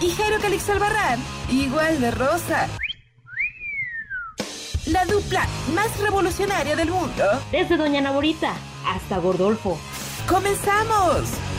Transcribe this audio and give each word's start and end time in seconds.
Y 0.00 0.10
Jairo 0.12 0.40
Calixto 0.40 0.72
Albarrán, 0.72 1.20
igual 1.50 2.00
de 2.00 2.10
rosa. 2.10 2.68
La 4.86 5.04
dupla 5.04 5.46
más 5.74 6.00
revolucionaria 6.00 6.74
del 6.74 6.90
mundo. 6.90 7.24
Desde 7.52 7.76
Doña 7.76 8.00
Naborita 8.00 8.54
hasta 8.86 9.18
Gordolfo. 9.18 9.78
¡Comenzamos! 10.26 11.49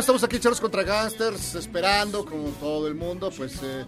Estamos 0.00 0.24
aquí 0.24 0.40
Charlos 0.40 0.60
contra 0.60 0.82
Gangsters, 0.82 1.54
esperando 1.54 2.24
como 2.24 2.48
todo 2.60 2.88
el 2.88 2.94
mundo, 2.94 3.30
pues 3.30 3.62
eh, 3.62 3.84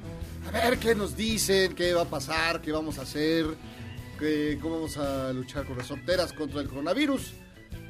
a 0.46 0.50
ver 0.52 0.78
qué 0.78 0.94
nos 0.94 1.16
dicen, 1.16 1.74
qué 1.74 1.94
va 1.94 2.02
a 2.02 2.04
pasar, 2.06 2.60
qué 2.60 2.70
vamos 2.70 2.98
a 2.98 3.02
hacer, 3.02 3.46
cómo 4.62 4.76
vamos 4.76 4.96
a 4.98 5.32
luchar 5.32 5.66
con 5.66 5.76
las 5.76 5.88
fronteras 5.88 6.32
contra 6.32 6.60
el 6.60 6.68
coronavirus. 6.68 7.32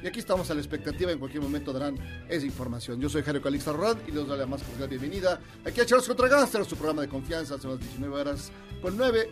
Y 0.01 0.07
aquí 0.07 0.19
estamos 0.19 0.49
a 0.49 0.55
la 0.55 0.61
expectativa, 0.61 1.11
en 1.11 1.19
cualquier 1.19 1.43
momento 1.43 1.71
darán 1.71 1.95
esa 2.27 2.45
información. 2.45 2.99
Yo 2.99 3.07
soy 3.07 3.21
Jairo 3.21 3.41
Calixto 3.41 3.69
Arrad 3.69 3.97
y 4.07 4.11
les 4.11 4.25
doy 4.25 4.37
la 4.37 4.47
más 4.47 4.63
cordial 4.63 4.89
bienvenida 4.89 5.39
aquí 5.63 5.81
a 5.81 5.85
Charlos 5.85 6.07
contra 6.07 6.27
Gangsters, 6.27 6.67
su 6.67 6.75
programa 6.75 7.03
de 7.03 7.09
confianza, 7.09 7.59
son 7.59 7.71
las 7.71 7.79
19 7.79 8.15
horas 8.15 8.51
con 8.81 8.97
9 8.97 9.29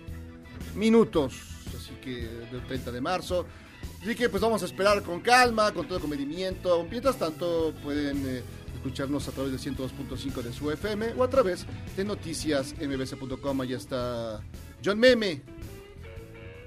minutos, 0.76 1.34
así 1.76 1.96
que 2.04 2.28
del 2.52 2.64
30 2.68 2.92
de 2.92 3.02
marzo. 3.02 3.48
Así 4.02 4.14
que 4.14 4.30
pues 4.30 4.42
vamos 4.42 4.62
a 4.62 4.66
esperar 4.66 5.02
con 5.02 5.22
calma, 5.22 5.72
con 5.72 5.88
todo 5.88 6.00
comedimiento. 6.00 6.86
Mientras 6.90 7.18
tanto 7.18 7.74
pueden 7.84 8.24
eh, 8.28 8.44
escucharnos 8.86 9.28
a 9.28 9.32
través 9.32 9.52
de 9.52 9.72
102.5 9.72 10.44
de 10.44 10.54
su 10.54 10.70
FM 10.70 11.14
o 11.18 11.24
a 11.24 11.30
través 11.30 11.66
de 11.98 12.06
noticias 12.06 12.76
mbc.com. 12.80 13.62
Allá 13.62 13.78
está 13.78 14.42
John 14.84 15.00
Meme 15.00 15.42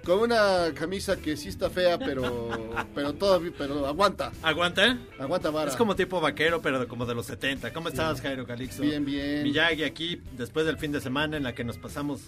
con 0.05 0.19
una 0.19 0.73
camisa 0.75 1.17
que 1.17 1.37
sí 1.37 1.49
está 1.49 1.71
fea, 1.71 1.97
pero 1.97 2.71
pero 2.95 3.13
todavía 3.15 3.53
pero 3.57 3.87
aguanta, 3.87 4.33
¿Aguanta? 4.43 4.99
aguanta 5.17 5.51
vara. 5.51 5.71
Es 5.71 5.77
como 5.77 5.95
tipo 5.95 6.21
vaquero, 6.21 6.61
pero 6.61 6.89
como 6.89 7.07
de 7.07 7.15
los 7.15 7.27
70. 7.27 7.73
¿Cómo 7.73 7.89
estás, 7.89 8.21
Jairo 8.21 8.45
Calixto? 8.45 8.83
Bien, 8.83 9.05
bien. 9.05 9.45
Miyagi 9.45 9.85
aquí, 9.85 10.21
después 10.37 10.67
del 10.67 10.77
fin 10.77 10.91
de 10.91 11.01
semana 11.01 11.37
en 11.37 11.45
la 11.45 11.55
que 11.55 11.63
nos 11.63 11.79
pasamos 11.79 12.23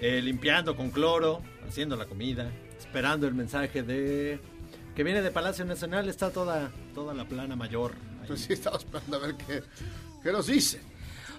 eh, 0.00 0.22
limpiando 0.22 0.76
con 0.76 0.92
cloro, 0.92 1.42
haciendo 1.66 1.96
la 1.96 2.06
comida, 2.06 2.52
esperando 2.78 3.26
el 3.26 3.34
mensaje 3.34 3.82
de... 3.82 4.38
Que 4.94 5.02
viene 5.02 5.22
de 5.22 5.30
Palacio 5.32 5.64
Nacional, 5.64 6.08
está 6.08 6.30
toda, 6.30 6.70
toda 6.94 7.14
la 7.14 7.24
plana 7.24 7.56
mayor. 7.56 7.94
Pues 8.32 8.44
sí, 8.44 8.54
estamos 8.54 8.78
esperando 8.78 9.18
a 9.18 9.20
ver 9.20 9.34
qué, 9.34 9.62
qué 10.22 10.32
nos 10.32 10.46
dice. 10.46 10.80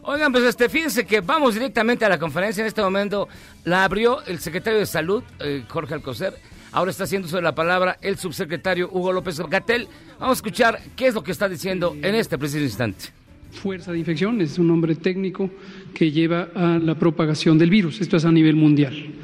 Oigan, 0.04 0.32
pues 0.32 0.44
este, 0.44 0.70
fíjense 0.70 1.08
que 1.08 1.22
vamos 1.22 1.56
directamente 1.56 2.06
a 2.06 2.10
la 2.10 2.20
conferencia. 2.20 2.62
En 2.62 2.68
este 2.68 2.84
momento 2.84 3.28
la 3.64 3.84
abrió 3.84 4.24
el 4.28 4.38
secretario 4.38 4.78
de 4.78 4.86
Salud, 4.86 5.24
eh, 5.40 5.64
Jorge 5.68 5.96
Alcocer. 5.96 6.36
Ahora 6.72 6.92
está 6.92 7.06
haciendo 7.06 7.26
uso 7.26 7.38
de 7.38 7.42
la 7.42 7.56
palabra 7.56 7.98
el 8.00 8.20
subsecretario 8.20 8.92
Hugo 8.92 9.12
López 9.12 9.40
Gatel. 9.40 9.88
Vamos 10.20 10.36
a 10.36 10.38
escuchar 10.38 10.80
qué 10.96 11.08
es 11.08 11.16
lo 11.16 11.24
que 11.24 11.32
está 11.32 11.50
diciendo 11.50 11.98
en 12.00 12.14
este 12.14 12.38
preciso 12.38 12.64
instante. 12.64 13.06
Fuerza 13.54 13.92
de 13.92 13.98
infección 13.98 14.40
es 14.40 14.60
un 14.60 14.68
nombre 14.68 14.94
técnico 14.94 15.50
que 15.96 16.12
lleva 16.12 16.50
a 16.54 16.78
la 16.78 16.94
propagación 16.94 17.58
del 17.58 17.72
virus. 17.72 18.02
Esto 18.02 18.18
es 18.18 18.26
a 18.26 18.32
nivel 18.32 18.56
mundial. 18.56 19.16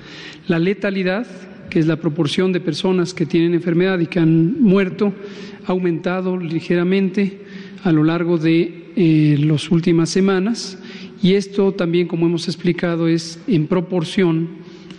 La 0.47 0.57
letalidad, 0.57 1.27
que 1.69 1.79
es 1.79 1.87
la 1.87 1.97
proporción 1.97 2.51
de 2.51 2.59
personas 2.59 3.13
que 3.13 3.25
tienen 3.25 3.53
enfermedad 3.53 3.99
y 3.99 4.07
que 4.07 4.19
han 4.19 4.61
muerto, 4.61 5.13
ha 5.65 5.71
aumentado 5.71 6.37
ligeramente 6.37 7.41
a 7.83 7.91
lo 7.91 8.03
largo 8.03 8.37
de 8.37 8.91
eh, 8.95 9.37
las 9.39 9.71
últimas 9.71 10.09
semanas 10.09 10.77
y 11.21 11.33
esto 11.33 11.73
también, 11.73 12.07
como 12.07 12.25
hemos 12.27 12.47
explicado, 12.47 13.07
es 13.07 13.39
en 13.47 13.67
proporción 13.67 14.49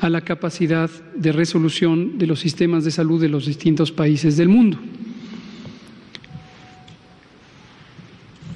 a 0.01 0.11
la 0.11 0.21
capacidad 0.23 0.91
de 1.15 1.33
resolución 1.33 2.19
de 2.19 2.27
los 2.27 2.41
sistemas 2.41 2.85
de 2.85 2.91
salud 2.91 3.21
de 3.21 3.29
los 3.29 3.47
distintos 3.47 3.91
países 3.93 4.37
del 4.37 4.49
mundo. 4.49 4.79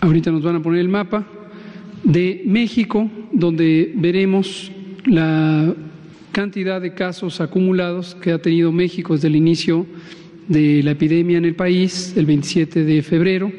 Ahorita 0.00 0.30
nos 0.30 0.42
van 0.42 0.56
a 0.56 0.62
poner 0.62 0.80
el 0.80 0.88
mapa 0.88 1.26
de 2.02 2.42
México, 2.46 3.10
donde 3.32 3.92
veremos 3.96 4.70
la 5.06 5.74
cantidad 6.34 6.82
de 6.82 6.92
casos 6.92 7.40
acumulados 7.40 8.14
que 8.16 8.32
ha 8.32 8.38
tenido 8.38 8.72
México 8.72 9.14
desde 9.14 9.28
el 9.28 9.36
inicio 9.36 9.86
de 10.48 10.82
la 10.82 10.90
epidemia 10.90 11.38
en 11.38 11.46
el 11.46 11.54
país, 11.54 12.12
el 12.16 12.26
27 12.26 12.84
de 12.84 13.02
febrero, 13.02 13.50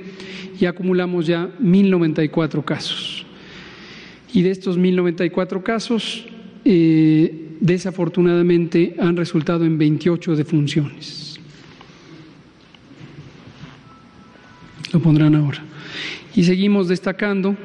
y 0.59 0.65
acumulamos 0.65 1.25
ya 1.25 1.49
1.094 1.59 2.63
casos. 2.63 3.25
Y 4.33 4.43
de 4.43 4.51
estos 4.51 4.77
1.094 4.77 5.63
casos, 5.63 6.25
eh, 6.65 7.55
desafortunadamente 7.61 8.95
han 8.99 9.15
resultado 9.15 9.65
en 9.65 9.77
28 9.77 10.35
defunciones. 10.35 11.25
lo 14.95 15.01
pondrán 15.01 15.35
ahora. 15.35 15.61
Y 16.35 16.45
seguimos 16.45 16.87
destacando, 16.87 17.57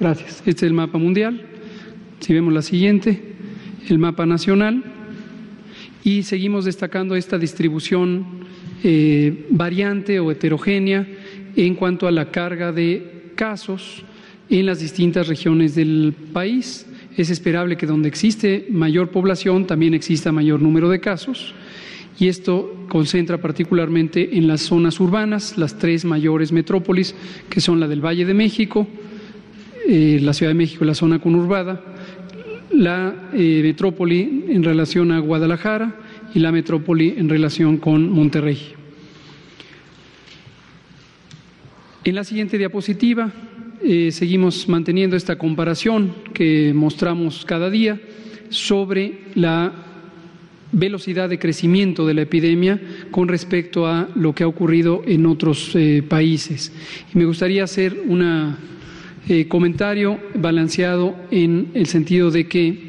gracias, 0.00 0.42
este 0.44 0.50
es 0.50 0.62
el 0.64 0.72
mapa 0.72 0.98
mundial, 0.98 1.46
si 2.18 2.34
vemos 2.34 2.52
la 2.52 2.62
siguiente, 2.62 3.35
el 3.88 3.98
mapa 3.98 4.26
nacional, 4.26 4.82
y 6.04 6.22
seguimos 6.22 6.64
destacando 6.64 7.16
esta 7.16 7.38
distribución 7.38 8.24
eh, 8.84 9.46
variante 9.50 10.20
o 10.20 10.30
heterogénea 10.30 11.06
en 11.56 11.74
cuanto 11.74 12.06
a 12.06 12.12
la 12.12 12.30
carga 12.30 12.70
de 12.70 13.32
casos 13.34 14.04
en 14.48 14.66
las 14.66 14.78
distintas 14.78 15.26
regiones 15.26 15.74
del 15.74 16.14
país. 16.32 16.86
Es 17.16 17.30
esperable 17.30 17.76
que 17.76 17.86
donde 17.86 18.08
existe 18.08 18.66
mayor 18.70 19.10
población 19.10 19.66
también 19.66 19.94
exista 19.94 20.30
mayor 20.30 20.62
número 20.62 20.88
de 20.88 21.00
casos 21.00 21.54
y 22.18 22.28
esto 22.28 22.86
concentra 22.88 23.38
particularmente 23.38 24.36
en 24.36 24.48
las 24.48 24.62
zonas 24.62 25.00
urbanas, 25.00 25.58
las 25.58 25.78
tres 25.78 26.04
mayores 26.04 26.52
metrópolis, 26.52 27.14
que 27.50 27.60
son 27.60 27.80
la 27.80 27.88
del 27.88 28.04
Valle 28.04 28.24
de 28.24 28.34
México, 28.34 28.86
eh, 29.88 30.18
la 30.22 30.32
Ciudad 30.32 30.50
de 30.50 30.54
México 30.54 30.84
y 30.84 30.86
la 30.86 30.94
zona 30.94 31.18
conurbada, 31.18 31.82
la 32.76 33.30
eh, 33.32 33.60
metrópoli 33.62 34.44
en 34.48 34.62
relación 34.62 35.10
a 35.10 35.18
Guadalajara 35.18 35.96
y 36.34 36.40
la 36.40 36.52
metrópoli 36.52 37.14
en 37.16 37.28
relación 37.28 37.78
con 37.78 38.10
Monterrey. 38.10 38.58
En 42.04 42.14
la 42.14 42.22
siguiente 42.22 42.58
diapositiva 42.58 43.32
eh, 43.82 44.10
seguimos 44.12 44.68
manteniendo 44.68 45.16
esta 45.16 45.38
comparación 45.38 46.14
que 46.34 46.72
mostramos 46.74 47.44
cada 47.44 47.70
día 47.70 47.98
sobre 48.50 49.20
la 49.34 49.72
velocidad 50.72 51.28
de 51.28 51.38
crecimiento 51.38 52.06
de 52.06 52.14
la 52.14 52.22
epidemia 52.22 52.80
con 53.10 53.28
respecto 53.28 53.86
a 53.86 54.08
lo 54.14 54.34
que 54.34 54.44
ha 54.44 54.48
ocurrido 54.48 55.02
en 55.06 55.24
otros 55.26 55.74
eh, 55.74 56.02
países. 56.06 56.72
Y 57.14 57.18
me 57.18 57.24
gustaría 57.24 57.64
hacer 57.64 58.02
un 59.28 59.44
comentario 59.44 60.18
balanceado 60.34 61.14
en 61.30 61.70
el 61.74 61.86
sentido 61.86 62.30
de 62.30 62.46
que 62.46 62.86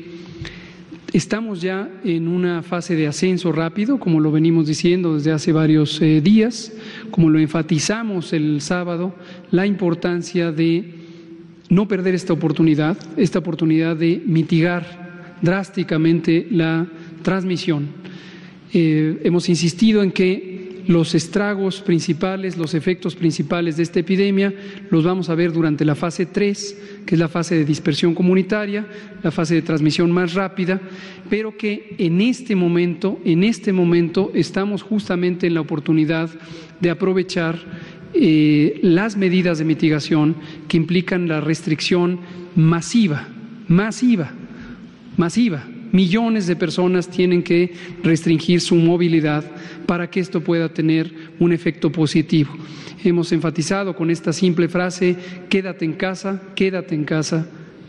Estamos 1.14 1.62
ya 1.62 1.90
en 2.04 2.28
una 2.28 2.64
fase 2.64 2.96
de 2.96 3.08
ascenso 3.08 3.54
rápido, 3.54 3.98
como 3.98 4.20
lo 4.20 4.30
venimos 4.30 4.68
diciendo 4.68 5.16
desde 5.16 5.32
hace 5.32 5.54
varios 5.54 6.02
eh, 6.02 6.20
días, 6.20 6.74
como 7.12 7.30
lo 7.30 7.40
enfatizamos 7.40 8.34
el 8.34 8.60
sábado, 8.60 9.16
la 9.50 9.66
importancia 9.66 10.52
de 10.52 10.96
no 11.70 11.88
perder 11.88 12.14
esta 12.14 12.34
oportunidad, 12.34 12.98
esta 13.16 13.40
oportunidad 13.40 13.96
de 13.96 14.22
mitigar 14.26 15.38
drásticamente 15.42 16.46
la 16.52 16.88
transmisión. 17.24 17.88
Eh, 18.74 19.22
hemos 19.24 19.48
insistido 19.48 20.04
en 20.04 20.12
que 20.12 20.57
los 20.88 21.16
estragos 21.16 21.82
principales, 21.82 22.58
los 22.58 22.74
efectos 22.74 23.16
principales 23.16 23.78
de 23.78 23.84
esta 23.84 24.00
epidemia 24.00 24.54
los 24.90 25.04
vamos 25.04 25.30
a 25.30 25.36
ver 25.36 25.52
durante 25.52 25.86
la 25.86 25.96
fase 25.96 26.26
3, 26.26 27.04
que 27.06 27.16
es 27.16 27.20
la 27.20 27.28
fase 27.28 27.56
de 27.56 27.66
dispersión 27.66 28.16
comunitaria, 28.16 28.88
la 29.22 29.32
fase 29.32 29.56
de 29.56 29.62
transmisión 29.62 30.12
más 30.12 30.34
rápida, 30.34 30.82
pero 31.30 31.58
que 31.58 31.96
en 31.98 32.22
este 32.22 32.56
momento, 32.56 33.20
en 33.26 33.44
este 33.44 33.74
momento 33.74 34.32
estamos 34.34 34.82
justamente 34.82 35.46
en 35.48 35.54
la 35.54 35.62
oportunidad 35.62 36.30
de 36.80 36.90
aprovechar 36.90 37.60
eh, 38.14 38.80
las 38.82 39.18
medidas 39.18 39.58
de 39.60 39.66
mitigación 39.66 40.36
que 40.68 40.78
implican 40.78 41.28
la 41.28 41.42
restricción 41.42 42.22
masiva, 42.56 43.28
masiva, 43.68 44.32
masiva 45.18 45.64
Millones 45.92 46.48
de 46.48 46.56
personas 46.56 47.10
tienen 47.10 47.44
que 47.44 47.74
restringir 48.04 48.62
su 48.62 48.76
movilidad 48.76 49.44
para 49.86 50.10
que 50.10 50.20
esto 50.20 50.42
pueda 50.42 50.70
tener 50.70 51.12
un 51.40 51.54
efecto 51.54 51.92
positivo. 51.92 52.52
Hemos 53.04 53.32
enfatizado 53.32 53.96
con 53.96 54.10
esta 54.10 54.34
simple 54.34 54.68
frase, 54.68 55.16
quédate 55.50 55.86
en 55.86 55.94
casa, 55.94 56.42
quédate 56.56 56.96
en 56.96 57.06
casa, 57.06 57.48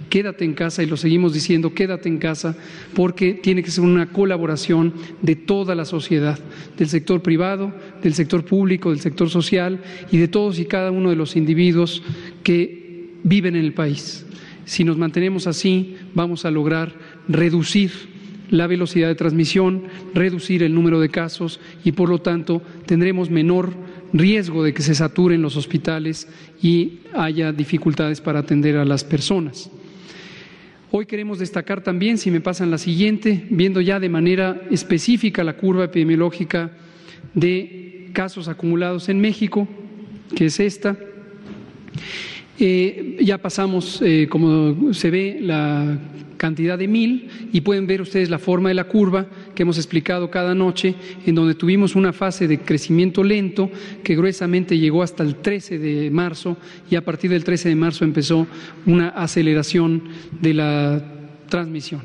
quédate 0.09 0.45
en 0.45 0.55
casa 0.55 0.83
y 0.83 0.87
lo 0.87 0.97
seguimos 0.97 1.33
diciendo, 1.33 1.75
quédate 1.75 2.09
en 2.09 2.19
casa, 2.19 2.57
porque 2.95 3.35
tiene 3.35 3.63
que 3.63 3.71
ser 3.71 3.85
una 3.85 4.11
colaboración 4.13 4.95
de 5.23 5.37
toda 5.37 5.75
la 5.75 5.85
sociedad, 5.85 6.39
del 6.77 6.89
sector 6.89 7.23
privado, 7.23 7.73
del 8.03 8.15
sector 8.15 8.45
público, 8.45 8.91
del 8.91 9.01
sector 9.01 9.31
social 9.31 9.81
y 10.11 10.19
de 10.19 10.29
todos 10.29 10.59
y 10.59 10.67
cada 10.67 10.91
uno 10.91 11.11
de 11.11 11.17
los 11.17 11.37
individuos 11.37 12.03
que 12.43 13.11
viven 13.25 13.57
en 13.57 13.65
el 13.65 13.75
país. 13.75 14.25
Si 14.65 14.85
nos 14.85 14.99
mantenemos 14.99 15.47
así, 15.47 15.97
vamos 16.15 16.45
a 16.45 16.51
lograr 16.51 16.93
reducir 17.29 17.91
la 18.51 18.67
velocidad 18.67 19.09
de 19.09 19.15
transmisión, 19.15 19.85
reducir 20.15 20.63
el 20.63 20.75
número 20.75 21.01
de 21.01 21.11
casos 21.11 21.61
y, 21.85 21.93
por 21.93 22.09
lo 22.09 22.21
tanto, 22.21 22.63
tendremos 22.87 23.31
menor 23.31 23.75
riesgo 24.13 24.65
de 24.65 24.73
que 24.73 24.83
se 24.83 24.95
saturen 24.95 25.43
los 25.43 25.57
hospitales 25.57 26.29
y 26.63 27.01
haya 27.15 27.53
dificultades 27.53 28.21
para 28.21 28.41
atender 28.41 28.77
a 28.77 28.85
las 28.85 29.05
personas. 29.05 29.71
Hoy 30.91 31.05
queremos 31.05 31.39
destacar 31.39 31.83
también, 31.83 32.17
si 32.17 32.31
me 32.31 32.41
pasan 32.41 32.71
la 32.71 32.79
siguiente, 32.79 33.47
viendo 33.51 33.83
ya 33.83 34.01
de 34.01 34.09
manera 34.09 34.63
específica 34.71 35.45
la 35.45 35.57
curva 35.57 35.85
epidemiológica 35.85 36.71
de 37.35 38.09
casos 38.15 38.49
acumulados 38.49 39.11
en 39.11 39.21
México, 39.21 39.69
que 40.35 40.47
es 40.47 40.59
esta. 40.61 40.97
Eh, 42.61 43.19
ya 43.21 43.39
pasamos, 43.39 44.03
eh, 44.03 44.27
como 44.29 44.93
se 44.93 45.11
ve, 45.13 45.39
la 45.41 45.97
cantidad 46.37 46.77
de 46.77 46.89
mil 46.89 47.29
y 47.53 47.61
pueden 47.61 47.87
ver 47.87 48.01
ustedes 48.01 48.31
la 48.31 48.39
forma 48.39 48.69
de 48.69 48.75
la 48.75 48.85
curva 48.85 49.27
que 49.55 49.63
hemos 49.63 49.77
explicado 49.77 50.31
cada 50.31 50.55
noche, 50.55 50.95
en 51.25 51.35
donde 51.37 51.55
tuvimos 51.55 51.95
una 51.95 52.13
fase 52.13 52.49
de 52.49 52.59
crecimiento 52.59 53.23
lento 53.23 53.71
que 54.03 54.17
gruesamente 54.17 54.79
llegó 54.79 55.03
hasta 55.03 55.23
el 55.23 55.37
13 55.37 55.79
de 55.79 56.11
marzo 56.11 56.57
y 56.91 56.97
a 56.97 57.05
partir 57.05 57.31
del 57.31 57.45
13 57.45 57.69
de 57.69 57.75
marzo 57.77 58.05
empezó 58.05 58.47
una 58.87 59.11
aceleración 59.11 60.03
de 60.41 60.55
la 60.55 61.03
transmisión. 61.49 62.03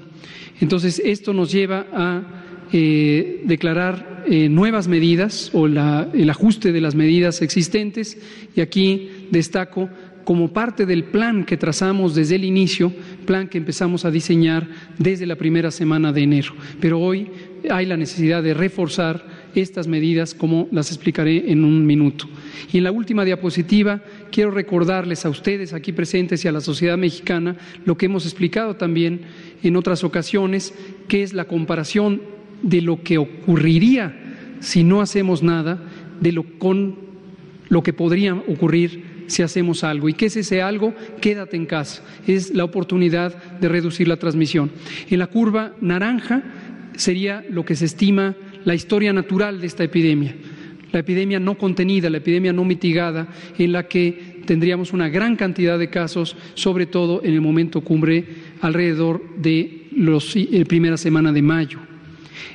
Entonces, 0.60 1.02
esto 1.04 1.34
nos 1.34 1.52
lleva 1.52 1.88
a 1.94 2.22
eh, 2.72 3.42
declarar 3.46 4.14
nuevas 4.50 4.88
medidas 4.88 5.52
o 5.54 5.68
el 5.68 6.30
ajuste 6.30 6.72
de 6.72 6.80
las 6.80 6.96
medidas 6.96 7.42
existentes 7.42 8.18
y 8.56 8.62
aquí 8.62 9.28
destaco 9.32 9.90
como 10.24 10.54
parte 10.54 10.86
del 10.86 11.04
plan 11.06 11.44
que 11.44 11.58
trazamos 11.58 12.16
desde 12.16 12.36
el 12.36 12.46
inicio, 12.46 12.94
plan 13.26 13.48
que 13.48 13.58
empezamos 13.58 14.06
a 14.06 14.12
diseñar 14.12 14.68
desde 14.98 15.26
la 15.26 15.36
primera 15.36 15.72
semana 15.72 16.12
de 16.12 16.24
enero. 16.24 16.54
Pero 16.80 17.00
hoy 17.00 17.30
hay 17.70 17.86
la 17.86 17.98
necesidad 17.98 18.44
de 18.44 18.54
reforzar 18.54 19.26
estas 19.56 19.88
medidas, 19.88 20.34
como 20.34 20.68
las 20.72 20.92
explicaré 20.92 21.52
en 21.52 21.64
un 21.64 21.86
minuto. 21.86 22.28
Y 22.72 22.80
en 22.80 22.84
la 22.84 22.92
última 22.92 23.24
diapositiva 23.24 24.02
quiero 24.32 24.52
recordarles 24.52 25.26
a 25.26 25.30
ustedes 25.30 25.74
aquí 25.74 25.92
presentes 25.92 26.44
y 26.44 26.48
a 26.48 26.52
la 26.52 26.62
sociedad 26.62 26.98
mexicana 26.98 27.56
lo 27.86 27.98
que 27.98 28.08
hemos 28.08 28.26
explicado 28.26 28.76
también 28.76 29.22
en 29.62 29.76
otras 29.76 30.04
ocasiones, 30.04 30.74
que 31.08 31.24
es 31.24 31.34
la 31.34 31.46
comparación 31.46 32.22
de 32.64 32.82
lo 32.82 33.04
que 33.04 33.18
ocurriría 33.18 34.20
si 34.60 34.84
no 34.84 35.02
hacemos 35.02 35.44
nada, 35.44 35.80
de 36.22 36.32
lo 36.32 36.44
con 36.58 36.96
lo 37.70 37.84
que 37.84 37.94
podría 37.94 38.34
ocurrir 38.34 39.13
si 39.28 39.42
hacemos 39.42 39.84
algo. 39.84 40.10
¿Y 40.10 40.14
qué 40.14 40.28
es 40.28 40.38
ese 40.38 40.62
algo? 40.62 40.94
Quédate 41.22 41.58
en 41.58 41.66
casa. 41.66 42.04
Es 42.28 42.54
la 42.54 42.64
oportunidad 42.64 43.60
de 43.60 43.70
reducir 43.70 44.08
la 44.08 44.18
transmisión. 44.18 44.72
En 45.10 45.20
la 45.20 45.28
curva 45.28 45.74
naranja 45.82 46.44
sería 46.96 47.44
lo 47.50 47.66
que 47.66 47.76
se 47.76 47.86
estima 47.86 48.36
la 48.66 48.76
historia 48.76 49.14
natural 49.14 49.60
de 49.60 49.68
esta 49.68 49.84
epidemia. 49.84 50.36
La 50.92 51.00
epidemia 51.00 51.40
no 51.40 51.58
contenida, 51.58 52.10
la 52.10 52.18
epidemia 52.18 52.54
no 52.54 52.64
mitigada, 52.64 53.28
en 53.58 53.72
la 53.72 53.88
que 53.88 54.42
tendríamos 54.46 54.94
una 54.94 55.10
gran 55.10 55.36
cantidad 55.36 55.80
de 55.80 55.90
casos, 55.90 56.38
sobre 56.54 56.86
todo 56.86 57.24
en 57.24 57.34
el 57.34 57.42
momento 57.42 57.82
cumbre, 57.82 58.26
alrededor 58.62 59.24
de 59.38 59.88
la 59.96 60.20
eh, 60.36 60.66
primera 60.66 60.98
semana 60.98 61.32
de 61.32 61.42
mayo. 61.42 61.80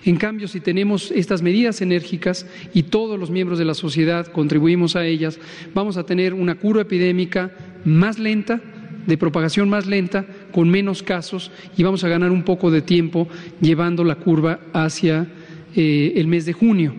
En 0.04 0.16
cambio, 0.16 0.48
si 0.48 0.60
tenemos 0.60 1.10
estas 1.10 1.42
medidas 1.42 1.80
enérgicas 1.80 2.46
y 2.74 2.84
todos 2.84 3.18
los 3.18 3.30
miembros 3.30 3.58
de 3.58 3.64
la 3.64 3.74
sociedad 3.74 4.26
contribuimos 4.26 4.96
a 4.96 5.04
ellas, 5.04 5.38
vamos 5.74 5.96
a 5.96 6.04
tener 6.04 6.34
una 6.34 6.56
curva 6.56 6.82
epidémica 6.82 7.52
más 7.84 8.18
lenta, 8.18 8.60
de 9.06 9.16
propagación 9.16 9.68
más 9.68 9.86
lenta, 9.86 10.26
con 10.52 10.68
menos 10.68 11.02
casos 11.02 11.50
y 11.76 11.82
vamos 11.82 12.04
a 12.04 12.08
ganar 12.08 12.30
un 12.30 12.42
poco 12.42 12.70
de 12.70 12.82
tiempo 12.82 13.26
llevando 13.60 14.04
la 14.04 14.16
curva 14.16 14.60
hacia 14.72 15.26
eh, 15.74 16.12
el 16.16 16.26
mes 16.26 16.44
de 16.44 16.52
junio. 16.52 16.94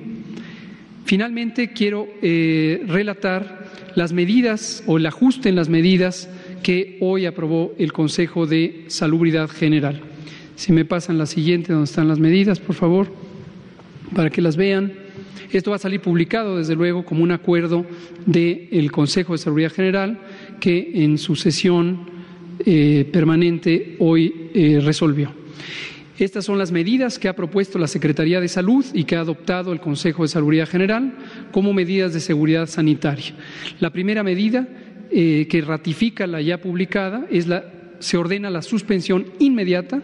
Finalmente, 1.05 1.71
quiero 1.73 2.07
eh, 2.21 2.83
relatar 2.87 3.67
las 3.95 4.13
medidas 4.13 4.83
o 4.85 4.97
el 4.97 5.05
ajuste 5.05 5.49
en 5.49 5.55
las 5.55 5.69
medidas 5.69 6.29
que 6.61 6.97
hoy 7.01 7.25
aprobó 7.25 7.73
el 7.77 7.93
Consejo 7.93 8.45
de 8.45 8.85
Salubridad 8.87 9.49
General. 9.49 10.08
Si 10.59 10.73
me 10.73 10.83
pasan 10.83 11.17
la 11.17 11.25
siguiente, 11.25 11.71
donde 11.71 11.85
están 11.85 12.09
las 12.09 12.19
medidas, 12.19 12.59
por 12.59 12.75
favor, 12.75 13.07
para 14.13 14.29
que 14.29 14.41
las 14.41 14.57
vean. 14.57 14.91
Esto 15.53 15.69
va 15.69 15.77
a 15.77 15.79
salir 15.79 16.01
publicado, 16.01 16.57
desde 16.57 16.75
luego, 16.75 17.05
como 17.05 17.23
un 17.23 17.31
acuerdo 17.31 17.85
del 18.25 18.91
Consejo 18.91 19.31
de 19.31 19.37
Seguridad 19.37 19.71
General 19.71 20.19
que 20.59 20.91
en 20.95 21.17
su 21.17 21.37
sesión 21.37 22.09
eh, 22.65 23.07
permanente 23.09 23.95
hoy 23.99 24.49
eh, 24.53 24.81
resolvió. 24.83 25.31
Estas 26.17 26.43
son 26.43 26.57
las 26.57 26.73
medidas 26.73 27.19
que 27.19 27.29
ha 27.29 27.37
propuesto 27.37 27.79
la 27.79 27.87
Secretaría 27.87 28.41
de 28.41 28.49
Salud 28.49 28.85
y 28.93 29.05
que 29.05 29.15
ha 29.15 29.21
adoptado 29.21 29.71
el 29.71 29.79
Consejo 29.79 30.23
de 30.23 30.27
Salud 30.27 30.53
General 30.67 31.13
como 31.53 31.71
medidas 31.71 32.13
de 32.13 32.19
seguridad 32.19 32.67
sanitaria. 32.67 33.33
La 33.79 33.91
primera 33.91 34.23
medida 34.23 34.67
eh, 35.09 35.47
que 35.49 35.61
ratifica 35.61 36.27
la 36.27 36.41
ya 36.41 36.59
publicada 36.59 37.25
es 37.31 37.47
la 37.47 37.63
se 37.99 38.17
ordena 38.17 38.49
la 38.49 38.61
suspensión 38.61 39.25
inmediata 39.39 40.01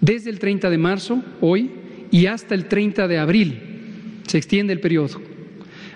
desde 0.00 0.30
el 0.30 0.38
30 0.38 0.70
de 0.70 0.78
marzo, 0.78 1.22
hoy, 1.40 1.70
y 2.10 2.26
hasta 2.26 2.54
el 2.54 2.66
30 2.66 3.08
de 3.08 3.18
abril. 3.18 4.22
Se 4.26 4.38
extiende 4.38 4.72
el 4.72 4.80
periodo. 4.80 5.20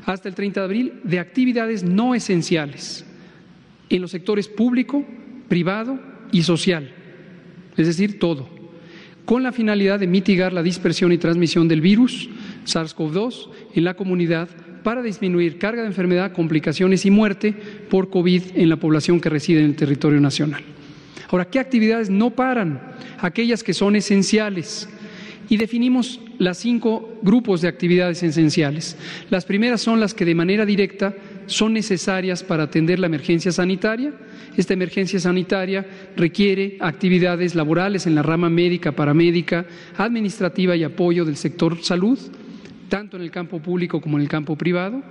Hasta 0.05 0.29
el 0.29 0.35
30 0.35 0.61
de 0.61 0.65
abril 0.65 0.93
de 1.05 1.19
actividades 1.19 1.83
no 1.85 2.15
esenciales 2.15 3.07
en 3.89 4.03
los 4.03 4.11
sectores 4.11 4.49
público, 4.49 5.05
privado 5.49 6.01
y 6.33 6.43
social. 6.43 6.91
Es 7.77 7.87
decir, 7.87 8.19
todo. 8.19 8.49
Con 9.25 9.43
la 9.43 9.53
finalidad 9.53 10.01
de 10.01 10.07
mitigar 10.07 10.53
la 10.53 10.63
dispersión 10.63 11.13
y 11.13 11.19
transmisión 11.19 11.69
del 11.69 11.81
virus 11.81 12.29
SARS-CoV-2 12.67 13.51
en 13.75 13.85
la 13.85 13.95
comunidad 13.95 14.49
para 14.83 15.03
disminuir 15.03 15.59
carga 15.59 15.83
de 15.83 15.89
enfermedad, 15.89 16.33
complicaciones 16.33 17.07
y 17.07 17.11
muerte 17.11 17.55
por 17.89 18.11
COVID 18.11 18.43
en 18.57 18.69
la 18.69 18.77
población 18.77 19.21
que 19.21 19.29
reside 19.29 19.61
en 19.61 19.67
el 19.67 19.77
territorio 19.77 20.21
nacional. 20.21 20.63
Ahora, 21.33 21.47
¿qué 21.47 21.59
actividades 21.59 22.11
no 22.11 22.31
paran? 22.31 22.79
Aquellas 23.19 23.65
que 23.65 23.73
son 23.73 23.97
esenciales. 23.97 24.87
Y 25.49 25.57
definimos 25.57 26.21
las 26.39 26.59
cinco 26.59 27.19
grupos 27.23 27.62
de 27.62 27.69
actividades 27.69 28.23
esenciales. 28.23 28.99
Las 29.31 29.47
primeras 29.47 29.81
son 29.81 29.99
las 29.99 30.12
que 30.12 30.27
de 30.27 30.35
manera 30.35 30.67
directa 30.67 31.15
son 31.47 31.73
necesarias 31.73 32.43
para 32.43 32.65
atender 32.65 32.99
la 32.99 33.07
emergencia 33.07 33.51
sanitaria. 33.51 34.12
Esta 34.59 34.75
emergencia 34.75 35.19
sanitaria 35.21 35.87
requiere 36.17 36.77
actividades 36.81 37.55
laborales 37.55 38.07
en 38.07 38.15
la 38.15 38.23
rama 38.23 38.51
médica, 38.51 38.93
paramédica, 38.93 39.65
administrativa 39.97 40.77
y 40.77 40.85
apoyo 40.85 41.25
del 41.25 41.37
sector 41.37 41.83
salud, 41.83 42.19
tanto 42.91 43.17
en 43.17 43.23
el 43.23 43.31
campo 43.31 43.59
público 43.59 44.03
como 44.03 44.19
en 44.19 44.23
el 44.23 44.29
campo 44.29 44.55
privado. 44.57 45.03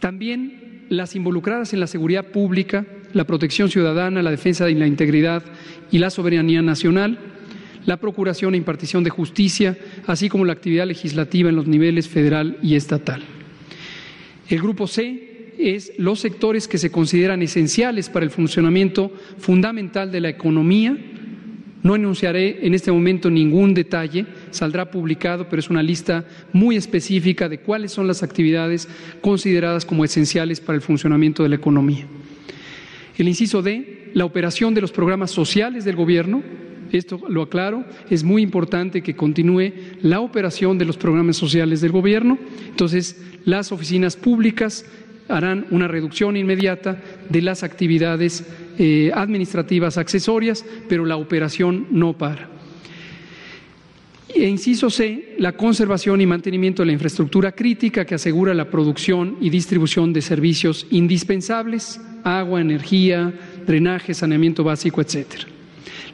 También 0.00 0.86
las 0.88 1.14
involucradas 1.14 1.72
en 1.72 1.78
la 1.80 1.86
seguridad 1.86 2.26
pública, 2.26 2.84
la 3.12 3.24
protección 3.24 3.70
ciudadana, 3.70 4.22
la 4.22 4.30
defensa 4.30 4.66
de 4.66 4.74
la 4.74 4.86
integridad 4.86 5.42
y 5.90 5.98
la 5.98 6.10
soberanía 6.10 6.62
nacional, 6.62 7.18
la 7.86 7.96
procuración 7.96 8.54
e 8.54 8.58
impartición 8.58 9.04
de 9.04 9.10
justicia, 9.10 9.76
así 10.06 10.28
como 10.28 10.44
la 10.44 10.52
actividad 10.52 10.86
legislativa 10.86 11.48
en 11.48 11.56
los 11.56 11.66
niveles 11.66 12.08
federal 12.08 12.58
y 12.62 12.76
estatal. 12.76 13.22
El 14.48 14.60
grupo 14.60 14.86
C 14.86 15.54
es 15.58 15.92
los 15.98 16.20
sectores 16.20 16.68
que 16.68 16.78
se 16.78 16.90
consideran 16.90 17.42
esenciales 17.42 18.08
para 18.08 18.24
el 18.24 18.30
funcionamiento 18.30 19.12
fundamental 19.38 20.10
de 20.10 20.20
la 20.20 20.28
economía. 20.28 20.96
No 21.82 21.96
enunciaré 21.96 22.64
en 22.64 22.74
este 22.74 22.92
momento 22.92 23.28
ningún 23.28 23.74
detalle, 23.74 24.26
saldrá 24.50 24.90
publicado, 24.90 25.48
pero 25.48 25.60
es 25.60 25.68
una 25.68 25.82
lista 25.82 26.24
muy 26.52 26.76
específica 26.76 27.48
de 27.48 27.58
cuáles 27.58 27.90
son 27.90 28.06
las 28.06 28.22
actividades 28.22 28.88
consideradas 29.20 29.84
como 29.84 30.04
esenciales 30.04 30.60
para 30.60 30.76
el 30.76 30.82
funcionamiento 30.82 31.42
de 31.42 31.48
la 31.48 31.56
economía. 31.56 32.06
El 33.18 33.28
inciso 33.28 33.62
D, 33.62 34.10
la 34.14 34.24
operación 34.24 34.74
de 34.74 34.80
los 34.80 34.92
programas 34.92 35.30
sociales 35.30 35.84
del 35.84 35.96
Gobierno. 35.96 36.42
Esto 36.92 37.20
lo 37.28 37.42
aclaro, 37.42 37.84
es 38.10 38.22
muy 38.22 38.42
importante 38.42 39.02
que 39.02 39.16
continúe 39.16 39.72
la 40.02 40.20
operación 40.20 40.76
de 40.76 40.84
los 40.84 40.96
programas 40.96 41.36
sociales 41.36 41.80
del 41.80 41.92
Gobierno. 41.92 42.38
Entonces, 42.68 43.22
las 43.44 43.72
oficinas 43.72 44.16
públicas 44.16 44.84
harán 45.28 45.66
una 45.70 45.88
reducción 45.88 46.36
inmediata 46.36 47.00
de 47.28 47.42
las 47.42 47.62
actividades 47.62 48.44
eh, 48.78 49.10
administrativas 49.14 49.96
accesorias, 49.96 50.64
pero 50.88 51.06
la 51.06 51.16
operación 51.16 51.86
no 51.90 52.12
para. 52.12 52.50
E 54.34 54.48
inciso 54.48 54.88
C, 54.88 55.34
la 55.38 55.52
conservación 55.52 56.20
y 56.20 56.26
mantenimiento 56.26 56.82
de 56.82 56.86
la 56.86 56.92
infraestructura 56.92 57.52
crítica 57.52 58.06
que 58.06 58.14
asegura 58.14 58.54
la 58.54 58.70
producción 58.70 59.36
y 59.40 59.50
distribución 59.50 60.12
de 60.12 60.22
servicios 60.22 60.86
indispensables, 60.90 62.00
agua, 62.24 62.60
energía, 62.60 63.32
drenaje, 63.66 64.14
saneamiento 64.14 64.64
básico, 64.64 65.02
etcétera. 65.02 65.44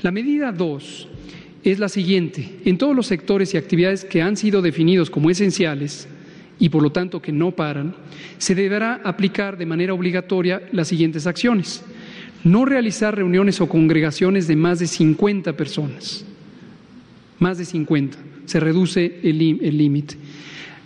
La 0.02 0.10
medida 0.10 0.50
2 0.50 1.08
es 1.62 1.78
la 1.78 1.88
siguiente. 1.88 2.56
En 2.64 2.76
todos 2.76 2.96
los 2.96 3.06
sectores 3.06 3.54
y 3.54 3.56
actividades 3.56 4.04
que 4.04 4.20
han 4.20 4.36
sido 4.36 4.62
definidos 4.62 5.10
como 5.10 5.30
esenciales 5.30 6.08
y 6.58 6.70
por 6.70 6.82
lo 6.82 6.90
tanto 6.90 7.22
que 7.22 7.30
no 7.30 7.52
paran, 7.52 7.94
se 8.38 8.56
deberá 8.56 9.00
aplicar 9.04 9.56
de 9.56 9.66
manera 9.66 9.94
obligatoria 9.94 10.62
las 10.72 10.88
siguientes 10.88 11.28
acciones. 11.28 11.84
No 12.42 12.64
realizar 12.64 13.14
reuniones 13.14 13.60
o 13.60 13.68
congregaciones 13.68 14.48
de 14.48 14.56
más 14.56 14.80
de 14.80 14.88
50 14.88 15.52
personas 15.52 16.24
más 17.38 17.58
de 17.58 17.64
50. 17.64 18.18
Se 18.46 18.60
reduce 18.60 19.20
el 19.22 19.38
límite. 19.78 20.16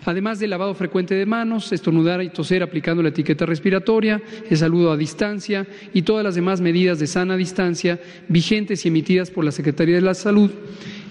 Además 0.04 0.40
del 0.40 0.50
lavado 0.50 0.74
frecuente 0.74 1.14
de 1.14 1.26
manos, 1.26 1.72
estornudar 1.72 2.22
y 2.22 2.30
toser 2.30 2.62
aplicando 2.62 3.02
la 3.02 3.10
etiqueta 3.10 3.46
respiratoria, 3.46 4.20
el 4.50 4.56
saludo 4.56 4.90
a 4.90 4.96
distancia 4.96 5.66
y 5.94 6.02
todas 6.02 6.24
las 6.24 6.34
demás 6.34 6.60
medidas 6.60 6.98
de 6.98 7.06
sana 7.06 7.36
distancia 7.36 8.00
vigentes 8.28 8.84
y 8.84 8.88
emitidas 8.88 9.30
por 9.30 9.44
la 9.44 9.52
Secretaría 9.52 9.94
de 9.94 10.00
la 10.00 10.14
Salud 10.14 10.50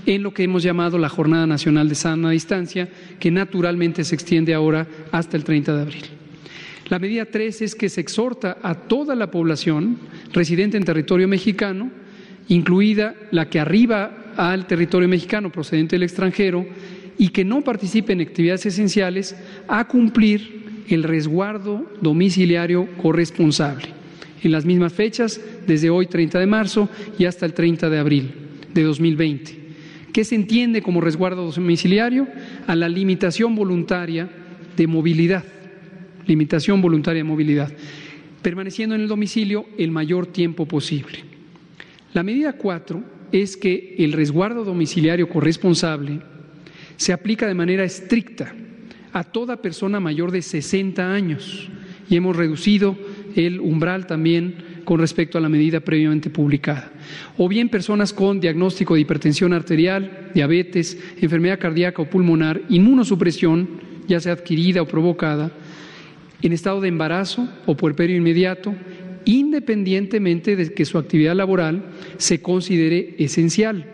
en 0.06 0.24
lo 0.24 0.34
que 0.34 0.44
hemos 0.44 0.64
llamado 0.64 0.98
la 0.98 1.08
Jornada 1.08 1.48
Nacional 1.48 1.88
de 1.88 1.96
Sana 1.96 2.32
Distancia, 2.32 2.90
que 3.20 3.32
naturalmente 3.32 4.04
se 4.04 4.16
extiende 4.16 4.54
ahora 4.54 4.88
hasta 5.12 5.38
el 5.38 5.44
30 5.44 5.76
de 5.76 5.82
abril. 5.82 6.06
La 6.90 7.00
medida 7.00 7.26
3 7.26 7.62
es 7.62 7.76
que 7.76 7.88
se 7.88 8.02
exhorta 8.02 8.58
a 8.62 8.76
toda 8.76 9.16
la 9.16 9.32
población 9.32 9.98
residente 10.34 10.76
en 10.76 10.84
territorio 10.84 11.28
mexicano, 11.28 11.92
incluida 12.50 13.16
la 13.32 13.50
que 13.50 13.62
arriba 13.62 14.21
al 14.38 14.68
territorio 14.68 15.08
mexicano 15.08 15.52
procedente 15.52 15.96
del 15.96 16.04
extranjero 16.04 16.66
y 17.18 17.30
que 17.30 17.46
no 17.46 17.62
participe 17.62 18.14
en 18.14 18.22
actividades 18.22 18.66
esenciales 18.66 19.36
a 19.68 19.88
cumplir 19.88 20.62
el 20.90 21.04
resguardo 21.04 21.86
domiciliario 22.02 22.88
corresponsable 22.98 24.02
en 24.44 24.52
las 24.52 24.66
mismas 24.66 24.94
fechas, 24.94 25.40
desde 25.68 25.90
hoy 25.90 26.08
30 26.08 26.40
de 26.40 26.48
marzo 26.48 26.90
y 27.18 27.26
hasta 27.26 27.46
el 27.46 27.54
30 27.54 27.90
de 27.90 28.00
abril 28.00 28.32
de 28.74 28.84
2020. 28.84 29.60
¿Qué 30.12 30.24
se 30.26 30.36
entiende 30.36 30.82
como 30.82 31.00
resguardo 31.00 31.52
domiciliario? 31.52 32.28
A 32.68 32.76
la 32.76 32.90
limitación 32.90 33.56
voluntaria 33.56 34.30
de 34.76 34.88
movilidad, 34.88 35.46
limitación 36.26 36.82
voluntaria 36.82 37.20
de 37.20 37.30
movilidad, 37.30 37.72
permaneciendo 38.42 38.96
en 38.96 39.02
el 39.02 39.08
domicilio 39.08 39.66
el 39.78 39.92
mayor 39.92 40.28
tiempo 40.28 40.66
posible. 40.66 41.20
La 42.14 42.24
medida 42.24 42.54
4 42.54 43.21
es 43.32 43.58
que 43.58 43.96
el 44.00 44.14
resguardo 44.14 44.64
domiciliario 44.64 45.30
corresponsable 45.30 46.22
se 46.98 47.14
aplica 47.14 47.48
de 47.48 47.54
manera 47.54 47.84
estricta 47.84 48.54
a 49.14 49.24
toda 49.24 49.62
persona 49.62 50.00
mayor 50.00 50.32
de 50.32 50.42
60 50.42 51.14
años 51.14 51.70
y 52.10 52.16
hemos 52.16 52.36
reducido 52.36 52.98
el 53.36 53.60
umbral 53.60 54.06
también 54.08 54.82
con 54.84 55.00
respecto 55.00 55.38
a 55.38 55.42
la 55.42 55.50
medida 55.50 55.80
previamente 55.80 56.30
publicada. 56.30 56.92
O 57.38 57.48
bien 57.48 57.70
personas 57.70 58.14
con 58.14 58.40
diagnóstico 58.40 58.96
de 58.96 59.02
hipertensión 59.02 59.54
arterial, 59.54 60.30
diabetes, 60.34 60.98
enfermedad 61.22 61.60
cardíaca 61.60 62.02
o 62.02 62.10
pulmonar, 62.10 62.62
inmunosupresión, 62.70 63.70
ya 64.08 64.20
sea 64.20 64.34
adquirida 64.34 64.82
o 64.82 64.88
provocada, 64.88 65.52
en 66.42 66.54
estado 66.54 66.82
de 66.82 66.90
embarazo 66.90 67.48
o 67.66 67.78
puerperio 67.78 68.18
inmediato, 68.18 68.76
independientemente 69.25 70.56
de 70.56 70.74
que 70.74 70.86
su 70.86 70.98
actividad 70.98 71.36
laboral 71.36 71.86
se 72.18 72.42
considere 72.42 73.16
esencial. 73.18 73.86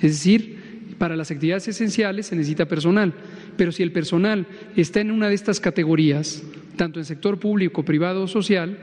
Es 0.00 0.12
decir, 0.12 0.62
para 0.98 1.16
las 1.16 1.30
actividades 1.30 1.68
esenciales 1.68 2.26
se 2.26 2.36
necesita 2.36 2.66
personal, 2.66 3.12
pero 3.56 3.72
si 3.72 3.82
el 3.82 3.92
personal 3.92 4.46
está 4.76 5.00
en 5.00 5.10
una 5.10 5.28
de 5.28 5.34
estas 5.34 5.60
categorías, 5.60 6.42
tanto 6.76 7.00
en 7.00 7.04
sector 7.04 7.38
público, 7.38 7.84
privado 7.84 8.24
o 8.24 8.28
social, 8.28 8.78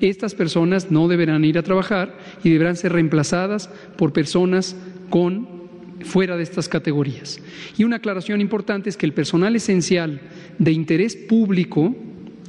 estas 0.00 0.34
personas 0.34 0.90
no 0.90 1.08
deberán 1.08 1.44
ir 1.44 1.58
a 1.58 1.62
trabajar 1.62 2.16
y 2.42 2.50
deberán 2.50 2.76
ser 2.76 2.92
reemplazadas 2.92 3.70
por 3.96 4.12
personas 4.12 4.76
con 5.10 5.62
fuera 6.00 6.36
de 6.36 6.42
estas 6.42 6.68
categorías. 6.68 7.40
Y 7.78 7.84
una 7.84 7.96
aclaración 7.96 8.40
importante 8.40 8.90
es 8.90 8.96
que 8.96 9.06
el 9.06 9.12
personal 9.12 9.54
esencial 9.56 10.20
de 10.58 10.72
interés 10.72 11.16
público 11.16 11.94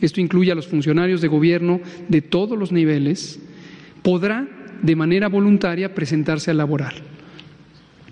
esto 0.02 0.22
incluye 0.22 0.52
a 0.52 0.56
los 0.56 0.68
funcionarios 0.68 1.22
de 1.22 1.28
gobierno 1.28 1.80
de 2.10 2.22
todos 2.22 2.58
los 2.58 2.72
niveles, 2.72 3.40
podrá 4.02 4.48
de 4.82 4.96
manera 4.96 5.30
voluntaria 5.30 5.96
presentarse 5.96 6.52
a 6.52 6.54
laborar, 6.54 6.94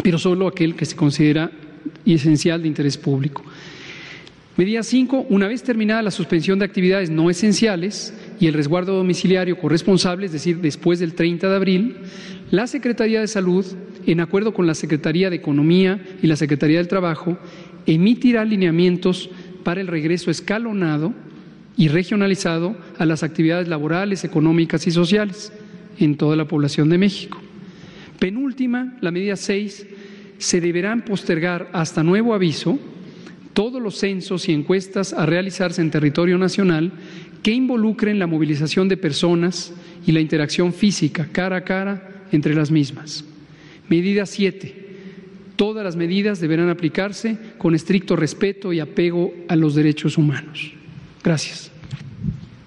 pero 0.03 0.17
solo 0.17 0.47
aquel 0.47 0.75
que 0.75 0.85
se 0.85 0.95
considera 0.95 1.51
esencial 2.05 2.61
de 2.61 2.67
interés 2.67 2.97
público. 2.97 3.43
Medida 4.57 4.83
5. 4.83 5.27
Una 5.29 5.47
vez 5.47 5.63
terminada 5.63 6.01
la 6.01 6.11
suspensión 6.11 6.59
de 6.59 6.65
actividades 6.65 7.09
no 7.09 7.29
esenciales 7.29 8.13
y 8.39 8.47
el 8.47 8.53
resguardo 8.53 8.95
domiciliario 8.95 9.57
corresponsable, 9.57 10.25
es 10.25 10.33
decir, 10.33 10.57
después 10.57 10.99
del 10.99 11.13
30 11.13 11.49
de 11.49 11.55
abril, 11.55 11.95
la 12.51 12.67
Secretaría 12.67 13.21
de 13.21 13.27
Salud, 13.27 13.65
en 14.05 14.19
acuerdo 14.19 14.53
con 14.53 14.67
la 14.67 14.75
Secretaría 14.75 15.29
de 15.29 15.37
Economía 15.37 16.01
y 16.21 16.27
la 16.27 16.35
Secretaría 16.35 16.79
del 16.79 16.89
Trabajo, 16.89 17.37
emitirá 17.85 18.43
lineamientos 18.43 19.29
para 19.63 19.79
el 19.79 19.87
regreso 19.87 20.29
escalonado 20.29 21.13
y 21.77 21.87
regionalizado 21.87 22.75
a 22.97 23.05
las 23.05 23.23
actividades 23.23 23.67
laborales, 23.67 24.23
económicas 24.23 24.85
y 24.87 24.91
sociales 24.91 25.53
en 25.99 26.17
toda 26.17 26.35
la 26.35 26.47
población 26.47 26.89
de 26.89 26.97
México. 26.97 27.39
Penúltima, 28.19 28.97
la 29.01 29.11
medida 29.11 29.35
6 29.35 29.87
se 30.37 30.61
deberán 30.61 31.03
postergar 31.03 31.69
hasta 31.73 32.03
nuevo 32.03 32.33
aviso 32.33 32.79
todos 33.53 33.81
los 33.81 33.97
censos 33.97 34.47
y 34.47 34.53
encuestas 34.53 35.13
a 35.13 35.25
realizarse 35.25 35.81
en 35.81 35.91
territorio 35.91 36.37
nacional 36.37 36.91
que 37.43 37.51
involucren 37.51 38.19
la 38.19 38.27
movilización 38.27 38.87
de 38.87 38.97
personas 38.97 39.73
y 40.05 40.11
la 40.11 40.19
interacción 40.19 40.73
física 40.73 41.29
cara 41.31 41.57
a 41.57 41.63
cara 41.63 42.25
entre 42.31 42.55
las 42.55 42.71
mismas. 42.71 43.25
Medida 43.89 44.25
7. 44.25 44.81
Todas 45.55 45.83
las 45.83 45.95
medidas 45.95 46.39
deberán 46.39 46.69
aplicarse 46.69 47.37
con 47.57 47.75
estricto 47.75 48.15
respeto 48.15 48.73
y 48.73 48.79
apego 48.79 49.33
a 49.47 49.55
los 49.55 49.75
derechos 49.75 50.17
humanos. 50.17 50.73
Gracias. 51.23 51.71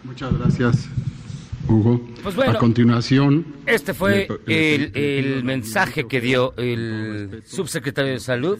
Muchas 0.04 0.38
gracias, 0.38 0.88
Hugo. 1.68 2.00
Pues 2.23 2.37
bueno, 2.37 2.52
a 2.52 2.58
continuación. 2.58 3.46
Este 3.66 3.94
fue 3.94 4.28
el 4.46 5.44
mensaje 5.44 6.06
que 6.06 6.20
dio 6.20 6.54
el 6.56 7.42
subsecretario 7.46 8.12
de 8.12 8.20
Salud. 8.20 8.58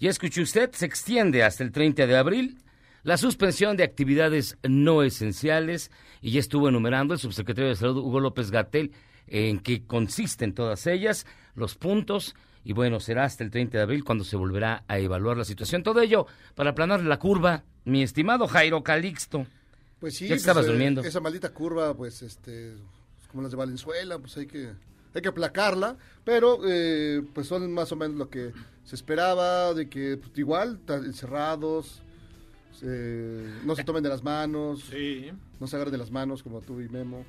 Ya 0.00 0.10
escuchó 0.10 0.42
usted, 0.42 0.70
se 0.72 0.86
extiende 0.86 1.42
hasta 1.42 1.64
el 1.64 1.72
30 1.72 2.06
de 2.06 2.16
abril 2.16 2.58
la 3.02 3.16
suspensión 3.16 3.76
de 3.76 3.84
actividades 3.84 4.58
no 4.68 5.02
esenciales 5.02 5.90
y 6.20 6.32
ya 6.32 6.40
estuvo 6.40 6.68
enumerando 6.68 7.14
el 7.14 7.20
subsecretario 7.20 7.70
de 7.70 7.76
Salud 7.76 7.96
Hugo 7.98 8.20
López 8.20 8.50
Gatel 8.50 8.92
en 9.26 9.60
qué 9.60 9.84
consisten 9.86 10.52
todas 10.52 10.86
ellas, 10.86 11.26
los 11.54 11.74
puntos 11.74 12.34
y 12.64 12.72
bueno, 12.74 13.00
será 13.00 13.24
hasta 13.24 13.44
el 13.44 13.50
30 13.50 13.78
de 13.78 13.84
abril 13.84 14.04
cuando 14.04 14.24
se 14.24 14.36
volverá 14.36 14.84
a 14.88 14.98
evaluar 14.98 15.36
la 15.36 15.44
situación. 15.44 15.82
Todo 15.82 16.02
ello 16.02 16.26
para 16.54 16.70
aplanar 16.70 17.02
la 17.02 17.18
curva, 17.18 17.64
mi 17.88 18.02
estimado 18.02 18.46
Jairo 18.48 18.82
Calixto. 18.82 19.46
Pues 20.00 20.16
sí, 20.16 20.24
Ya 20.26 20.30
pues, 20.34 20.40
estabas 20.42 20.64
eh, 20.64 20.68
durmiendo. 20.68 21.00
Esa 21.02 21.20
maldita 21.20 21.50
curva, 21.50 21.94
pues, 21.94 22.22
este, 22.22 22.74
como 23.30 23.42
las 23.42 23.50
de 23.50 23.56
Valenzuela, 23.56 24.18
pues 24.18 24.36
hay 24.36 24.46
que, 24.46 24.70
hay 25.14 25.22
que 25.22 25.28
aplacarla, 25.28 25.96
pero 26.24 26.60
eh, 26.66 27.22
pues 27.34 27.46
son 27.48 27.72
más 27.72 27.90
o 27.92 27.96
menos 27.96 28.16
lo 28.16 28.28
que 28.30 28.52
se 28.84 28.94
esperaba, 28.94 29.74
de 29.74 29.88
que 29.88 30.16
pues, 30.16 30.30
igual, 30.38 30.78
encerrados, 30.88 32.00
eh, 32.82 33.52
no 33.64 33.74
se 33.74 33.82
tomen 33.84 34.02
de 34.02 34.08
las 34.08 34.22
manos, 34.22 34.84
Sí. 34.90 35.30
no 35.58 35.66
se 35.66 35.74
agarren 35.76 35.92
de 35.92 35.98
las 35.98 36.10
manos 36.12 36.42
como 36.44 36.60
tú 36.60 36.80
y 36.80 36.88
Memo. 36.88 37.24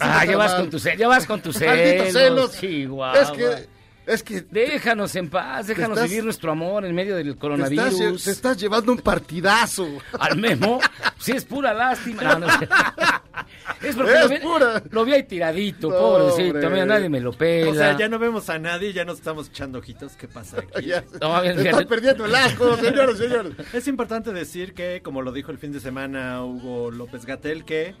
Ah, 0.00 0.24
ya 0.24 0.36
vas 0.38 0.54
con 0.54 0.70
tus 0.70 0.82
ce- 0.82 0.96
ya 0.96 1.08
vas 1.08 1.26
con 1.26 1.42
tus 1.42 1.60
Malditos 1.60 2.12
celos, 2.12 2.52
celos. 2.52 2.58
Chihuahua. 2.60 3.20
Es 3.20 3.30
que, 3.30 3.68
es 4.06 4.22
que 4.22 4.40
Déjanos 4.42 5.14
en 5.16 5.28
paz, 5.28 5.66
déjanos 5.66 5.96
estás- 5.98 6.08
vivir 6.10 6.24
nuestro 6.24 6.52
amor 6.52 6.84
en 6.84 6.94
medio 6.94 7.16
del 7.16 7.24
te 7.26 7.30
estás, 7.30 7.40
coronavirus. 7.40 8.24
te 8.24 8.30
estás 8.30 8.56
llevando 8.58 8.92
un 8.92 8.98
partidazo. 8.98 9.86
Al 10.18 10.36
Memo, 10.38 10.80
sí 11.18 11.32
es 11.32 11.44
pura 11.44 11.74
lástima. 11.74 12.22
No, 12.22 12.38
no 12.46 12.58
sé. 12.58 12.68
es 13.82 13.96
porque 13.96 14.12
Es 14.14 14.20
lo, 14.22 14.28
vi, 14.28 14.36
pura. 14.38 14.82
lo 14.90 15.04
vi 15.04 15.12
ahí 15.14 15.22
tiradito, 15.24 15.88
No, 15.90 15.96
pobrecito. 15.98 16.54
hombre. 16.58 16.70
Mira, 16.70 16.86
nadie 16.86 17.08
me 17.08 17.20
lo 17.20 17.32
pela. 17.32 17.70
O 17.70 17.74
sea, 17.74 17.96
ya 17.98 18.08
no 18.08 18.18
vemos 18.18 18.48
a 18.48 18.58
nadie, 18.58 18.92
ya 18.92 19.04
nos 19.04 19.18
estamos 19.18 19.48
echando 19.48 19.78
ojitos. 19.80 20.12
¿Qué 20.16 20.28
pasa 20.28 20.58
aquí? 20.76 20.86
Ya, 20.86 21.04
No, 21.20 21.40
bien, 21.42 21.56
te 21.56 21.62
bien. 21.62 21.74
estás 21.74 21.86
perdiendo 21.86 22.24
el 22.24 22.34
asco, 22.34 22.76
señores, 22.76 23.18
señores. 23.18 23.52
Es 23.72 23.88
importante 23.88 24.32
decir 24.32 24.72
que, 24.74 25.00
como 25.02 25.22
lo 25.22 25.32
dijo 25.32 25.50
el 25.50 25.58
fin 25.58 25.72
de 25.72 25.80
semana 25.80 26.44
Hugo 26.44 26.90
López 26.90 27.26
Gatel, 27.26 27.64
que 27.64 27.94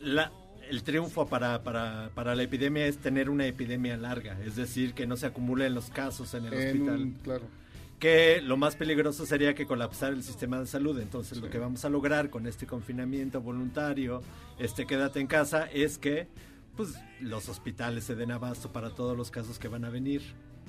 la, 0.00 0.30
el 0.70 0.82
triunfo 0.82 1.26
para, 1.26 1.62
para, 1.62 2.10
para 2.14 2.34
la 2.34 2.42
epidemia 2.42 2.86
es 2.86 2.98
tener 2.98 3.28
una 3.30 3.46
epidemia 3.46 3.96
larga, 3.96 4.38
es 4.44 4.56
decir, 4.56 4.94
que 4.94 5.06
no 5.06 5.16
se 5.16 5.26
acumulen 5.26 5.74
los 5.74 5.90
casos 5.90 6.34
en 6.34 6.46
el 6.46 6.52
En 6.54 6.66
hospital. 6.68 7.00
un- 7.02 7.12
claro. 7.22 7.44
Que 7.98 8.42
lo 8.42 8.58
más 8.58 8.76
peligroso 8.76 9.24
sería 9.24 9.54
que 9.54 9.66
colapsar 9.66 10.12
el 10.12 10.22
sistema 10.22 10.60
de 10.60 10.66
salud. 10.66 11.00
Entonces, 11.00 11.38
lo 11.38 11.48
que 11.48 11.58
vamos 11.58 11.82
a 11.86 11.88
lograr 11.88 12.28
con 12.28 12.46
este 12.46 12.66
confinamiento 12.66 13.40
voluntario, 13.40 14.22
este 14.58 14.86
quédate 14.86 15.18
en 15.20 15.26
casa, 15.26 15.64
es 15.72 15.96
que 15.96 16.28
pues 16.76 16.94
los 17.22 17.48
hospitales 17.48 18.04
se 18.04 18.14
den 18.14 18.32
abasto 18.32 18.70
para 18.70 18.90
todos 18.90 19.16
los 19.16 19.30
casos 19.30 19.58
que 19.58 19.68
van 19.68 19.86
a 19.86 19.88
venir. 19.90 20.20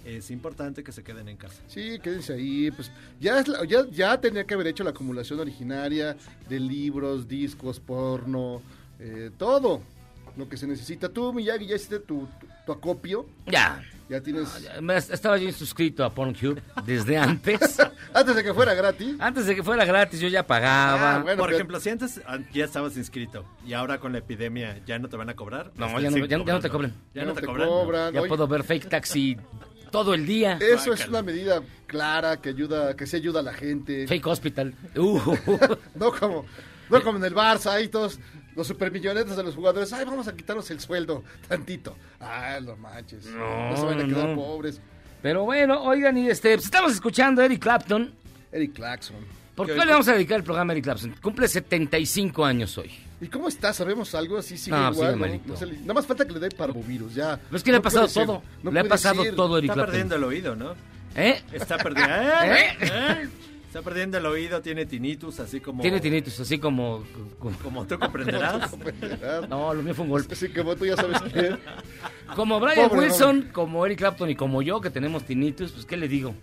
Es 0.05 0.31
importante 0.31 0.85
que 0.85 0.93
se 0.93 1.03
queden 1.03 1.27
en 1.27 1.35
casa. 1.35 1.61
Sí, 1.67 1.99
quédense 2.01 2.31
ahí. 2.31 2.71
Pues 2.71 2.89
ya, 3.19 3.39
es 3.41 3.49
la- 3.49 3.65
ya, 3.65 3.85
ya 3.91 4.21
tenía 4.21 4.45
que 4.45 4.53
haber 4.53 4.67
hecho 4.67 4.85
la 4.85 4.91
acumulación 4.91 5.41
originaria 5.41 6.15
de 6.47 6.59
libros, 6.61 7.27
discos, 7.27 7.81
porno, 7.81 8.61
eh, 8.99 9.31
todo 9.37 9.81
lo 10.35 10.47
que 10.49 10.57
se 10.57 10.67
necesita. 10.67 11.09
Tú, 11.09 11.33
Miyagi, 11.33 11.65
ya 11.67 11.75
hiciste 11.75 11.99
tu, 11.99 12.27
tu, 12.39 12.47
tu 12.65 12.71
acopio. 12.71 13.25
Ya. 13.47 13.83
Ya 14.09 14.21
tienes. 14.21 14.47
Me- 14.81 14.95
Estaba 14.95 15.37
yo 15.37 15.51
suscrito 15.51 16.05
a 16.05 16.09
Pornhub 16.13 16.61
desde 16.85 17.17
antes. 17.17 17.59
Antes 18.13 18.35
de 18.37 18.43
que 18.43 18.53
fuera 18.53 18.73
gratis. 18.73 19.15
antes 19.19 19.45
de 19.45 19.53
que 19.55 19.61
fuera 19.63 19.83
gratis, 19.85 20.19
yo 20.21 20.27
ya 20.29 20.47
pagaba. 20.47 21.15
Ah, 21.15 21.19
bueno, 21.19 21.37
Por 21.39 21.47
pero- 21.47 21.57
ejemplo, 21.57 21.79
si 21.79 21.89
antes 21.89 22.21
ah, 22.25 22.39
ya 22.53 22.63
estabas 22.65 22.95
inscrito 22.97 23.45
y 23.65 23.73
ahora 23.73 23.99
con 23.99 24.13
la 24.13 24.19
epidemia 24.19 24.79
ya 24.87 24.97
no 24.97 25.09
te 25.09 25.17
van 25.17 25.29
a 25.29 25.35
cobrar. 25.35 25.71
No, 25.75 25.91
pues 25.91 26.03
ya 26.03 26.09
no- 26.09 26.25
ya 26.25 26.37
no- 26.37 26.45
ya 26.45 26.53
no 26.53 26.59
te 26.61 26.69
cobran. 26.69 26.93
Ya 27.13 27.25
no 27.25 27.33
te 27.33 27.45
cobran. 27.45 28.13
Ya 28.13 28.21
Oye, 28.21 28.29
puedo 28.29 28.47
ver 28.47 28.63
fake 28.63 28.87
taxi 28.89 29.37
todo 29.91 30.13
el 30.13 30.25
día. 30.25 30.57
Eso 30.61 30.93
es 30.93 31.05
una 31.07 31.21
medida 31.21 31.61
clara 31.85 32.37
que 32.41 32.49
ayuda, 32.49 32.95
que 32.95 33.05
se 33.05 33.17
ayuda 33.17 33.41
a 33.41 33.43
la 33.43 33.53
gente. 33.53 34.07
Fake 34.07 34.25
hospital. 34.25 34.73
Uh. 34.95 35.19
No 35.95 36.11
como, 36.13 36.45
no 36.89 37.03
como 37.03 37.17
en 37.17 37.25
el 37.25 37.35
Barça, 37.35 37.71
ahí 37.71 37.89
todos 37.89 38.19
los 38.57 38.67
supermillonetas 38.67 39.37
de 39.37 39.43
los 39.43 39.55
jugadores. 39.55 39.93
Ay, 39.93 40.03
vamos 40.03 40.27
a 40.27 40.35
quitarnos 40.35 40.69
el 40.71 40.81
sueldo 40.81 41.23
tantito. 41.47 41.95
Ay, 42.19 42.61
no 42.63 42.75
manches. 42.75 43.25
No, 43.27 43.69
No, 43.69 43.77
se 43.77 43.85
van 43.85 44.01
a 44.01 44.05
quedar 44.05 44.29
no. 44.29 44.35
pobres. 44.35 44.81
Pero 45.21 45.45
bueno, 45.45 45.81
oigan, 45.83 46.17
y 46.17 46.29
este, 46.29 46.53
pues 46.55 46.65
estamos 46.65 46.91
escuchando 46.91 47.41
a 47.41 47.45
Eric 47.45 47.61
Clapton. 47.61 48.13
Eric 48.51 48.73
Claxon. 48.73 49.15
¿Por 49.55 49.65
qué 49.67 49.73
¿Qué 49.73 49.85
le 49.85 49.91
vamos 49.91 50.07
a 50.07 50.13
dedicar 50.13 50.37
el 50.37 50.43
programa 50.43 50.71
a 50.71 50.73
Eric 50.73 50.83
Clapton? 50.83 51.15
Cumple 51.21 51.47
75 51.47 52.45
años 52.45 52.77
hoy. 52.77 52.91
¿Y 53.19 53.27
cómo 53.27 53.47
está? 53.47 53.73
¿Sabemos 53.73 54.13
algo? 54.13 54.37
Así 54.37 54.57
sigue 54.57 54.77
No, 54.77 54.91
igual, 54.91 54.95
sigue 54.95 55.11
¿no? 55.11 55.17
malito. 55.17 55.43
No 55.47 55.55
se 55.55 55.65
le- 55.65 55.77
nada 55.79 55.93
más 55.95 56.05
falta 56.05 56.25
que 56.25 56.33
le 56.33 56.39
dé 56.39 56.49
parvovirus, 56.49 57.15
ya. 57.15 57.37
Pero 57.43 57.57
es 57.57 57.63
que 57.63 57.71
le 57.71 57.77
ha 57.77 57.81
pasado 57.81 58.07
ser, 58.07 58.25
todo. 58.27 58.43
no 58.61 58.71
le 58.71 58.79
ha 58.79 58.83
pasado 58.83 59.23
ser. 59.23 59.35
todo 59.35 59.55
a 59.55 59.57
Eric 59.57 59.69
Está 59.71 59.73
Clapton. 59.73 59.91
perdiendo 59.91 60.15
el 60.15 60.23
oído, 60.23 60.55
¿no? 60.55 60.75
¿Eh? 61.15 61.41
Está 61.51 61.77
perdiendo. 61.79 62.13
¿Eh? 62.13 62.77
¿Eh? 62.81 63.29
Está 63.67 63.81
perdiendo 63.81 64.17
el 64.17 64.25
oído, 64.25 64.61
tiene 64.61 64.85
tinnitus, 64.85 65.39
así 65.41 65.59
como. 65.59 65.81
Tiene 65.81 65.99
tinnitus, 65.99 66.39
así 66.39 66.57
como... 66.57 67.03
Como 67.61 67.85
tú 67.85 67.99
comprenderás. 67.99 68.71
No, 69.49 69.73
lo 69.73 69.83
mío 69.83 69.93
fue 69.93 70.05
un 70.05 70.11
golpe. 70.11 70.33
Así 70.33 70.49
como 70.49 70.75
tú 70.75 70.85
ya 70.85 70.95
sabes 70.95 71.21
qué. 71.33 71.55
Como 72.35 72.59
Brian 72.59 72.89
Pobre 72.89 73.07
Wilson, 73.07 73.49
como 73.53 73.85
Eric 73.85 73.99
Clapton 73.99 74.29
y 74.29 74.35
como 74.35 74.61
yo, 74.61 74.81
que 74.81 74.89
tenemos 74.89 75.23
tinnitus, 75.25 75.71
pues, 75.73 75.85
¿qué 75.85 75.97
le 75.97 76.07
digo? 76.07 76.33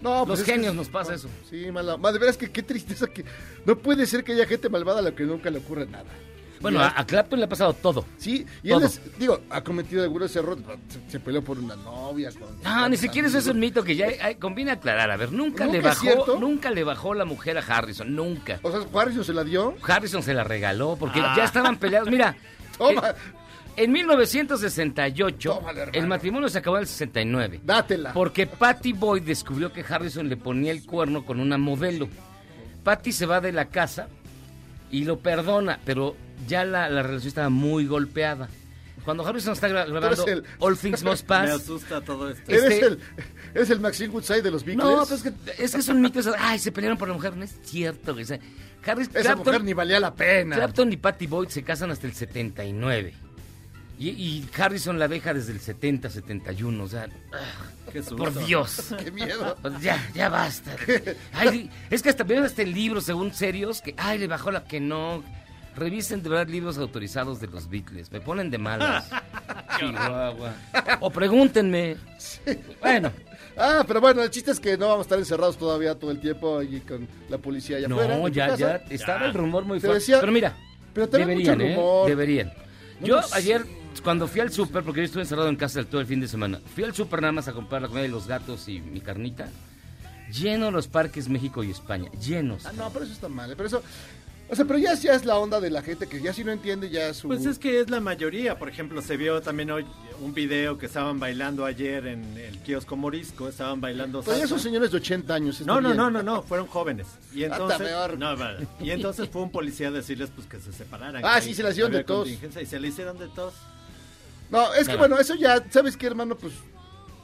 No, 0.00 0.20
Los 0.20 0.26
pues 0.26 0.40
es 0.40 0.46
que 0.46 0.52
genios 0.52 0.70
es- 0.72 0.76
nos 0.76 0.88
pasa 0.88 1.10
no, 1.10 1.16
eso. 1.16 1.28
Sí, 1.48 1.70
mala. 1.70 1.96
Ma, 1.96 2.10
De 2.12 2.18
veras 2.18 2.36
que 2.36 2.50
qué 2.50 2.62
tristeza 2.62 3.06
que. 3.08 3.24
No 3.66 3.76
puede 3.78 4.06
ser 4.06 4.24
que 4.24 4.32
haya 4.32 4.46
gente 4.46 4.68
malvada 4.68 5.00
a 5.00 5.02
la 5.02 5.12
que 5.14 5.24
nunca 5.24 5.50
le 5.50 5.58
ocurre 5.58 5.86
nada. 5.86 6.10
Bueno, 6.62 6.80
a, 6.80 6.94
a 6.98 7.04
Clapton 7.06 7.38
le 7.40 7.44
ha 7.46 7.48
pasado 7.48 7.74
todo. 7.74 8.06
Sí, 8.18 8.46
y 8.62 8.68
Todo. 8.70 8.78
él 8.80 8.84
es, 8.86 9.00
digo, 9.18 9.40
ha 9.50 9.62
cometido 9.62 10.02
algunos 10.04 10.34
errores. 10.36 10.64
Se, 10.88 11.10
se 11.10 11.20
peleó 11.20 11.42
por 11.42 11.58
una 11.58 11.76
novia. 11.76 12.30
Con, 12.30 12.62
No, 12.62 12.88
ni 12.88 12.96
siquiera 12.96 13.26
eso 13.28 13.38
es 13.38 13.46
un 13.48 13.58
mito 13.58 13.82
que 13.82 13.96
ya 13.96 14.06
hay- 14.20 14.36
conviene 14.36 14.70
aclarar. 14.70 15.10
A 15.10 15.16
ver, 15.16 15.32
nunca, 15.32 15.64
¿Nunca 15.64 15.76
le 15.78 15.82
bajó, 15.82 16.38
nunca 16.38 16.70
le 16.70 16.84
bajó 16.84 17.14
la 17.14 17.24
mujer 17.24 17.58
a 17.58 17.60
Harrison, 17.60 18.14
nunca. 18.14 18.60
O 18.62 18.70
sea, 18.70 18.80
Harrison 19.00 19.24
se 19.24 19.32
la 19.34 19.44
dio. 19.44 19.74
Harrison 19.86 20.22
se 20.22 20.32
la 20.34 20.44
regaló 20.44 20.96
porque 20.98 21.20
Ah. 21.20 21.34
ya 21.36 21.44
estaban 21.44 21.76
peleados. 21.76 22.08
Mira, 22.08 22.36
Toma, 22.78 23.10
eh, 23.10 23.14
en 23.76 23.92
1968 23.92 25.54
Tómale, 25.54 25.80
hermano. 25.80 25.98
el 25.98 26.06
matrimonio 26.06 26.48
se 26.48 26.58
acabó 26.58 26.76
en 26.76 26.82
el 26.82 26.88
69. 26.88 27.60
dátela. 27.64 28.12
Porque 28.12 28.46
Patty 28.46 28.92
Boyd 28.92 29.22
descubrió 29.22 29.72
que 29.72 29.84
Harrison 29.88 30.28
le 30.28 30.36
ponía 30.36 30.72
el 30.72 30.84
cuerno 30.84 31.24
con 31.24 31.40
una 31.40 31.58
modelo. 31.58 32.08
Patty 32.84 33.12
se 33.12 33.26
va 33.26 33.40
de 33.40 33.52
la 33.52 33.66
casa 33.66 34.08
y 34.92 35.04
lo 35.04 35.18
perdona, 35.18 35.80
pero 35.84 36.14
ya 36.46 36.64
la, 36.64 36.88
la 36.88 37.02
relación 37.02 37.28
estaba 37.28 37.48
muy 37.48 37.86
golpeada. 37.86 38.48
Cuando 39.04 39.26
Harrison 39.26 39.54
está 39.54 39.68
gra- 39.68 39.88
grabando 39.90 40.26
el- 40.28 40.44
All 40.60 40.78
Things 40.78 41.02
Must 41.02 41.22
Me 41.28 41.28
Pass, 41.28 41.50
asusta 41.50 42.00
todo 42.02 42.30
esto. 42.30 42.44
Eres 42.48 42.64
este- 42.74 42.86
el, 42.86 42.98
eres 43.52 43.70
el 43.70 43.80
Maxine 43.80 44.10
Woodside 44.10 44.42
de 44.42 44.50
los 44.52 44.64
Beatles. 44.64 44.86
no, 44.86 44.98
pues 45.04 45.10
es 45.10 45.22
que, 45.24 45.62
es 45.64 45.72
que 45.72 45.80
es 45.80 45.88
un 45.88 46.00
mito. 46.00 46.20
eso, 46.20 46.32
Ay, 46.38 46.60
se 46.60 46.70
pelearon 46.70 46.96
por 46.96 47.08
la 47.08 47.14
mujer. 47.14 47.36
No 47.36 47.42
es 47.42 47.56
cierto. 47.64 48.12
o 48.14 48.24
sea, 48.24 48.38
Harris, 48.86 49.08
Esa 49.08 49.20
Clapton, 49.22 49.44
mujer 49.44 49.64
ni 49.64 49.72
valía 49.72 49.98
la 49.98 50.14
pena. 50.14 50.54
Clapton 50.54 50.92
y 50.92 50.96
Patty 50.98 51.26
Boyd 51.26 51.48
se 51.48 51.64
casan 51.64 51.90
hasta 51.90 52.06
el 52.06 52.12
79. 52.14 53.12
Y, 53.98 54.08
y 54.10 54.48
Harrison 54.56 54.98
la 54.98 55.08
deja 55.08 55.34
desde 55.34 55.52
el 55.52 55.60
70, 55.60 56.08
71. 56.10 56.84
O 56.84 56.88
sea, 56.88 57.08
ah, 57.32 57.81
Qué 57.92 58.00
susto. 58.02 58.16
por 58.16 58.34
Dios. 58.46 58.94
Qué 59.04 59.10
miedo. 59.10 59.56
Pues 59.60 59.80
ya, 59.80 59.98
ya 60.14 60.28
basta. 60.28 60.74
Ay, 61.32 61.70
es 61.90 62.02
que 62.02 62.08
hasta 62.10 62.24
veo 62.24 62.44
este 62.44 62.64
libro, 62.66 63.00
según 63.00 63.32
serios, 63.34 63.82
que 63.82 63.94
ay, 63.98 64.18
le 64.18 64.26
bajó 64.28 64.50
la 64.50 64.64
que 64.64 64.80
no. 64.80 65.22
Revisen 65.74 66.22
de 66.22 66.28
verdad 66.28 66.48
libros 66.48 66.76
autorizados 66.76 67.40
de 67.40 67.46
los 67.46 67.70
Beatles. 67.70 68.12
Me 68.12 68.20
ponen 68.20 68.50
de 68.50 68.58
malas. 68.58 69.08
Chihuahua. 69.78 70.52
O 71.00 71.10
pregúntenme. 71.10 71.96
Bueno, 72.80 73.10
Ah, 73.56 73.84
pero 73.86 74.00
bueno, 74.00 74.22
el 74.22 74.30
chiste 74.30 74.50
es 74.50 74.58
que 74.60 74.78
no 74.78 74.86
vamos 74.88 75.00
a 75.00 75.02
estar 75.02 75.18
encerrados 75.18 75.58
todavía 75.58 75.94
todo 75.94 76.10
el 76.10 76.20
tiempo 76.20 76.58
allí 76.58 76.80
con 76.80 77.06
la 77.28 77.36
policía 77.36 77.76
allá 77.76 77.86
afuera. 77.86 78.16
no, 78.16 78.26
en 78.26 78.32
tu 78.32 78.38
ya, 78.38 78.56
ya. 78.56 78.76
Estaba 78.88 79.26
el 79.26 79.34
rumor 79.34 79.64
muy 79.66 79.78
Te 79.78 79.88
fuerte. 79.88 80.00
decía- 80.00 80.20
pero 80.20 80.32
mira, 80.32 80.56
pero 80.94 81.06
deberían, 81.06 81.58
mucho 81.58 81.66
¿eh? 81.66 81.74
rumor. 81.76 82.08
Deberían. 82.08 82.52
No, 83.00 83.06
Yo 83.06 83.20
pues- 83.20 83.34
ayer, 83.34 83.66
cuando 84.02 84.26
fui 84.28 84.40
al 84.40 84.52
súper, 84.52 84.82
porque 84.82 85.00
yo 85.00 85.04
estuve 85.06 85.22
encerrado 85.22 85.48
en 85.48 85.56
casa 85.56 85.82
todo 85.84 86.00
el 86.00 86.06
fin 86.06 86.20
de 86.20 86.28
semana, 86.28 86.60
fui 86.74 86.84
al 86.84 86.94
súper 86.94 87.20
nada 87.20 87.32
más 87.32 87.48
a 87.48 87.52
comprar 87.52 87.82
la 87.82 87.88
comida 87.88 88.02
de 88.02 88.08
los 88.08 88.26
gatos 88.26 88.68
y 88.68 88.80
mi 88.80 89.00
carnita. 89.00 89.48
Lleno 90.32 90.70
los 90.70 90.88
parques 90.88 91.28
México 91.28 91.62
y 91.62 91.70
España, 91.70 92.10
llenos. 92.12 92.64
Ah, 92.64 92.72
no, 92.72 92.90
pero 92.90 93.04
eso 93.04 93.12
está 93.12 93.28
mal. 93.28 93.52
Pero 93.56 93.66
eso. 93.66 93.82
O 94.48 94.56
sea, 94.56 94.66
pero 94.66 94.78
ya, 94.78 94.92
ya 94.94 95.14
es 95.14 95.24
la 95.24 95.38
onda 95.38 95.60
de 95.60 95.70
la 95.70 95.80
gente 95.82 96.06
que 96.06 96.20
ya 96.20 96.32
si 96.34 96.44
no 96.44 96.52
entiende 96.52 96.90
ya 96.90 97.08
es 97.08 97.16
su... 97.18 97.28
Pues 97.28 97.46
es 97.46 97.58
que 97.58 97.80
es 97.80 97.88
la 97.88 98.00
mayoría. 98.00 98.58
Por 98.58 98.68
ejemplo, 98.68 99.00
se 99.00 99.16
vio 99.16 99.40
también 99.40 99.70
hoy 99.70 99.86
un 100.20 100.34
video 100.34 100.76
que 100.76 100.86
estaban 100.86 101.18
bailando 101.18 101.64
ayer 101.64 102.06
en 102.06 102.36
el 102.36 102.58
kiosco 102.58 102.94
Morisco. 102.96 103.48
Estaban 103.48 103.80
bailando 103.80 104.22
salsa. 104.22 104.46
son 104.46 104.60
señores 104.60 104.90
de 104.90 104.98
80 104.98 105.34
años. 105.34 105.60
No, 105.62 105.80
no, 105.80 105.88
bien. 105.88 105.96
no, 105.96 106.10
no, 106.10 106.22
no, 106.22 106.42
fueron 106.42 106.66
jóvenes. 106.66 107.06
Y 107.32 107.44
Ah, 107.44 107.46
entonces, 107.46 107.78
peor. 107.78 108.18
no, 108.18 108.36
y 108.80 108.90
entonces 108.90 109.28
fue 109.30 109.40
un 109.42 109.50
policía 109.50 109.88
a 109.88 109.90
decirles 109.90 110.30
pues 110.34 110.46
que 110.46 110.60
se 110.60 110.70
separaran. 110.72 111.22
Ah, 111.24 111.36
que 111.36 111.46
sí, 111.46 111.54
se 111.54 111.62
la 111.62 111.70
hicieron 111.70 111.92
de 111.92 112.04
contingencia, 112.04 112.60
Y 112.60 112.66
se 112.66 112.78
le 112.78 112.88
hicieron 112.88 113.18
de 113.18 113.28
tos. 113.28 113.54
No, 114.52 114.72
es 114.74 114.88
que 114.88 114.96
bueno, 114.96 115.18
eso 115.18 115.34
ya, 115.34 115.62
¿sabes 115.70 115.96
qué, 115.96 116.06
hermano? 116.06 116.36
Pues, 116.36 116.52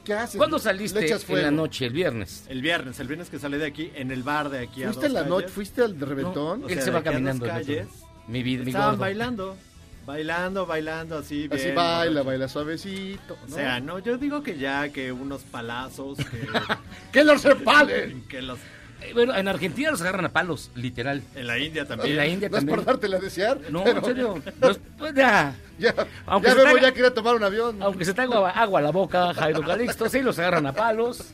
¿qué 0.03 0.13
haces? 0.13 0.35
¿Cuándo 0.37 0.57
Le 0.57 0.63
saliste 0.63 1.05
echas 1.05 1.21
en 1.21 1.27
fuego. 1.27 1.45
la 1.45 1.51
noche, 1.51 1.85
el 1.85 1.93
viernes? 1.93 2.43
El 2.49 2.61
viernes, 2.61 2.99
el 2.99 3.07
viernes 3.07 3.29
que 3.29 3.39
salí 3.39 3.57
de 3.57 3.67
aquí, 3.67 3.91
en 3.95 4.11
el 4.11 4.23
bar 4.23 4.49
de 4.49 4.59
aquí 4.59 4.83
a 4.83 4.87
¿Fuiste 4.87 5.05
dos 5.07 5.13
la 5.13 5.19
calles, 5.21 5.29
noche? 5.29 5.47
¿Fuiste 5.47 5.81
al 5.83 5.99
reventón? 5.99 6.63
O 6.65 6.67
Él 6.67 6.79
se 6.79 6.85
de 6.85 6.91
va 6.91 6.99
aquí 6.99 7.07
a 7.07 7.11
dos 7.11 7.15
caminando. 7.21 7.45
calles. 7.45 7.87
Mi 8.27 8.43
vida, 8.43 8.63
mi 8.63 8.71
Estaban 8.71 8.89
gordo. 8.89 9.01
bailando, 9.01 9.57
bailando, 10.05 10.65
bailando, 10.65 11.17
así. 11.19 11.47
Así 11.51 11.63
bien, 11.65 11.75
baila, 11.75 12.23
baila 12.23 12.47
suavecito. 12.47 13.37
O 13.45 13.47
sea, 13.51 13.79
no, 13.79 13.99
yo 13.99 14.17
digo 14.17 14.41
que 14.43 14.57
ya, 14.57 14.89
que 14.89 15.11
unos 15.11 15.43
palazos, 15.43 16.17
que, 16.17 16.47
¡Que 17.11 17.23
los 17.23 17.41
sepalen! 17.41 18.23
que 18.27 18.41
los... 18.41 18.57
Eh, 19.01 19.11
Bueno, 19.13 19.35
en 19.35 19.47
Argentina 19.47 19.91
los 19.91 20.01
agarran 20.01 20.25
a 20.25 20.29
palos, 20.29 20.71
literal. 20.75 21.21
En 21.35 21.47
la 21.47 21.57
India 21.57 21.85
también. 21.85 22.11
En 22.11 22.17
la 22.17 22.27
India 22.27 22.49
No 22.49 22.57
es 22.57 22.59
también. 22.61 22.75
por 22.77 22.85
dártela 22.85 23.17
a 23.17 23.19
desear. 23.19 23.59
No, 23.69 23.83
pero 23.83 23.99
en 23.99 24.05
serio. 24.05 24.41
Pues 24.97 25.13
ya. 25.15 25.55
Ya, 25.77 25.95
Aunque 26.25 26.47
ya 26.49 26.53
se 26.55 26.59
Memo 26.59 26.71
traiga- 26.71 26.81
ya 26.89 26.93
quería 26.93 27.13
tomar 27.13 27.35
un 27.35 27.43
avión. 27.43 27.81
Aunque 27.81 28.03
se 28.05 28.13
te 28.13 28.21
agua, 28.21 28.49
agua 28.51 28.79
a 28.79 28.83
la 28.83 28.91
boca, 28.91 29.33
Jairo 29.33 29.61
Calixto, 29.61 30.09
sí, 30.09 30.21
los 30.21 30.37
agarran 30.39 30.65
a 30.65 30.73
palos. 30.73 31.33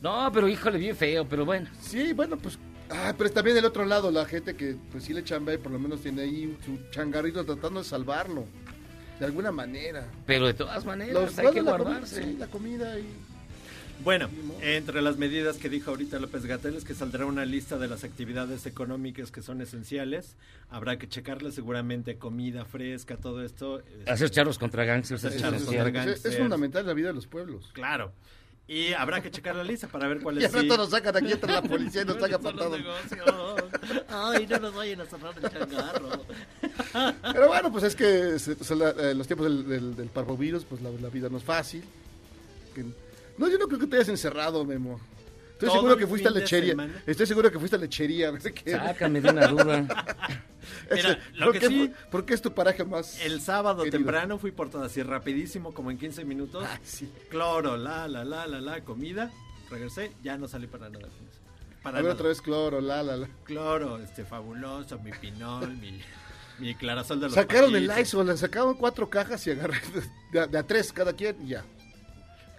No, 0.00 0.30
pero 0.32 0.46
híjole, 0.48 0.78
bien 0.78 0.96
feo, 0.96 1.24
pero 1.28 1.44
bueno. 1.44 1.68
Sí, 1.80 2.12
bueno, 2.12 2.36
pues. 2.36 2.58
Ah, 2.90 3.14
pero 3.16 3.30
también 3.30 3.56
del 3.56 3.64
otro 3.64 3.84
lado, 3.84 4.10
la 4.10 4.24
gente 4.26 4.54
que 4.54 4.76
pues 4.90 5.04
sí 5.04 5.14
le 5.14 5.24
chamba 5.24 5.54
y 5.54 5.58
por 5.58 5.72
lo 5.72 5.78
menos 5.78 6.00
tiene 6.02 6.22
ahí 6.22 6.56
su 6.64 6.78
changarrito 6.90 7.44
tratando 7.44 7.80
de 7.82 7.88
salvarlo. 7.88 8.44
De 9.18 9.26
alguna 9.26 9.50
manera. 9.52 10.06
Pero 10.26 10.46
de 10.46 10.54
todas 10.54 10.84
maneras, 10.84 11.14
Los- 11.14 11.38
hay 11.38 11.50
que 11.52 11.62
la 11.62 11.70
guardarse. 11.76 12.22
sí, 12.24 12.36
la 12.38 12.46
comida 12.48 12.98
y. 12.98 13.06
Bueno, 14.04 14.28
entre 14.60 15.00
las 15.00 15.16
medidas 15.16 15.58
que 15.58 15.68
dijo 15.68 15.90
ahorita 15.90 16.18
López 16.18 16.44
Gatel 16.46 16.74
es 16.74 16.84
que 16.84 16.94
saldrá 16.94 17.24
una 17.26 17.44
lista 17.44 17.78
de 17.78 17.86
las 17.88 18.02
actividades 18.04 18.66
económicas 18.66 19.30
que 19.30 19.42
son 19.42 19.60
esenciales. 19.60 20.34
Habrá 20.70 20.98
que 20.98 21.08
checarle 21.08 21.52
seguramente 21.52 22.16
comida 22.18 22.64
fresca, 22.64 23.16
todo 23.16 23.44
esto. 23.44 23.80
eh, 23.80 24.04
Hacer 24.08 24.30
charros 24.30 24.58
contra 24.58 24.84
gangsters 24.84 25.24
Hacer 25.24 25.36
es 25.36 25.42
charros 25.42 25.62
esencial. 25.62 25.84
contra 25.92 26.12
Es, 26.12 26.24
es 26.24 26.36
fundamental 26.38 26.80
en 26.80 26.86
la 26.88 26.94
vida 26.94 27.08
de 27.08 27.14
los 27.14 27.26
pueblos. 27.26 27.70
Claro. 27.74 28.12
Y 28.66 28.92
habrá 28.92 29.20
que 29.20 29.30
checar 29.30 29.54
la 29.54 29.64
lista 29.64 29.86
para 29.88 30.08
ver 30.08 30.16
Y 30.20 30.22
cuáles 30.22 30.52
al 30.54 30.60
sí. 30.62 30.66
nos 30.68 30.90
sacan 30.90 31.16
aquí 31.16 31.32
entre 31.32 31.52
la 31.52 31.62
policía 31.62 32.02
y 32.02 32.04
nos 32.04 32.18
sacan 32.18 32.42
patados. 32.42 32.78
negocios. 32.78 33.24
Ay, 34.08 34.46
no 34.48 34.58
nos 34.58 34.74
vayan 34.74 35.00
a 35.02 35.04
cerrar 35.06 35.34
el 35.36 35.50
changarro. 35.50 36.24
Pero 37.32 37.48
bueno, 37.48 37.70
pues 37.70 37.84
es 37.84 37.94
que 37.94 38.38
se- 38.38 38.52
o 38.52 38.64
sea, 38.64 38.76
la- 38.76 38.90
eh, 38.90 39.14
los 39.14 39.26
tiempos 39.26 39.46
del, 39.46 39.68
del, 39.68 39.96
del 39.96 40.08
parvovirus, 40.08 40.64
pues 40.64 40.80
la, 40.82 40.90
la 40.90 41.08
vida 41.08 41.28
no 41.28 41.36
es 41.38 41.44
fácil. 41.44 41.84
Que- 42.74 42.84
no, 43.38 43.48
yo 43.48 43.58
no 43.58 43.66
creo 43.66 43.78
que 43.80 43.86
te 43.86 43.96
hayas 43.96 44.08
encerrado, 44.08 44.64
Memo. 44.64 45.00
Estoy 45.52 45.68
Todo 45.68 45.76
seguro 45.80 45.96
que 45.96 46.06
fuiste 46.08 46.28
a 46.28 46.30
lechería. 46.32 46.74
Estoy 47.06 47.26
seguro 47.26 47.50
que 47.52 47.58
fuiste 47.58 47.76
a 47.76 47.78
lechería. 47.78 48.32
Sácame 48.66 49.20
de 49.20 49.30
una 49.30 49.46
duda. 49.46 49.86
Mira, 50.92 51.18
lo 51.34 51.46
¿Por 51.46 51.52
que 51.54 51.60
qué, 51.60 51.68
sí- 51.68 51.92
¿Por 52.10 52.24
qué 52.24 52.34
es 52.34 52.42
tu 52.42 52.52
paraje 52.52 52.84
más? 52.84 53.20
El 53.24 53.40
sábado 53.40 53.84
Querido. 53.84 53.98
temprano 53.98 54.38
fui 54.38 54.50
por 54.52 54.70
todo 54.70 54.82
así 54.84 55.02
rapidísimo, 55.02 55.72
como 55.72 55.90
en 55.90 55.98
15 55.98 56.24
minutos. 56.24 56.64
Ah, 56.68 56.78
sí. 56.82 57.10
Cloro, 57.30 57.76
la, 57.76 58.08
la, 58.08 58.24
la, 58.24 58.46
la, 58.46 58.60
la, 58.60 58.80
comida. 58.84 59.30
Regresé, 59.70 60.12
ya 60.22 60.36
no 60.36 60.48
salí 60.48 60.66
para 60.66 60.88
nada. 60.90 61.08
Para 61.82 61.98
A 61.98 62.00
ver 62.02 62.10
nada. 62.10 62.14
otra 62.14 62.28
vez 62.28 62.40
cloro, 62.42 62.80
la, 62.80 63.02
la, 63.02 63.16
la. 63.16 63.28
Cloro, 63.44 63.98
este, 63.98 64.24
fabuloso, 64.24 64.98
mi 65.00 65.10
pinol, 65.12 65.76
mi, 65.76 66.00
mi 66.58 66.74
clarasol 66.74 67.18
de 67.20 67.26
los 67.26 67.34
Sacaron 67.34 67.74
el 67.74 67.86
paquitos. 67.88 67.98
Lysol, 68.14 68.38
sacaron 68.38 68.74
cuatro 68.74 69.08
cajas 69.10 69.44
y 69.46 69.50
agarré 69.52 69.78
de, 70.32 70.40
a- 70.40 70.46
de 70.46 70.58
a 70.58 70.62
tres 70.66 70.92
cada 70.92 71.12
quien 71.12 71.36
y 71.44 71.50
ya. 71.50 71.64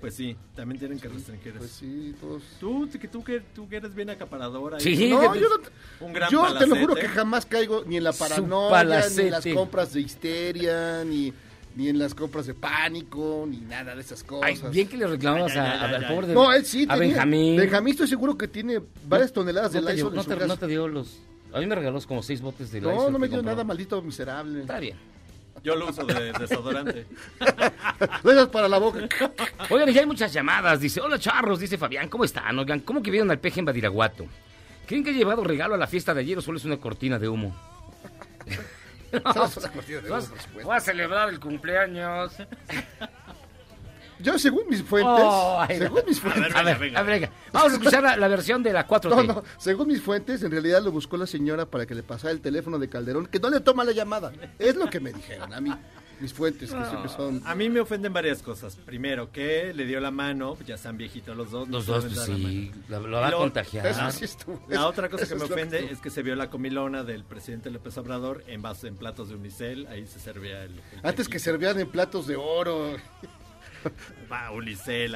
Pues 0.03 0.15
sí, 0.15 0.35
también 0.53 0.77
tienen 0.79 0.99
que 0.99 1.07
restringir 1.07 1.53
Pues 1.53 1.71
sí, 1.71 2.13
todos. 2.19 2.43
Tú, 2.59 2.89
que 2.99 3.07
tú, 3.07 3.23
que 3.23 3.39
tú 3.39 3.69
que 3.69 3.77
eres 3.77 3.95
bien 3.95 4.09
acaparadora. 4.09 4.77
Sí, 4.77 5.07
No, 5.09 5.33
yo 5.33 5.47
no. 5.47 5.59
te- 5.59 6.03
Un 6.03 6.11
gran 6.11 6.29
yo 6.29 6.53
te 6.57 6.67
lo 6.67 6.75
juro 6.75 6.93
que 6.93 7.07
jamás 7.07 7.45
caigo 7.45 7.85
ni 7.87 7.95
en 7.95 8.03
la 8.03 8.11
paranoia, 8.11 8.83
ni 9.15 9.21
en 9.21 9.31
las 9.31 9.45
compras 9.47 9.93
de 9.93 10.01
histeria, 10.01 11.05
ni, 11.05 11.31
ni 11.77 11.87
en 11.87 11.97
las 11.99 12.13
compras 12.13 12.47
de 12.47 12.53
pánico, 12.53 13.45
ni 13.47 13.61
nada 13.61 13.95
de 13.95 14.01
esas 14.01 14.25
Ay, 14.41 14.55
cosas. 14.55 14.71
bien 14.73 14.89
que 14.89 14.97
le 14.97 15.07
reclamabas 15.07 15.53
Ay, 15.53 15.59
ay, 15.59 15.65
a- 15.67 15.85
ay, 15.87 15.95
al 15.95 16.03
ay, 16.03 16.13
pobre 16.13 16.27
de- 16.27 16.33
No, 16.33 16.51
él 16.51 16.65
sí. 16.65 16.83
a 16.83 16.95
tenía- 16.95 16.99
Benjamín. 17.07 17.55
Benjamín 17.55 17.91
estoy 17.91 18.07
seguro 18.09 18.37
que 18.37 18.49
tiene 18.49 18.81
varias 19.07 19.31
toneladas 19.31 19.71
de 19.71 19.79
no, 19.79 19.87
te 19.87 19.93
dio, 19.93 20.03
Lysol 20.09 20.15
no, 20.17 20.23
te, 20.25 20.33
casa. 20.35 20.47
no 20.47 20.57
te 20.57 20.67
dio 20.67 20.87
los... 20.89 21.17
A 21.53 21.59
mí 21.61 21.65
me 21.65 21.75
regaló 21.75 22.01
como 22.05 22.21
seis 22.23 22.41
botes 22.41 22.73
de 22.73 22.81
No, 22.81 22.91
Lysol 22.91 23.11
no 23.13 23.19
me 23.19 23.27
que 23.27 23.35
dio 23.35 23.37
compró. 23.37 23.53
nada, 23.53 23.63
maldito 23.63 24.01
miserable. 24.01 24.59
Está 24.61 24.79
bien. 24.81 24.97
Yo 25.63 25.75
lo 25.77 25.87
uso 25.87 26.03
de 26.05 26.33
desodorante. 26.33 27.07
Dejas 28.23 28.47
para 28.49 28.67
la 28.67 28.77
boca. 28.79 29.07
Oigan, 29.69 29.89
ya 29.89 30.01
hay 30.01 30.05
muchas 30.05 30.33
llamadas. 30.33 30.81
Dice, 30.81 30.99
hola 30.99 31.17
charros, 31.17 31.57
dice 31.59 31.77
Fabián, 31.77 32.09
¿cómo 32.09 32.25
están? 32.25 32.59
Oigan, 32.59 32.81
¿cómo 32.81 33.01
que 33.01 33.09
vieron 33.09 33.31
al 33.31 33.39
peje 33.39 33.61
en 33.61 33.65
Badiraguato? 33.65 34.25
¿Creen 34.85 35.05
que 35.05 35.11
ha 35.11 35.13
llevado 35.13 35.41
regalo 35.41 35.75
a 35.75 35.77
la 35.77 35.87
fiesta 35.87 36.13
de 36.13 36.19
ayer 36.19 36.37
o 36.37 36.41
solo 36.41 36.57
es 36.57 36.65
una 36.65 36.77
cortina 36.77 37.17
de 37.17 37.29
humo? 37.29 37.55
De 39.13 39.19
humo, 39.19 39.31
por 39.31 39.47
supuesto. 39.47 40.63
Voy 40.63 40.75
a 40.75 40.79
celebrar 40.79 41.29
el 41.29 41.39
cumpleaños. 41.39 42.35
Yo, 44.19 44.37
según 44.39 44.63
mis 44.69 44.83
fuentes, 44.83 45.23
no. 45.23 45.65
según 45.67 46.01
mis 46.07 46.19
fuentes, 46.19 46.55
A 46.55 46.63
ver, 46.63 46.77
venga. 46.79 46.99
a 46.99 47.03
ver, 47.03 47.19
venga. 47.21 47.33
Vamos 47.51 47.73
a 47.73 47.75
escuchar 47.75 48.03
la, 48.03 48.17
la 48.17 48.27
versión 48.27 48.63
de 48.63 48.73
la 48.73 48.87
4T. 48.87 49.09
no, 49.15 49.23
no, 49.23 49.43
según 49.57 49.87
mis 49.87 50.01
fuentes, 50.01 50.43
en 50.43 50.51
realidad 50.51 50.81
lo 50.81 50.91
buscó 50.91 51.17
la 51.17 51.27
señora 51.27 51.65
para 51.65 51.85
que 51.85 51.95
le 51.95 52.03
pasara 52.03 52.31
el 52.31 52.41
teléfono 52.41 52.79
de 52.79 52.89
Calderón, 52.89 53.27
que 53.27 53.39
no 53.39 53.49
le 53.49 53.59
toma 53.59 53.83
la 53.83 53.91
llamada. 53.91 54.31
Es 54.59 54.75
lo 54.75 54.89
que 54.89 54.99
me 54.99 55.11
dijeron 55.13 55.53
a 55.53 55.59
mí, 55.61 55.71
mis 56.19 56.31
fuentes, 56.33 56.71
que 56.71 56.85
siempre 56.85 57.09
son... 57.09 57.41
A 57.45 57.53
mí 57.55 57.69
me 57.69 57.79
ofenden 57.81 58.13
varias 58.13 58.41
cosas. 58.41 58.75
Primero, 58.77 59.31
que 59.31 59.73
le 59.73 59.85
dio 59.85 59.99
la 59.99 60.11
mano, 60.11 60.57
ya 60.65 60.75
están 60.75 60.95
viejitos 60.95 61.35
los 61.35 61.51
dos. 61.51 61.67
no 61.67 61.77
Los 61.77 61.85
se 61.85 61.91
dos, 61.91 62.05
pues 62.05 62.15
la 62.17 62.25
sí, 62.25 62.71
mano. 62.87 63.01
lo, 63.01 63.07
lo 63.09 63.17
va 63.19 63.27
a 63.27 63.31
contagiar. 63.33 63.87
Eso 63.87 64.11
sí 64.11 64.25
estuvo. 64.25 64.63
La 64.69 64.75
eso- 64.75 64.87
otra 64.87 65.09
cosa 65.09 65.27
que 65.27 65.35
me 65.35 65.43
ofende 65.43 65.91
es 65.91 65.99
que 65.99 66.09
se 66.09 66.21
vio 66.23 66.35
la 66.35 66.49
comilona 66.49 67.03
del 67.03 67.23
presidente 67.25 67.69
López 67.71 67.97
Obrador 67.97 68.43
en 68.47 68.61
vasos 68.61 68.85
en 68.85 68.95
platos 68.95 69.29
de 69.29 69.35
unicel, 69.35 69.87
ahí 69.87 70.05
se 70.07 70.19
servía 70.19 70.63
el, 70.63 70.73
el 70.75 70.81
Antes 71.03 71.27
que 71.27 71.39
servían 71.39 71.77
en 71.79 71.89
platos 71.89 72.25
de 72.27 72.35
oro. 72.37 72.95
Va, 74.31 74.49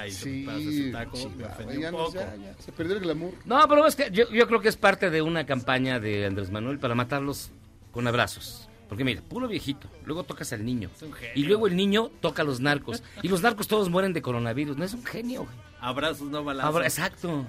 Sí, 0.10 0.42
se 0.42 0.46
pasa 0.46 0.60
su 0.60 0.92
taco, 0.92 1.18
sí, 1.18 1.28
me 1.36 1.44
va, 1.44 1.50
ofendió 1.50 1.80
ya 1.80 1.88
un 1.90 1.92
no, 1.96 1.98
poco. 2.06 2.14
ya, 2.16 2.36
ya, 2.36 2.54
se 2.60 2.72
perdió 2.72 2.96
el 2.96 3.02
glamour. 3.02 3.34
No, 3.46 3.68
pero 3.68 3.88
es 3.88 3.96
que 3.96 4.10
yo, 4.12 4.30
yo 4.30 4.48
creo 4.48 4.60
que 4.62 4.70
es 4.70 4.78
parte 4.78 5.10
de 5.10 5.22
una 5.22 5.46
campaña 5.46 6.00
de 6.00 6.26
Andrés 6.26 6.52
Manuel 6.52 6.80
para 6.80 6.96
matarlos 6.96 7.52
con 7.92 8.08
abrazos. 8.08 8.67
Porque 8.90 9.04
mira, 9.04 9.22
puro 9.22 9.48
viejito, 9.48 9.90
luego 10.06 10.24
tocas 10.24 10.54
al 10.54 10.64
niño. 10.66 10.90
Es 10.96 11.02
un 11.02 11.12
genio. 11.14 11.34
Y 11.36 11.44
luego 11.44 11.68
el 11.68 11.76
niño 11.76 12.10
toca 12.22 12.42
a 12.42 12.46
los 12.46 12.60
narcos. 12.62 13.04
Y 13.22 13.28
los 13.28 13.42
narcos 13.42 13.68
todos 13.68 13.90
mueren 13.90 14.14
de 14.14 14.22
coronavirus. 14.22 14.78
No 14.78 14.86
es 14.86 14.94
un 14.94 15.04
genio, 15.06 15.44
güey. 15.44 15.68
Abrazos, 15.80 16.28
no 16.30 16.44
balazos. 16.44 16.70
Abra- 16.74 16.86
exacto. 16.86 17.46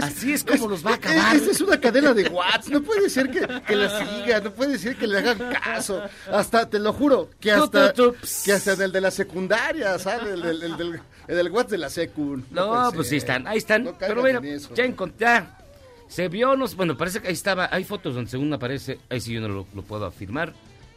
Así 0.00 0.32
es 0.32 0.44
como 0.44 0.66
los 0.68 0.84
va 0.86 0.92
a 0.92 0.94
acabar. 0.94 1.36
Esa 1.36 1.50
es 1.50 1.60
una 1.60 1.78
cadena 1.78 2.14
de 2.14 2.26
Watts. 2.28 2.70
No 2.70 2.82
puede 2.82 3.10
ser 3.10 3.30
que, 3.30 3.40
que 3.66 3.76
la 3.76 3.98
siga, 4.24 4.40
no 4.40 4.50
puede 4.52 4.78
ser 4.78 4.96
que 4.96 5.06
le 5.06 5.18
hagan 5.18 5.38
caso. 5.62 6.02
Hasta, 6.32 6.70
te 6.70 6.78
lo 6.78 6.92
juro, 6.94 7.28
que 7.38 7.52
hasta, 7.52 7.92
que 8.44 8.52
hasta 8.52 8.82
el 8.84 8.92
de 8.92 9.00
la 9.00 9.10
secundaria, 9.10 9.98
¿sabes? 9.98 10.28
El, 10.34 10.42
del- 10.42 10.62
el 10.62 10.76
del, 10.78 11.00
el 11.28 11.36
del 11.36 11.50
Watts 11.50 11.70
de 11.72 11.78
la 11.78 11.90
secu. 11.90 12.40
No, 12.50 12.90
pues 12.94 13.08
sí 13.08 13.16
están, 13.16 13.46
ahí 13.46 13.58
están. 13.58 13.84
No 13.84 13.98
pero 13.98 14.26
en 14.26 14.44
eso. 14.44 14.72
ya 14.74 14.84
encontré. 14.84 15.26
ya 15.26 15.58
Se 16.08 16.28
vio, 16.28 16.56
no, 16.56 16.66
bueno, 16.68 16.96
parece 16.96 17.20
que 17.20 17.28
ahí 17.28 17.34
estaba. 17.34 17.68
Hay 17.70 17.84
fotos 17.84 18.14
donde 18.14 18.30
según 18.30 18.50
aparece, 18.54 19.00
ahí 19.10 19.20
sí 19.20 19.34
yo 19.34 19.40
no 19.42 19.48
lo, 19.48 19.66
lo 19.74 19.82
puedo 19.82 20.06
afirmar. 20.06 20.54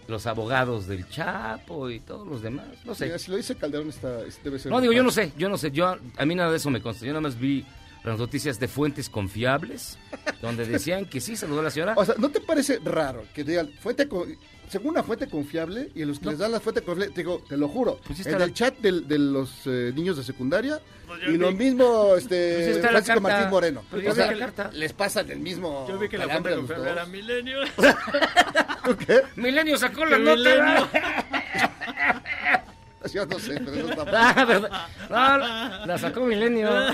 Los 0.09 0.25
abogados 0.25 0.87
del 0.87 1.07
Chapo 1.07 1.89
y 1.89 1.99
todos 1.99 2.27
los 2.27 2.41
demás. 2.41 2.65
No 2.83 2.95
sé. 2.95 3.05
Mira, 3.05 3.19
si 3.19 3.29
lo 3.31 3.37
dice 3.37 3.55
Calderón, 3.55 3.89
está, 3.89 4.21
es- 4.25 4.43
debe 4.43 4.57
ser. 4.59 4.71
No, 4.71 4.81
digo, 4.81 4.91
yo 4.91 5.03
no 5.03 5.11
sé, 5.11 5.31
yo 5.37 5.47
no 5.49 5.57
sé, 5.57 5.71
yo 5.71 5.87
a 6.17 6.25
mí 6.25 6.33
nada 6.35 6.49
de 6.51 6.57
eso 6.57 6.69
me 6.71 6.81
consta. 6.81 7.05
Yo 7.05 7.11
nada 7.11 7.21
más 7.21 7.39
vi 7.39 7.63
las 8.03 8.17
noticias 8.17 8.59
de 8.59 8.67
fuentes 8.67 9.07
confiables, 9.09 9.99
donde 10.41 10.65
decían 10.65 11.05
que 11.05 11.21
sí 11.21 11.35
saludó 11.35 11.59
a 11.59 11.63
la 11.63 11.69
señora. 11.71 11.93
O 11.97 12.03
sea, 12.05 12.15
¿no 12.17 12.29
te 12.29 12.41
parece 12.41 12.79
raro 12.83 13.23
que 13.35 13.43
digan 13.43 13.69
fuente 13.79 14.07
con- 14.07 14.35
según 14.69 14.91
una 14.91 15.03
fuente 15.03 15.27
confiable 15.27 15.89
y 15.95 16.03
a 16.03 16.05
los 16.05 16.19
que 16.19 16.25
No. 16.25 16.31
les 16.31 16.39
dan 16.39 16.51
la 16.51 16.59
fuente 16.59 16.81
confiable, 16.81 17.13
te 17.13 17.21
digo, 17.21 17.43
te 17.47 17.57
lo 17.57 17.67
juro, 17.67 17.99
Pues 18.05 18.19
en 18.19 18.27
está 18.27 18.43
el 18.43 18.49
la- 18.49 18.53
chat 18.53 18.77
del- 18.79 19.07
de 19.07 19.17
los 19.19 19.61
eh, 19.65 19.91
niños 19.95 20.17
de 20.17 20.23
secundaria 20.23 20.79
Pues 21.07 21.21
y 21.27 21.37
lo 21.37 21.49
vi- 21.49 21.55
mismo 21.55 22.15
este 22.15 22.55
Pues 22.71 22.83
la 22.83 22.89
Francisco 22.89 23.21
carta. 23.21 23.35
Martín 23.37 23.49
Moreno. 23.51 23.83
Pues 23.89 24.03
yo 24.03 24.11
O 24.11 24.13
vi 24.13 24.21
sea, 24.21 24.31
la 24.31 24.37
carta. 24.39 24.69
les 24.73 24.93
pasan 24.93 25.29
el 25.31 25.39
mismo 25.39 25.87
Yo 25.89 25.97
vi 25.97 26.07
que 26.07 26.17
la 26.17 26.29
fuente 26.29 26.55
confiable 26.55 26.91
era. 26.91 27.05
Milenio. 27.05 27.59
Milenio 29.35 29.77
sacó 29.77 30.05
la 30.05 30.17
nota. 30.17 30.35
Milenio. 30.35 30.87
Yo 33.13 33.25
no 33.25 33.39
sé, 33.39 33.55
pero 33.65 33.73
eso 33.73 33.89
está 33.89 34.29
Ah, 34.29 34.45
verdad. 34.45 34.69
No, 35.09 35.37
la 35.37 35.85
la 35.87 35.97
sacó 35.97 36.21
Milenio. 36.25 36.69
No 36.69 36.89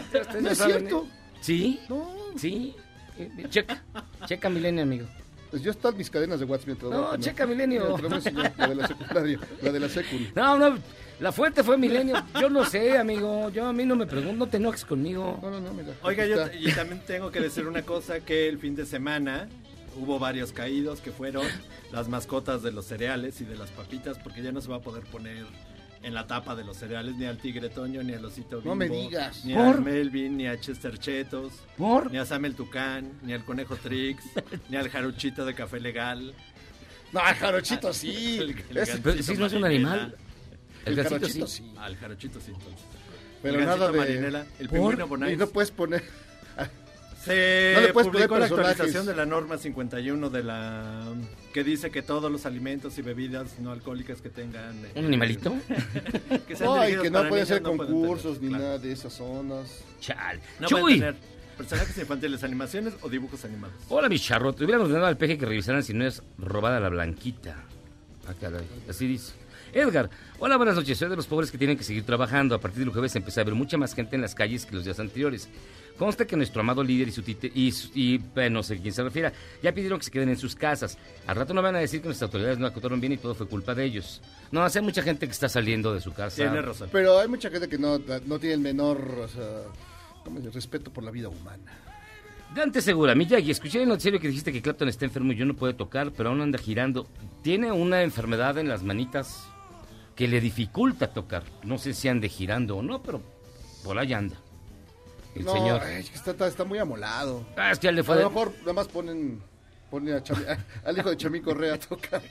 es 0.49 0.57
saben, 0.57 0.77
cierto. 0.79 1.05
¿eh? 1.07 1.11
¿Sí? 1.41 1.79
No, 1.89 2.09
Sí. 2.37 2.75
Checa. 3.49 3.81
Checa 4.25 4.49
Milenio, 4.49 4.83
amigo. 4.83 5.07
Pues 5.55 5.63
yo 5.63 5.71
están 5.71 5.95
mis 5.95 6.09
cadenas 6.09 6.37
de 6.37 6.45
WhatsApp 6.45 6.67
mientras 6.67 6.91
No, 6.91 7.15
checa 7.15 7.45
Milenio. 7.45 7.97
La 7.97 8.67
de 8.67 8.75
la 8.75 8.87
secundaria, 8.89 9.39
la 9.61 9.71
de 9.71 9.79
la 9.79 9.87
secundaria. 9.87 10.31
No, 10.35 10.57
no. 10.57 10.77
La 11.21 11.31
fuente 11.31 11.63
fue 11.63 11.77
Milenio. 11.77 12.21
Yo 12.41 12.49
no 12.49 12.65
sé, 12.65 12.97
amigo. 12.97 13.49
Yo 13.51 13.65
a 13.65 13.71
mí 13.71 13.85
no 13.85 13.95
me 13.95 14.05
pregunto. 14.05 14.35
No 14.35 14.47
te 14.47 14.57
enojes 14.57 14.83
conmigo. 14.83 15.39
No, 15.41 15.49
no, 15.49 15.61
no, 15.61 15.73
mira. 15.73 15.93
Oiga, 16.01 16.25
yo 16.25 16.43
está. 16.43 16.53
y 16.57 16.73
también 16.73 16.99
tengo 17.07 17.31
que 17.31 17.39
decir 17.39 17.67
una 17.67 17.83
cosa, 17.83 18.19
que 18.19 18.49
el 18.49 18.59
fin 18.59 18.75
de 18.75 18.85
semana 18.85 19.47
hubo 19.97 20.19
varios 20.19 20.51
caídos 20.51 20.99
que 20.99 21.11
fueron 21.11 21.47
las 21.93 22.09
mascotas 22.09 22.61
de 22.61 22.73
los 22.73 22.83
cereales 22.83 23.39
y 23.39 23.45
de 23.45 23.55
las 23.55 23.69
papitas, 23.69 24.17
porque 24.17 24.41
ya 24.43 24.51
no 24.51 24.59
se 24.59 24.67
va 24.67 24.75
a 24.75 24.81
poder 24.81 25.05
poner 25.05 25.45
en 26.05 26.13
la 26.13 26.27
tapa 26.27 26.55
de 26.55 26.63
los 26.63 26.77
cereales 26.77 27.15
ni 27.15 27.25
al 27.25 27.37
tigre 27.37 27.69
Toño, 27.69 28.03
ni 28.03 28.13
al 28.13 28.23
osito 28.23 28.61
No 28.63 28.75
me 28.75 28.85
Bimbo, 28.87 29.01
digas. 29.09 29.43
Ni 29.43 29.53
¿Por? 29.55 29.77
a 29.77 29.81
Melvin, 29.81 30.37
ni 30.37 30.47
a 30.47 30.59
Chester 30.59 30.97
Chetos, 30.99 31.53
¿Por? 31.77 32.11
ni 32.11 32.17
a 32.19 32.25
Sam 32.25 32.45
el 32.45 32.55
Tucán, 32.55 33.11
ni 33.23 33.33
al 33.33 33.43
conejo 33.43 33.75
Trix, 33.75 34.23
ni 34.69 34.77
al 34.77 34.89
jaruchito 34.89 35.45
de 35.45 35.53
café 35.55 35.79
legal. 35.79 36.33
No, 37.11 37.19
el 37.27 37.35
jarochito 37.35 37.91
sí. 37.93 38.37
El- 38.41 38.55
el 38.69 38.77
Ese- 38.77 38.99
Pero 38.99 39.21
si 39.23 39.35
no 39.35 39.45
es 39.47 39.53
un 39.53 39.65
animal. 39.65 40.15
El, 40.85 40.97
el 40.99 41.03
jarochito 41.03 41.47
sí. 41.47 41.63
sí. 41.63 41.73
Al 41.79 41.95
jarochito 41.97 42.39
sí, 42.39 42.51
entonces. 42.53 42.85
Pero 43.41 43.59
el 43.59 43.65
nada 43.65 43.91
de... 43.91 43.97
Marinela, 43.97 44.45
el 44.59 44.69
¿Por? 44.69 44.77
pingüino 44.79 45.07
Bonais. 45.07 45.33
Y 45.33 45.37
no 45.37 45.47
puedes 45.47 45.71
poner... 45.71 46.03
Se 47.25 47.71
No 47.73 47.81
le 47.81 47.93
puedes 47.93 48.07
poner 48.09 48.27
publicó 48.27 48.37
la 48.37 48.45
actualización 48.45 49.05
de 49.07 49.15
la 49.15 49.25
norma 49.25 49.57
51 49.57 50.29
de 50.29 50.43
la 50.43 51.03
que 51.53 51.63
dice 51.63 51.89
que 51.89 52.01
todos 52.03 52.31
los 52.31 52.45
alimentos 52.45 52.97
y 52.99 53.01
bebidas 53.01 53.57
no 53.59 53.71
alcohólicas 53.71 54.21
que 54.21 54.29
tengan 54.29 54.75
eh, 54.85 54.91
¿Un 54.95 55.05
animalito? 55.05 55.55
que 56.47 56.55
sean 56.55 56.69
No, 56.69 56.87
y 56.87 57.01
que 57.01 57.09
no 57.09 57.27
pueden 57.27 57.45
ser 57.47 57.61
no 57.63 57.75
concursos 57.75 58.39
tener, 58.39 58.43
ni 58.43 58.49
claro. 58.49 58.63
nada 58.63 58.77
de 58.77 58.91
esas 58.91 59.13
zonas. 59.13 59.83
Chal. 59.99 60.39
No 60.59 60.67
Chuy. 60.67 60.81
pueden 60.81 60.99
tener 60.99 61.15
personajes 61.57 61.97
infantiles, 61.97 62.43
animaciones 62.43 62.93
o 63.01 63.09
dibujos 63.09 63.43
animados. 63.45 63.75
Hola, 63.89 64.07
mi 64.07 64.19
charrote. 64.19 64.63
Hubieran 64.63 64.83
ordenado 64.83 65.07
al 65.07 65.17
peje 65.17 65.37
que 65.37 65.45
revisaran 65.45 65.81
si 65.83 65.93
no 65.93 66.05
es 66.05 66.21
robada 66.37 66.79
la 66.79 66.89
blanquita. 66.89 67.55
Ah. 68.27 68.33
Así 68.89 69.07
dice. 69.07 69.33
Edgar, 69.75 70.09
hola, 70.39 70.55
buenas 70.55 70.75
noches. 70.75 70.97
Soy 70.97 71.09
de 71.09 71.17
los 71.17 71.27
pobres 71.27 71.51
que 71.51 71.57
tienen 71.57 71.77
que 71.77 71.83
seguir 71.83 72.05
trabajando. 72.05 72.55
A 72.55 72.59
partir 72.61 72.79
del 72.79 72.93
jueves 72.93 73.13
empecé 73.17 73.41
a 73.41 73.43
ver 73.43 73.55
mucha 73.55 73.77
más 73.77 73.93
gente 73.93 74.15
en 74.15 74.21
las 74.21 74.33
calles 74.33 74.65
que 74.65 74.73
los 74.73 74.85
días 74.85 75.01
anteriores. 75.01 75.49
Consta 75.97 76.25
que 76.25 76.37
nuestro 76.37 76.61
amado 76.61 76.81
líder 76.81 77.09
y 77.09 77.11
su 77.11 77.21
tite, 77.23 77.51
y, 77.53 77.73
su- 77.73 77.89
y 77.93 78.21
eh, 78.37 78.49
no 78.49 78.63
sé 78.63 78.75
a 78.75 78.77
quién 78.81 78.93
se 78.93 79.03
refiere, 79.03 79.33
ya 79.61 79.73
pidieron 79.73 79.99
que 79.99 80.05
se 80.05 80.11
queden 80.11 80.29
en 80.29 80.37
sus 80.37 80.55
casas. 80.55 80.97
Al 81.27 81.35
rato 81.35 81.53
no 81.53 81.61
van 81.61 81.75
a 81.75 81.79
decir 81.79 81.99
que 81.99 82.05
nuestras 82.07 82.29
autoridades 82.29 82.57
no 82.57 82.67
acotaron 82.67 83.01
bien 83.01 83.13
y 83.13 83.17
todo 83.17 83.35
fue 83.35 83.47
culpa 83.49 83.75
de 83.75 83.83
ellos. 83.83 84.21
No, 84.49 84.63
hace 84.63 84.79
mucha 84.79 85.01
gente 85.01 85.25
que 85.25 85.33
está 85.33 85.49
saliendo 85.49 85.93
de 85.93 85.99
su 85.99 86.13
casa. 86.13 86.37
Tiene 86.37 86.61
razón. 86.61 86.87
Pero 86.93 87.19
hay 87.19 87.27
mucha 87.27 87.49
gente 87.49 87.67
que 87.67 87.77
no, 87.77 87.99
no 88.25 88.39
tiene 88.39 88.53
el 88.55 88.61
menor 88.61 89.27
o 90.25 90.49
respeto 90.53 90.91
por 90.91 91.03
la 91.03 91.11
vida 91.11 91.27
humana. 91.27 91.81
Dante 92.55 92.81
Segura, 92.81 93.13
Miyagi, 93.13 93.51
escuché 93.51 93.79
en 93.79 93.83
el 93.83 93.89
noticiero 93.89 94.19
que 94.21 94.29
dijiste 94.29 94.53
que 94.53 94.61
Clapton 94.61 94.87
está 94.87 95.03
enfermo 95.03 95.33
y 95.33 95.35
yo 95.35 95.45
no 95.45 95.53
puede 95.53 95.73
tocar, 95.73 96.11
pero 96.15 96.29
aún 96.29 96.39
anda 96.39 96.57
girando. 96.57 97.07
Tiene 97.41 97.73
una 97.73 98.03
enfermedad 98.03 98.57
en 98.57 98.69
las 98.69 98.81
manitas 98.83 99.45
que 100.15 100.27
le 100.27 100.39
dificulta 100.41 101.07
tocar. 101.13 101.43
No 101.63 101.77
sé 101.77 101.93
si 101.93 102.07
ande 102.07 102.29
girando 102.29 102.77
o 102.77 102.81
no, 102.81 103.01
pero 103.01 103.21
por 103.83 103.97
ahí 103.99 104.13
anda. 104.13 104.35
El 105.35 105.43
no, 105.45 105.51
señor. 105.53 105.81
ay, 105.83 106.09
está, 106.13 106.47
está, 106.47 106.63
muy 106.63 106.79
amolado. 106.79 107.45
Ah, 107.57 107.71
es 107.71 107.79
que 107.79 107.89
A 107.89 107.91
lo 107.91 108.03
mejor 108.03 108.53
nada 108.61 108.73
más 108.73 108.87
ponen, 108.87 109.41
ponen 109.91 110.15
a 110.15 110.23
Chami- 110.23 110.47
a- 110.47 110.87
al 110.89 110.97
hijo 110.97 111.09
de 111.09 111.17
Chamín 111.17 111.43
Correa 111.43 111.73
a 111.73 111.79
tocar. 111.79 112.21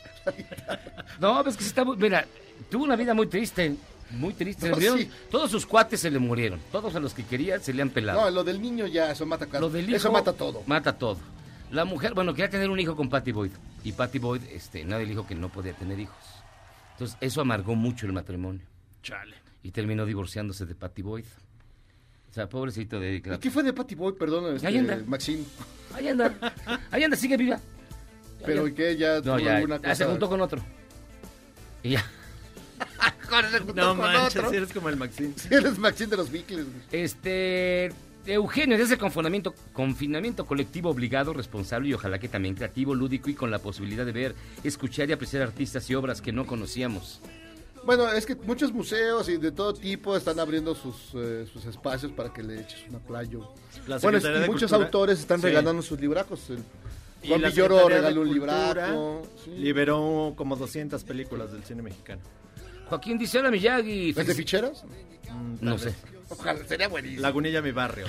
No, 1.20 1.40
es 1.46 1.56
que 1.56 1.62
sí 1.62 1.68
está 1.68 1.84
muy- 1.84 1.96
Mira, 1.98 2.26
tuvo 2.70 2.84
una 2.84 2.96
vida 2.96 3.12
muy 3.12 3.26
triste. 3.26 3.76
Muy 4.10 4.32
triste. 4.32 4.68
No, 4.70 4.76
sí. 4.96 5.10
Todos 5.30 5.50
sus 5.50 5.66
cuates 5.66 6.00
se 6.00 6.10
le 6.10 6.18
murieron. 6.18 6.60
Todos 6.72 6.94
a 6.94 7.00
los 7.00 7.12
que 7.12 7.24
quería 7.24 7.60
se 7.60 7.74
le 7.74 7.82
han 7.82 7.90
pelado. 7.90 8.20
No, 8.22 8.30
lo 8.30 8.42
del 8.44 8.60
niño 8.62 8.86
ya, 8.86 9.10
eso 9.10 9.26
mata 9.26 9.46
Lo 9.60 9.68
del 9.68 9.86
hijo, 9.88 9.96
Eso 9.96 10.10
mata 10.10 10.32
todo. 10.32 10.62
Mata 10.66 10.96
todo. 10.96 11.18
La 11.70 11.84
mujer, 11.84 12.14
bueno, 12.14 12.32
quería 12.32 12.48
tener 12.50 12.70
un 12.70 12.80
hijo 12.80 12.96
con 12.96 13.08
Patty 13.10 13.32
Boyd. 13.32 13.50
Y 13.82 13.92
Patty 13.92 14.18
Boyd, 14.18 14.42
este, 14.50 14.84
nadie 14.84 15.04
le 15.04 15.10
dijo 15.10 15.26
que 15.26 15.34
no 15.34 15.48
podía 15.50 15.74
tener 15.74 15.98
hijos. 15.98 16.16
Entonces, 16.94 17.16
eso 17.20 17.40
amargó 17.40 17.74
mucho 17.74 18.06
el 18.06 18.12
matrimonio. 18.12 18.64
Chale. 19.02 19.36
Y 19.62 19.70
terminó 19.70 20.04
divorciándose 20.06 20.66
de 20.66 20.74
Patty 20.74 21.02
Boyd. 21.02 21.24
O 22.30 22.34
sea, 22.34 22.48
pobrecito 22.48 22.98
de 22.98 23.16
¿Y 23.16 23.20
qué 23.38 23.50
fue 23.50 23.62
de 23.62 23.72
Patty 23.72 23.94
Boy? 23.94 24.12
Perdón, 24.14 24.56
este, 24.56 24.66
Ahí 24.66 24.78
anda. 24.78 24.98
Maxine. 25.06 25.44
Ahí 25.94 26.08
anda. 26.08 26.34
Ahí 26.90 27.04
anda, 27.04 27.16
sigue 27.16 27.36
viva. 27.36 27.60
Pero 28.44 28.66
¿y 28.68 28.74
qué? 28.74 28.96
¿Ya 28.96 29.16
No, 29.16 29.22
tuvo 29.22 29.38
ya, 29.38 29.56
alguna 29.56 29.76
ya 29.80 29.94
se 29.94 30.02
cosa? 30.04 30.10
juntó 30.10 30.28
con 30.28 30.40
otro. 30.40 30.62
Y 31.82 31.90
ya. 31.90 32.04
Se 33.50 33.58
juntó 33.58 33.74
No 33.74 33.88
con 33.88 33.98
manches, 33.98 34.36
otro. 34.36 34.50
si 34.50 34.56
eres 34.56 34.72
como 34.72 34.88
el 34.88 34.96
Maxine. 34.96 35.34
Eres 35.50 35.76
Maxine 35.78 36.10
de 36.10 36.16
los 36.16 36.30
Beatles. 36.30 36.66
güey. 36.66 36.82
Este. 36.92 37.92
Eugenio, 38.26 38.78
desde 38.78 38.94
el 38.94 39.00
confinamiento, 39.00 39.54
confinamiento 39.72 40.46
colectivo 40.46 40.90
obligado, 40.90 41.32
responsable 41.34 41.88
y 41.90 41.94
ojalá 41.94 42.18
que 42.18 42.28
también 42.28 42.54
creativo, 42.54 42.94
lúdico 42.94 43.28
y 43.30 43.34
con 43.34 43.50
la 43.50 43.58
posibilidad 43.58 44.06
de 44.06 44.12
ver, 44.12 44.34
escuchar 44.62 45.10
y 45.10 45.12
apreciar 45.12 45.42
artistas 45.42 45.88
y 45.90 45.94
obras 45.94 46.20
que 46.22 46.32
no 46.32 46.46
conocíamos. 46.46 47.20
Bueno, 47.84 48.10
es 48.10 48.24
que 48.24 48.34
muchos 48.34 48.72
museos 48.72 49.28
y 49.28 49.36
de 49.36 49.52
todo 49.52 49.74
tipo 49.74 50.16
están 50.16 50.40
abriendo 50.40 50.74
sus, 50.74 50.96
eh, 51.16 51.46
sus 51.52 51.66
espacios 51.66 52.12
para 52.12 52.32
que 52.32 52.42
le 52.42 52.60
eches 52.62 52.84
una 52.88 52.98
playo. 52.98 53.52
La 53.86 53.98
Bueno, 53.98 54.18
de 54.20 54.30
muchos 54.46 54.70
Cultura- 54.70 54.84
autores 54.86 55.20
están 55.20 55.40
Sí. 55.40 55.46
regalando 55.48 55.82
sus 55.82 56.00
libracos. 56.00 56.48
El 56.48 56.60
Y 57.22 57.28
Juan 57.28 57.42
Villoro 57.42 57.86
regaló 57.88 58.22
un 58.22 58.32
libraco. 58.32 59.22
sí. 59.44 59.50
Liberó 59.50 60.32
como 60.34 60.56
200 60.56 61.04
películas 61.04 61.52
del 61.52 61.62
cine 61.64 61.82
mexicano. 61.82 62.22
Joaquín 62.88 63.18
dice, 63.18 63.38
hola 63.38 63.50
Miyagi. 63.50 64.10
¿Es 64.10 64.26
de 64.26 64.34
ficheras? 64.34 64.84
Mm, 64.84 65.56
No 65.60 65.78
sé. 65.78 65.94
Ojalá, 66.28 66.64
sería 66.66 66.88
buenísimo. 66.88 67.22
Lagunilla, 67.22 67.60
mi 67.62 67.70
barrio. 67.72 68.06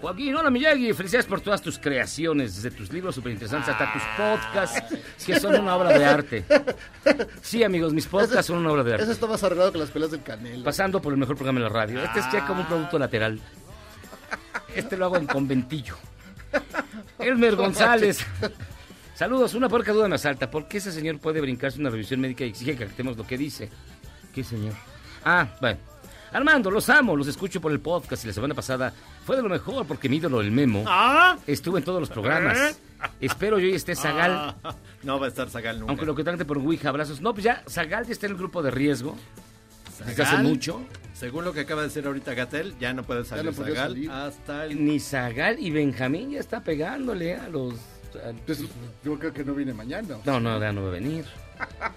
Joaquín, 0.00 0.34
hola 0.34 0.50
Miyagi, 0.50 0.92
felicidades 0.92 1.24
por 1.26 1.40
todas 1.40 1.62
tus 1.62 1.78
creaciones, 1.78 2.56
desde 2.56 2.76
tus 2.76 2.92
libros 2.92 3.14
súper 3.14 3.32
interesantes 3.32 3.70
hasta 3.70 3.90
tus 3.92 4.02
podcasts, 4.18 4.82
que 5.24 5.40
son 5.40 5.54
una 5.54 5.76
obra 5.76 5.96
de 5.98 6.04
arte. 6.04 6.44
Sí, 7.40 7.62
amigos, 7.62 7.94
mis 7.94 8.06
podcasts 8.06 8.46
son 8.46 8.58
una 8.58 8.72
obra 8.72 8.82
de 8.84 8.90
Eso 8.94 9.02
arte. 9.02 9.12
está 9.12 9.26
más 9.26 9.42
arreglado 9.44 9.72
que 9.72 9.78
las 9.78 9.90
pelas 9.90 10.10
del 10.10 10.22
Canelo. 10.22 10.62
Pasando 10.62 11.00
por 11.00 11.12
el 11.14 11.18
mejor 11.18 11.36
programa 11.36 11.60
de 11.60 11.64
la 11.64 11.70
radio. 11.70 12.02
Este 12.04 12.20
es 12.20 12.26
ya 12.32 12.46
como 12.46 12.60
un 12.62 12.66
producto 12.66 12.98
lateral. 12.98 13.40
Este 14.74 14.96
lo 14.98 15.06
hago 15.06 15.16
en 15.16 15.26
conventillo. 15.26 15.96
Elmer 17.18 17.54
González. 17.56 18.26
Saludos, 19.14 19.54
una 19.54 19.68
porca 19.68 19.92
duda 19.92 20.08
me 20.08 20.16
asalta. 20.16 20.50
¿Por 20.50 20.66
qué 20.66 20.78
ese 20.78 20.90
señor 20.92 21.18
puede 21.20 21.40
brincarse 21.40 21.78
una 21.78 21.90
revisión 21.90 22.20
médica 22.20 22.44
y 22.44 22.48
exige 22.48 22.76
que 22.76 22.84
actemos 22.84 23.16
lo 23.16 23.26
que 23.26 23.38
dice? 23.38 23.70
¿Qué 24.34 24.42
señor? 24.42 24.74
Ah, 25.24 25.46
bueno. 25.60 25.78
Armando, 26.32 26.68
los 26.68 26.88
amo, 26.88 27.14
los 27.16 27.28
escucho 27.28 27.60
por 27.60 27.70
el 27.70 27.78
podcast 27.78 28.24
y 28.24 28.26
la 28.26 28.32
semana 28.32 28.54
pasada 28.54 28.92
fue 29.24 29.36
de 29.36 29.42
lo 29.42 29.48
mejor 29.48 29.86
porque 29.86 30.08
mi 30.08 30.16
ídolo, 30.16 30.40
el 30.40 30.50
Memo, 30.50 30.82
¡Ah! 30.84 31.38
estuvo 31.46 31.78
en 31.78 31.84
todos 31.84 32.00
los 32.00 32.10
programas. 32.10 32.76
Espero 33.20 33.60
yo 33.60 33.68
y 33.68 33.74
esté 33.74 33.94
Zagal, 33.94 34.56
Ah, 34.64 34.74
no 35.04 35.20
va 35.20 35.26
a 35.26 35.28
estar 35.28 35.48
Zagal 35.48 35.78
nunca. 35.78 35.92
aunque 35.92 36.04
lo 36.06 36.16
que 36.16 36.24
trate 36.24 36.44
por 36.44 36.58
Ouija, 36.58 36.88
abrazos. 36.88 37.20
No, 37.20 37.34
pues 37.34 37.44
ya, 37.44 37.62
Zagal 37.68 38.04
ya 38.06 38.12
está 38.12 38.26
en 38.26 38.32
el 38.32 38.38
grupo 38.38 38.64
de 38.64 38.72
riesgo 38.72 39.16
desde 40.00 40.22
hace 40.22 40.32
Zagal, 40.32 40.42
mucho. 40.44 40.80
Según 41.12 41.44
lo 41.44 41.52
que 41.52 41.60
acaba 41.60 41.82
de 41.82 41.86
decir 41.88 42.04
ahorita 42.04 42.34
Gatel, 42.34 42.74
ya 42.80 42.92
no 42.92 43.04
puede 43.04 43.24
salir 43.24 43.44
no 43.44 43.52
Zagal 43.52 43.76
salir. 43.76 44.10
hasta 44.10 44.64
el... 44.64 44.84
Ni 44.84 44.98
Zagal 44.98 45.60
y 45.60 45.70
Benjamín 45.70 46.32
ya 46.32 46.40
está 46.40 46.64
pegándole 46.64 47.36
a 47.36 47.48
los... 47.48 47.74
a- 48.16 48.32
Pues, 48.46 48.60
yo 49.04 49.18
creo 49.18 49.32
que 49.32 49.44
no 49.44 49.54
viene 49.54 49.72
mañana. 49.74 50.16
No, 50.24 50.40
no, 50.40 50.60
ya 50.60 50.72
no 50.72 50.82
va 50.82 50.88
a 50.88 50.92
venir. 50.92 51.24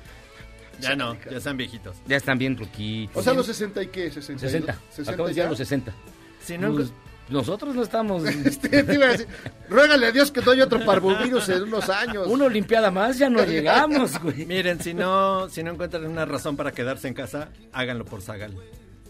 Ya 0.80 0.96
no, 0.96 1.18
ya 1.32 1.38
están 1.38 1.58
viejitos. 1.58 1.96
Ya 2.06 2.18
están 2.18 2.38
bien 2.38 2.56
ruquitos. 2.56 3.18
O 3.18 3.24
sea, 3.24 3.34
los 3.34 3.48
60 3.48 3.82
y 3.82 3.88
qué? 3.88 4.12
60. 4.12 4.40
60. 4.40 4.78
60 4.92 5.12
Acabo 5.12 5.28
de 5.28 5.34
ya. 5.34 5.36
llegar 5.38 5.48
a 5.48 5.50
los 5.50 5.58
60. 5.58 5.92
Si 6.40 6.56
no, 6.56 6.72
Pues, 6.72 6.94
nosotros 7.30 7.74
no 7.74 7.82
estamos... 7.82 8.24
Este, 8.46 8.84
te 8.84 8.94
iba 8.94 9.08
a 9.08 9.10
decir, 9.10 9.28
ruégale 9.70 10.06
a 10.06 10.12
Dios 10.12 10.30
que 10.30 10.40
no 10.40 10.52
haya 10.52 10.66
otro 10.66 10.86
parvovirus 10.86 11.50
en 11.50 11.64
unos 11.64 11.90
años. 11.90 12.28
Una 12.28 12.46
olimpiada 12.46 12.92
más 12.92 13.18
ya 13.18 13.28
no 13.28 13.44
llegamos, 13.48 14.22
güey. 14.22 14.46
miren, 14.46 14.80
si 14.80 14.94
no, 14.94 15.50
si 15.50 15.64
no 15.64 15.72
encuentran 15.72 16.06
una 16.06 16.26
razón 16.26 16.56
para 16.56 16.72
quedarse 16.72 17.08
en 17.08 17.16
casa, 17.16 17.50
háganlo 17.74 18.06
por 18.06 18.22
Zagal. 18.22 18.54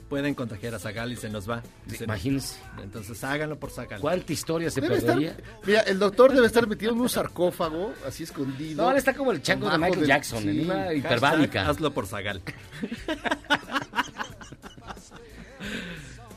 Pueden 0.09 0.33
contagiar 0.35 0.73
a 0.73 0.79
Zagal 0.79 1.11
y 1.11 1.17
se 1.17 1.29
nos 1.29 1.49
va. 1.49 1.61
Se 1.87 1.91
nos- 1.93 2.01
Imagínense. 2.01 2.59
Entonces 2.81 3.21
háganlo 3.25 3.57
por 3.59 3.71
Zagal. 3.71 3.99
¿Cuánta 3.99 4.31
historia 4.31 4.69
se 4.71 4.79
Debe 4.79 4.95
estar- 4.95 5.15
perdería? 5.15 5.35
mira, 5.65 5.81
el 5.81 5.99
doctor 5.99 6.31
debe 6.33 6.47
estar 6.47 6.65
metido 6.65 6.93
en 6.93 7.01
un 7.01 7.09
sarcófago, 7.09 7.93
así 8.07 8.23
escondido. 8.23 8.83
No, 8.83 8.91
él 8.91 8.97
está 8.97 9.13
como 9.13 9.31
el 9.33 9.41
chango 9.41 9.69
de 9.69 9.77
Michael 9.77 10.05
Jackson, 10.07 10.43
sí. 10.43 10.49
en 10.49 10.59
una 10.65 10.75
Hashtag, 10.75 10.97
hiperbálica. 10.97 11.67
hazlo 11.69 11.93
por 11.93 12.07
Zagal. 12.07 12.41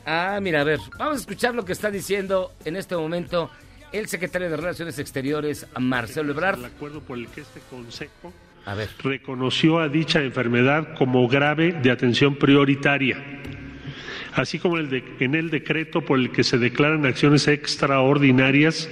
Ah, 0.05 0.39
mira, 0.41 0.61
a 0.61 0.63
ver, 0.63 0.79
vamos 0.97 1.17
a 1.17 1.19
escuchar 1.19 1.53
lo 1.53 1.63
que 1.63 1.73
está 1.73 1.91
diciendo 1.91 2.51
en 2.65 2.75
este 2.75 2.95
momento 2.97 3.51
el 3.91 4.07
secretario 4.07 4.49
de 4.49 4.57
Relaciones 4.57 4.97
Exteriores, 4.97 5.67
Marcelo 5.79 6.31
Ebrard. 6.31 6.57
El 6.59 6.65
acuerdo 6.65 7.01
por 7.01 7.17
el 7.19 7.27
que 7.27 7.41
este 7.41 7.59
Consejo 7.69 8.33
A 8.65 8.73
ver, 8.73 8.89
reconoció 9.03 9.79
a 9.79 9.89
dicha 9.89 10.19
enfermedad 10.21 10.95
como 10.97 11.27
grave 11.27 11.73
de 11.73 11.91
atención 11.91 12.35
prioritaria, 12.35 13.17
así 14.33 14.59
como 14.59 14.77
el 14.77 14.89
de- 14.89 15.03
en 15.19 15.35
el 15.35 15.49
decreto 15.49 16.01
por 16.01 16.19
el 16.19 16.31
que 16.31 16.43
se 16.43 16.57
declaran 16.57 17.05
acciones 17.05 17.47
extraordinarias 17.47 18.89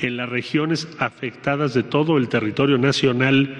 en 0.00 0.16
las 0.16 0.28
regiones 0.28 0.88
afectadas 0.98 1.74
de 1.74 1.82
todo 1.82 2.16
el 2.16 2.28
territorio 2.28 2.78
nacional 2.78 3.54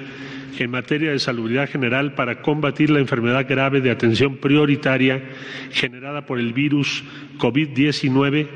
en 0.59 0.70
materia 0.70 1.11
de 1.12 1.18
salubridad 1.18 1.68
general 1.70 2.14
para 2.14 2.42
combatir 2.42 2.90
la 2.90 2.98
enfermedad 2.98 3.46
grave 3.48 3.80
de 3.80 3.90
atención 3.90 4.37
prioritaria 4.37 5.22
generada 5.70 6.26
por 6.26 6.38
el 6.38 6.52
virus 6.52 7.02
COVID-19, 7.38 8.46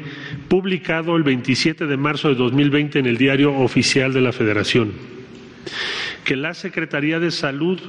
publicado 0.49 1.17
el 1.17 1.23
27 1.23 1.87
de 1.87 1.97
marzo 1.97 2.29
de 2.29 2.35
2020 2.35 2.99
en 2.99 3.07
el 3.07 3.17
Diario 3.17 3.55
Oficial 3.55 4.13
de 4.13 4.21
la 4.21 4.33
Federación. 4.33 4.93
Que 6.25 6.37
la 6.37 6.53
Secretaría 6.53 7.19
de 7.21 7.31
Salud 7.31 7.81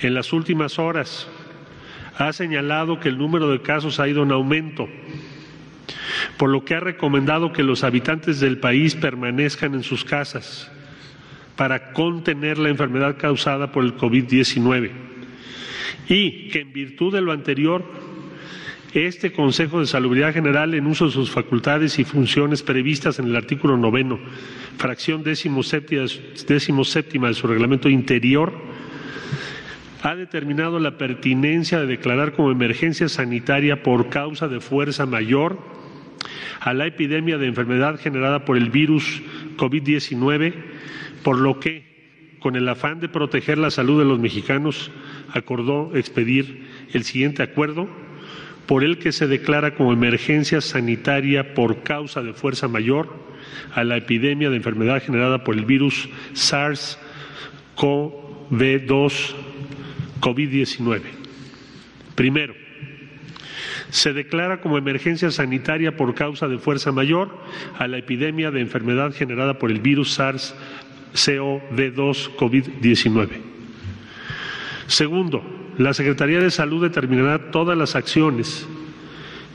en 0.00 0.14
las 0.14 0.32
últimas 0.32 0.78
horas 0.78 1.28
ha 2.20 2.32
señalado 2.32 3.00
que 3.00 3.08
el 3.08 3.18
número 3.18 3.50
de 3.50 3.62
casos 3.62 4.00
ha 4.00 4.08
ido 4.08 4.22
en 4.22 4.32
aumento, 4.32 4.88
por 6.36 6.50
lo 6.50 6.64
que 6.64 6.74
ha 6.74 6.80
recomendado 6.80 7.52
que 7.52 7.62
los 7.62 7.84
habitantes 7.84 8.40
del 8.40 8.58
país 8.58 8.94
permanezcan 8.94 9.74
en 9.74 9.82
sus 9.82 10.04
casas 10.04 10.70
para 11.56 11.92
contener 11.92 12.58
la 12.58 12.68
enfermedad 12.68 13.16
causada 13.18 13.72
por 13.72 13.84
el 13.84 13.96
COVID-19 13.96 14.90
y 16.10 16.48
que 16.48 16.60
en 16.60 16.72
virtud 16.72 17.12
de 17.12 17.20
lo 17.20 17.30
anterior, 17.32 17.84
este 18.92 19.32
Consejo 19.32 19.78
de 19.78 19.86
Salubridad 19.86 20.32
General, 20.32 20.74
en 20.74 20.86
uso 20.86 21.06
de 21.06 21.12
sus 21.12 21.30
facultades 21.30 22.00
y 22.00 22.04
funciones 22.04 22.62
previstas 22.62 23.20
en 23.20 23.26
el 23.26 23.36
artículo 23.36 23.76
noveno, 23.76 24.18
fracción 24.76 25.22
décimo 25.22 25.62
séptima, 25.62 27.28
de 27.28 27.34
su 27.34 27.46
reglamento 27.46 27.88
interior, 27.88 28.52
ha 30.02 30.16
determinado 30.16 30.78
la 30.78 30.96
pertinencia 30.96 31.80
de 31.80 31.86
declarar 31.86 32.32
como 32.32 32.50
emergencia 32.50 33.08
sanitaria 33.08 33.82
por 33.82 34.08
causa 34.08 34.48
de 34.48 34.60
fuerza 34.60 35.04
mayor 35.06 35.58
a 36.60 36.74
la 36.74 36.86
epidemia 36.86 37.38
de 37.38 37.46
enfermedad 37.46 37.98
generada 37.98 38.44
por 38.44 38.56
el 38.56 38.70
virus 38.70 39.22
COVID-19, 39.56 40.54
por 41.22 41.38
lo 41.38 41.60
que, 41.60 42.36
con 42.38 42.56
el 42.56 42.68
afán 42.68 43.00
de 43.00 43.08
proteger 43.08 43.58
la 43.58 43.70
salud 43.70 43.98
de 43.98 44.04
los 44.04 44.18
mexicanos, 44.18 44.90
acordó 45.32 45.92
expedir 45.94 46.66
el 46.92 47.04
siguiente 47.04 47.42
acuerdo, 47.42 47.88
por 48.66 48.84
el 48.84 48.98
que 48.98 49.12
se 49.12 49.26
declara 49.26 49.74
como 49.74 49.92
emergencia 49.92 50.60
sanitaria 50.60 51.54
por 51.54 51.82
causa 51.82 52.22
de 52.22 52.34
fuerza 52.34 52.68
mayor 52.68 53.08
a 53.74 53.84
la 53.84 53.96
epidemia 53.96 54.50
de 54.50 54.56
enfermedad 54.56 55.02
generada 55.02 55.44
por 55.44 55.56
el 55.56 55.64
virus 55.64 56.10
SARS-CoV-2 56.34 59.34
COVID-19. 60.20 61.00
Primero, 62.14 62.54
se 63.90 64.12
declara 64.12 64.60
como 64.60 64.78
emergencia 64.78 65.30
sanitaria 65.30 65.96
por 65.96 66.14
causa 66.14 66.48
de 66.48 66.58
fuerza 66.58 66.92
mayor 66.92 67.30
a 67.78 67.88
la 67.88 67.98
epidemia 67.98 68.50
de 68.50 68.60
enfermedad 68.60 69.12
generada 69.12 69.58
por 69.58 69.70
el 69.70 69.80
virus 69.80 70.18
SARS-CoV-2 70.18 72.36
COVID-19. 72.36 73.28
Segundo, 74.86 75.42
la 75.78 75.94
Secretaría 75.94 76.40
de 76.40 76.50
Salud 76.50 76.82
determinará 76.82 77.50
todas 77.50 77.76
las 77.76 77.96
acciones 77.96 78.68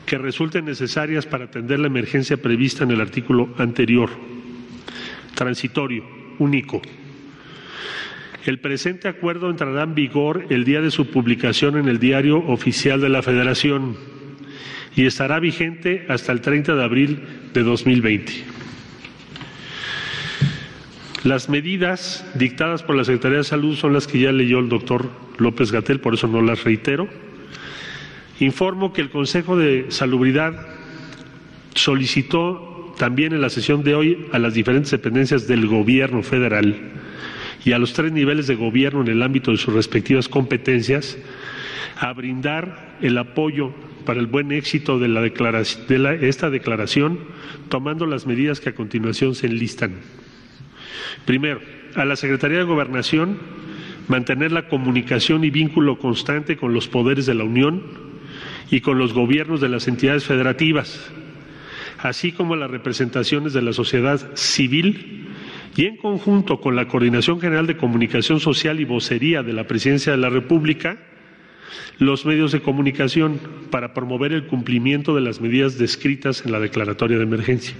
que 0.06 0.18
resulten 0.18 0.64
necesarias 0.64 1.26
para 1.26 1.46
atender 1.46 1.80
la 1.80 1.88
emergencia 1.88 2.36
prevista 2.36 2.84
en 2.84 2.92
el 2.92 3.00
artículo 3.00 3.48
anterior. 3.58 4.10
Transitorio, 5.34 6.04
único. 6.38 6.80
El 8.46 8.60
presente 8.60 9.08
acuerdo 9.08 9.50
entrará 9.50 9.82
en 9.82 9.96
vigor 9.96 10.46
el 10.50 10.64
día 10.64 10.80
de 10.80 10.92
su 10.92 11.10
publicación 11.10 11.76
en 11.76 11.88
el 11.88 11.98
Diario 11.98 12.38
Oficial 12.38 13.00
de 13.00 13.08
la 13.08 13.20
Federación 13.20 13.96
y 14.94 15.04
estará 15.04 15.40
vigente 15.40 16.06
hasta 16.08 16.30
el 16.30 16.40
30 16.40 16.76
de 16.76 16.84
abril 16.84 17.22
de 17.52 17.64
2020. 17.64 18.32
Las 21.24 21.48
medidas 21.48 22.24
dictadas 22.36 22.84
por 22.84 22.94
la 22.94 23.02
Secretaría 23.02 23.38
de 23.38 23.44
Salud 23.44 23.74
son 23.74 23.92
las 23.92 24.06
que 24.06 24.20
ya 24.20 24.30
leyó 24.30 24.60
el 24.60 24.68
doctor 24.68 25.10
López 25.38 25.72
Gatel, 25.72 25.98
por 25.98 26.14
eso 26.14 26.28
no 26.28 26.40
las 26.40 26.62
reitero. 26.62 27.08
Informo 28.38 28.92
que 28.92 29.00
el 29.00 29.10
Consejo 29.10 29.58
de 29.58 29.86
Salubridad 29.88 30.54
solicitó 31.74 32.94
también 32.96 33.32
en 33.32 33.40
la 33.40 33.50
sesión 33.50 33.82
de 33.82 33.96
hoy 33.96 34.28
a 34.30 34.38
las 34.38 34.54
diferentes 34.54 34.92
dependencias 34.92 35.48
del 35.48 35.66
Gobierno 35.66 36.22
federal 36.22 36.92
y 37.66 37.72
a 37.72 37.78
los 37.80 37.92
tres 37.92 38.12
niveles 38.12 38.46
de 38.46 38.54
gobierno 38.54 39.00
en 39.00 39.08
el 39.08 39.22
ámbito 39.22 39.50
de 39.50 39.56
sus 39.56 39.74
respectivas 39.74 40.28
competencias 40.28 41.18
a 41.98 42.12
brindar 42.12 42.96
el 43.02 43.18
apoyo 43.18 43.72
para 44.04 44.20
el 44.20 44.28
buen 44.28 44.52
éxito 44.52 45.00
de, 45.00 45.08
la 45.08 45.20
declaración, 45.20 45.88
de 45.88 46.28
esta 46.28 46.48
declaración, 46.48 47.18
tomando 47.68 48.06
las 48.06 48.24
medidas 48.24 48.60
que 48.60 48.68
a 48.68 48.74
continuación 48.76 49.34
se 49.34 49.48
enlistan. 49.48 49.96
Primero, 51.24 51.60
a 51.96 52.04
la 52.04 52.14
Secretaría 52.14 52.58
de 52.58 52.64
Gobernación 52.64 53.40
mantener 54.06 54.52
la 54.52 54.68
comunicación 54.68 55.42
y 55.42 55.50
vínculo 55.50 55.98
constante 55.98 56.56
con 56.56 56.72
los 56.72 56.86
poderes 56.86 57.26
de 57.26 57.34
la 57.34 57.42
Unión 57.42 57.82
y 58.70 58.80
con 58.80 58.96
los 58.96 59.12
gobiernos 59.12 59.60
de 59.60 59.70
las 59.70 59.88
entidades 59.88 60.24
federativas, 60.24 61.10
así 61.98 62.30
como 62.30 62.54
las 62.54 62.70
representaciones 62.70 63.52
de 63.52 63.62
la 63.62 63.72
sociedad 63.72 64.20
civil 64.36 65.25
y 65.76 65.84
en 65.84 65.96
conjunto 65.96 66.60
con 66.60 66.74
la 66.74 66.88
Coordinación 66.88 67.40
General 67.40 67.66
de 67.66 67.76
Comunicación 67.76 68.40
Social 68.40 68.80
y 68.80 68.84
Vocería 68.84 69.42
de 69.42 69.52
la 69.52 69.66
Presidencia 69.66 70.12
de 70.12 70.18
la 70.18 70.30
República, 70.30 70.96
los 71.98 72.24
medios 72.24 72.52
de 72.52 72.62
comunicación 72.62 73.38
para 73.70 73.92
promover 73.92 74.32
el 74.32 74.46
cumplimiento 74.46 75.14
de 75.14 75.20
las 75.20 75.40
medidas 75.40 75.78
descritas 75.78 76.44
en 76.44 76.52
la 76.52 76.60
declaratoria 76.60 77.18
de 77.18 77.24
emergencia. 77.24 77.74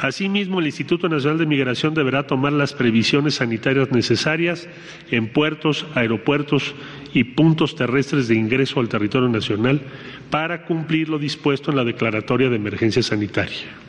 Asimismo, 0.00 0.60
el 0.60 0.66
Instituto 0.66 1.08
Nacional 1.08 1.38
de 1.38 1.46
Migración 1.46 1.94
deberá 1.94 2.26
tomar 2.26 2.52
las 2.52 2.72
previsiones 2.72 3.36
sanitarias 3.36 3.90
necesarias 3.90 4.68
en 5.10 5.28
puertos, 5.28 5.86
aeropuertos 5.94 6.74
y 7.14 7.24
puntos 7.24 7.74
terrestres 7.74 8.28
de 8.28 8.34
ingreso 8.34 8.80
al 8.80 8.88
territorio 8.88 9.28
nacional 9.28 9.80
para 10.30 10.66
cumplir 10.66 11.08
lo 11.08 11.18
dispuesto 11.18 11.70
en 11.70 11.76
la 11.76 11.84
declaratoria 11.84 12.50
de 12.50 12.56
emergencia 12.56 13.02
sanitaria. 13.02 13.84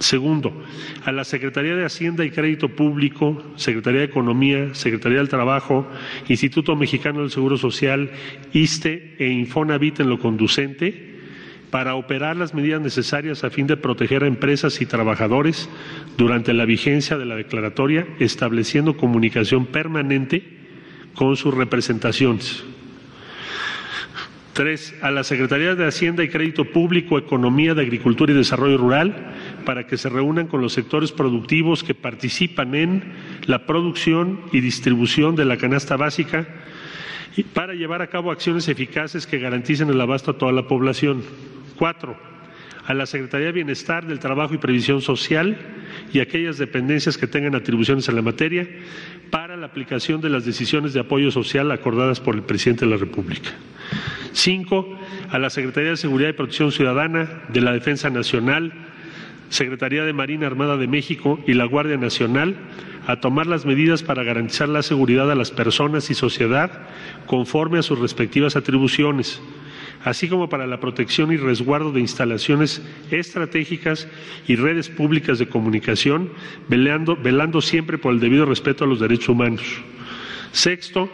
Segundo, 0.00 0.52
a 1.04 1.12
la 1.12 1.24
Secretaría 1.24 1.76
de 1.76 1.84
Hacienda 1.84 2.24
y 2.24 2.30
Crédito 2.30 2.68
Público, 2.68 3.42
Secretaría 3.56 4.00
de 4.00 4.06
Economía, 4.06 4.74
Secretaría 4.74 5.18
del 5.18 5.28
Trabajo, 5.28 5.86
Instituto 6.28 6.74
Mexicano 6.74 7.20
del 7.20 7.30
Seguro 7.30 7.56
Social, 7.56 8.10
ISTE 8.52 9.16
e 9.18 9.28
Infonavit 9.28 10.00
en 10.00 10.08
lo 10.08 10.18
conducente, 10.18 11.14
para 11.70 11.96
operar 11.96 12.36
las 12.36 12.54
medidas 12.54 12.80
necesarias 12.80 13.42
a 13.42 13.50
fin 13.50 13.66
de 13.66 13.76
proteger 13.76 14.22
a 14.22 14.28
empresas 14.28 14.80
y 14.80 14.86
trabajadores 14.86 15.68
durante 16.16 16.52
la 16.54 16.66
vigencia 16.66 17.16
de 17.16 17.24
la 17.24 17.34
declaratoria, 17.34 18.06
estableciendo 18.20 18.96
comunicación 18.96 19.66
permanente 19.66 20.44
con 21.14 21.36
sus 21.36 21.54
representaciones. 21.54 22.64
Tres, 24.52 24.94
a 25.02 25.10
la 25.10 25.24
Secretaría 25.24 25.74
de 25.74 25.84
Hacienda 25.84 26.22
y 26.22 26.28
Crédito 26.28 26.64
Público, 26.64 27.18
Economía 27.18 27.74
de 27.74 27.82
Agricultura 27.82 28.32
y 28.32 28.36
Desarrollo 28.36 28.78
Rural, 28.78 29.34
para 29.64 29.86
que 29.86 29.96
se 29.96 30.08
reúnan 30.08 30.46
con 30.46 30.60
los 30.60 30.72
sectores 30.72 31.12
productivos 31.12 31.82
que 31.82 31.94
participan 31.94 32.74
en 32.74 33.12
la 33.46 33.66
producción 33.66 34.40
y 34.52 34.60
distribución 34.60 35.36
de 35.36 35.44
la 35.44 35.56
canasta 35.56 35.96
básica 35.96 36.46
para 37.52 37.74
llevar 37.74 38.02
a 38.02 38.08
cabo 38.08 38.30
acciones 38.30 38.68
eficaces 38.68 39.26
que 39.26 39.38
garanticen 39.38 39.90
el 39.90 40.00
abasto 40.00 40.32
a 40.32 40.38
toda 40.38 40.52
la 40.52 40.68
población. 40.68 41.22
Cuatro, 41.76 42.16
a 42.86 42.94
la 42.94 43.06
Secretaría 43.06 43.46
de 43.46 43.52
Bienestar 43.52 44.06
del 44.06 44.18
Trabajo 44.18 44.54
y 44.54 44.58
Previsión 44.58 45.00
Social 45.00 45.56
y 46.12 46.20
aquellas 46.20 46.58
dependencias 46.58 47.16
que 47.16 47.26
tengan 47.26 47.54
atribuciones 47.54 48.08
en 48.08 48.16
la 48.16 48.22
materia 48.22 48.68
para 49.30 49.56
la 49.56 49.66
aplicación 49.66 50.20
de 50.20 50.28
las 50.28 50.44
decisiones 50.44 50.92
de 50.92 51.00
apoyo 51.00 51.30
social 51.30 51.72
acordadas 51.72 52.20
por 52.20 52.34
el 52.34 52.42
presidente 52.42 52.84
de 52.84 52.90
la 52.92 52.96
República. 52.98 53.50
Cinco, 54.32 54.98
a 55.30 55.38
la 55.38 55.50
Secretaría 55.50 55.90
de 55.90 55.96
Seguridad 55.96 56.28
y 56.28 56.34
Protección 56.34 56.72
Ciudadana, 56.72 57.42
de 57.48 57.60
la 57.60 57.72
Defensa 57.72 58.10
Nacional, 58.10 58.72
Secretaría 59.54 60.04
de 60.04 60.12
Marina 60.12 60.48
Armada 60.48 60.76
de 60.76 60.88
México 60.88 61.38
y 61.46 61.54
la 61.54 61.64
Guardia 61.64 61.96
Nacional 61.96 62.56
a 63.06 63.20
tomar 63.20 63.46
las 63.46 63.64
medidas 63.64 64.02
para 64.02 64.24
garantizar 64.24 64.68
la 64.68 64.82
seguridad 64.82 65.30
a 65.30 65.36
las 65.36 65.52
personas 65.52 66.10
y 66.10 66.14
sociedad 66.14 66.88
conforme 67.26 67.78
a 67.78 67.84
sus 67.84 68.00
respectivas 68.00 68.56
atribuciones, 68.56 69.40
así 70.02 70.26
como 70.26 70.48
para 70.48 70.66
la 70.66 70.80
protección 70.80 71.30
y 71.30 71.36
resguardo 71.36 71.92
de 71.92 72.00
instalaciones 72.00 72.82
estratégicas 73.12 74.08
y 74.48 74.56
redes 74.56 74.88
públicas 74.88 75.38
de 75.38 75.48
comunicación, 75.48 76.30
velando, 76.68 77.14
velando 77.14 77.60
siempre 77.60 77.96
por 77.96 78.12
el 78.12 78.18
debido 78.18 78.46
respeto 78.46 78.82
a 78.82 78.88
los 78.88 78.98
derechos 78.98 79.28
humanos. 79.28 79.62
Sexto, 80.50 81.08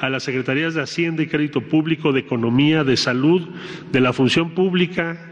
a 0.00 0.08
las 0.08 0.22
Secretarías 0.22 0.72
de 0.72 0.80
Hacienda 0.80 1.24
y 1.24 1.26
Crédito 1.26 1.60
Público, 1.60 2.10
de 2.12 2.20
Economía, 2.20 2.84
de 2.84 2.96
Salud, 2.96 3.50
de 3.92 4.00
la 4.00 4.14
Función 4.14 4.52
Pública, 4.52 5.31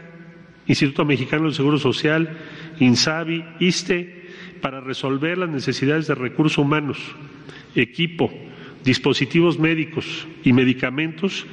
Instituto 0.67 1.05
Mexicano 1.05 1.45
del 1.45 1.53
Seguro 1.53 1.79
Social, 1.79 2.37
INSABI, 2.79 3.43
ISTE, 3.59 4.21
para 4.61 4.79
resolver 4.79 5.37
las 5.37 5.49
necesidades 5.49 6.07
de 6.07 6.15
recursos 6.15 6.57
humanos, 6.57 6.97
equipo, 7.75 8.31
dispositivos 8.83 9.59
médicos 9.59 10.27
y 10.43 10.53
medicamentos 10.53 11.45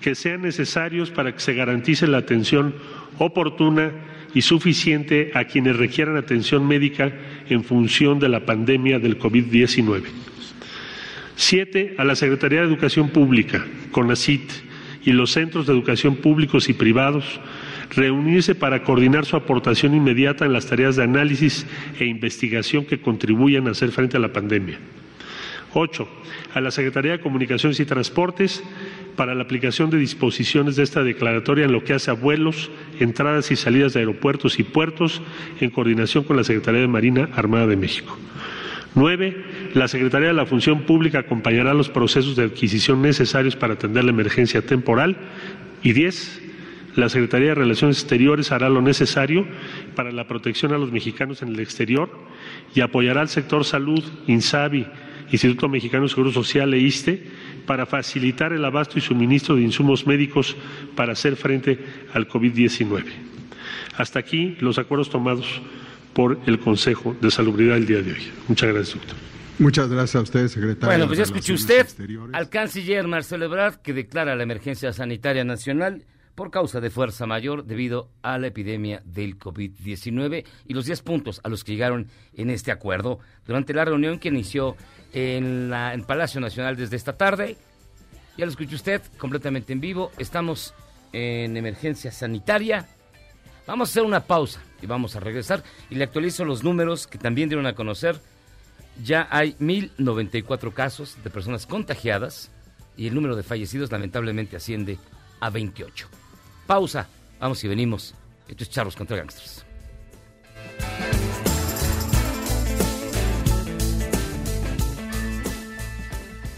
que 0.00 0.14
sean 0.14 0.42
necesarios 0.42 1.10
para 1.10 1.32
que 1.32 1.40
se 1.40 1.54
garantice 1.54 2.06
la 2.06 2.18
atención 2.18 2.74
oportuna 3.18 3.92
y 4.34 4.42
suficiente 4.42 5.30
a 5.34 5.44
quienes 5.44 5.76
requieran 5.76 6.16
atención 6.16 6.66
médica 6.66 7.12
en 7.48 7.64
función 7.64 8.18
de 8.18 8.28
la 8.28 8.44
pandemia 8.44 8.98
del 8.98 9.18
COVID-19. 9.18 10.02
Siete, 11.36 11.94
a 11.98 12.04
la 12.04 12.16
Secretaría 12.16 12.60
de 12.60 12.66
Educación 12.66 13.08
Pública, 13.10 13.64
CONACIT, 13.90 14.50
y 15.04 15.12
los 15.12 15.32
centros 15.32 15.66
de 15.66 15.72
educación 15.72 16.16
públicos 16.16 16.68
y 16.68 16.72
privados, 16.72 17.40
reunirse 17.90 18.54
para 18.54 18.82
coordinar 18.82 19.26
su 19.26 19.36
aportación 19.36 19.94
inmediata 19.94 20.44
en 20.44 20.52
las 20.52 20.66
tareas 20.66 20.96
de 20.96 21.04
análisis 21.04 21.66
e 21.98 22.06
investigación 22.06 22.84
que 22.84 23.00
contribuyan 23.00 23.68
a 23.68 23.72
hacer 23.72 23.90
frente 23.90 24.16
a 24.16 24.20
la 24.20 24.32
pandemia. 24.32 24.78
Ocho, 25.76 26.08
a 26.54 26.60
la 26.60 26.70
Secretaría 26.70 27.12
de 27.12 27.20
Comunicaciones 27.20 27.80
y 27.80 27.84
Transportes 27.84 28.62
para 29.16 29.34
la 29.34 29.42
aplicación 29.42 29.90
de 29.90 29.98
disposiciones 29.98 30.76
de 30.76 30.84
esta 30.84 31.02
declaratoria 31.02 31.64
en 31.64 31.72
lo 31.72 31.82
que 31.82 31.94
hace 31.94 32.10
a 32.10 32.14
vuelos, 32.14 32.70
entradas 33.00 33.50
y 33.50 33.56
salidas 33.56 33.92
de 33.92 34.00
aeropuertos 34.00 34.58
y 34.60 34.62
puertos 34.62 35.20
en 35.60 35.70
coordinación 35.70 36.24
con 36.24 36.36
la 36.36 36.44
Secretaría 36.44 36.80
de 36.80 36.88
Marina 36.88 37.28
Armada 37.34 37.66
de 37.66 37.76
México. 37.76 38.16
Nueve, 38.94 39.44
la 39.74 39.88
Secretaría 39.88 40.28
de 40.28 40.34
la 40.34 40.46
Función 40.46 40.82
Pública 40.82 41.20
acompañará 41.20 41.74
los 41.74 41.88
procesos 41.88 42.36
de 42.36 42.44
adquisición 42.44 43.02
necesarios 43.02 43.56
para 43.56 43.74
atender 43.74 44.04
la 44.04 44.10
emergencia 44.10 44.62
temporal. 44.62 45.16
Y 45.82 45.92
diez, 45.92 46.40
la 46.94 47.08
Secretaría 47.08 47.48
de 47.48 47.54
Relaciones 47.56 47.98
Exteriores 47.98 48.52
hará 48.52 48.68
lo 48.68 48.82
necesario 48.82 49.46
para 49.96 50.12
la 50.12 50.28
protección 50.28 50.72
a 50.72 50.78
los 50.78 50.92
mexicanos 50.92 51.42
en 51.42 51.48
el 51.48 51.60
exterior 51.60 52.08
y 52.72 52.82
apoyará 52.82 53.20
al 53.20 53.28
sector 53.28 53.64
salud, 53.64 54.04
INSABI, 54.28 54.86
Instituto 55.32 55.68
Mexicano 55.68 56.04
de 56.04 56.10
Seguro 56.10 56.30
Social 56.30 56.72
e 56.72 56.78
ISTE 56.78 57.20
para 57.66 57.86
facilitar 57.86 58.52
el 58.52 58.64
abasto 58.64 58.98
y 58.98 59.00
suministro 59.00 59.56
de 59.56 59.62
insumos 59.62 60.06
médicos 60.06 60.54
para 60.94 61.14
hacer 61.14 61.34
frente 61.34 61.78
al 62.12 62.28
COVID-19. 62.28 63.04
Hasta 63.96 64.20
aquí 64.20 64.56
los 64.60 64.78
acuerdos 64.78 65.10
tomados 65.10 65.62
por 66.14 66.38
el 66.46 66.58
Consejo 66.58 67.14
de 67.20 67.30
Salubridad 67.30 67.76
el 67.76 67.86
día 67.86 68.00
de 68.02 68.12
hoy. 68.12 68.32
Muchas 68.48 68.72
gracias, 68.72 68.96
doctor. 68.96 69.16
Muchas 69.58 69.88
gracias 69.88 70.16
a 70.16 70.20
usted, 70.22 70.48
secretario. 70.48 70.86
Bueno, 70.88 71.06
pues 71.06 71.18
ya 71.18 71.24
Relaciones 71.24 71.60
usted 71.60 71.80
Exteriores. 71.80 72.34
al 72.34 72.48
canciller 72.48 73.06
Marcelo 73.06 73.44
Ebrard 73.44 73.76
que 73.76 73.92
declara 73.92 74.34
la 74.34 74.42
emergencia 74.42 74.92
sanitaria 74.92 75.44
nacional 75.44 76.04
por 76.34 76.50
causa 76.50 76.80
de 76.80 76.90
fuerza 76.90 77.26
mayor 77.26 77.64
debido 77.64 78.10
a 78.22 78.38
la 78.38 78.48
epidemia 78.48 79.00
del 79.04 79.38
COVID-19 79.38 80.44
y 80.66 80.74
los 80.74 80.86
10 80.86 81.02
puntos 81.02 81.40
a 81.44 81.48
los 81.48 81.62
que 81.62 81.72
llegaron 81.72 82.08
en 82.36 82.50
este 82.50 82.72
acuerdo 82.72 83.20
durante 83.46 83.72
la 83.72 83.84
reunión 83.84 84.18
que 84.18 84.28
inició 84.28 84.76
en 85.12 85.70
la 85.70 85.94
en 85.94 86.02
Palacio 86.02 86.40
Nacional 86.40 86.74
desde 86.76 86.96
esta 86.96 87.16
tarde. 87.16 87.56
Ya 88.36 88.46
lo 88.46 88.50
escuchó 88.50 88.74
usted 88.74 89.02
completamente 89.18 89.72
en 89.72 89.80
vivo. 89.80 90.10
Estamos 90.18 90.74
en 91.12 91.56
emergencia 91.56 92.10
sanitaria. 92.10 92.88
Vamos 93.66 93.88
a 93.88 93.90
hacer 93.90 94.02
una 94.02 94.20
pausa 94.20 94.60
y 94.82 94.86
vamos 94.86 95.16
a 95.16 95.20
regresar 95.20 95.62
y 95.88 95.94
le 95.94 96.04
actualizo 96.04 96.44
los 96.44 96.62
números 96.62 97.06
que 97.06 97.18
también 97.18 97.48
dieron 97.48 97.66
a 97.66 97.74
conocer. 97.74 98.20
Ya 99.02 99.26
hay 99.30 99.54
1.094 99.54 100.72
casos 100.72 101.16
de 101.24 101.30
personas 101.30 101.66
contagiadas 101.66 102.50
y 102.96 103.06
el 103.08 103.14
número 103.14 103.36
de 103.36 103.42
fallecidos 103.42 103.90
lamentablemente 103.90 104.56
asciende 104.56 104.98
a 105.40 105.50
28. 105.50 106.08
Pausa, 106.66 107.08
vamos 107.40 107.62
y 107.64 107.68
venimos. 107.68 108.14
Esto 108.48 108.64
es 108.64 108.70
Charlos 108.70 108.96
contra 108.96 109.16
Gangsters. 109.16 109.64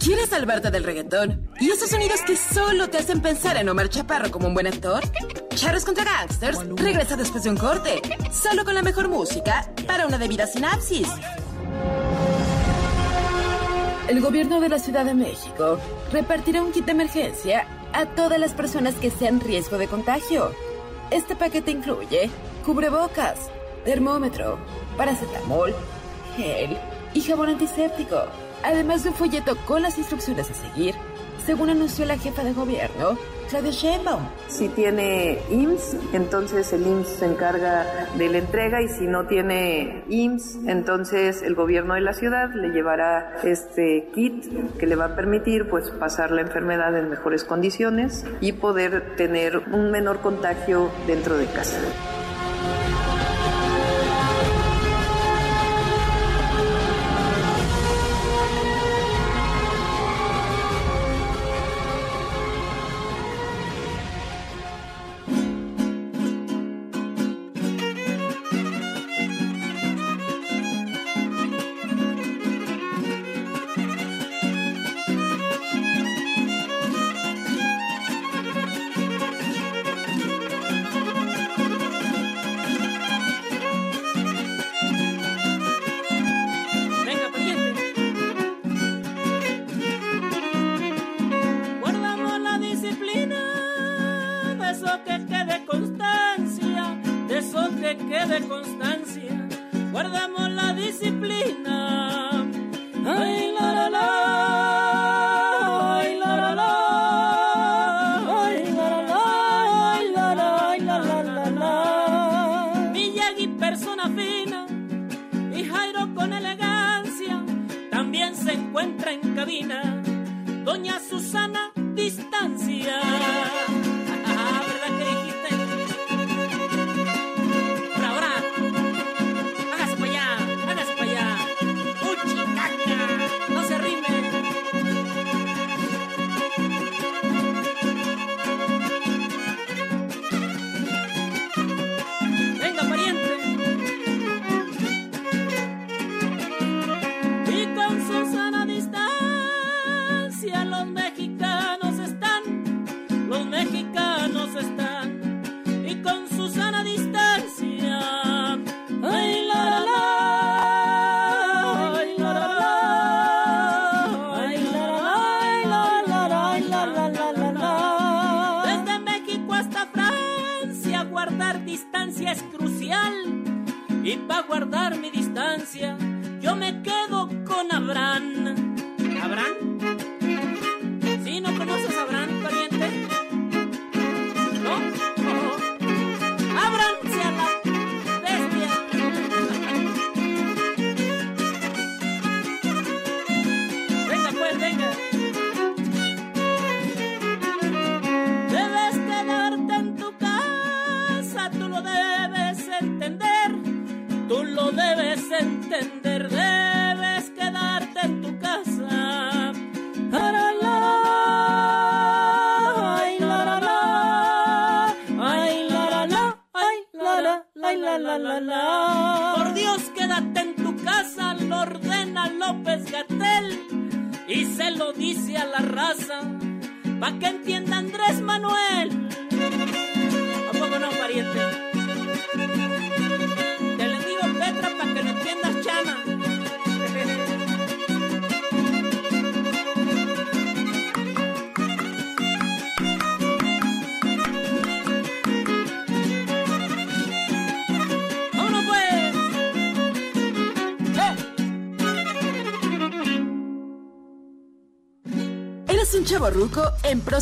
¿Quieres 0.07 0.29
salvarte 0.29 0.71
del 0.71 0.85
reggaetón? 0.85 1.51
¿Y 1.59 1.69
esos 1.69 1.91
sonidos 1.91 2.21
que 2.23 2.37
solo 2.37 2.89
te 2.89 2.99
hacen 2.99 3.21
pensar 3.21 3.57
en 3.57 3.69
Omar 3.69 3.89
Chaparro 3.89 4.31
como 4.31 4.47
un 4.47 4.55
buen 4.55 4.69
actor? 4.69 5.03
Charros 5.57 5.85
contra 5.85 6.05
Gangsters 6.05 6.61
regresa 6.77 7.17
después 7.17 7.43
de 7.43 7.51
un 7.51 7.57
corte, 7.57 8.01
solo 8.31 8.65
con 8.65 8.77
la 8.77 8.83
mejor 8.83 9.09
música 9.09 9.69
para 9.85 10.07
una 10.07 10.17
debida 10.17 10.47
sinapsis. 10.47 11.09
El 14.07 14.21
gobierno 14.21 14.61
de 14.61 14.69
la 14.69 14.79
Ciudad 14.79 15.05
de 15.05 15.15
México 15.15 15.81
repartirá 16.13 16.63
un 16.63 16.71
kit 16.71 16.85
de 16.85 16.93
emergencia 16.93 17.67
a 17.93 18.07
todas 18.07 18.39
las 18.39 18.53
personas 18.53 18.95
que 18.95 19.11
sean 19.11 19.41
riesgo 19.41 19.77
de 19.77 19.89
contagio. 19.89 20.53
Este 21.11 21.35
paquete 21.35 21.73
incluye 21.73 22.31
cubrebocas, 22.65 23.51
termómetro, 23.85 24.57
paracetamol, 24.97 25.75
gel 26.37 26.79
y 27.13 27.23
jabón 27.23 27.49
antiséptico, 27.49 28.27
además 28.63 29.03
de 29.03 29.11
un 29.11 29.15
folleto 29.15 29.57
con 29.67 29.83
las 29.83 29.99
instrucciones 29.99 30.51
a 30.51 30.55
seguir, 30.55 30.95
según 31.45 31.71
anunció 31.71 32.05
la 32.05 32.19
jefa 32.19 32.43
de 32.43 32.53
gobierno, 32.53 33.17
Claudia 33.49 33.71
Sheinbaum. 33.71 34.23
Si 34.49 34.69
tiene 34.69 35.39
IMSS, 35.49 35.97
entonces 36.13 36.73
el 36.73 36.85
IMSS 36.85 37.09
se 37.09 37.27
encarga 37.27 38.09
de 38.19 38.29
la 38.29 38.39
entrega 38.39 38.83
y 38.83 38.89
si 38.89 39.07
no 39.07 39.27
tiene 39.27 40.03
IMSS, 40.09 40.59
entonces 40.67 41.43
el 41.43 41.55
gobierno 41.55 41.95
de 41.95 42.01
la 42.01 42.15
ciudad 42.15 42.51
le 42.53 42.71
llevará 42.71 43.37
este 43.45 44.09
kit 44.13 44.45
que 44.77 44.87
le 44.87 44.97
va 44.97 45.05
a 45.05 45.15
permitir 45.15 45.69
pues 45.69 45.91
pasar 45.91 46.33
la 46.33 46.41
enfermedad 46.41 46.97
en 46.99 47.09
mejores 47.09 47.45
condiciones 47.45 48.25
y 48.41 48.53
poder 48.53 49.15
tener 49.15 49.59
un 49.71 49.93
menor 49.93 50.21
contagio 50.21 50.91
dentro 51.07 51.37
de 51.37 51.47
casa. 51.47 51.79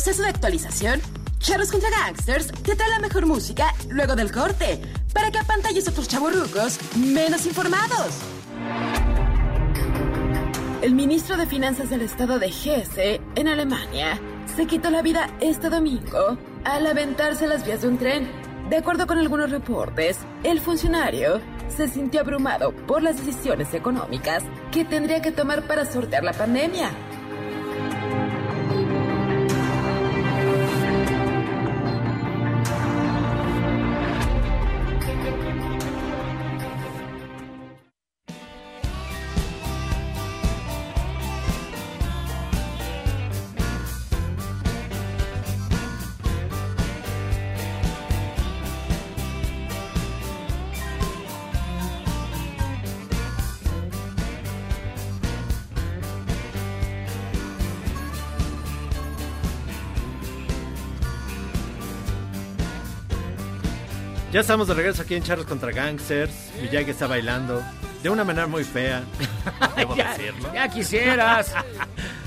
Proceso 0.05 0.21
de 0.21 0.29
actualización? 0.29 1.01
Charros 1.39 1.71
contra 1.71 1.89
Gangsters 1.89 2.51
te 2.61 2.75
trae 2.75 2.91
la 2.91 2.99
mejor 2.99 3.25
música 3.25 3.73
luego 3.89 4.15
del 4.15 4.31
corte 4.31 4.79
para 5.11 5.31
que 5.31 5.39
apantalles 5.39 5.87
a 5.87 5.89
otros 5.89 6.07
chavorrucos 6.07 6.77
menos 6.95 7.47
informados. 7.47 8.13
El 10.83 10.93
ministro 10.93 11.37
de 11.37 11.47
Finanzas 11.47 11.89
del 11.89 12.01
estado 12.01 12.37
de 12.37 12.49
Hesse, 12.49 13.19
en 13.35 13.47
Alemania, 13.47 14.19
se 14.55 14.67
quitó 14.67 14.91
la 14.91 15.01
vida 15.01 15.27
este 15.39 15.71
domingo 15.71 16.37
al 16.65 16.85
aventarse 16.85 17.47
las 17.47 17.65
vías 17.65 17.81
de 17.81 17.87
un 17.87 17.97
tren. 17.97 18.29
De 18.69 18.77
acuerdo 18.77 19.07
con 19.07 19.17
algunos 19.17 19.49
reportes, 19.49 20.19
el 20.43 20.61
funcionario 20.61 21.41
se 21.75 21.87
sintió 21.87 22.21
abrumado 22.21 22.75
por 22.85 23.01
las 23.01 23.17
decisiones 23.17 23.73
económicas 23.73 24.43
que 24.71 24.85
tendría 24.85 25.23
que 25.23 25.31
tomar 25.31 25.65
para 25.65 25.91
sortear 25.91 26.23
la 26.23 26.33
pandemia. 26.33 26.91
Estamos 64.45 64.67
de 64.67 64.75
regreso 64.75 65.01
aquí 65.01 65.15
en 65.15 65.23
Charlos 65.23 65.47
contra 65.47 65.71
Gangsters. 65.71 66.51
Miyagi 66.61 66.91
está 66.91 67.07
bailando 67.07 67.63
de 68.03 68.09
una 68.11 68.23
manera 68.23 68.45
muy 68.45 68.63
fea. 68.63 69.03
Debo 69.75 69.95
ya, 69.95 70.11
decirlo. 70.11 70.53
ya 70.53 70.69
quisieras. 70.69 71.51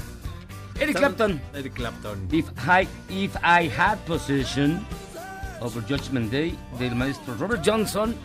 Eric 0.80 0.96
Clapton. 0.96 1.40
Eric 1.54 1.74
Clapton. 1.74 2.28
If 2.32 2.46
I, 2.66 2.88
if 3.08 3.36
I 3.36 3.70
had 3.70 3.98
possession 4.04 4.84
over 5.60 5.80
Judgment 5.88 6.32
Day 6.32 6.58
del 6.80 6.96
maestro 6.96 7.36
Robert 7.36 7.62
Johnson. 7.64 8.16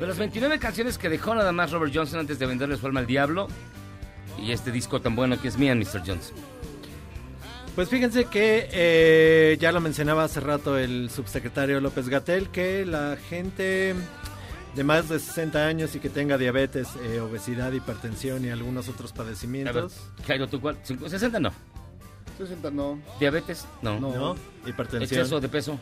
De 0.00 0.08
las 0.08 0.18
29 0.18 0.58
canciones 0.58 0.98
que 0.98 1.08
dejó 1.08 1.32
nada 1.36 1.52
más 1.52 1.70
Robert 1.70 1.92
Johnson 1.94 2.18
antes 2.18 2.40
de 2.40 2.46
venderle 2.46 2.76
su 2.76 2.84
alma 2.84 2.98
al 2.98 3.06
diablo. 3.06 3.46
Y 4.42 4.50
este 4.50 4.72
disco 4.72 5.00
tan 5.00 5.14
bueno 5.14 5.40
que 5.40 5.46
es 5.46 5.56
Mía, 5.56 5.72
Mr. 5.76 6.02
Johnson. 6.04 6.34
Pues 7.76 7.90
fíjense 7.90 8.24
que 8.24 8.68
eh, 8.72 9.56
ya 9.60 9.70
lo 9.70 9.80
mencionaba 9.82 10.24
hace 10.24 10.40
rato 10.40 10.78
el 10.78 11.10
subsecretario 11.10 11.78
López 11.80 12.08
Gatel, 12.08 12.48
que 12.48 12.86
la 12.86 13.16
gente 13.28 13.94
de 14.74 14.84
más 14.84 15.10
de 15.10 15.18
60 15.18 15.66
años 15.66 15.94
y 15.94 16.00
que 16.00 16.08
tenga 16.08 16.38
diabetes, 16.38 16.88
eh, 17.04 17.20
obesidad, 17.20 17.72
hipertensión 17.72 18.44
y 18.46 18.48
algunos 18.48 18.88
otros 18.88 19.10
A 19.12 19.14
ver, 19.14 19.24
padecimientos. 19.24 19.94
Jairo, 20.26 20.48
¿tú 20.48 20.58
cuál? 20.60 20.78
Cinco- 20.84 21.06
¿60 21.06 21.38
no? 21.38 21.52
60 22.38 22.70
no. 22.70 22.98
¿Diabetes? 23.20 23.66
No. 23.82 24.00
No, 24.00 24.36
hipertensión. 24.66 25.02
¿Exceso 25.20 25.38
de 25.40 25.48
peso? 25.50 25.78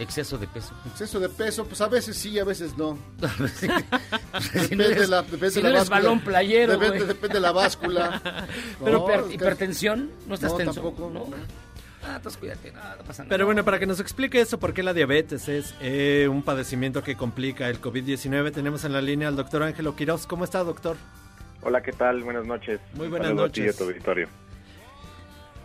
Exceso 0.00 0.38
de 0.38 0.46
peso. 0.48 0.72
Exceso 0.86 1.20
de 1.20 1.28
peso, 1.28 1.64
pues 1.66 1.80
a 1.80 1.88
veces 1.88 2.16
sí, 2.16 2.38
a 2.38 2.44
veces 2.44 2.76
no. 2.76 2.98
si 3.54 3.68
Depende 3.68 4.76
no 4.76 4.84
eres, 4.84 4.98
de 5.02 5.08
la, 5.08 5.22
depende 5.22 5.50
si 5.50 5.56
de 5.56 5.62
no 5.62 5.68
la 5.68 5.78
eres 5.78 5.88
báscula. 5.90 6.00
balón 6.00 6.20
playero, 6.20 6.78
Depende, 6.78 7.28
de 7.28 7.40
la 7.40 7.52
báscula. 7.52 8.22
Pero 8.84 9.06
No, 9.06 9.30
hipertensión, 9.30 10.10
¿no 10.26 10.34
estás 10.34 10.52
No, 10.52 10.56
tenso? 10.56 10.72
tampoco. 10.80 11.10
¿No? 11.12 11.26
Ah, 12.02 12.14
entonces 12.16 12.38
cuídate, 12.38 12.72
no, 12.72 12.80
no 12.80 13.02
pasa 13.04 13.24
nada. 13.24 13.28
Pero 13.28 13.44
bueno, 13.44 13.62
para 13.62 13.78
que 13.78 13.84
nos 13.86 14.00
explique 14.00 14.40
esto, 14.40 14.58
por 14.58 14.72
qué 14.72 14.82
la 14.82 14.94
diabetes 14.94 15.48
es 15.50 15.74
eh, 15.82 16.28
un 16.30 16.42
padecimiento 16.42 17.02
que 17.02 17.14
complica 17.14 17.68
el 17.68 17.78
COVID-19, 17.82 18.52
tenemos 18.52 18.84
en 18.84 18.94
la 18.94 19.02
línea 19.02 19.28
al 19.28 19.36
doctor 19.36 19.62
Ángelo 19.62 19.94
Quiroz. 19.96 20.26
¿Cómo 20.26 20.44
está, 20.44 20.64
doctor? 20.64 20.96
Hola, 21.60 21.82
¿qué 21.82 21.92
tal? 21.92 22.22
Buenas 22.22 22.46
noches. 22.46 22.80
Muy 22.94 23.08
buenas 23.08 23.28
saludo 23.28 23.44
a 23.44 23.48
ti 23.50 23.60
y 23.60 23.64
a 23.64 23.66
noches. 23.66 23.76
tu 23.78 23.84
auditorio. 23.84 24.28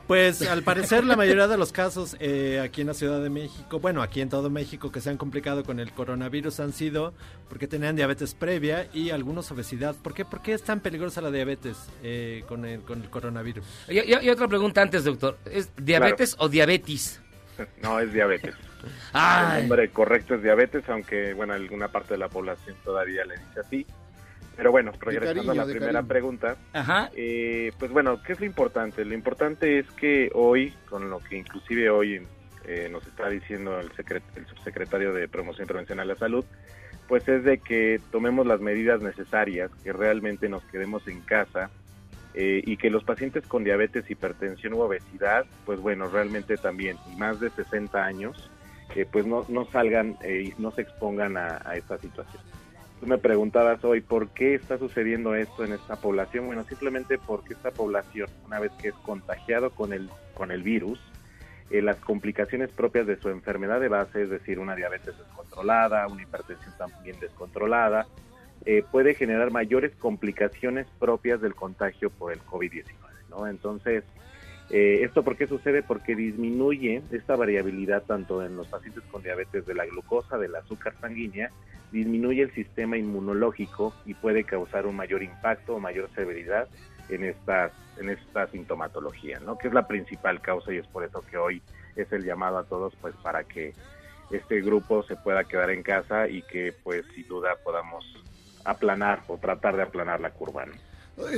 Pues 0.08 0.44
al 0.48 0.62
parecer 0.62 1.04
la 1.04 1.16
mayoría 1.16 1.48
de 1.48 1.58
los 1.58 1.72
casos 1.72 2.16
eh, 2.20 2.62
aquí 2.64 2.82
en 2.82 2.88
la 2.88 2.94
Ciudad 2.94 3.24
de 3.24 3.32
México, 3.32 3.80
bueno, 3.80 4.04
aquí 4.04 4.22
en 4.22 4.30
todo 4.30 4.52
México 4.52 4.92
que 4.92 5.02
se 5.02 5.10
han 5.10 5.18
complicado 5.18 5.64
con 5.64 5.80
el 5.80 5.92
coronavirus 5.94 6.60
han 6.60 6.74
sido 6.74 7.14
porque 7.50 7.68
tenían 7.68 7.96
diabetes 7.96 8.36
previa 8.36 8.88
y 8.94 9.10
algunos 9.10 9.50
obesidad. 9.52 9.96
¿Por 9.96 10.14
qué, 10.14 10.24
por 10.24 10.44
qué 10.44 10.54
es 10.54 10.62
tan 10.62 10.80
peligrosa 10.80 11.22
la 11.22 11.32
diabetes 11.32 11.78
eh, 12.04 12.44
con, 12.48 12.66
el, 12.66 12.82
con 12.82 13.02
el 13.02 13.10
coronavirus? 13.10 13.66
Y, 13.90 14.00
y- 14.00 14.20
y 14.26 14.30
otra 14.30 14.48
pregunta 14.48 14.84
antes, 14.84 15.04
doctor. 15.06 15.40
¿Es 15.46 15.72
diabetes 15.76 16.36
o 16.38 16.50
diabetes? 16.50 17.20
No, 17.82 18.00
es 18.00 18.14
diabetes. 18.14 18.54
Ay. 19.14 19.64
El 19.64 19.70
nombre 19.70 19.90
correcto 19.90 20.36
es 20.36 20.44
diabetes, 20.44 20.88
aunque, 20.88 21.34
bueno, 21.34 21.54
alguna 21.54 21.88
parte 21.88 22.14
de 22.14 22.20
la 22.20 22.30
población 22.30 22.76
todavía 22.84 23.26
le 23.26 23.38
dice 23.38 23.60
así. 23.60 23.86
Pero 24.56 24.72
bueno, 24.72 24.92
regresando 25.00 25.42
cariño, 25.44 25.52
a 25.52 25.56
la 25.56 25.66
de 25.66 25.74
primera 25.74 25.94
cariño. 25.94 26.08
pregunta, 26.08 26.58
Ajá. 26.74 27.10
eh, 27.16 27.72
pues 27.78 27.92
bueno, 27.92 28.22
¿qué 28.24 28.34
es 28.34 28.40
lo 28.40 28.46
importante? 28.46 29.04
Lo 29.06 29.14
importante 29.14 29.80
es 29.80 29.90
que 29.92 30.30
hoy, 30.34 30.74
con 30.90 31.10
lo 31.10 31.20
que 31.20 31.38
inclusive 31.38 31.90
hoy 31.90 32.22
eh, 32.64 32.88
nos 32.92 33.06
está 33.08 33.30
diciendo 33.30 33.80
el, 33.80 33.92
secret- 33.92 34.24
el 34.36 34.46
subsecretario 34.48 35.14
de 35.14 35.28
Promoción 35.28 35.66
y 35.66 35.68
Prevención 35.68 36.00
a 36.00 36.06
la 36.06 36.16
Salud, 36.16 36.46
pues 37.08 37.28
es 37.28 37.44
de 37.44 37.60
que 37.60 38.00
tomemos 38.12 38.48
las 38.48 38.62
medidas 38.62 39.02
necesarias, 39.02 39.70
que 39.84 39.94
realmente 39.94 40.50
nos 40.50 40.64
quedemos 40.66 41.08
en 41.08 41.22
casa 41.22 41.70
eh, 42.34 42.62
y 42.66 42.78
que 42.78 42.90
los 42.90 43.04
pacientes 43.04 43.46
con 43.46 43.64
diabetes, 43.64 44.10
hipertensión 44.10 44.74
u 44.74 44.80
obesidad, 44.82 45.46
pues 45.66 45.80
bueno, 45.80 46.08
realmente 46.08 46.58
también, 46.58 46.98
y 47.12 47.16
más 47.16 47.40
de 47.40 47.50
60 47.52 48.04
años, 48.04 48.50
eh, 48.96 49.06
pues 49.10 49.26
no, 49.26 49.46
no 49.48 49.66
salgan 49.72 50.18
eh, 50.22 50.52
y 50.58 50.62
no 50.62 50.72
se 50.72 50.82
expongan 50.82 51.38
a, 51.38 51.62
a 51.64 51.76
esta 51.76 51.98
situación. 52.00 52.42
Tú 53.00 53.08
me 53.08 53.18
preguntabas 53.18 53.84
hoy 53.84 54.02
por 54.02 54.30
qué 54.30 54.56
está 54.56 54.78
sucediendo 54.78 55.36
esto 55.36 55.66
en 55.66 55.74
esta 55.74 55.98
población. 55.98 56.48
Bueno, 56.48 56.64
simplemente 56.64 57.18
porque 57.18 57.54
esta 57.54 57.72
población, 57.72 58.30
una 58.46 58.60
vez 58.60 58.72
que 58.82 58.90
es 58.90 58.96
contagiado 58.96 59.70
con 59.70 59.92
el, 59.92 60.10
con 60.34 60.52
el 60.52 60.64
virus, 60.64 61.00
eh, 61.72 61.82
las 61.82 61.98
complicaciones 61.98 62.70
propias 62.72 63.08
de 63.08 63.18
su 63.18 63.30
enfermedad 63.30 63.80
de 63.80 63.90
base, 63.90 64.24
es 64.24 64.30
decir, 64.30 64.60
una 64.60 64.76
diabetes 64.76 65.18
descontrolada, 65.18 66.08
una 66.08 66.22
hipertensión 66.22 66.74
también 66.78 67.20
descontrolada, 67.20 68.08
eh, 68.66 68.84
puede 68.92 69.14
generar 69.14 69.52
mayores 69.52 69.96
complicaciones 69.96 70.88
propias 71.00 71.42
del 71.42 71.54
contagio 71.54 72.10
por 72.10 72.32
el 72.32 72.40
COVID-19. 72.42 72.86
¿no? 73.30 73.48
Entonces, 73.48 74.04
eh, 74.70 75.02
¿esto 75.04 75.24
por 75.24 75.38
qué 75.38 75.48
sucede? 75.48 75.84
Porque 75.84 76.16
disminuye 76.16 77.04
esta 77.12 77.36
variabilidad 77.36 78.04
tanto 78.04 78.44
en 78.44 78.56
los 78.58 78.68
pacientes 78.68 79.04
con 79.12 79.22
diabetes 79.22 79.66
de 79.66 79.76
la 79.76 79.86
glucosa, 79.86 80.38
del 80.38 80.56
azúcar 80.56 80.96
sanguínea, 81.00 81.52
disminuye 81.92 82.42
el 82.42 82.54
sistema 82.54 82.98
inmunológico 82.98 83.94
y 84.06 84.16
puede 84.16 84.44
causar 84.44 84.88
un 84.88 84.96
mayor 84.96 85.22
impacto 85.22 85.76
o 85.76 85.80
mayor 85.80 86.10
severidad 86.16 86.68
en 87.10 87.24
estas 87.24 87.72
en 87.98 88.10
esta 88.10 88.48
sintomatología, 88.48 89.40
¿no? 89.40 89.58
Que 89.58 89.70
es 89.70 89.74
la 89.74 89.88
principal 89.88 90.42
causa 90.42 90.74
y 90.74 90.78
es 90.78 90.88
por 90.88 91.06
eso 91.06 91.24
que 91.30 91.38
hoy 91.38 91.62
es 91.96 92.12
el 92.12 92.26
llamado 92.26 92.58
a 92.58 92.66
todos 92.66 92.94
pues 93.00 93.16
para 93.24 93.46
que 93.46 93.74
este 94.32 94.62
grupo 94.62 95.04
se 95.04 95.16
pueda 95.16 95.46
quedar 95.46 95.70
en 95.70 95.84
casa 95.84 96.28
y 96.28 96.42
que 96.42 96.74
pues 96.84 97.06
sin 97.14 97.28
duda 97.28 97.56
podamos 97.64 98.04
aplanar 98.66 99.22
o 99.28 99.38
tratar 99.38 99.78
de 99.78 99.84
aplanar 99.84 100.20
la 100.20 100.32
curva, 100.32 100.66
¿no? 100.66 100.74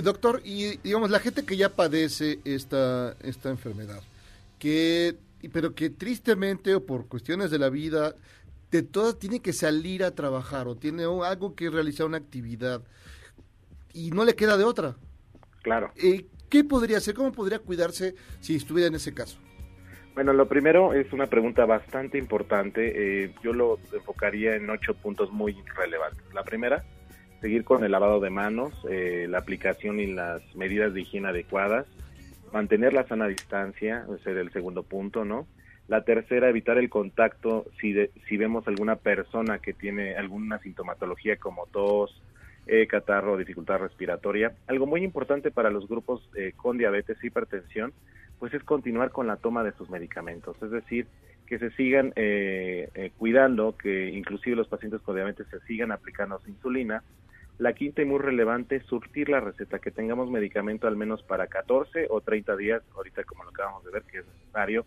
Doctor, 0.02 0.42
y 0.44 0.78
digamos, 0.78 1.12
la 1.12 1.20
gente 1.20 1.46
que 1.46 1.56
ya 1.56 1.70
padece 1.70 2.40
esta, 2.46 3.16
esta 3.22 3.50
enfermedad, 3.50 4.02
que, 4.58 5.16
pero 5.54 5.76
que 5.76 5.90
tristemente 5.92 6.74
o 6.74 6.84
por 6.86 7.08
cuestiones 7.08 7.52
de 7.52 7.60
la 7.60 7.70
vida, 7.70 8.16
de 8.72 8.82
todas 8.82 9.20
tiene 9.20 9.40
que 9.40 9.54
salir 9.54 10.04
a 10.04 10.16
trabajar 10.16 10.68
o 10.68 10.76
tiene 10.76 11.04
algo 11.04 11.56
que 11.56 11.70
realizar 11.70 12.06
una 12.06 12.18
actividad 12.18 12.82
y 13.94 14.12
no 14.12 14.26
le 14.26 14.36
queda 14.36 14.58
de 14.58 14.64
otra. 14.64 14.96
Claro. 15.62 15.92
Eh, 15.96 16.26
¿Qué 16.50 16.64
podría 16.64 16.98
hacer? 16.98 17.14
¿Cómo 17.14 17.32
podría 17.32 17.60
cuidarse 17.60 18.16
si 18.40 18.56
estuviera 18.56 18.88
en 18.88 18.96
ese 18.96 19.14
caso? 19.14 19.38
Bueno, 20.16 20.34
lo 20.34 20.48
primero 20.48 20.94
es 20.94 21.14
una 21.14 21.28
pregunta 21.28 21.66
bastante 21.66 22.18
importante. 22.18 23.26
eh, 23.26 23.36
yo 23.44 23.54
lo 23.54 23.80
enfocaría 23.94 24.56
en 24.56 24.70
ocho 24.70 24.96
puntos 24.96 25.32
muy 25.32 25.56
relevantes. 25.76 26.24
La 26.34 26.44
primera, 26.44 26.84
seguir 27.42 27.64
con 27.64 27.84
el 27.84 27.92
lavado 27.92 28.20
de 28.20 28.30
manos, 28.30 28.74
eh, 28.90 29.28
la 29.30 29.38
aplicación 29.40 30.00
y 30.00 30.08
las 30.08 30.42
medidas 30.56 30.94
de 30.94 31.02
higiene 31.02 31.30
adecuadas, 31.30 31.86
mantener 32.54 32.94
la 32.94 33.08
sana 33.08 33.28
distancia, 33.28 34.06
ese 34.20 34.32
era 34.32 34.42
el 34.42 34.52
segundo 34.52 34.84
punto, 34.84 35.26
¿no? 35.26 35.48
La 35.88 36.04
tercera, 36.04 36.50
evitar 36.50 36.78
el 36.78 36.90
contacto 36.90 37.66
si, 37.80 37.94
de- 37.94 38.12
si 38.28 38.38
vemos 38.38 38.68
alguna 38.68 38.96
persona 38.98 39.60
que 39.60 39.74
tiene 39.74 40.16
alguna 40.16 40.60
sintomatología 40.60 41.38
como 41.38 41.66
tos, 41.68 42.22
eh, 42.66 42.88
catarro, 42.88 43.38
dificultad 43.38 43.80
respiratoria. 43.80 44.52
Algo 44.68 44.86
muy 44.86 45.04
importante 45.04 45.52
para 45.52 45.70
los 45.70 45.88
grupos 45.88 46.30
eh, 46.36 46.52
con 46.58 46.78
diabetes 46.78 47.24
hipertensión, 47.24 47.94
pues 48.40 48.54
es 48.54 48.64
continuar 48.64 49.12
con 49.12 49.28
la 49.28 49.38
toma 49.38 49.64
de 49.64 49.72
sus 49.74 49.90
medicamentos, 49.90 50.56
es 50.62 50.72
decir, 50.72 51.08
que 51.48 51.58
se 51.58 51.72
sigan 51.72 52.14
eh, 52.16 52.90
eh, 52.94 53.12
cuidando, 53.18 53.76
que 53.76 54.10
inclusive 54.10 54.56
los 54.56 54.68
pacientes 54.68 55.02
con 55.02 55.16
diabetes 55.16 55.48
se 55.50 55.60
sigan 55.62 55.92
aplicando 55.92 56.40
su 56.40 56.50
insulina. 56.50 57.04
La 57.58 57.74
quinta 57.74 58.04
y 58.04 58.06
muy 58.06 58.20
relevante, 58.20 58.82
surtir 58.82 59.30
la 59.30 59.40
receta, 59.40 59.80
que 59.80 59.90
tengamos 59.90 60.30
medicamento 60.30 60.88
al 60.88 60.96
menos 60.96 61.24
para 61.24 61.48
14 61.48 62.08
o 62.10 62.22
30 62.22 62.56
días, 62.58 62.84
ahorita 62.96 63.24
como 63.24 63.46
lo 63.46 63.50
acabamos 63.50 63.84
de 63.84 63.92
ver 63.92 64.04
que 64.04 64.20
es 64.20 64.26
necesario. 64.28 64.86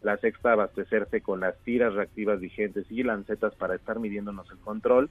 La 0.00 0.16
sexta, 0.16 0.52
abastecerse 0.52 1.20
con 1.20 1.40
las 1.40 1.58
tiras 1.64 1.92
reactivas 1.92 2.40
vigentes 2.40 2.86
y 2.88 3.02
lancetas 3.02 3.54
para 3.56 3.74
estar 3.74 3.98
midiéndonos 3.98 4.48
el 4.50 4.58
control. 4.58 5.10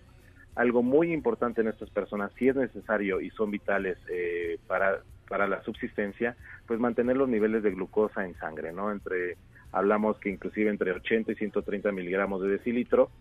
Algo 0.56 0.82
muy 0.82 1.12
importante 1.12 1.62
en 1.62 1.68
estas 1.68 1.90
personas, 1.92 2.32
si 2.40 2.48
es 2.48 2.56
necesario 2.56 3.22
y 3.22 3.30
son 3.32 3.52
vitales 3.52 3.98
eh, 4.10 4.58
para, 4.66 5.02
para 5.28 5.48
la 5.48 5.62
subsistencia, 5.62 6.36
pues 6.66 6.80
mantener 6.80 7.18
los 7.18 7.30
niveles 7.30 7.62
de 7.62 7.72
glucosa 7.72 8.26
en 8.26 8.34
sangre, 8.40 8.72
¿no? 8.72 8.92
Entre, 8.92 9.38
hablamos 9.72 10.20
que 10.20 10.30
inclusive 10.30 10.70
entre 10.70 10.92
80 10.92 11.32
y 11.32 11.36
130 11.36 11.92
miligramos 11.92 12.42
de 12.42 12.50
decilitro, 12.50 13.12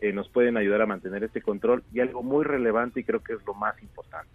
eh, 0.00 0.12
nos 0.12 0.28
pueden 0.28 0.56
ayudar 0.56 0.82
a 0.82 0.86
mantener 0.86 1.24
este 1.24 1.40
control 1.42 1.84
y 1.92 2.00
algo 2.00 2.22
muy 2.22 2.44
relevante 2.44 3.00
y 3.00 3.04
creo 3.04 3.20
que 3.20 3.34
es 3.34 3.40
lo 3.46 3.54
más 3.54 3.80
importante, 3.82 4.32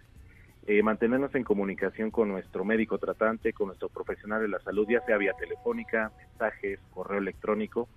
eh, 0.66 0.82
mantenernos 0.82 1.34
en 1.34 1.44
comunicación 1.44 2.10
con 2.10 2.28
nuestro 2.28 2.64
médico 2.64 2.98
tratante, 2.98 3.52
con 3.52 3.68
nuestro 3.68 3.88
profesional 3.88 4.40
de 4.42 4.48
la 4.48 4.58
salud, 4.60 4.86
ya 4.88 5.00
sea 5.02 5.16
vía 5.18 5.32
telefónica, 5.38 6.12
mensajes, 6.18 6.80
correo 6.90 7.18
electrónico 7.18 7.88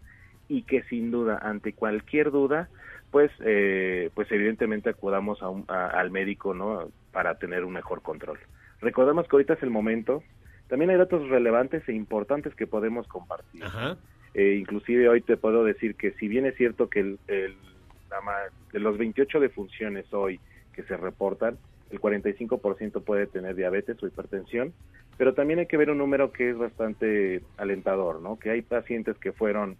y 0.47 0.63
que 0.63 0.83
sin 0.83 1.09
duda 1.11 1.39
ante 1.41 1.73
cualquier 1.73 2.31
duda 2.31 2.69
pues 3.11 3.31
eh, 3.41 4.09
pues 4.15 4.29
evidentemente 4.31 4.89
acudamos 4.89 5.41
a 5.41 5.49
un- 5.49 5.65
a- 5.67 5.87
al 5.87 6.09
médico 6.11 6.53
no 6.53 6.89
para 7.11 7.35
tener 7.35 7.63
un 7.63 7.73
mejor 7.73 8.01
control. 8.01 8.39
Recordemos 8.81 9.27
que 9.27 9.35
ahorita 9.35 9.53
es 9.53 9.63
el 9.63 9.69
momento 9.69 10.23
también 10.67 10.91
hay 10.91 10.97
datos 10.97 11.27
relevantes 11.29 11.87
e 11.87 11.93
importantes 11.93 12.55
que 12.55 12.67
podemos 12.67 13.07
compartir 13.07 13.63
Eh, 14.33 14.55
inclusive 14.59 15.07
hoy 15.09 15.21
te 15.21 15.37
puedo 15.37 15.63
decir 15.63 15.95
que 15.95 16.11
si 16.13 16.27
bien 16.27 16.45
es 16.47 16.55
cierto 16.55 16.89
que 16.89 17.01
el, 17.01 17.19
el- 17.27 17.55
la 18.09 18.19
de 18.71 18.79
los 18.79 18.97
28 18.97 19.39
defunciones 19.39 20.11
hoy 20.13 20.39
que 20.73 20.83
se 20.83 20.97
reportan, 20.97 21.57
el 21.91 21.99
45% 21.99 23.03
puede 23.03 23.27
tener 23.27 23.55
diabetes 23.55 24.01
o 24.01 24.07
hipertensión, 24.07 24.73
pero 25.17 25.33
también 25.33 25.59
hay 25.59 25.67
que 25.67 25.77
ver 25.77 25.89
un 25.91 25.97
número 25.99 26.31
que 26.31 26.49
es 26.49 26.57
bastante 26.57 27.41
alentador, 27.57 28.21
¿no? 28.21 28.37
Que 28.39 28.49
hay 28.51 28.61
pacientes 28.63 29.17
que 29.19 29.31
fueron 29.33 29.77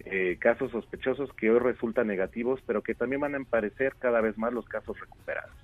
eh, 0.00 0.36
casos 0.38 0.70
sospechosos 0.72 1.32
que 1.34 1.50
hoy 1.50 1.58
resultan 1.58 2.06
negativos, 2.06 2.60
pero 2.66 2.82
que 2.82 2.94
también 2.94 3.20
van 3.22 3.34
a 3.34 3.38
aparecer 3.38 3.94
cada 3.98 4.20
vez 4.20 4.36
más 4.36 4.52
los 4.52 4.66
casos 4.66 4.98
recuperados. 5.00 5.54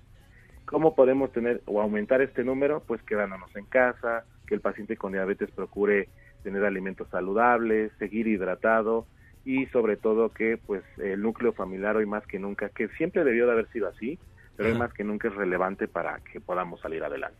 ¿Cómo 0.65 0.95
podemos 0.95 1.33
tener 1.33 1.61
o 1.67 1.81
aumentar 1.83 2.23
este 2.23 2.45
número? 2.45 2.83
Pues 2.87 3.03
quedándonos 3.03 3.55
en 3.57 3.67
casa, 3.67 4.25
que 4.47 4.55
el 4.55 4.61
paciente 4.61 4.97
con 4.97 5.13
diabetes 5.13 5.51
procure 5.51 6.09
tener 6.43 6.65
alimentos 6.65 7.09
saludables, 7.11 7.93
seguir 7.99 8.27
hidratado 8.27 9.07
y 9.45 9.67
sobre 9.67 9.97
todo 9.97 10.31
que 10.31 10.57
pues 10.57 10.83
el 10.99 11.21
núcleo 11.21 11.53
familiar 11.53 11.97
hoy 11.97 12.07
más 12.07 12.27
que 12.27 12.39
nunca, 12.39 12.69
que 12.69 12.89
siempre 12.89 13.25
debió 13.25 13.47
de 13.47 13.53
haber 13.53 13.69
sido 13.73 13.89
así, 13.89 14.19
pero 14.57 14.71
hoy 14.71 14.79
más 14.79 14.93
que 14.93 15.05
nunca 15.05 15.29
es 15.29 15.35
relevante 15.35 15.89
para 15.89 16.21
que 16.21 16.41
podamos 16.41 16.81
salir 16.81 17.03
adelante. 17.03 17.39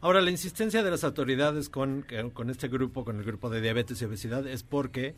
Ahora, 0.00 0.20
la 0.20 0.30
insistencia 0.30 0.82
de 0.82 0.90
las 0.90 1.04
autoridades 1.04 1.68
con, 1.68 2.04
con 2.32 2.50
este 2.50 2.68
grupo, 2.68 3.04
con 3.04 3.18
el 3.18 3.24
grupo 3.24 3.50
de 3.50 3.60
diabetes 3.60 4.00
y 4.02 4.04
obesidad, 4.04 4.46
es 4.46 4.62
porque 4.62 5.14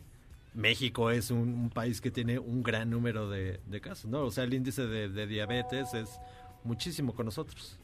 México 0.53 1.11
es 1.11 1.29
un, 1.29 1.49
un 1.49 1.69
país 1.69 2.01
que 2.01 2.11
tiene 2.11 2.39
un 2.39 2.63
gran 2.63 2.89
número 2.89 3.29
de, 3.29 3.59
de 3.65 3.81
casos, 3.81 4.09
¿no? 4.09 4.21
O 4.21 4.31
sea, 4.31 4.43
el 4.43 4.53
índice 4.53 4.87
de, 4.87 5.09
de 5.09 5.27
diabetes 5.27 5.93
es 5.93 6.19
muchísimo 6.63 7.13
con 7.13 7.25
nosotros. 7.25 7.79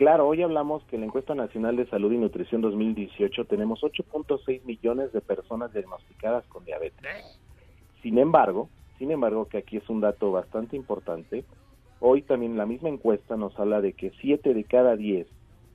Claro, 0.00 0.26
hoy 0.26 0.40
hablamos 0.40 0.82
que 0.86 0.96
en 0.96 1.02
la 1.02 1.08
encuesta 1.08 1.34
nacional 1.34 1.76
de 1.76 1.86
salud 1.90 2.10
y 2.10 2.16
nutrición 2.16 2.62
2018 2.62 3.44
tenemos 3.44 3.82
8.6 3.82 4.64
millones 4.64 5.12
de 5.12 5.20
personas 5.20 5.74
diagnosticadas 5.74 6.46
con 6.46 6.64
diabetes. 6.64 7.02
Sin 8.02 8.16
embargo, 8.16 8.70
sin 8.96 9.10
embargo, 9.10 9.44
que 9.46 9.58
aquí 9.58 9.76
es 9.76 9.86
un 9.90 10.00
dato 10.00 10.32
bastante 10.32 10.74
importante, 10.74 11.44
hoy 11.98 12.22
también 12.22 12.56
la 12.56 12.64
misma 12.64 12.88
encuesta 12.88 13.36
nos 13.36 13.60
habla 13.60 13.82
de 13.82 13.92
que 13.92 14.10
7 14.22 14.54
de 14.54 14.64
cada 14.64 14.96
10 14.96 15.28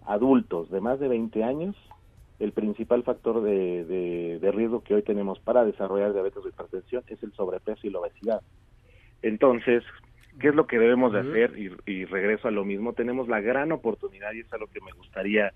adultos 0.07 0.71
de 0.71 0.82
más 0.82 0.99
de 0.99 1.07
20 1.07 1.43
años, 1.43 1.76
el 2.39 2.51
principal 2.51 3.03
factor 3.03 3.43
de, 3.43 3.86
de- 3.86 4.39
de 4.39 4.51
riesgo 4.51 4.82
que 4.82 4.95
hoy 4.95 5.03
tenemos 5.03 5.39
para 5.41 5.63
desarrollar 5.65 6.13
diabetes 6.13 6.43
o 6.43 6.49
hipertensión 6.49 7.03
es 7.09 7.21
el 7.21 7.32
sobrepeso 7.34 7.86
y 7.86 7.91
la 7.91 7.99
obesidad. 7.99 8.41
Entonces, 9.21 9.84
¿qué 10.39 10.49
es 10.49 10.55
lo 10.55 10.67
que 10.67 10.79
debemos 10.79 11.13
de 11.13 11.19
hacer? 11.19 11.57
Y, 11.57 11.71
y 11.86 12.05
regreso 12.05 12.47
a 12.47 12.51
lo 12.51 12.65
mismo, 12.65 12.93
tenemos 12.93 13.27
la 13.27 13.41
gran 13.41 13.71
oportunidad, 13.71 14.33
y 14.33 14.41
es 14.41 14.53
algo 14.53 14.67
que 14.67 14.81
me 14.81 14.91
gustaría 14.91 15.53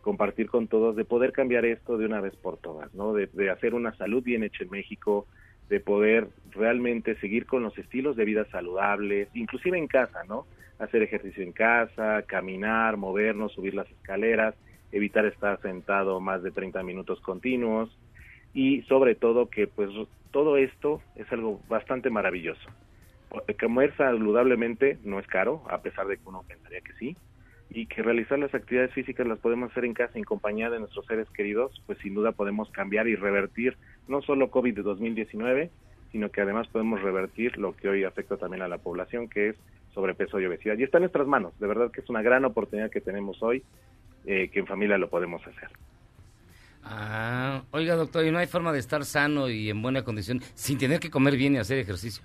compartir 0.00 0.48
con 0.48 0.66
todos, 0.68 0.96
de 0.96 1.04
poder 1.04 1.32
cambiar 1.32 1.64
esto 1.64 1.96
de 1.96 2.06
una 2.06 2.20
vez 2.20 2.34
por 2.36 2.58
todas, 2.58 2.92
¿no? 2.94 3.12
De, 3.12 3.28
de 3.32 3.50
hacer 3.50 3.74
una 3.74 3.94
salud 3.96 4.22
bien 4.22 4.42
hecha 4.42 4.64
en 4.64 4.70
México, 4.70 5.26
de 5.68 5.80
poder 5.80 6.28
realmente 6.50 7.14
seguir 7.16 7.46
con 7.46 7.62
los 7.62 7.76
estilos 7.78 8.16
de 8.16 8.24
vida 8.24 8.44
saludables, 8.50 9.28
inclusive 9.34 9.78
en 9.78 9.86
casa, 9.86 10.24
¿no? 10.28 10.46
Hacer 10.78 11.02
ejercicio 11.02 11.42
en 11.42 11.52
casa, 11.52 12.22
caminar, 12.26 12.96
movernos, 12.96 13.52
subir 13.52 13.74
las 13.74 13.88
escaleras, 13.90 14.54
evitar 14.90 15.24
estar 15.24 15.60
sentado 15.62 16.20
más 16.20 16.42
de 16.42 16.50
30 16.50 16.82
minutos 16.82 17.20
continuos 17.20 17.96
y 18.52 18.82
sobre 18.82 19.14
todo 19.14 19.48
que 19.48 19.66
pues 19.66 19.88
todo 20.30 20.56
esto 20.56 21.00
es 21.16 21.30
algo 21.32 21.60
bastante 21.68 22.10
maravilloso. 22.10 22.68
Comer 23.58 23.96
saludablemente 23.96 24.98
no 25.04 25.18
es 25.18 25.26
caro, 25.26 25.62
a 25.70 25.82
pesar 25.82 26.06
de 26.06 26.16
que 26.16 26.28
uno 26.28 26.44
pensaría 26.46 26.80
que 26.80 26.92
sí, 26.94 27.16
y 27.70 27.86
que 27.86 28.02
realizar 28.02 28.38
las 28.38 28.54
actividades 28.54 28.92
físicas 28.92 29.26
las 29.26 29.38
podemos 29.38 29.70
hacer 29.70 29.84
en 29.84 29.94
casa 29.94 30.18
en 30.18 30.24
compañía 30.24 30.68
de 30.68 30.78
nuestros 30.78 31.06
seres 31.06 31.28
queridos, 31.30 31.80
pues 31.86 31.98
sin 31.98 32.14
duda 32.14 32.32
podemos 32.32 32.70
cambiar 32.70 33.08
y 33.08 33.16
revertir 33.16 33.76
no 34.08 34.20
solo 34.20 34.50
COVID 34.50 34.74
de 34.74 34.82
2019, 34.82 35.70
sino 36.10 36.30
que 36.30 36.42
además 36.42 36.68
podemos 36.68 37.00
revertir 37.00 37.56
lo 37.56 37.74
que 37.74 37.88
hoy 37.88 38.04
afecta 38.04 38.36
también 38.36 38.62
a 38.62 38.68
la 38.68 38.78
población, 38.78 39.28
que 39.28 39.50
es 39.50 39.56
sobrepeso 39.94 40.38
y 40.38 40.44
obesidad. 40.44 40.76
Y 40.76 40.82
está 40.82 40.98
en 40.98 41.04
nuestras 41.04 41.26
manos, 41.26 41.58
de 41.58 41.66
verdad 41.66 41.90
que 41.90 42.02
es 42.02 42.10
una 42.10 42.20
gran 42.20 42.44
oportunidad 42.44 42.90
que 42.90 43.00
tenemos 43.00 43.42
hoy, 43.42 43.62
eh, 44.26 44.50
que 44.52 44.60
en 44.60 44.66
familia 44.66 44.98
lo 44.98 45.08
podemos 45.08 45.40
hacer. 45.46 45.70
Ah, 46.84 47.62
oiga, 47.70 47.94
doctor, 47.94 48.26
¿y 48.26 48.30
no 48.30 48.38
hay 48.38 48.46
forma 48.48 48.72
de 48.72 48.80
estar 48.80 49.04
sano 49.04 49.48
y 49.48 49.70
en 49.70 49.80
buena 49.80 50.04
condición 50.04 50.40
sin 50.54 50.78
tener 50.78 51.00
que 51.00 51.10
comer 51.10 51.36
bien 51.36 51.54
y 51.54 51.58
hacer 51.58 51.78
ejercicio? 51.78 52.24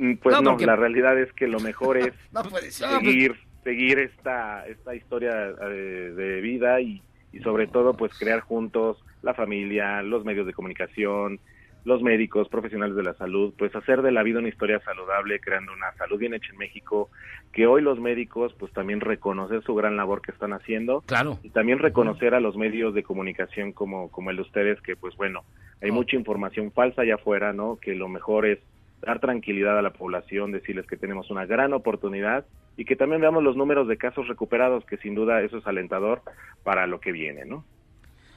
Mm, 0.00 0.14
Pues 0.16 0.34
No, 0.36 0.42
no, 0.42 0.50
porque- 0.52 0.66
la 0.66 0.76
realidad 0.76 1.18
es 1.18 1.30
que 1.34 1.46
lo 1.46 1.60
mejor 1.60 1.98
es 1.98 2.12
No 2.32 2.42
puede 2.42 2.70
ser. 2.70 2.88
seguir, 2.88 3.34
seguir 3.64 3.98
esta, 3.98 4.66
esta 4.66 4.94
historia 4.94 5.52
eh, 5.62 6.12
de 6.16 6.40
vida 6.40 6.80
y, 6.80 7.02
y 7.32 7.40
sobre 7.40 7.66
todo 7.66 7.94
pues 7.94 8.18
crear 8.18 8.40
juntos 8.40 8.96
la 9.22 9.34
familia, 9.34 10.00
los 10.02 10.24
medios 10.24 10.46
de 10.46 10.54
comunicación, 10.54 11.38
los 11.84 12.02
médicos, 12.02 12.48
profesionales 12.48 12.96
de 12.96 13.02
la 13.02 13.12
salud, 13.14 13.52
pues 13.58 13.74
hacer 13.76 14.00
de 14.02 14.12
la 14.12 14.22
vida 14.22 14.38
una 14.38 14.48
historia 14.48 14.80
saludable, 14.80 15.38
creando 15.40 15.72
una 15.74 15.92
salud 15.98 16.18
bien 16.18 16.32
hecha 16.34 16.50
en 16.52 16.58
México, 16.58 17.10
que 17.52 17.66
hoy 17.66 17.82
los 17.82 18.00
médicos 18.00 18.54
pues 18.58 18.72
también 18.72 19.00
reconocer 19.00 19.62
su 19.62 19.74
gran 19.74 19.96
labor 19.98 20.22
que 20.22 20.30
están 20.32 20.52
haciendo 20.54 21.02
Claro. 21.02 21.38
y 21.42 21.50
también 21.50 21.78
reconocer 21.78 22.34
a 22.34 22.40
los 22.40 22.56
medios 22.56 22.94
de 22.94 23.02
comunicación 23.02 23.72
como, 23.72 24.10
como 24.10 24.30
el 24.30 24.36
de 24.36 24.42
ustedes, 24.42 24.80
que 24.80 24.96
pues 24.96 25.14
bueno, 25.16 25.42
hay 25.82 25.90
mucha 25.90 26.16
información 26.16 26.72
falsa 26.72 27.02
allá 27.02 27.16
afuera, 27.16 27.52
¿no? 27.52 27.76
Que 27.80 27.94
lo 27.94 28.08
mejor 28.08 28.46
es 28.46 28.58
dar 29.02 29.20
tranquilidad 29.20 29.78
a 29.78 29.82
la 29.82 29.92
población, 29.92 30.52
decirles 30.52 30.86
que 30.86 30.96
tenemos 30.96 31.30
una 31.30 31.46
gran 31.46 31.72
oportunidad 31.72 32.44
y 32.76 32.84
que 32.84 32.96
también 32.96 33.20
veamos 33.20 33.42
los 33.42 33.56
números 33.56 33.88
de 33.88 33.96
casos 33.96 34.28
recuperados, 34.28 34.84
que 34.84 34.96
sin 34.98 35.14
duda 35.14 35.42
eso 35.42 35.58
es 35.58 35.66
alentador 35.66 36.22
para 36.62 36.86
lo 36.86 37.00
que 37.00 37.12
viene, 37.12 37.44
¿no? 37.44 37.64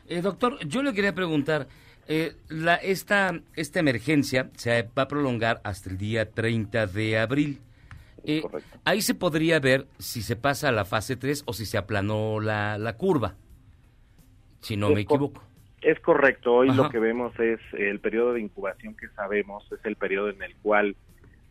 Eh, 0.07 0.22
doctor, 0.22 0.57
yo 0.68 0.84
le 0.84 0.93
quería 0.93 1.14
preguntar, 1.14 1.68
eh, 2.07 2.34
la, 2.49 2.76
esta, 2.76 3.39
esta 3.55 3.80
emergencia 3.80 4.49
se 4.55 4.89
va 4.97 5.03
a 5.03 5.07
prolongar 5.07 5.61
hasta 5.64 5.89
el 5.89 5.97
día 5.97 6.30
30 6.30 6.88
de 6.88 7.18
abril. 7.18 7.61
Eh, 8.26 8.43
ahí 8.86 9.01
se 9.01 9.16
podría 9.16 9.59
ver 9.59 9.88
si 9.99 10.22
se 10.22 10.36
pasa 10.36 10.70
a 10.70 10.72
la 10.72 10.86
fase 10.86 11.16
3 11.16 11.43
o 11.45 11.53
si 11.53 11.66
se 11.66 11.78
aplanó 11.78 12.39
la, 12.39 12.78
la 12.78 12.95
curva, 12.95 13.36
si 14.61 14.78
no 14.78 14.89
Es 14.89 14.95
me 14.95 15.01
equivoco. 15.01 15.41
Es 15.84 16.00
correcto, 16.00 16.54
hoy 16.54 16.70
Ajá. 16.70 16.84
lo 16.84 16.90
que 16.90 17.00
vemos 17.00 17.38
es 17.40 17.60
el 17.74 18.00
periodo 18.00 18.34
de 18.34 18.42
incubación 18.42 18.96
que 18.96 19.10
sabemos, 19.10 19.70
es 19.72 19.84
el 19.84 19.98
periodo 19.98 20.30
en 20.30 20.42
el 20.42 20.56
cual 20.58 20.96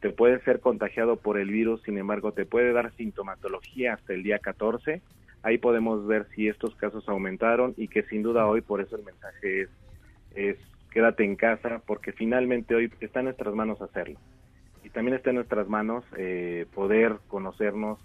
te 0.01 0.11
puedes 0.11 0.43
ser 0.43 0.61
contagiado 0.61 1.17
por 1.17 1.39
el 1.39 1.51
virus, 1.51 1.83
sin 1.83 1.99
embargo 1.99 2.33
te 2.33 2.47
puede 2.47 2.73
dar 2.73 2.93
sintomatología 2.97 3.95
hasta 3.95 4.15
el 4.15 4.23
día 4.23 4.39
14, 4.39 5.03
ahí 5.43 5.59
podemos 5.59 6.07
ver 6.07 6.27
si 6.35 6.49
estos 6.49 6.75
casos 6.77 7.09
aumentaron 7.09 7.75
y 7.77 7.89
que 7.89 8.05
sin 8.05 8.23
duda 8.23 8.47
hoy 8.47 8.63
por 8.63 8.81
eso 8.81 8.97
el 8.97 9.05
mensaje 9.05 9.63
es, 9.63 9.69
es 10.35 10.57
quédate 10.91 11.25
en 11.25 11.37
casa 11.37 11.83
porque 11.87 12.13
finalmente 12.13 12.75
hoy 12.75 12.91
está 13.01 13.21
en 13.21 13.27
nuestras 13.27 13.55
manos 13.55 13.83
hacerlo 13.83 14.19
y 14.83 14.91
también 14.91 15.17
está 15.17 15.31
en 15.31 15.37
nuestras 15.37 15.69
manos 15.69 16.05
eh, 16.17 16.67
poder 16.75 17.19
conocernos, 17.29 17.99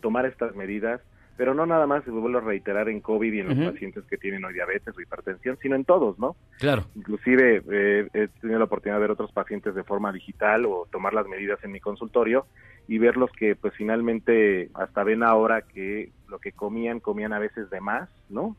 tomar 0.00 0.26
estas 0.26 0.54
medidas, 0.54 1.00
pero 1.40 1.54
no 1.54 1.64
nada 1.64 1.86
más, 1.86 2.04
vuelvo 2.04 2.36
a 2.36 2.42
reiterar, 2.42 2.90
en 2.90 3.00
COVID 3.00 3.32
y 3.32 3.40
en 3.40 3.48
los 3.48 3.72
pacientes 3.72 4.04
que 4.04 4.18
tienen 4.18 4.44
hoy 4.44 4.52
diabetes 4.52 4.94
o 4.94 5.00
hipertensión, 5.00 5.56
sino 5.62 5.74
en 5.74 5.86
todos, 5.86 6.18
¿no? 6.18 6.36
Claro. 6.58 6.84
Inclusive 6.94 7.62
eh, 7.72 8.08
he 8.12 8.28
tenido 8.42 8.58
la 8.58 8.66
oportunidad 8.66 8.98
de 8.98 9.00
ver 9.00 9.10
otros 9.12 9.32
pacientes 9.32 9.74
de 9.74 9.82
forma 9.82 10.12
digital 10.12 10.66
o 10.66 10.86
tomar 10.92 11.14
las 11.14 11.26
medidas 11.26 11.58
en 11.64 11.72
mi 11.72 11.80
consultorio 11.80 12.44
y 12.88 12.98
verlos 12.98 13.30
que 13.32 13.56
pues 13.56 13.72
finalmente 13.74 14.68
hasta 14.74 15.02
ven 15.02 15.22
ahora 15.22 15.62
que 15.62 16.12
lo 16.28 16.40
que 16.40 16.52
comían, 16.52 17.00
comían 17.00 17.32
a 17.32 17.38
veces 17.38 17.70
de 17.70 17.80
más, 17.80 18.10
¿no? 18.28 18.54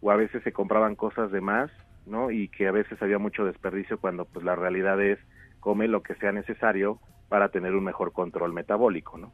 O 0.00 0.10
a 0.10 0.16
veces 0.16 0.42
se 0.42 0.52
compraban 0.52 0.96
cosas 0.96 1.30
de 1.30 1.40
más, 1.40 1.70
¿no? 2.06 2.32
Y 2.32 2.48
que 2.48 2.66
a 2.66 2.72
veces 2.72 3.00
había 3.02 3.18
mucho 3.18 3.44
desperdicio 3.44 4.00
cuando 4.00 4.24
pues 4.24 4.44
la 4.44 4.56
realidad 4.56 5.00
es 5.00 5.20
come 5.60 5.86
lo 5.86 6.02
que 6.02 6.16
sea 6.16 6.32
necesario 6.32 6.98
para 7.28 7.50
tener 7.50 7.76
un 7.76 7.84
mejor 7.84 8.12
control 8.12 8.52
metabólico, 8.52 9.16
¿no? 9.16 9.32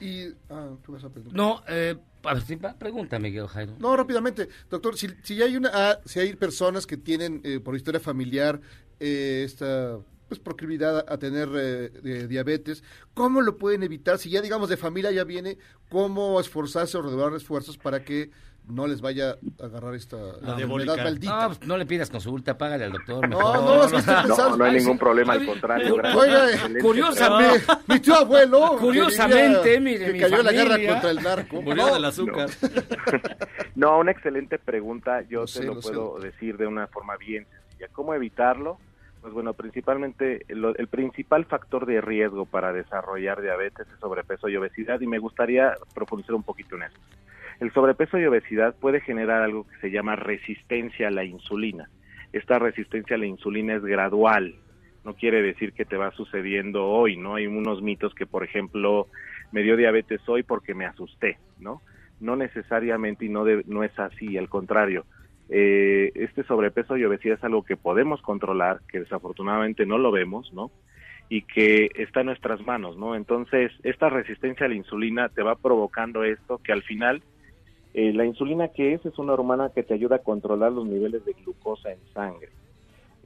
Y, 0.00 0.26
ah, 0.50 0.76
¿qué 0.84 0.92
vas 0.92 1.04
a 1.04 1.08
preguntar? 1.08 1.36
No, 1.36 1.62
eh, 1.68 1.96
a 2.24 2.34
ver, 2.34 2.74
pregunta, 2.78 3.18
Miguel 3.18 3.46
Jairo. 3.46 3.74
No, 3.78 3.96
rápidamente, 3.96 4.48
doctor, 4.68 4.96
si, 4.96 5.08
si 5.22 5.40
hay 5.42 5.56
una, 5.56 5.70
ah, 5.72 6.00
si 6.04 6.20
hay 6.20 6.34
personas 6.34 6.86
que 6.86 6.96
tienen 6.96 7.40
eh, 7.44 7.60
por 7.60 7.76
historia 7.76 8.00
familiar 8.00 8.60
eh, 9.00 9.42
esta 9.44 9.98
pues 10.28 10.40
proclividad 10.40 11.08
a, 11.08 11.14
a 11.14 11.18
tener 11.18 11.48
eh, 11.54 12.26
diabetes, 12.28 12.82
¿cómo 13.14 13.42
lo 13.42 13.58
pueden 13.58 13.84
evitar? 13.84 14.18
Si 14.18 14.28
ya 14.28 14.42
digamos 14.42 14.68
de 14.68 14.76
familia 14.76 15.12
ya 15.12 15.22
viene, 15.22 15.56
¿cómo 15.88 16.40
esforzarse 16.40 16.98
o 16.98 17.02
redoblar 17.02 17.34
esfuerzos 17.34 17.78
para 17.78 18.02
que 18.02 18.32
no 18.68 18.86
les 18.86 19.00
vaya 19.00 19.36
a 19.60 19.64
agarrar 19.64 19.94
esta 19.94 20.16
enfermedad 20.16 20.96
maldita? 21.04 21.40
No, 21.42 21.46
pues, 21.48 21.66
no 21.68 21.76
le 21.76 21.86
pidas 21.86 22.10
consulta, 22.10 22.58
págale 22.58 22.84
al 22.84 22.92
doctor. 22.92 23.28
No, 23.28 23.38
mejor. 23.38 23.92
no, 23.92 24.26
No, 24.36 24.56
no 24.56 24.64
hay 24.64 24.72
Ay, 24.72 24.78
ningún 24.78 24.98
problema, 24.98 25.32
al 25.34 25.46
contrario. 25.46 25.94
Oiga, 25.94 26.46
curiosamente, 26.80 27.64
Mi, 27.88 27.94
mi 27.94 28.00
tío 28.00 28.14
abuelo. 28.14 28.76
Curiosamente, 28.78 29.80
mire, 29.80 30.06
que 30.06 30.12
mi 30.12 30.20
cayó 30.20 30.42
la 30.42 30.52
guerra 30.52 30.76
contra 30.92 31.10
el 31.10 31.22
narco. 31.22 31.62
Murió 31.62 31.86
No, 31.86 31.94
del 31.94 32.04
azúcar. 32.04 32.48
No, 33.74 33.98
una 33.98 34.10
excelente 34.10 34.58
pregunta. 34.58 35.22
Yo 35.28 35.40
Lo 35.40 35.46
te 35.46 35.52
sé, 35.52 35.64
lo, 35.64 35.80
puedo 35.80 36.18
decir 36.18 36.56
de 36.56 36.66
una 36.66 36.86
forma 36.86 37.16
bien 37.16 37.46
sencilla. 37.50 37.88
¿Cómo 37.92 38.14
evitarlo? 38.14 38.78
Pues 39.20 39.34
bueno, 39.34 39.52
principalmente 39.52 40.44
lo- 40.48 40.74
el 40.76 40.86
principal 40.88 41.44
factor 41.44 41.84
de 41.84 42.00
riesgo 42.00 42.46
para 42.46 42.72
desarrollar 42.72 43.42
diabetes 43.42 43.86
es 43.92 44.00
sobrepeso 44.00 44.48
y 44.48 44.56
obesidad 44.56 45.00
y 45.00 45.06
me 45.06 45.18
gustaría 45.18 45.74
profundizar 45.94 46.34
un 46.34 46.42
poquito 46.42 46.76
en 46.76 46.84
eso. 46.84 46.96
El 47.60 47.72
sobrepeso 47.72 48.18
y 48.18 48.26
obesidad 48.26 48.74
puede 48.78 49.00
generar 49.00 49.42
algo 49.42 49.66
que 49.66 49.76
se 49.80 49.90
llama 49.90 50.16
resistencia 50.16 51.08
a 51.08 51.10
la 51.10 51.24
insulina. 51.24 51.88
Esta 52.32 52.58
resistencia 52.58 53.16
a 53.16 53.18
la 53.18 53.26
insulina 53.26 53.74
es 53.74 53.82
gradual. 53.82 54.56
No 55.04 55.14
quiere 55.14 55.40
decir 55.40 55.72
que 55.72 55.84
te 55.84 55.96
va 55.96 56.10
sucediendo 56.12 56.86
hoy, 56.86 57.16
¿no? 57.16 57.36
Hay 57.36 57.46
unos 57.46 57.80
mitos 57.80 58.14
que, 58.14 58.26
por 58.26 58.44
ejemplo, 58.44 59.06
me 59.52 59.62
dio 59.62 59.76
diabetes 59.76 60.20
hoy 60.28 60.42
porque 60.42 60.74
me 60.74 60.84
asusté, 60.84 61.38
¿no? 61.58 61.80
No 62.20 62.36
necesariamente 62.36 63.24
y 63.24 63.28
no, 63.28 63.44
no 63.66 63.84
es 63.84 63.98
así, 63.98 64.36
al 64.36 64.48
contrario. 64.48 65.06
Eh, 65.48 66.10
este 66.16 66.42
sobrepeso 66.42 66.96
y 66.96 67.04
obesidad 67.04 67.38
es 67.38 67.44
algo 67.44 67.62
que 67.62 67.76
podemos 67.76 68.20
controlar, 68.20 68.80
que 68.88 69.00
desafortunadamente 69.00 69.86
no 69.86 69.96
lo 69.96 70.10
vemos, 70.10 70.52
¿no? 70.52 70.70
Y 71.28 71.42
que 71.42 71.90
está 71.94 72.20
en 72.20 72.26
nuestras 72.26 72.64
manos, 72.66 72.96
¿no? 72.96 73.14
Entonces, 73.14 73.72
esta 73.82 74.08
resistencia 74.08 74.66
a 74.66 74.68
la 74.68 74.74
insulina 74.74 75.28
te 75.28 75.42
va 75.42 75.56
provocando 75.56 76.24
esto 76.24 76.58
que 76.58 76.72
al 76.72 76.82
final, 76.82 77.22
eh, 77.98 78.12
la 78.12 78.26
insulina 78.26 78.68
que 78.68 78.92
es, 78.92 79.06
es 79.06 79.18
una 79.18 79.32
hormona 79.32 79.70
que 79.70 79.82
te 79.82 79.94
ayuda 79.94 80.16
a 80.16 80.18
controlar 80.18 80.70
los 80.70 80.84
niveles 80.84 81.24
de 81.24 81.32
glucosa 81.32 81.90
en 81.90 81.98
sangre. 82.12 82.50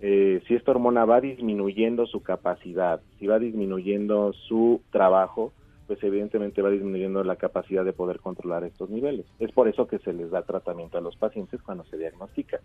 Eh, 0.01 0.41
si 0.47 0.55
esta 0.55 0.71
hormona 0.71 1.05
va 1.05 1.21
disminuyendo 1.21 2.07
su 2.07 2.23
capacidad, 2.23 3.01
si 3.19 3.27
va 3.27 3.41
disminuyendo 3.41 4.33
su 4.33 4.81
trabajo, 4.93 5.53
pues 5.89 6.01
evidentemente 6.05 6.63
va 6.63 6.71
disminuyendo 6.71 7.25
la 7.25 7.35
capacidad 7.35 7.85
de 7.85 7.93
poder 7.93 8.21
controlar 8.21 8.63
estos 8.63 8.89
niveles. 8.91 9.27
Es 9.41 9.51
por 9.51 9.67
eso 9.67 9.89
que 9.89 9.99
se 9.99 10.13
les 10.13 10.31
da 10.31 10.43
tratamiento 10.43 10.99
a 10.99 11.01
los 11.01 11.17
pacientes 11.17 11.61
cuando 11.63 11.83
se 11.87 11.99
diagnostican. 11.99 12.61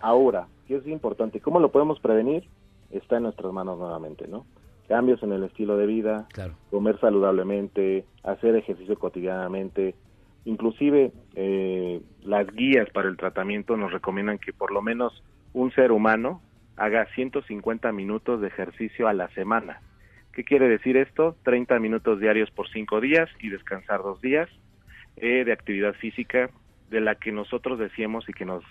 Ahora, 0.00 0.46
¿qué 0.68 0.76
es 0.76 0.86
importante? 0.86 1.40
¿Cómo 1.40 1.58
lo 1.58 1.72
podemos 1.72 1.98
prevenir? 1.98 2.44
Está 2.92 3.16
en 3.16 3.24
nuestras 3.24 3.52
manos 3.52 3.80
nuevamente, 3.80 4.28
¿no? 4.28 4.46
Cambios 4.86 5.20
en 5.24 5.32
el 5.32 5.42
estilo 5.42 5.76
de 5.76 5.86
vida, 5.86 6.28
Claro. 6.32 6.54
comer 6.70 7.00
saludablemente, 7.00 8.04
hacer 8.22 8.54
ejercicio 8.54 8.96
cotidianamente, 8.96 9.96
inclusive 10.46 11.12
eh, 11.34 12.00
las 12.22 12.46
guías 12.54 12.88
para 12.90 13.08
el 13.08 13.16
tratamiento 13.16 13.76
nos 13.76 13.92
recomiendan 13.92 14.38
que 14.38 14.52
por 14.52 14.72
lo 14.72 14.80
menos 14.80 15.22
un 15.52 15.72
ser 15.72 15.92
humano 15.92 16.40
haga 16.76 17.06
150 17.14 17.92
minutos 17.92 18.40
de 18.40 18.48
ejercicio 18.48 19.08
a 19.08 19.12
la 19.12 19.28
semana. 19.30 19.80
¿Qué 20.32 20.44
quiere 20.44 20.68
decir 20.68 20.96
esto? 20.96 21.36
30 21.42 21.78
minutos 21.80 22.20
diarios 22.20 22.50
por 22.50 22.68
5 22.68 23.00
días 23.00 23.28
y 23.40 23.48
descansar 23.48 24.02
dos 24.02 24.20
días 24.20 24.48
eh, 25.16 25.44
de 25.44 25.52
actividad 25.52 25.94
física 25.94 26.50
de 26.90 27.00
la 27.00 27.16
que 27.16 27.32
nosotros 27.32 27.78
decíamos 27.78 28.28
y 28.28 28.32
que 28.32 28.44
nos 28.44 28.62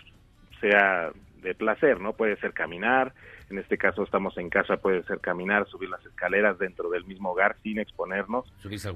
sea 0.61 1.11
de 1.45 1.55
placer, 1.55 2.01
¿no? 2.01 2.13
Puede 2.13 2.35
ser 2.37 2.51
caminar, 2.53 3.13
en 3.49 3.59
este 3.59 3.77
caso 3.77 4.03
estamos 4.03 4.37
en 4.37 4.49
casa, 4.49 4.77
puede 4.77 5.03
ser 5.03 5.19
caminar, 5.19 5.67
subir 5.67 5.89
las 5.89 6.05
escaleras 6.05 6.57
dentro 6.57 6.89
del 6.89 7.05
mismo 7.05 7.31
hogar 7.31 7.55
sin 7.63 7.79
exponernos, 7.79 8.51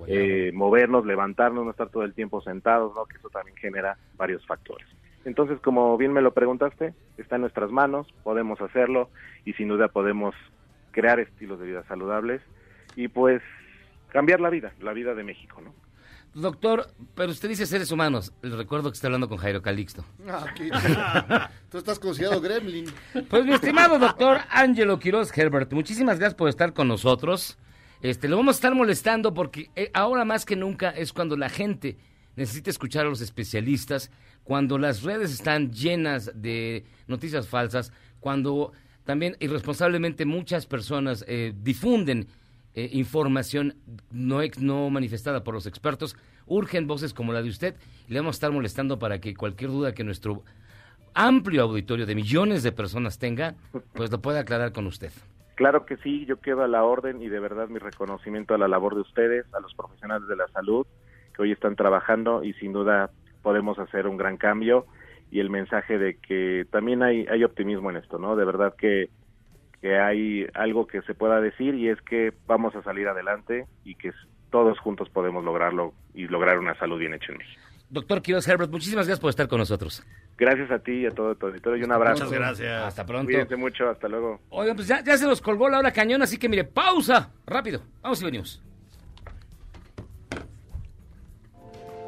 eh, 0.07 0.51
movernos, 0.53 1.05
levantarnos, 1.05 1.63
no 1.63 1.71
estar 1.71 1.89
todo 1.89 2.03
el 2.03 2.13
tiempo 2.13 2.41
sentados, 2.41 2.93
¿no? 2.95 3.05
Que 3.05 3.17
eso 3.17 3.29
también 3.29 3.55
genera 3.57 3.97
varios 4.17 4.45
factores. 4.45 4.87
Entonces, 5.25 5.59
como 5.61 5.95
bien 5.97 6.11
me 6.11 6.21
lo 6.21 6.33
preguntaste, 6.33 6.93
está 7.17 7.35
en 7.35 7.41
nuestras 7.41 7.71
manos, 7.71 8.07
podemos 8.23 8.59
hacerlo 8.61 9.09
y 9.45 9.53
sin 9.53 9.67
duda 9.67 9.87
podemos 9.89 10.33
crear 10.91 11.19
estilos 11.19 11.59
de 11.59 11.67
vida 11.67 11.83
saludables 11.87 12.41
y 12.95 13.07
pues 13.07 13.41
cambiar 14.09 14.39
la 14.39 14.49
vida, 14.49 14.73
la 14.79 14.93
vida 14.93 15.13
de 15.13 15.23
México, 15.23 15.61
¿no? 15.61 15.73
Doctor, 16.41 16.87
pero 17.15 17.31
usted 17.31 17.49
dice 17.49 17.65
seres 17.65 17.91
humanos. 17.91 18.31
Les 18.41 18.53
recuerdo 18.53 18.89
que 18.91 18.95
está 18.95 19.07
hablando 19.07 19.27
con 19.27 19.37
Jairo 19.37 19.61
Calixto. 19.61 20.05
Ah, 20.27 20.45
aquí. 20.49 20.69
Tú 21.69 21.77
estás 21.77 21.99
considerado 21.99 22.41
gremlin. 22.41 22.85
Pues 23.29 23.45
mi 23.45 23.53
estimado 23.53 23.99
doctor 23.99 24.39
Ángelo 24.49 24.99
Quiroz 24.99 25.35
Herbert, 25.37 25.71
muchísimas 25.73 26.19
gracias 26.19 26.35
por 26.35 26.49
estar 26.49 26.73
con 26.73 26.87
nosotros. 26.87 27.57
Este, 28.01 28.29
lo 28.29 28.37
vamos 28.37 28.55
a 28.55 28.57
estar 28.57 28.75
molestando 28.75 29.33
porque 29.33 29.69
eh, 29.75 29.91
ahora 29.93 30.23
más 30.23 30.45
que 30.45 30.55
nunca 30.55 30.89
es 30.89 31.11
cuando 31.11 31.35
la 31.35 31.49
gente 31.49 31.97
necesita 32.35 32.69
escuchar 32.69 33.05
a 33.05 33.09
los 33.09 33.21
especialistas, 33.21 34.09
cuando 34.43 34.77
las 34.77 35.03
redes 35.03 35.31
están 35.31 35.71
llenas 35.71 36.31
de 36.33 36.85
noticias 37.07 37.47
falsas, 37.47 37.91
cuando 38.21 38.71
también 39.03 39.35
irresponsablemente 39.39 40.25
muchas 40.25 40.65
personas 40.65 41.25
eh, 41.27 41.53
difunden 41.55 42.27
eh, 42.85 42.89
información 42.93 43.75
no, 44.11 44.41
ex- 44.41 44.59
no 44.59 44.89
manifestada 44.89 45.43
por 45.43 45.53
los 45.53 45.65
expertos, 45.65 46.15
urgen 46.45 46.87
voces 46.87 47.13
como 47.13 47.33
la 47.33 47.41
de 47.41 47.49
usted 47.49 47.75
y 48.07 48.13
le 48.13 48.19
vamos 48.19 48.35
a 48.35 48.37
estar 48.37 48.51
molestando 48.51 48.97
para 48.99 49.19
que 49.19 49.33
cualquier 49.35 49.69
duda 49.71 49.93
que 49.93 50.03
nuestro 50.03 50.43
amplio 51.13 51.63
auditorio 51.63 52.05
de 52.05 52.15
millones 52.15 52.63
de 52.63 52.71
personas 52.71 53.19
tenga, 53.19 53.55
pues 53.93 54.11
lo 54.11 54.21
pueda 54.21 54.39
aclarar 54.41 54.71
con 54.71 54.85
usted. 54.87 55.11
Claro 55.55 55.85
que 55.85 55.97
sí, 55.97 56.25
yo 56.25 56.39
quedo 56.39 56.63
a 56.63 56.67
la 56.67 56.83
orden 56.83 57.21
y 57.21 57.27
de 57.27 57.39
verdad 57.39 57.67
mi 57.67 57.79
reconocimiento 57.79 58.53
a 58.53 58.57
la 58.57 58.67
labor 58.67 58.95
de 58.95 59.01
ustedes, 59.01 59.45
a 59.53 59.59
los 59.59 59.73
profesionales 59.73 60.27
de 60.27 60.35
la 60.37 60.47
salud 60.49 60.85
que 61.35 61.41
hoy 61.41 61.51
están 61.51 61.75
trabajando 61.75 62.43
y 62.43 62.53
sin 62.53 62.71
duda 62.71 63.09
podemos 63.41 63.77
hacer 63.79 64.07
un 64.07 64.17
gran 64.17 64.37
cambio 64.37 64.85
y 65.31 65.39
el 65.41 65.49
mensaje 65.49 65.97
de 65.97 66.15
que 66.17 66.65
también 66.71 67.03
hay, 67.03 67.25
hay 67.27 67.43
optimismo 67.43 67.89
en 67.89 67.97
esto, 67.97 68.17
¿no? 68.17 68.35
De 68.35 68.45
verdad 68.45 68.73
que, 68.77 69.09
que 69.81 69.97
hay 69.97 70.47
algo 70.53 70.87
que 70.87 71.01
se 71.03 71.13
pueda 71.13 71.39
decir 71.39 71.75
y 71.75 71.89
es 71.89 72.01
que 72.01 72.33
vamos 72.47 72.75
a 72.75 72.83
salir 72.83 73.07
adelante 73.07 73.65
y 73.85 73.95
que 73.95 74.11
todos 74.49 74.79
juntos 74.79 75.09
podemos 75.09 75.43
lograrlo 75.43 75.93
y 76.13 76.27
lograr 76.27 76.59
una 76.59 76.77
salud 76.77 76.99
bien 76.99 77.13
hecha 77.13 77.31
en 77.31 77.37
México. 77.37 77.61
Doctor 77.89 78.21
Quiroz 78.21 78.47
Herbert, 78.47 78.71
muchísimas 78.71 79.07
gracias 79.07 79.19
por 79.19 79.29
estar 79.31 79.47
con 79.47 79.57
nosotros. 79.57 80.03
Gracias 80.37 80.69
a 80.69 80.79
ti 80.79 80.91
y 80.91 81.05
a 81.07 81.09
todo 81.09 81.33
tu 81.35 81.47
auditorio 81.47 81.81
y 81.81 81.83
un 81.83 81.91
abrazo. 81.91 82.25
Muchas 82.25 82.39
gracias. 82.39 82.83
Hasta 82.83 83.05
pronto. 83.05 83.25
Cuídense 83.25 83.55
mucho, 83.55 83.89
hasta 83.89 84.07
luego. 84.07 84.39
Oigan, 84.49 84.75
pues 84.75 84.87
ya, 84.87 85.03
ya 85.03 85.17
se 85.17 85.25
nos 85.25 85.41
colgó 85.41 85.69
la 85.69 85.79
hora 85.79 85.91
cañón, 85.91 86.21
así 86.21 86.37
que 86.37 86.47
mire, 86.47 86.65
pausa, 86.65 87.31
rápido, 87.47 87.81
vamos 88.01 88.21
y 88.21 88.25
venimos. 88.25 88.61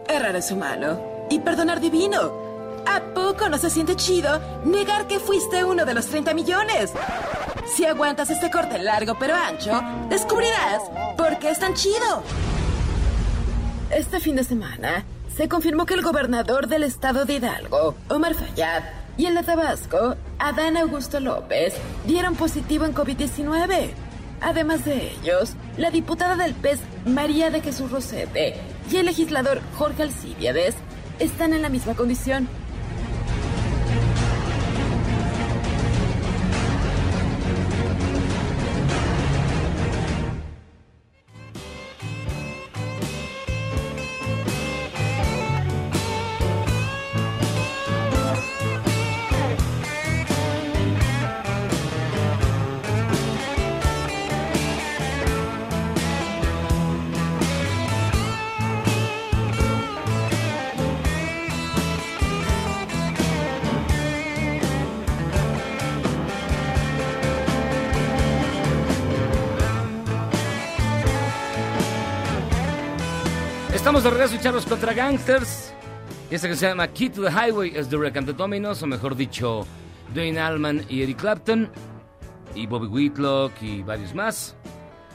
Errar 0.08 0.36
es 0.36 0.52
humano 0.52 1.28
y 1.30 1.40
perdonar 1.40 1.80
divino. 1.80 2.52
¿A 2.86 3.02
poco 3.14 3.48
no 3.50 3.58
se 3.58 3.70
siente 3.70 3.96
chido 3.96 4.42
negar 4.66 5.08
que 5.08 5.20
fuiste 5.20 5.64
uno 5.64 5.86
de 5.86 5.94
los 5.94 6.06
30 6.08 6.34
millones? 6.34 6.94
Si 7.76 7.86
aguantas 7.86 8.30
este 8.30 8.52
corte 8.52 8.78
largo 8.80 9.16
pero 9.18 9.34
ancho, 9.34 9.82
descubrirás 10.10 10.82
por 11.18 11.40
qué 11.40 11.52
es 11.52 11.60
tan 11.60 11.74
chido. 11.74 12.22
Este 13.90 14.20
fin 14.20 14.36
de 14.36 14.44
semana 14.44 15.06
se 15.34 15.48
confirmó 15.48 15.86
que 15.86 15.94
el 15.94 16.02
gobernador 16.02 16.68
del 16.68 16.84
estado 16.84 17.24
de 17.24 17.36
Hidalgo, 17.36 17.96
Omar 18.10 18.34
Fayad, 18.34 18.84
y 19.18 19.26
el 19.26 19.36
de 19.36 19.44
Tabasco, 19.44 20.16
Adán 20.38 20.76
Augusto 20.76 21.20
López, 21.22 21.74
dieron 22.06 22.36
positivo 22.36 22.86
en 22.86 22.94
COVID-19. 22.94 23.92
Además 24.42 24.84
de 24.84 25.12
ellos, 25.12 25.54
la 25.78 25.92
diputada 25.92 26.36
del 26.36 26.54
PES, 26.54 26.80
María 27.06 27.52
de 27.52 27.62
Jesús 27.62 27.90
Rosete, 27.90 28.56
y 28.92 28.98
el 28.98 29.06
legislador 29.06 29.62
Jorge 29.78 30.04
Alcibiades 30.04 30.76
están 31.20 31.54
en 31.54 31.62
la 31.62 31.70
misma 31.70 31.94
condición. 31.94 32.50
Estamos 74.02 74.18
de 74.18 74.24
regreso, 74.24 74.44
charlos 74.44 74.66
contra 74.66 74.94
gangsters. 74.94 75.74
Esta 76.32 76.48
que 76.48 76.56
se 76.56 76.68
llama 76.68 76.88
Key 76.88 77.12
to 77.12 77.22
the 77.22 77.30
Highway 77.30 77.74
es 77.76 77.88
de 77.88 78.12
the 78.12 78.34
Dominos, 78.34 78.82
o 78.82 78.88
mejor 78.88 79.16
dicho, 79.16 79.68
Dwayne 80.12 80.40
Allman 80.40 80.84
y 80.90 81.04
Eric 81.04 81.20
Clapton, 81.20 81.70
y 82.56 82.66
Bobby 82.66 82.88
Whitlock 82.88 83.52
y 83.62 83.84
varios 83.84 84.16
más. 84.16 84.56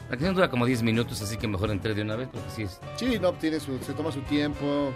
La 0.04 0.10
canción 0.10 0.36
dura 0.36 0.48
como 0.48 0.64
10 0.64 0.84
minutos, 0.84 1.20
así 1.20 1.36
que 1.36 1.48
mejor 1.48 1.72
entré 1.72 1.94
de 1.94 2.02
una 2.02 2.14
vez, 2.14 2.28
porque 2.30 2.48
sí 2.48 2.62
es. 2.62 2.80
Sí, 2.94 3.18
no, 3.20 3.32
tiene 3.32 3.58
su, 3.58 3.76
se 3.80 3.92
toma 3.92 4.12
su 4.12 4.20
tiempo. 4.20 4.92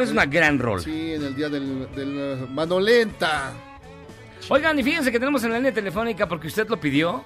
Es 0.00 0.12
una 0.12 0.26
gran 0.26 0.60
rol. 0.60 0.80
Sí, 0.80 1.14
en 1.14 1.24
el 1.24 1.34
día 1.34 1.48
del, 1.48 1.88
del 1.92 2.44
uh, 2.44 2.46
mano 2.52 2.78
lenta. 2.78 3.52
Oigan, 4.48 4.78
y 4.78 4.84
fíjense 4.84 5.10
que 5.10 5.18
tenemos 5.18 5.42
en 5.42 5.50
la 5.50 5.56
línea 5.56 5.74
telefónica 5.74 6.28
porque 6.28 6.46
usted 6.46 6.68
lo 6.68 6.78
pidió. 6.78 7.24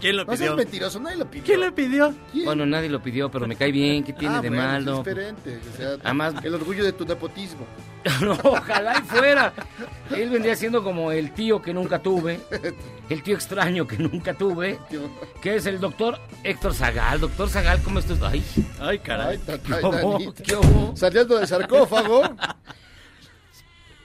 ¿Quién 0.00 0.16
lo 0.16 0.24
No 0.24 0.36
seas 0.36 0.56
mentiroso, 0.56 0.98
nadie 1.00 1.16
lo 1.18 1.30
pidió. 1.30 1.44
¿Quién 1.44 1.60
lo 1.60 1.74
pidió? 1.74 2.14
Bueno, 2.44 2.64
nadie 2.66 2.88
lo 2.88 3.02
pidió, 3.02 3.30
pero 3.30 3.46
me 3.46 3.54
cae 3.56 3.70
bien. 3.70 4.02
¿Qué 4.02 4.12
tiene 4.14 4.36
Ah, 4.36 4.40
de 4.40 4.48
bueno, 4.48 4.62
malo? 4.64 4.92
Es 4.92 4.98
diferente. 5.04 5.60
O 5.72 5.76
sea, 5.76 5.88
Además- 6.02 6.34
el 6.42 6.54
orgullo 6.54 6.84
de 6.84 6.92
tu 6.92 7.04
nepotismo. 7.04 7.66
No, 8.22 8.32
ojalá 8.32 8.98
y 8.98 9.02
fuera. 9.02 9.52
Él 10.16 10.30
vendría 10.30 10.56
siendo 10.56 10.82
como 10.82 11.12
el 11.12 11.32
tío 11.32 11.60
que 11.60 11.74
nunca 11.74 11.98
tuve, 12.00 12.40
el 13.10 13.22
tío 13.22 13.34
extraño 13.34 13.86
que 13.86 13.98
nunca 13.98 14.32
tuve, 14.32 14.78
que 15.42 15.56
es 15.56 15.66
el 15.66 15.78
doctor 15.80 16.18
Héctor 16.42 16.72
Zagal. 16.74 17.20
Doctor 17.20 17.50
Zagal, 17.50 17.82
¿cómo 17.82 17.98
estás? 17.98 18.22
Ay, 18.22 18.42
Ay, 18.80 18.98
caray. 19.00 19.38
Ay, 19.46 19.60
¿Qué 19.62 19.74
hubo? 19.86 20.34
¿Qué 20.34 20.56
hubo? 20.56 20.96
Saliendo 20.96 21.36
del 21.36 21.46
sarcófago. 21.46 22.22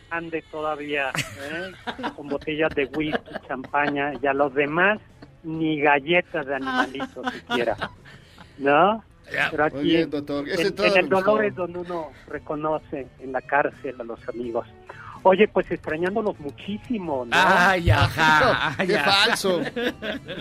ande 0.10 0.42
todavía 0.52 1.12
¿eh? 1.42 1.72
con 2.16 2.28
botellas 2.28 2.74
de 2.76 2.86
whisky, 2.86 3.20
champaña 3.48 4.14
y 4.22 4.28
a 4.28 4.34
los 4.34 4.54
demás 4.54 5.00
ni 5.46 5.80
galletas 5.80 6.46
de 6.46 6.56
animalitos 6.56 7.34
siquiera. 7.34 7.78
¿No? 8.58 9.04
Pero 9.52 9.64
aquí 9.66 9.76
Muy 9.78 9.86
bien, 9.86 10.10
doctor. 10.10 10.46
En, 10.48 10.98
el 10.98 11.10
dolor 11.10 11.46
es 11.46 11.56
donde 11.56 11.80
uno 11.80 12.12
reconoce 12.28 13.08
en 13.20 13.32
la 13.32 13.42
cárcel 13.42 13.96
a 14.00 14.04
los 14.04 14.20
amigos. 14.30 14.68
Oye, 15.24 15.48
pues 15.48 15.72
extrañándolos 15.72 16.40
muchísimo, 16.40 17.26
¿no? 17.26 17.32
Ay, 17.34 17.90
ajá. 17.90 18.76
ay, 18.78 18.88
Qué 18.88 18.98
ajá. 18.98 19.12
falso. 19.12 19.62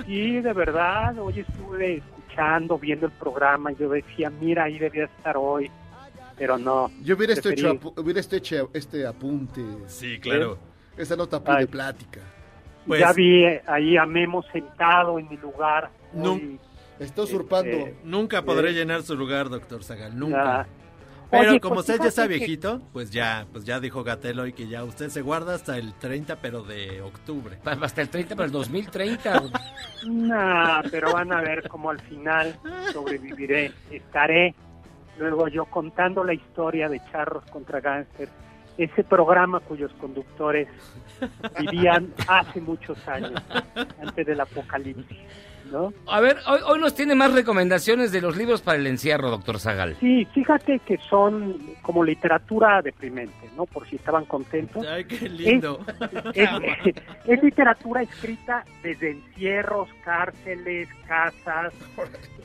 Sí, 0.07 0.41
de 0.41 0.53
verdad. 0.53 1.19
Hoy 1.19 1.41
estuve 1.41 1.97
escuchando, 1.97 2.79
viendo 2.79 3.07
el 3.07 3.13
programa 3.13 3.73
y 3.73 3.77
yo 3.77 3.89
decía, 3.89 4.29
mira, 4.29 4.65
ahí 4.65 4.79
debía 4.79 5.05
estar 5.05 5.37
hoy. 5.39 5.71
Pero 6.37 6.59
no. 6.59 6.91
Yo 7.03 7.17
hubiera 7.17 7.33
hecho, 7.33 7.49
hubiera 7.97 8.21
hecho 8.21 8.71
este 8.75 9.07
apunte. 9.07 9.63
Sí, 9.87 10.19
claro. 10.21 10.59
Esa 10.97 11.17
nota 11.17 11.39
de 11.39 11.67
plática. 11.67 12.21
Pues, 12.87 13.01
ya 13.01 13.13
vi 13.13 13.45
eh, 13.45 13.63
ahí 13.67 13.97
a 13.97 14.07
Memo 14.07 14.43
sentado 14.53 15.19
en 15.19 15.29
mi 15.29 15.37
lugar. 15.37 15.91
No. 16.13 16.35
Muy, 16.35 16.59
Está 16.99 17.23
usurpando. 17.23 17.71
este, 17.71 17.97
Nunca 18.05 18.43
podré 18.43 18.71
Eh. 18.71 18.75
llenar 18.75 19.03
su 19.03 19.17
lugar, 19.17 19.49
doctor 19.49 19.83
Zagal, 19.83 20.13
ya. 20.13 20.17
nunca. 20.19 20.67
Pero 21.31 21.51
Oye, 21.51 21.61
como 21.61 21.77
pues 21.77 21.89
usted 21.89 22.01
ya 22.01 22.09
está 22.09 22.23
fíjate 22.23 22.35
que- 22.35 22.39
viejito, 22.47 22.83
pues 22.93 23.11
ya, 23.11 23.47
pues 23.51 23.65
ya 23.65 23.81
dijo 23.81 24.05
Gatel 24.05 24.39
hoy 24.39 24.53
que 24.53 24.69
ya 24.69 24.85
usted 24.85 25.09
se 25.09 25.21
guarda 25.23 25.55
hasta 25.55 25.77
el 25.79 25.93
30, 25.95 26.37
pero 26.37 26.63
de 26.63 27.01
octubre. 27.03 27.59
Hasta 27.65 28.03
el 28.03 28.09
30 28.09 28.37
para 28.37 28.47
el 28.47 28.53
2030. 28.53 29.43
Nah, 30.07 30.83
pero 30.91 31.13
van 31.13 31.33
a 31.33 31.41
ver 31.41 31.67
cómo 31.69 31.91
al 31.91 31.99
final 32.01 32.55
sobreviviré. 32.93 33.73
Estaré 33.91 34.55
luego 35.19 35.49
yo 35.49 35.65
contando 35.65 36.23
la 36.23 36.35
historia 36.35 36.89
de 36.89 37.01
Charros 37.11 37.45
contra 37.51 37.81
Gánster, 37.81 38.29
ese 38.79 39.05
programa 39.05 39.61
cuyos 39.61 39.93
conductores 40.01 40.69
vivían 41.61 42.13
hace 42.29 42.61
muchos 42.61 42.97
años, 43.09 43.41
antes 44.01 44.27
del 44.27 44.41
apocalipsis, 44.41 45.19
¿no? 45.71 45.93
A 46.07 46.21
ver, 46.21 46.39
hoy, 46.47 46.61
hoy 46.67 46.81
nos 46.81 46.95
tiene 46.95 47.15
más 47.15 47.33
recomendaciones 47.33 48.11
de 48.11 48.21
los 48.21 48.37
libros 48.37 48.63
para 48.63 48.79
el 48.79 48.87
encierro, 48.87 49.31
doctor 49.31 49.61
Zagal. 49.61 49.97
Sí, 50.01 50.27
fíjate 50.33 50.81
que 50.81 50.99
son 51.09 51.57
como 51.83 52.03
literatura 52.03 52.83
deprimente, 52.83 53.49
¿no? 53.57 53.67
Por 53.67 53.87
si 53.89 53.97
estaban 53.97 54.25
contentos. 54.25 54.85
Ay, 54.87 55.05
qué 55.05 55.29
lindo. 55.29 55.81
Es, 56.35 56.51
es 57.27 57.43
literatura 57.43 58.03
escrita 58.03 58.65
desde 58.83 59.13
encierros, 59.13 59.89
cárceles, 60.05 60.89
casas. 61.07 61.73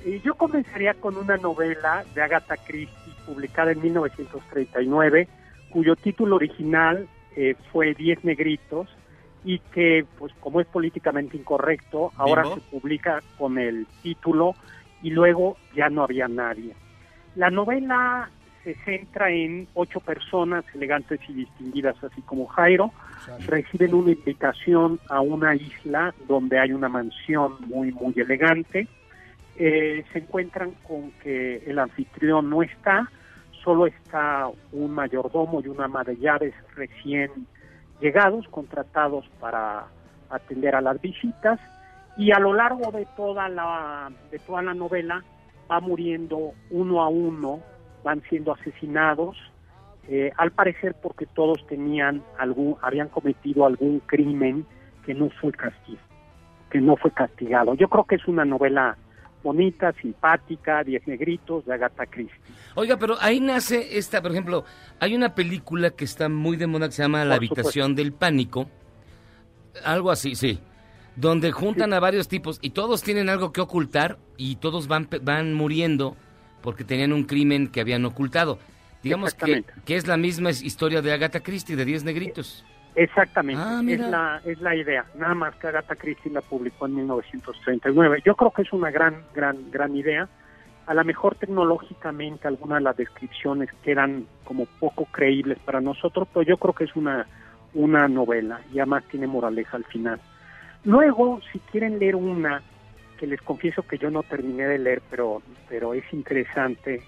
Y 0.06 0.20
yo 0.22 0.36
comenzaría 0.36 0.94
con 0.94 1.18
una 1.18 1.38
novela 1.38 2.04
de 2.14 2.22
Agatha 2.22 2.56
Christie 2.58 3.14
publicada 3.26 3.72
en 3.72 3.82
1939, 3.82 5.28
cuyo 5.70 5.96
título 5.96 6.36
original 6.36 7.08
eh, 7.36 7.56
fue 7.72 7.94
Diez 7.94 8.24
Negritos 8.24 8.88
y 9.44 9.60
que, 9.60 10.06
pues 10.18 10.34
como 10.40 10.60
es 10.60 10.68
políticamente 10.68 11.38
incorrecto, 11.38 12.12
ahora 12.18 12.44
se 12.54 12.62
publica 12.62 13.22
con 13.38 13.58
el 13.58 13.88
título 14.04 14.56
y 15.02 15.12
luego 15.12 15.58
ya 15.76 15.90
no 15.90 16.04
había 16.04 16.28
nadie. 16.28 16.76
La 17.36 17.50
novela 17.50 18.30
se 18.64 18.76
centra 18.84 19.32
en 19.32 19.68
ocho 19.74 20.00
personas 20.02 20.66
elegantes 20.74 21.20
y 21.30 21.34
distinguidas, 21.34 21.96
así 22.04 22.22
como 22.22 22.48
Jairo, 22.48 22.92
reciben 23.48 23.94
una 23.94 24.12
invitación 24.12 25.00
a 25.08 25.22
una 25.22 25.56
isla 25.56 26.14
donde 26.28 26.60
hay 26.60 26.74
una 26.74 26.90
mansión 26.90 27.56
muy, 27.68 27.92
muy 27.94 28.14
elegante. 28.18 28.88
Eh, 29.56 30.04
se 30.12 30.20
encuentran 30.20 30.72
con 30.88 31.12
que 31.24 31.64
el 31.66 31.80
anfitrión 31.80 32.50
no 32.50 32.62
está, 32.64 33.10
solo 33.64 33.88
está 33.88 34.50
un 34.72 34.92
mayordomo 34.92 35.62
y 35.62 35.68
una 35.68 35.86
ama 35.86 36.04
de 36.04 36.18
llaves 36.18 36.54
recién 36.76 37.48
llegados, 38.00 38.48
contratados 38.50 39.26
para 39.40 39.88
atender 40.30 40.76
a 40.76 40.82
las 40.82 41.00
visitas, 41.02 41.60
y 42.18 42.32
a 42.32 42.40
lo 42.40 42.54
largo 42.54 42.92
de 42.92 43.06
toda 43.16 43.50
la, 43.50 44.12
de 44.32 44.40
toda 44.40 44.62
la 44.62 44.74
novela 44.74 45.24
va 45.72 45.80
muriendo 45.80 46.54
uno 46.70 47.02
a 47.02 47.08
uno, 47.08 47.62
van 48.04 48.22
siendo 48.30 48.54
asesinados, 48.54 49.38
eh, 50.08 50.32
al 50.38 50.52
parecer 50.52 50.96
porque 51.02 51.26
todos 51.28 51.66
tenían 51.68 52.24
algún, 52.38 52.76
habían 52.82 53.10
cometido 53.10 53.66
algún 53.66 54.00
crimen 54.00 54.66
que 55.06 55.14
no 55.14 55.30
fue 55.30 55.52
castigo, 55.52 56.02
que 56.70 56.82
no 56.82 56.96
fue 56.98 57.12
castigado. 57.12 57.76
Yo 57.76 57.88
creo 57.88 58.06
que 58.06 58.16
es 58.16 58.28
una 58.28 58.46
novela 58.46 58.98
bonita, 59.44 59.94
simpática, 60.02 60.84
Diez 60.84 61.08
Negritos 61.08 61.66
de 61.66 61.74
Agatha 61.74 62.06
Christie. 62.06 62.36
Oiga, 62.76 62.98
pero 62.98 63.16
ahí 63.20 63.40
nace 63.40 63.98
esta, 63.98 64.22
por 64.22 64.32
ejemplo, 64.32 64.66
hay 65.00 65.16
una 65.16 65.36
película 65.36 65.92
que 65.92 66.06
está 66.06 66.30
muy 66.30 66.58
de 66.58 66.68
moda 66.68 66.88
que 66.88 66.94
se 66.94 67.04
llama 67.04 67.24
La 67.26 67.36
Por 67.36 67.38
habitación 67.38 67.96
del 67.96 68.14
pánico. 68.14 68.70
Algo 69.84 70.12
así, 70.12 70.36
sí. 70.36 70.60
Donde 71.16 71.52
juntan 71.52 71.94
a 71.94 72.00
varios 72.00 72.28
tipos 72.28 72.60
y 72.62 72.72
todos 72.72 73.02
tienen 73.02 73.30
algo 73.30 73.52
que 73.52 73.62
ocultar 73.62 74.20
y 74.38 74.56
todos 74.58 74.88
van, 74.88 75.10
van 75.22 75.54
muriendo 75.54 76.16
porque 76.62 76.84
tenían 76.84 77.14
un 77.14 77.24
crimen 77.24 77.68
que 77.68 77.82
habían 77.82 78.06
ocultado. 78.06 78.60
Digamos 79.04 79.34
que, 79.34 79.64
que 79.86 79.96
es 79.96 80.08
la 80.08 80.18
misma 80.18 80.52
historia 80.52 81.02
de 81.02 81.12
Agatha 81.14 81.40
Christie, 81.40 81.76
de 81.76 81.86
Diez 81.86 82.04
Negritos. 82.04 82.66
Exactamente, 83.00 83.64
Ah, 83.66 83.82
es, 83.88 84.00
la, 84.02 84.42
es 84.44 84.60
la 84.60 84.76
idea. 84.76 85.06
Nada 85.16 85.34
más 85.34 85.56
que 85.56 85.68
Agatha 85.68 85.96
Christie 85.96 86.34
la 86.34 86.42
publicó 86.42 86.86
en 86.86 86.96
1939. 86.96 88.22
Yo 88.26 88.36
creo 88.36 88.52
que 88.52 88.64
es 88.64 88.74
una 88.74 88.92
gran, 88.92 89.24
gran, 89.34 89.72
gran 89.72 89.96
idea. 89.96 90.28
A 90.86 90.94
lo 90.94 91.06
mejor 91.06 91.36
tecnológicamente 91.36 92.50
algunas 92.50 92.80
de 92.80 92.84
las 92.84 92.98
descripciones 92.98 93.70
quedan 93.84 94.26
como 94.44 94.66
poco 94.66 95.06
creíbles 95.06 95.60
para 95.60 95.80
nosotros, 95.80 96.28
pero 96.34 96.44
yo 96.44 96.58
creo 96.58 96.74
que 96.74 96.84
es 96.84 96.96
una, 96.98 97.26
una 97.74 98.10
novela 98.10 98.60
y 98.74 98.80
además 98.80 99.06
tiene 99.10 99.28
moraleja 99.28 99.78
al 99.78 99.86
final. 99.86 100.20
Luego, 100.84 101.40
si 101.54 101.60
quieren 101.72 102.00
leer 102.00 102.18
una, 102.18 102.62
que 103.18 103.28
les 103.28 103.42
confieso 103.42 103.82
que 103.84 103.98
yo 103.98 104.12
no 104.12 104.24
terminé 104.24 104.68
de 104.68 104.78
leer, 104.78 105.02
pero, 105.10 105.42
pero 105.70 105.94
es 105.94 106.04
interesante, 106.12 107.02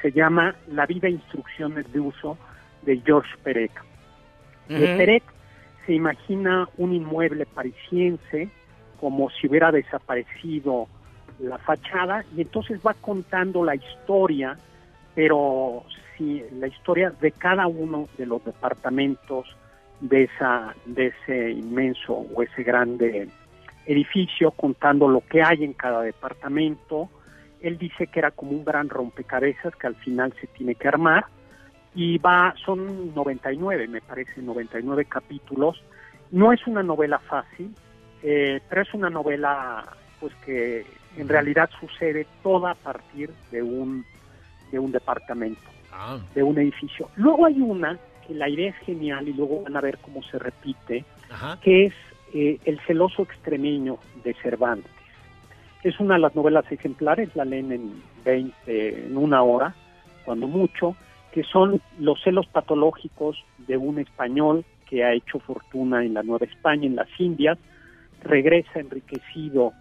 se 0.00 0.12
llama 0.12 0.54
La 0.68 0.86
vida 0.86 1.08
e 1.08 1.12
instrucciones 1.12 1.92
de 1.92 1.98
uso 1.98 2.38
de 2.82 3.02
George 3.04 3.34
Perec. 3.42 3.72
De 4.68 4.96
Perec 4.96 5.31
se 5.86 5.94
imagina 5.94 6.68
un 6.76 6.92
inmueble 6.94 7.46
parisiense 7.46 8.48
como 9.00 9.30
si 9.30 9.48
hubiera 9.48 9.72
desaparecido 9.72 10.86
la 11.40 11.58
fachada 11.58 12.24
y 12.36 12.42
entonces 12.42 12.80
va 12.86 12.94
contando 12.94 13.64
la 13.64 13.74
historia, 13.74 14.56
pero 15.14 15.82
sí, 16.16 16.42
la 16.52 16.68
historia 16.68 17.10
de 17.10 17.32
cada 17.32 17.66
uno 17.66 18.08
de 18.16 18.26
los 18.26 18.44
departamentos 18.44 19.46
de 20.00 20.24
esa 20.24 20.74
de 20.84 21.06
ese 21.08 21.50
inmenso 21.50 22.14
o 22.14 22.42
ese 22.42 22.62
grande 22.62 23.28
edificio 23.86 24.52
contando 24.52 25.08
lo 25.08 25.20
que 25.20 25.42
hay 25.42 25.64
en 25.64 25.72
cada 25.72 26.02
departamento. 26.02 27.08
Él 27.60 27.78
dice 27.78 28.06
que 28.06 28.20
era 28.20 28.30
como 28.30 28.52
un 28.52 28.64
gran 28.64 28.88
rompecabezas 28.88 29.74
que 29.76 29.86
al 29.86 29.96
final 29.96 30.32
se 30.40 30.46
tiene 30.48 30.74
que 30.74 30.88
armar 30.88 31.26
y 31.94 32.18
va 32.18 32.54
son 32.64 33.14
99, 33.14 33.88
me 33.88 34.00
parece, 34.00 34.40
99 34.40 35.04
capítulos. 35.06 35.82
No 36.30 36.52
es 36.52 36.66
una 36.66 36.82
novela 36.82 37.18
fácil, 37.18 37.74
eh, 38.22 38.60
pero 38.68 38.82
es 38.82 38.94
una 38.94 39.10
novela 39.10 39.84
pues 40.20 40.32
que 40.44 40.86
en 41.16 41.28
realidad 41.28 41.68
sucede 41.78 42.26
toda 42.42 42.70
a 42.70 42.74
partir 42.74 43.30
de 43.50 43.62
un 43.62 44.04
de 44.70 44.78
un 44.78 44.90
departamento, 44.90 45.60
Ah, 45.92 46.18
de 46.34 46.42
un 46.42 46.58
edificio. 46.58 47.10
Luego 47.16 47.44
hay 47.44 47.60
una 47.60 47.98
que 48.26 48.34
la 48.34 48.48
idea 48.48 48.70
es 48.70 48.76
genial 48.76 49.28
y 49.28 49.34
luego 49.34 49.62
van 49.62 49.76
a 49.76 49.80
ver 49.82 49.98
cómo 49.98 50.22
se 50.22 50.38
repite, 50.38 51.04
ajá. 51.30 51.58
que 51.60 51.86
es 51.86 51.94
eh, 52.32 52.58
El 52.64 52.80
celoso 52.86 53.22
extremeño 53.22 53.98
de 54.24 54.32
Cervantes. 54.34 54.90
Es 55.82 56.00
una 56.00 56.14
de 56.14 56.20
las 56.20 56.34
novelas 56.34 56.64
ejemplares, 56.72 57.28
la 57.36 57.44
leen 57.44 57.72
en 57.72 58.02
20, 58.24 59.06
en 59.06 59.16
una 59.18 59.42
hora, 59.42 59.74
cuando 60.24 60.46
mucho, 60.46 60.96
que 61.32 61.42
son 61.44 61.80
los 61.98 62.22
celos 62.22 62.46
patológicos 62.46 63.42
de 63.66 63.76
un 63.76 63.98
español 63.98 64.64
que 64.88 65.02
ha 65.02 65.12
hecho 65.14 65.38
fortuna 65.40 66.04
en 66.04 66.14
la 66.14 66.22
Nueva 66.22 66.44
España, 66.44 66.86
en 66.86 66.96
las 66.96 67.08
Indias, 67.18 67.58
regresa 68.22 68.78
enriquecido 68.78 69.72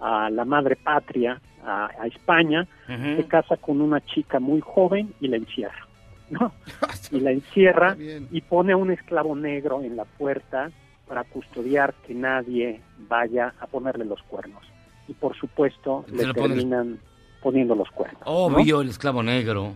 a 0.00 0.28
la 0.30 0.44
madre 0.44 0.76
patria, 0.76 1.40
a, 1.64 1.88
a 2.00 2.06
España, 2.06 2.66
se 2.86 3.24
casa 3.28 3.56
con 3.56 3.80
una 3.80 4.00
chica 4.04 4.40
muy 4.40 4.60
joven 4.60 5.14
y 5.20 5.28
la 5.28 5.36
encierra, 5.36 5.86
¿no? 6.30 6.52
Y 7.12 7.20
la 7.20 7.30
encierra 7.30 7.96
y 7.98 8.40
pone 8.40 8.72
a 8.72 8.76
un 8.76 8.90
esclavo 8.90 9.36
negro 9.36 9.82
en 9.82 9.96
la 9.96 10.04
puerta 10.04 10.72
para 11.06 11.22
custodiar 11.22 11.94
que 12.04 12.14
nadie 12.14 12.80
vaya 13.08 13.54
a 13.60 13.68
ponerle 13.68 14.04
los 14.04 14.20
cuernos. 14.24 14.64
Y 15.06 15.14
por 15.14 15.36
supuesto 15.36 16.04
Se 16.08 16.26
le 16.26 16.34
terminan 16.34 16.98
poniendo 17.40 17.76
los 17.76 17.88
cuernos. 17.92 18.22
¿no? 18.26 18.32
Obvio, 18.32 18.80
el 18.80 18.88
esclavo 18.88 19.22
negro. 19.22 19.74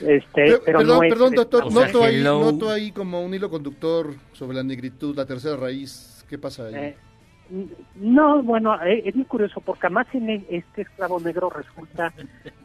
Este, 0.00 0.58
pero 0.64 0.78
perdón, 0.78 0.86
no 0.98 1.02
es 1.04 1.08
perdón, 1.12 1.34
doctor, 1.34 1.64
esclavo 1.66 1.86
noto 1.86 2.00
negro. 2.06 2.36
ahí, 2.38 2.44
noto 2.52 2.70
ahí 2.70 2.92
como 2.92 3.24
un 3.24 3.32
hilo 3.34 3.48
conductor 3.48 4.14
sobre 4.32 4.56
la 4.56 4.62
negritud, 4.62 5.16
la 5.16 5.24
tercera 5.26 5.56
raíz. 5.56 6.24
¿Qué 6.28 6.36
pasa 6.38 6.66
ahí? 6.66 6.74
Eh, 6.74 6.96
No, 7.94 8.42
bueno, 8.42 8.74
eh, 8.84 9.02
es 9.06 9.14
muy 9.14 9.24
curioso 9.24 9.60
porque 9.60 9.86
además 9.86 10.06
en 10.12 10.28
e- 10.30 10.44
este 10.50 10.82
esclavo 10.82 11.20
negro 11.20 11.48
resulta 11.50 12.12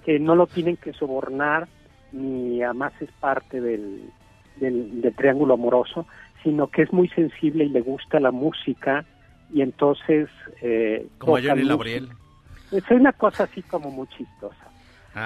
que 0.03 0.19
no 0.19 0.35
lo 0.35 0.47
tienen 0.47 0.75
que 0.77 0.91
sobornar 0.93 1.67
ni 2.11 2.61
además 2.63 2.91
es 2.99 3.09
parte 3.19 3.61
del, 3.61 4.09
del, 4.57 4.99
del 5.01 5.15
triángulo 5.15 5.53
amoroso, 5.53 6.05
sino 6.43 6.67
que 6.67 6.81
es 6.81 6.91
muy 6.91 7.07
sensible 7.09 7.63
y 7.65 7.69
le 7.69 7.79
gusta 7.81 8.19
la 8.19 8.31
música 8.31 9.05
y 9.53 9.61
entonces... 9.61 10.27
Eh, 10.61 11.07
Como 11.17 11.33
Johnny. 11.41 11.63
Labriel. 11.63 12.09
Es 12.71 12.83
una 12.89 13.13
cosa 13.13 13.43
así 13.45 13.61
como 13.61 13.91
muy 13.91 14.07
chistosa. 14.07 14.67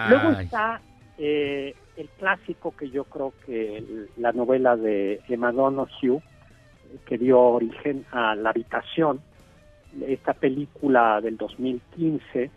Luego 0.09 0.31
está 0.39 0.81
eh, 1.17 1.73
el 1.97 2.09
clásico 2.09 2.75
que 2.75 2.89
yo 2.89 3.05
creo 3.05 3.33
que 3.45 4.07
la 4.17 4.31
novela 4.31 4.75
de 4.75 5.21
Emma 5.27 5.51
Donoghue, 5.51 6.17
eh, 6.17 6.97
que 7.05 7.17
dio 7.17 7.39
origen 7.39 8.05
a 8.11 8.35
La 8.35 8.49
Habitación, 8.49 9.21
esta 10.05 10.33
película 10.33 11.21
del 11.21 11.37
2015, 11.37 12.51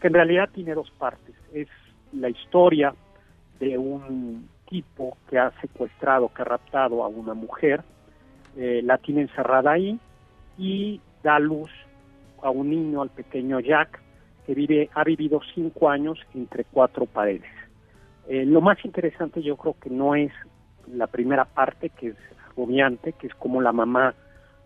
que 0.00 0.06
en 0.06 0.14
realidad 0.14 0.48
tiene 0.52 0.74
dos 0.74 0.90
partes. 0.92 1.34
Es 1.52 1.68
la 2.12 2.28
historia 2.28 2.94
de 3.58 3.76
un 3.78 4.48
tipo 4.68 5.16
que 5.28 5.38
ha 5.38 5.50
secuestrado, 5.60 6.32
que 6.32 6.42
ha 6.42 6.44
raptado 6.44 7.02
a 7.02 7.08
una 7.08 7.34
mujer, 7.34 7.82
eh, 8.56 8.80
la 8.84 8.98
tiene 8.98 9.22
encerrada 9.22 9.72
ahí 9.72 9.98
y 10.56 11.00
da 11.22 11.38
luz 11.38 11.70
a 12.42 12.50
un 12.50 12.70
niño, 12.70 13.02
al 13.02 13.10
pequeño 13.10 13.58
Jack, 13.58 14.00
que 14.46 14.54
vive, 14.54 14.90
ha 14.94 15.02
vivido 15.02 15.40
cinco 15.54 15.88
años 15.88 16.18
entre 16.34 16.64
cuatro 16.64 17.06
paredes. 17.06 17.63
Eh, 18.28 18.46
lo 18.46 18.60
más 18.60 18.82
interesante 18.84 19.42
yo 19.42 19.56
creo 19.56 19.76
que 19.80 19.90
no 19.90 20.14
es 20.14 20.32
la 20.86 21.06
primera 21.06 21.44
parte, 21.44 21.90
que 21.90 22.08
es 22.08 22.16
agobiante, 22.50 23.12
que 23.12 23.26
es 23.26 23.34
como 23.34 23.60
la 23.60 23.72
mamá 23.72 24.14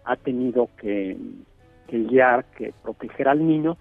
ha 0.05 0.17
tenido 0.17 0.69
que, 0.81 1.17
guiar, 1.89 2.45
que 2.57 2.73
proteger 2.83 3.29
al 3.29 3.47
niño, 3.47 3.77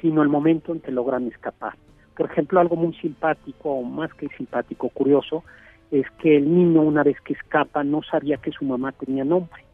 sino 0.00 0.22
el 0.22 0.28
momento 0.28 0.72
en 0.72 0.80
que 0.80 0.92
logran 0.92 1.26
escapar. 1.28 1.74
Por 2.16 2.30
ejemplo, 2.30 2.60
algo 2.60 2.76
muy 2.76 2.94
simpático, 2.94 3.70
o 3.70 3.82
más 3.82 4.12
que 4.14 4.28
simpático, 4.36 4.88
curioso, 4.90 5.42
es 5.90 6.06
que 6.18 6.36
el 6.36 6.52
niño 6.52 6.82
una 6.82 7.02
vez 7.02 7.20
que 7.22 7.32
escapa 7.32 7.82
no 7.82 8.02
sabía 8.02 8.36
que 8.36 8.52
su 8.52 8.64
mamá 8.64 8.92
tenía 8.92 9.24
nombre, 9.24 9.64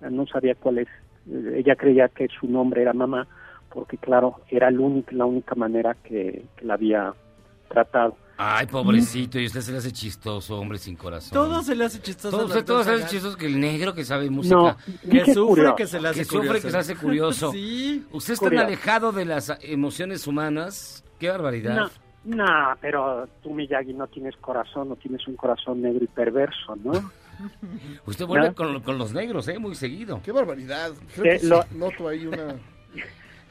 no 0.00 0.26
sabía 0.26 0.54
cuál 0.54 0.78
es, 0.78 0.88
eh, 1.30 1.54
ella 1.56 1.76
creía 1.76 2.08
que 2.08 2.28
su 2.28 2.48
nombre 2.48 2.82
era 2.82 2.92
mamá, 2.92 3.26
porque 3.72 3.96
claro, 3.98 4.40
era 4.48 4.68
el 4.68 4.80
único, 4.80 5.10
la 5.12 5.26
única 5.26 5.54
manera 5.54 5.94
que 5.94 6.44
la 6.60 6.74
había 6.74 7.14
tratado. 7.68 8.16
Ay, 8.38 8.66
pobrecito, 8.66 9.38
y 9.40 9.46
usted 9.46 9.62
se 9.62 9.72
le 9.72 9.78
hace 9.78 9.92
chistoso, 9.92 10.58
hombre 10.58 10.76
sin 10.78 10.94
corazón. 10.94 11.32
Todo 11.32 11.62
se 11.62 11.74
le 11.74 11.86
hace 11.86 12.00
chistoso. 12.02 12.36
Todo, 12.36 12.46
usted 12.48 12.64
todo 12.66 12.84
se 12.84 12.90
le 12.94 13.02
hace 13.04 13.08
chistoso 13.14 13.36
que 13.38 13.46
el 13.46 13.58
negro 13.58 13.94
que 13.94 14.04
sabe 14.04 14.28
música. 14.28 14.54
No, 14.56 14.76
Que 15.10 15.24
sufre, 15.32 15.34
curioso. 15.46 15.76
que 15.76 15.86
se 15.86 16.00
le 16.00 16.08
hace 16.08 16.18
que 16.18 16.24
sufre, 16.26 16.46
curioso. 16.48 16.66
que 16.66 16.70
se 16.72 16.78
hace 16.78 16.96
curioso. 16.96 17.52
sí. 17.52 18.04
Usted 18.12 18.34
está 18.34 18.44
tan 18.44 18.50
Curioso. 18.50 18.66
alejado 18.66 19.12
de 19.12 19.24
las 19.24 19.56
emociones 19.62 20.26
humanas. 20.26 21.02
Qué 21.18 21.30
barbaridad. 21.30 21.88
No, 22.24 22.36
no, 22.36 22.76
pero 22.80 23.26
tú, 23.42 23.54
Miyagi, 23.54 23.94
no 23.94 24.06
tienes 24.08 24.36
corazón, 24.36 24.90
no 24.90 24.96
tienes 24.96 25.26
un 25.26 25.36
corazón 25.36 25.80
negro 25.80 26.04
y 26.04 26.08
perverso, 26.08 26.76
¿no? 26.84 26.92
Usted 28.06 28.26
vuelve 28.26 28.48
¿No? 28.48 28.54
con, 28.54 28.80
con 28.82 28.98
los 28.98 29.12
negros, 29.14 29.48
¿eh? 29.48 29.58
Muy 29.58 29.74
seguido. 29.74 30.20
Qué 30.22 30.32
barbaridad. 30.32 30.92
Creo 31.14 31.24
Que 31.24 31.30
que 31.30 31.38
sí, 31.38 31.46
lo- 31.46 31.64
noto 31.74 32.08
ahí 32.08 32.26
una... 32.26 32.54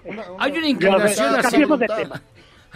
una- 0.03 0.24
Hay 0.24 0.26
una 0.28 0.28
Ya, 0.38 0.45
a 0.45 0.49
ver, 0.51 0.63
inclinación 0.66 1.28
hacia 1.30 1.41
cambiemos 1.41 1.80
de 1.80 1.88
tema. 1.88 2.22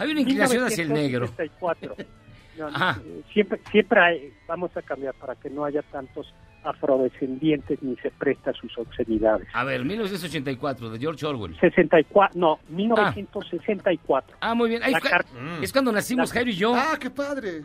Hay 0.00 0.10
una 0.10 0.20
inclinación 0.20 0.64
hacia 0.64 0.82
el 0.82 0.92
negro. 0.92 1.26
1964. 1.26 1.96
No, 2.58 2.66
Ajá. 2.66 3.00
eh, 3.06 3.22
Siempre, 3.32 3.60
siempre 3.70 4.00
hay- 4.00 4.32
vamos 4.46 4.76
a 4.76 4.82
cambiar 4.82 5.14
para 5.14 5.34
que 5.36 5.48
no 5.48 5.64
haya 5.64 5.80
tantos 5.82 6.34
afrodescendientes 6.62 7.82
ni 7.82 7.96
se 7.96 8.10
presta 8.10 8.50
a 8.50 8.52
sus 8.54 8.76
obscenidades. 8.76 9.48
A 9.54 9.64
ver, 9.64 9.82
1984, 9.84 10.90
de 10.90 10.98
George 10.98 11.24
Orwell. 11.24 11.56
64, 11.58 12.38
no, 12.38 12.58
1964. 12.68 14.36
Ah, 14.40 14.54
muy 14.54 14.68
bien. 14.68 14.82
Ay, 14.82 14.92
car- 14.94 15.24
Es 15.62 15.72
cuando 15.72 15.92
nacimos 15.92 16.28
La- 16.30 16.34
Jairo 16.34 16.50
y 16.50 16.54
yo. 16.56 16.74
¡Ah, 16.74 16.96
qué 17.00 17.08
padre! 17.08 17.62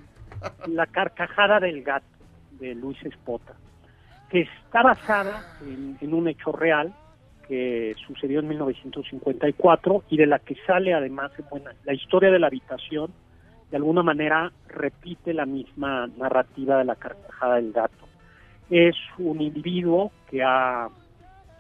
La 0.68 0.86
carcajada 0.86 1.60
del 1.60 1.84
gato, 1.84 2.06
de 2.60 2.76
Luis 2.76 2.98
Espota, 3.04 3.54
que 4.30 4.42
está 4.42 4.82
basada 4.84 5.58
en, 5.62 5.98
en 6.00 6.14
un 6.14 6.28
hecho 6.28 6.52
real 6.52 6.94
que 7.48 7.96
sucedió 8.08 8.40
en 8.40 8.48
1954 8.48 10.04
y 10.10 10.18
de 10.18 10.26
la 10.26 10.40
que 10.40 10.56
sale 10.66 10.94
además 10.94 11.32
bueno, 11.50 11.70
la 11.84 11.94
historia 11.94 12.32
de 12.32 12.40
la 12.40 12.48
habitación, 12.48 13.12
de 13.72 13.78
alguna 13.78 14.04
manera 14.04 14.52
repite 14.68 15.34
la 15.34 15.46
misma 15.46 16.08
narrativa 16.18 16.78
de 16.78 16.86
la 16.86 16.96
carcajada 16.96 17.56
del 17.56 17.72
gato. 17.72 18.08
Es 18.70 18.96
un 19.18 19.42
individuo 19.42 20.12
que 20.30 20.44
ha, 20.44 20.90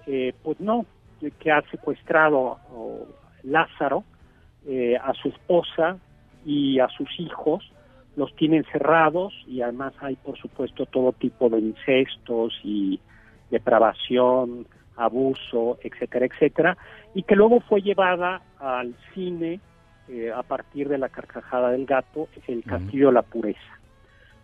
eh, 0.08 0.34
pues 0.44 0.60
no, 0.60 0.86
que 1.40 1.52
ha 1.52 1.62
secuestrado 1.70 2.60
o, 2.74 3.08
Lázaro 3.44 4.04
eh, 4.68 4.98
a 4.98 5.14
su 5.14 5.30
esposa 5.30 5.98
y 6.46 6.80
a 6.80 6.88
sus 6.90 7.08
hijos, 7.20 7.72
los 8.16 8.36
tiene 8.36 8.58
encerrados 8.58 9.34
y 9.48 9.62
además 9.62 9.94
hay 10.00 10.16
por 10.16 10.38
supuesto 10.38 10.86
todo 10.86 11.12
tipo 11.12 11.50
de 11.50 11.60
incestos 11.60 12.54
y 12.64 13.00
depravación, 13.52 14.66
abuso, 14.98 15.78
etcétera, 15.82 16.26
etcétera, 16.26 16.78
y 17.14 17.24
que 17.24 17.36
luego 17.36 17.60
fue 17.62 17.82
llevada 17.82 18.42
al 18.60 18.96
cine 19.14 19.60
eh, 20.08 20.32
a 20.32 20.44
partir 20.44 20.88
de 20.88 20.98
la 20.98 21.10
carcajada 21.10 21.72
del 21.72 21.86
gato, 21.86 22.28
El 22.48 22.64
Castillo 22.64 23.08
de 23.08 23.14
la 23.14 23.22
Pureza. 23.24 23.80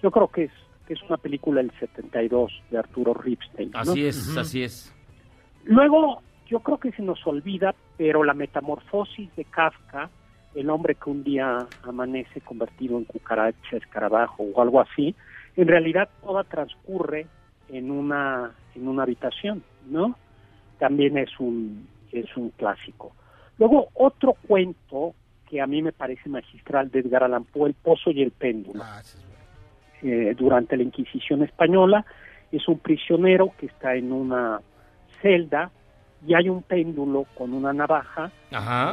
Yo 0.02 0.10
creo 0.12 0.28
que 0.28 0.45
es, 0.45 0.52
que 0.88 0.93
es 0.93 1.04
una 1.04 1.18
película 1.18 1.62
del 1.62 1.72
72 1.80 2.52
de 2.72 2.78
Arturo 2.78 3.14
Ripstein. 3.14 3.72
¿no? 3.72 3.80
Así 3.80 4.06
es, 4.06 4.38
así 4.38 4.64
es. 4.64 4.95
Luego, 5.66 6.22
yo 6.47 6.60
creo 6.62 6.80
que 6.80 6.91
se 6.91 7.04
nos 7.04 7.26
olvida, 7.28 7.76
pero 7.97 8.24
la 8.24 8.34
metamorfosis 8.34 9.34
de 9.36 9.45
Kafka, 9.45 10.10
el 10.56 10.70
hombre 10.70 10.95
que 10.95 11.10
un 11.10 11.24
día 11.24 11.60
amanece 11.84 12.41
convertido 12.41 12.97
en 12.97 13.06
cucaracha, 13.06 13.78
escarabajo 13.78 14.43
o 14.43 14.62
algo 14.62 14.82
así, 14.82 15.16
en 15.56 15.68
realidad 15.68 16.10
toda 16.22 16.43
transcurre 16.43 17.28
en 17.70 17.91
una 17.91 18.52
en 18.76 18.88
una 18.88 19.04
habitación, 19.04 19.64
¿no? 19.89 20.16
También 20.82 21.15
es 21.15 21.29
un 21.39 21.88
es 22.11 22.36
un 22.36 22.49
clásico. 22.49 23.11
Luego 23.59 23.89
otro 23.93 24.34
cuento 24.47 25.13
que 25.47 25.61
a 25.61 25.67
mí 25.67 25.84
me 25.84 25.91
parece 25.91 26.27
magistral 26.27 26.89
de 26.89 27.01
Edgar 27.01 27.23
Allan 27.23 27.43
Poe, 27.43 27.69
El 27.69 27.75
pozo 27.75 28.09
y 28.09 28.23
el 28.23 28.32
péndulo. 28.32 28.84
Eh, 30.01 30.34
durante 30.36 30.75
la 30.75 30.82
Inquisición 30.82 31.43
española 31.43 32.03
es 32.51 32.67
un 32.67 32.79
prisionero 32.79 33.53
que 33.59 33.67
está 33.67 33.93
en 33.93 34.11
una 34.11 34.59
celda 35.21 35.69
y 36.25 36.34
hay 36.34 36.49
un 36.49 36.63
péndulo 36.63 37.27
con 37.36 37.53
una 37.53 37.73
navaja 37.73 38.32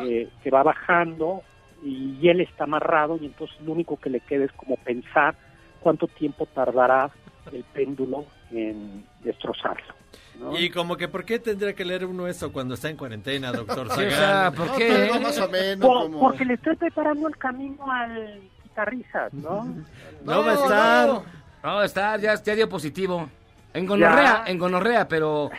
eh, 0.06 0.28
que 0.42 0.50
va 0.50 0.62
bajando 0.62 1.40
y 1.82 2.28
él 2.28 2.42
está 2.42 2.64
amarrado 2.64 3.16
y 3.16 3.24
entonces 3.24 3.58
lo 3.62 3.72
único 3.72 3.96
que 3.96 4.10
le 4.10 4.20
queda 4.20 4.44
es 4.44 4.52
como 4.52 4.76
pensar 4.76 5.36
cuánto 5.80 6.06
tiempo 6.06 6.44
tardará 6.44 7.10
el 7.50 7.64
péndulo 7.64 8.26
en 8.50 9.06
destrozarlo. 9.22 9.94
¿no? 10.38 10.56
Y 10.58 10.70
como 10.70 10.96
que, 10.96 11.08
¿por 11.08 11.24
qué 11.24 11.38
tendría 11.40 11.74
que 11.74 11.84
leer 11.84 12.06
uno 12.06 12.26
eso 12.28 12.52
cuando 12.52 12.74
está 12.74 12.88
en 12.88 12.96
cuarentena, 12.96 13.50
doctor 13.52 13.88
Sí, 13.94 14.02
o 14.06 14.10
sea, 14.10 14.52
¿por 14.54 14.66
No, 14.68 14.76
qué? 14.76 15.10
no, 15.12 15.20
más 15.20 15.38
o 15.40 15.48
menos 15.48 15.86
Por- 15.86 16.02
como... 16.04 16.20
Porque 16.20 16.44
le 16.44 16.54
estoy 16.54 16.76
preparando 16.76 17.26
el 17.28 17.36
camino 17.36 17.90
al 17.90 18.40
guitarrista, 18.62 19.28
¿no? 19.32 19.64
No 20.24 20.44
va 20.44 20.50
a 20.50 20.54
estar. 20.54 21.08
no. 21.08 21.24
No, 21.60 21.82
está, 21.82 22.16
ya, 22.18 22.40
ya 22.40 22.54
dio 22.54 22.68
positivo. 22.68 23.28
En 23.74 23.84
gonorrea, 23.84 24.44
Ya. 24.46 24.50
en 24.50 24.58
gonorrea, 24.58 25.06
pero 25.08 25.50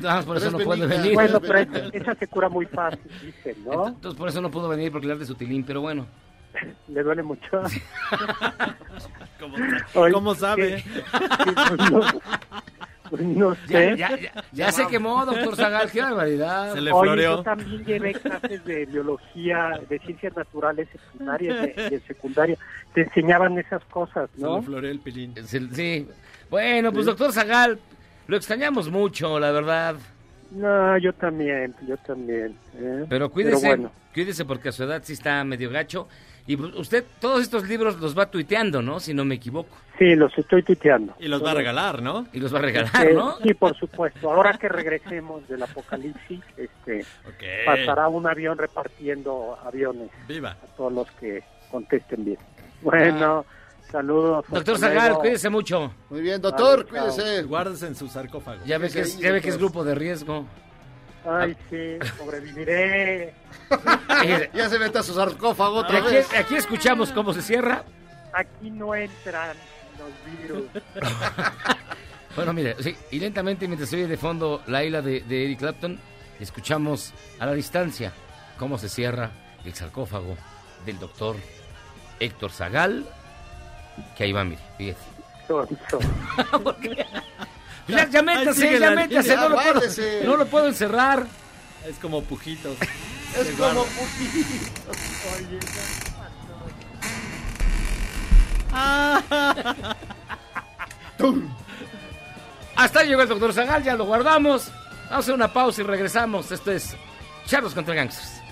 nada 0.00 0.16
más 0.16 0.24
por 0.26 0.36
eso 0.36 0.50
no 0.50 0.58
puede 0.58 0.86
venir. 0.86 1.14
Bueno, 1.14 1.40
pero 1.40 1.58
esa, 1.60 1.78
esa 1.92 2.14
se 2.16 2.26
cura 2.26 2.48
muy 2.48 2.66
fácil, 2.66 3.00
dicen, 3.22 3.64
¿no? 3.64 3.88
Entonces 3.88 4.18
por 4.18 4.28
eso 4.28 4.40
no 4.42 4.50
pudo 4.50 4.68
venir 4.68 4.90
porque 4.92 5.06
le 5.06 5.12
arde 5.14 5.24
su 5.24 5.34
tilín, 5.36 5.64
pero 5.64 5.80
bueno. 5.80 6.06
Le 6.88 7.02
duele 7.02 7.22
mucho. 7.22 7.48
¿Cómo, 9.40 9.54
Oye, 9.94 10.12
cómo 10.12 10.34
sabe? 10.34 10.82
que- 10.82 11.44
que, 11.44 11.52
pues, 11.76 11.90
no. 11.90 12.00
No 13.36 13.54
Ya, 13.66 13.78
sé. 13.80 13.96
ya, 13.96 14.16
ya, 14.18 14.44
ya 14.52 14.72
se 14.72 14.86
quemó, 14.86 15.24
doctor 15.24 15.56
Zagal, 15.56 15.90
qué 15.90 16.00
barbaridad. 16.02 16.72
Oye, 16.92 17.22
yo 17.22 17.42
también 17.42 17.84
llevé 17.84 18.14
clases 18.14 18.64
de 18.64 18.86
biología, 18.86 19.80
de 19.88 19.98
ciencias 20.00 20.36
naturales 20.36 20.88
secundarias 20.90 21.70
y 21.76 21.90
de 21.90 22.00
secundaria. 22.06 22.56
Te 22.94 23.02
enseñaban 23.02 23.58
esas 23.58 23.84
cosas, 23.84 24.28
¿no? 24.36 24.58
el 24.78 25.00
pilín. 25.00 25.34
Sí, 25.46 25.68
sí. 25.72 26.08
Bueno, 26.50 26.92
pues 26.92 27.06
doctor 27.06 27.32
Zagal, 27.32 27.78
lo 28.26 28.36
extrañamos 28.36 28.90
mucho, 28.90 29.38
la 29.38 29.50
verdad. 29.50 29.96
No, 30.50 30.96
yo 30.98 31.12
también, 31.12 31.74
yo 31.86 31.96
también. 31.98 32.56
¿eh? 32.76 33.04
Pero 33.08 33.30
cuídese, 33.30 33.66
bueno, 33.66 33.90
cuídese 34.14 34.44
porque 34.44 34.68
a 34.68 34.72
su 34.72 34.84
edad 34.84 35.02
sí 35.04 35.12
está 35.14 35.42
medio 35.44 35.70
gacho. 35.70 36.08
Y 36.48 36.54
usted 36.56 37.04
todos 37.20 37.42
estos 37.42 37.68
libros 37.68 37.98
los 37.98 38.16
va 38.16 38.26
tuiteando, 38.30 38.80
¿no? 38.82 39.00
Si 39.00 39.12
no 39.12 39.24
me 39.24 39.34
equivoco. 39.34 39.76
sí, 39.98 40.14
los 40.14 40.36
estoy 40.38 40.62
tuiteando. 40.62 41.14
Y 41.18 41.26
los 41.28 41.44
va 41.44 41.50
a 41.50 41.54
regalar, 41.54 42.00
¿no? 42.02 42.26
Y 42.32 42.38
los 42.38 42.54
va 42.54 42.58
a 42.58 42.62
regalar, 42.62 43.06
Eh, 43.06 43.14
¿no? 43.14 43.36
Sí, 43.42 43.52
por 43.54 43.76
supuesto. 43.76 44.30
Ahora 44.30 44.52
que 44.58 44.68
regresemos 44.68 45.46
del 45.48 45.62
apocalipsis, 45.62 46.40
este, 46.56 47.04
pasará 47.64 48.06
un 48.08 48.26
avión 48.28 48.58
repartiendo 48.58 49.58
aviones 49.64 50.10
Viva. 50.28 50.50
a 50.52 50.66
todos 50.76 50.92
los 50.92 51.10
que 51.12 51.42
contesten 51.70 52.24
bien. 52.24 52.38
Bueno, 52.82 53.44
saludos. 53.90 54.44
Doctor 54.48 54.78
Zagal, 54.78 55.14
cuídese 55.14 55.48
mucho. 55.50 55.92
Muy 56.10 56.20
bien, 56.20 56.40
doctor, 56.40 56.86
Vale, 56.86 57.06
cuídese. 57.12 57.42
Guárdese 57.42 57.86
en 57.88 57.96
su 57.96 58.06
sarcófago. 58.06 58.64
Ya 58.66 58.78
ve 58.78 58.88
que 58.90 59.00
es, 59.00 59.18
ya 59.18 59.32
ve 59.32 59.40
que 59.40 59.48
es 59.48 59.58
grupo 59.58 59.82
de 59.82 59.94
riesgo. 59.96 60.46
Ay, 61.28 61.56
sí, 61.68 61.98
sobreviviré. 62.16 63.34
ya 64.54 64.68
se 64.68 64.78
mete 64.78 64.98
a 64.98 65.02
su 65.02 65.14
sarcófago 65.14 65.76
otra 65.76 65.98
aquí, 65.98 66.14
vez. 66.14 66.32
aquí 66.34 66.56
escuchamos 66.56 67.12
cómo 67.12 67.32
se 67.32 67.42
cierra. 67.42 67.84
Aquí 68.32 68.70
no 68.70 68.94
entran 68.94 69.56
los 69.98 70.40
virus. 70.40 70.64
Bueno, 72.36 72.52
mire, 72.52 72.76
sí, 72.82 72.94
y 73.10 73.18
lentamente 73.18 73.66
mientras 73.66 73.88
se 73.88 73.96
oye 73.96 74.08
de 74.08 74.18
fondo 74.18 74.62
la 74.66 74.84
isla 74.84 75.00
de, 75.00 75.22
de 75.22 75.44
Eric 75.44 75.58
Clapton, 75.58 75.98
escuchamos 76.38 77.14
a 77.38 77.46
la 77.46 77.54
distancia 77.54 78.12
cómo 78.58 78.76
se 78.76 78.90
cierra 78.90 79.30
el 79.64 79.72
sarcófago 79.72 80.36
del 80.84 80.98
doctor 80.98 81.36
Héctor 82.20 82.52
Zagal, 82.52 83.06
que 84.18 84.24
ahí 84.24 84.32
va, 84.32 84.44
mire, 84.44 84.60
fíjese. 84.76 85.00
Ya, 87.88 88.08
ya 88.08 88.22
métase, 88.22 88.78
ya 88.78 88.90
métase, 88.90 89.36
no 89.36 89.48
lo, 89.48 89.54
puedo, 89.54 89.68
Aguárdese. 89.70 90.22
no 90.24 90.36
lo 90.36 90.46
puedo 90.46 90.66
encerrar. 90.66 91.26
Es 91.86 91.96
como 91.98 92.22
pujitos. 92.22 92.76
Es 93.38 93.46
Se 93.46 93.52
como 93.54 93.74
guarda. 93.74 93.80
Oye, 93.80 95.60
Hasta 102.76 103.00
ahí 103.00 103.08
llegó 103.08 103.22
el 103.22 103.28
doctor 103.28 103.52
Zagal, 103.52 103.82
ya 103.82 103.94
lo 103.94 104.04
guardamos. 104.04 104.68
Vamos 104.68 105.10
a 105.10 105.18
hacer 105.18 105.34
una 105.34 105.52
pausa 105.52 105.80
y 105.80 105.84
regresamos. 105.84 106.50
Esto 106.52 106.72
es 106.72 106.94
Charlos 107.46 107.74
contra 107.74 107.94
Gangsters. 107.94 108.42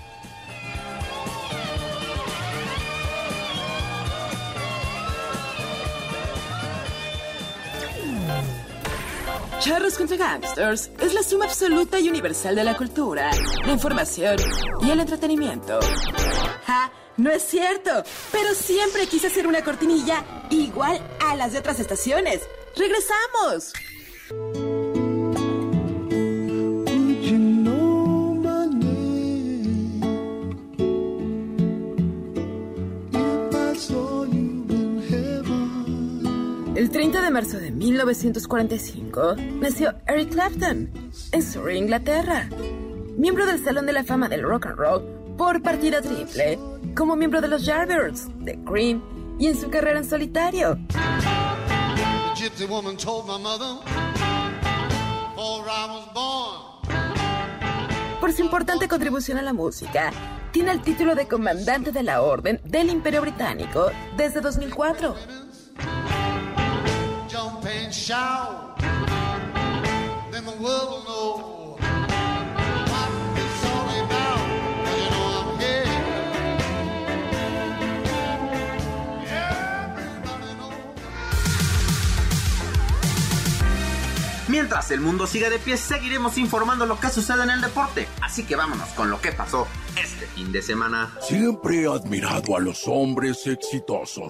Charros 9.59 9.97
contra 9.97 10.17
Gangsters 10.17 10.91
es 10.99 11.13
la 11.13 11.23
suma 11.23 11.45
absoluta 11.45 11.99
y 11.99 12.09
universal 12.09 12.55
de 12.55 12.63
la 12.63 12.75
cultura, 12.75 13.31
la 13.65 13.71
información 13.71 14.37
y 14.81 14.91
el 14.91 14.99
entretenimiento. 14.99 15.79
¡Ja! 16.65 16.91
No 17.17 17.31
es 17.31 17.43
cierto, 17.43 18.03
pero 18.31 18.53
siempre 18.53 19.07
quise 19.07 19.27
hacer 19.27 19.47
una 19.47 19.63
cortinilla 19.63 20.23
igual 20.49 20.99
a 21.25 21.35
las 21.35 21.53
de 21.53 21.59
otras 21.59 21.79
estaciones. 21.79 22.41
¡Regresamos! 22.75 23.73
El 36.75 36.89
30 36.89 37.21
de 37.21 37.31
marzo 37.31 37.57
de 37.57 37.71
1945 37.71 39.35
nació 39.61 39.95
Eric 40.07 40.31
Clapton 40.31 40.91
en 41.31 41.41
Surrey, 41.41 41.77
Inglaterra. 41.77 42.49
Miembro 43.17 43.45
del 43.45 43.63
Salón 43.63 43.85
de 43.85 43.93
la 43.93 44.03
Fama 44.03 44.27
del 44.27 44.43
Rock 44.43 44.65
and 44.65 44.77
Roll 44.77 45.01
por 45.37 45.61
partida 45.61 46.01
triple, 46.01 46.59
como 46.93 47.15
miembro 47.15 47.39
de 47.39 47.47
los 47.47 47.65
Yardbirds, 47.65 48.27
The 48.43 48.59
Cream 48.65 49.01
y 49.39 49.47
en 49.47 49.57
su 49.57 49.69
carrera 49.69 49.99
en 49.99 50.09
solitario. 50.09 50.77
Por 58.19 58.33
su 58.33 58.41
importante 58.41 58.89
contribución 58.89 59.37
a 59.37 59.41
la 59.41 59.53
música, 59.53 60.11
tiene 60.51 60.71
el 60.71 60.81
título 60.81 61.15
de 61.15 61.25
Comandante 61.25 61.93
de 61.93 62.03
la 62.03 62.21
Orden 62.21 62.59
del 62.65 62.89
Imperio 62.89 63.21
Británico 63.21 63.91
desde 64.17 64.41
2004. 64.41 65.44
Jump 67.95 68.81
and 68.81 68.81
shout. 68.81 68.81
Then 70.31 70.43
the 70.45 70.51
world 70.51 70.89
will 70.91 71.03
know 71.05 71.77
what 72.91 73.09
it's 73.37 73.63
all 73.65 73.89
about. 74.03 74.39
'Cause 74.83 75.01
you 75.01 75.09
know 75.11 75.25
I'm 75.39 75.59
here. 75.59 75.85
Mientras 84.49 84.91
el 84.91 84.99
mundo 84.99 85.25
siga 85.25 85.49
de 85.49 85.59
pie, 85.59 85.77
seguiremos 85.77 86.37
informando 86.37 86.85
lo 86.85 86.99
que 86.99 87.09
sucede 87.09 87.43
en 87.43 87.49
el 87.49 87.61
deporte. 87.61 88.07
Así 88.21 88.43
que 88.45 88.55
vámonos 88.55 88.89
con 88.89 89.09
lo 89.09 89.21
que 89.21 89.31
pasó 89.31 89.67
este 89.95 90.27
fin 90.27 90.51
de 90.51 90.61
semana. 90.61 91.13
Siempre 91.21 91.83
he 91.83 91.87
admirado 91.87 92.57
a 92.57 92.59
los 92.59 92.83
hombres 92.87 93.47
exitosos. 93.47 94.29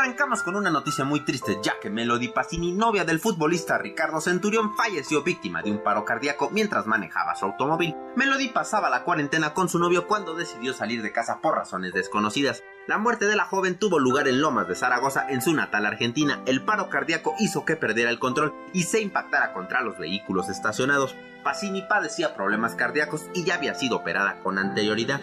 Arrancamos 0.00 0.44
con 0.44 0.54
una 0.54 0.70
noticia 0.70 1.04
muy 1.04 1.24
triste, 1.24 1.58
ya 1.60 1.80
que 1.82 1.90
Melody 1.90 2.28
Pacini, 2.28 2.70
novia 2.70 3.04
del 3.04 3.18
futbolista 3.18 3.78
Ricardo 3.78 4.20
Centurión, 4.20 4.76
falleció 4.76 5.24
víctima 5.24 5.60
de 5.60 5.72
un 5.72 5.82
paro 5.82 6.04
cardíaco 6.04 6.50
mientras 6.52 6.86
manejaba 6.86 7.34
su 7.34 7.46
automóvil. 7.46 7.96
Melody 8.14 8.50
pasaba 8.50 8.90
la 8.90 9.02
cuarentena 9.02 9.54
con 9.54 9.68
su 9.68 9.80
novio 9.80 10.06
cuando 10.06 10.36
decidió 10.36 10.72
salir 10.72 11.02
de 11.02 11.10
casa 11.10 11.40
por 11.40 11.56
razones 11.56 11.94
desconocidas. 11.94 12.62
La 12.86 12.98
muerte 12.98 13.24
de 13.26 13.34
la 13.34 13.44
joven 13.44 13.76
tuvo 13.76 13.98
lugar 13.98 14.28
en 14.28 14.40
Lomas 14.40 14.68
de 14.68 14.76
Zaragoza, 14.76 15.28
en 15.28 15.42
su 15.42 15.52
natal 15.52 15.84
Argentina. 15.84 16.42
El 16.46 16.64
paro 16.64 16.88
cardíaco 16.90 17.34
hizo 17.40 17.64
que 17.64 17.74
perdiera 17.74 18.10
el 18.10 18.20
control 18.20 18.54
y 18.72 18.84
se 18.84 19.00
impactara 19.00 19.52
contra 19.52 19.82
los 19.82 19.98
vehículos 19.98 20.48
estacionados. 20.48 21.16
Pacini 21.42 21.82
padecía 21.82 22.36
problemas 22.36 22.76
cardíacos 22.76 23.26
y 23.34 23.42
ya 23.42 23.56
había 23.56 23.74
sido 23.74 23.96
operada 23.96 24.38
con 24.44 24.58
anterioridad. 24.58 25.20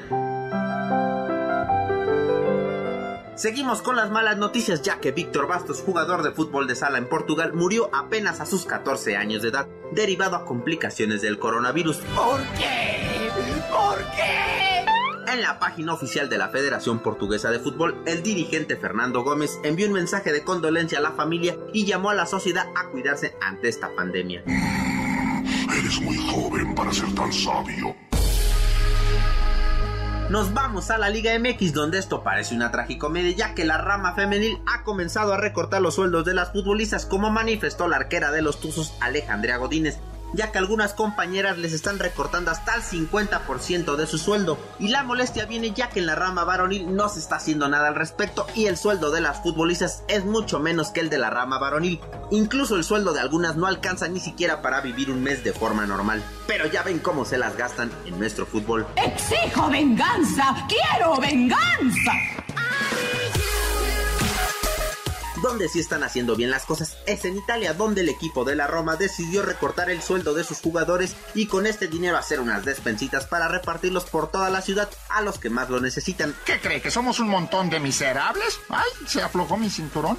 Seguimos 3.36 3.82
con 3.82 3.98
las 3.98 4.10
malas 4.10 4.38
noticias 4.38 4.82
ya 4.82 5.02
que 5.02 5.12
Víctor 5.12 5.46
Bastos, 5.48 5.82
jugador 5.82 6.24
de 6.24 6.32
fútbol 6.32 6.68
de 6.68 6.76
sala 6.76 6.98
en 6.98 7.10
Portugal, 7.10 7.52
murió 7.52 7.90
apenas 7.94 8.40
a 8.40 8.46
sus 8.46 8.66
14 8.66 9.18
años 9.18 9.42
de 9.42 9.50
edad, 9.50 9.68
derivado 9.92 10.38
a 10.38 10.46
complicaciones 10.46 11.22
del 11.22 11.38
coronavirus. 11.38 11.98
¿Por 12.16 12.42
qué? 12.58 13.30
¿Por 13.70 13.98
qué? 14.16 14.86
En 15.34 15.42
la 15.42 15.60
página 15.60 15.94
oficial 15.94 16.30
de 16.30 16.38
la 16.38 16.48
Federación 16.48 17.00
Portuguesa 17.00 17.52
de 17.52 17.60
Fútbol, 17.60 18.02
el 18.06 18.24
dirigente 18.24 18.78
Fernando 18.78 19.22
Gómez 19.24 19.60
envió 19.64 19.88
un 19.88 19.94
mensaje 19.94 20.32
de 20.32 20.46
condolencia 20.46 21.00
a 21.00 21.02
la 21.02 21.12
familia 21.12 21.58
y 21.74 21.86
llamó 21.86 22.12
a 22.12 22.16
la 22.16 22.28
sociedad 22.28 22.68
a 22.74 22.90
cuidarse 22.90 23.36
ante 23.42 23.68
esta 23.68 23.94
pandemia. 23.94 24.44
Eres 24.46 26.00
muy 26.00 26.16
joven 26.16 26.74
para 26.74 26.94
ser 26.94 27.14
tan 27.14 27.34
sabio. 27.34 27.94
Nos 30.30 30.56
vamos 30.56 30.90
a 30.90 30.98
la 30.98 31.10
Liga 31.10 31.38
MX 31.38 31.72
donde 31.72 32.00
esto 32.00 32.24
parece 32.24 32.56
una 32.56 32.72
tragicomedia 32.72 33.36
ya 33.36 33.54
que 33.54 33.64
la 33.64 33.78
rama 33.78 34.16
femenil 34.16 34.58
ha 34.66 34.84
comenzado 34.84 35.34
a 35.34 35.38
recortar 35.38 35.84
los 35.84 35.94
sueldos 35.94 36.26
de 36.26 36.34
las 36.34 36.52
futbolistas 36.52 37.06
como 37.06 37.30
manifestó 37.30 37.88
la 37.88 37.98
arquera 37.98 38.32
de 38.32 38.42
los 38.42 38.60
Tuzos 38.60 38.96
Alejandría 39.02 39.58
Godínez 39.58 40.00
ya 40.36 40.52
que 40.52 40.58
algunas 40.58 40.94
compañeras 40.94 41.58
les 41.58 41.74
están 41.74 42.00
recortando 42.00 42.52
hasta 42.52 42.76
el 42.76 42.82
50% 42.82 43.96
de 43.96 44.08
su 44.08 44.18
sueldo. 44.18 44.58
Y 44.80 44.90
la 44.90 45.04
molestia 45.04 45.46
viene 45.46 45.72
ya 45.72 45.90
que 45.90 46.00
en 46.00 46.06
la 46.06 46.16
rama 46.16 46.44
varonil 46.44 46.96
no 46.96 47.10
se 47.10 47.20
está 47.20 47.38
haciendo 47.38 47.68
nada 47.68 47.88
al 47.88 47.96
respecto 47.96 48.46
y 48.56 48.66
el 48.68 48.78
sueldo 48.78 49.12
de 49.12 49.22
las 49.22 49.42
futbolistas 49.42 50.04
es 50.08 50.26
mucho 50.26 50.60
menos 50.60 50.90
que 50.90 51.00
el 51.00 51.10
de 51.10 51.18
la 51.18 51.30
rama 51.30 51.58
varonil. 51.58 52.00
Incluso 52.32 52.76
el 52.76 52.84
sueldo 52.84 53.14
de 53.14 53.20
algunas 53.20 53.56
no 53.56 53.68
alcanza 53.68 54.08
ni 54.08 54.20
siquiera 54.20 54.62
para 54.62 54.82
vivir 54.82 55.10
un 55.10 55.24
mes 55.24 55.44
de 55.44 55.54
forma 55.54 55.86
normal. 55.86 56.24
Pero 56.48 56.68
ya 56.68 56.84
ven 56.84 57.00
cómo 57.00 57.26
se 57.26 57.38
las 57.38 57.58
gastan 57.58 57.92
en 58.06 58.20
nuestro 58.20 58.46
fútbol. 58.46 58.86
Exijo 58.96 59.70
venganza, 59.70 60.56
quiero 60.68 61.20
venganza. 61.20 62.12
Donde 65.42 65.68
sí 65.68 65.80
están 65.80 66.04
haciendo 66.04 66.36
bien 66.36 66.50
las 66.50 66.66
cosas 66.66 66.98
es 67.06 67.26
en 67.26 67.38
Italia, 67.38 67.74
donde 67.74 68.02
el 68.02 68.10
equipo 68.10 68.46
de 68.46 68.56
la 68.56 68.68
Roma 68.68 68.96
decidió 68.96 69.42
recortar 69.42 69.90
el 69.90 70.02
sueldo 70.02 70.34
de 70.34 70.44
sus 70.44 70.60
jugadores 70.60 71.16
y 71.34 71.48
con 71.48 71.68
este 71.68 71.88
dinero 71.88 72.18
hacer 72.18 72.40
unas 72.40 72.64
despensitas 72.64 73.26
para 73.26 73.48
repartirlos 73.48 74.06
por 74.06 74.32
toda 74.32 74.50
la 74.50 74.62
ciudad 74.62 74.90
a 75.10 75.22
los 75.22 75.38
que 75.40 75.50
más 75.50 75.70
lo 75.70 75.80
necesitan. 75.82 76.36
¿Qué 76.46 76.60
cree? 76.60 76.82
¿Que 76.82 76.92
somos 76.92 77.20
un 77.20 77.28
montón 77.28 77.70
de 77.70 77.80
miserables? 77.80 78.60
Ay, 78.70 78.90
se 79.08 79.22
aflojó 79.22 79.58
mi 79.58 79.70
cinturón. 79.70 80.18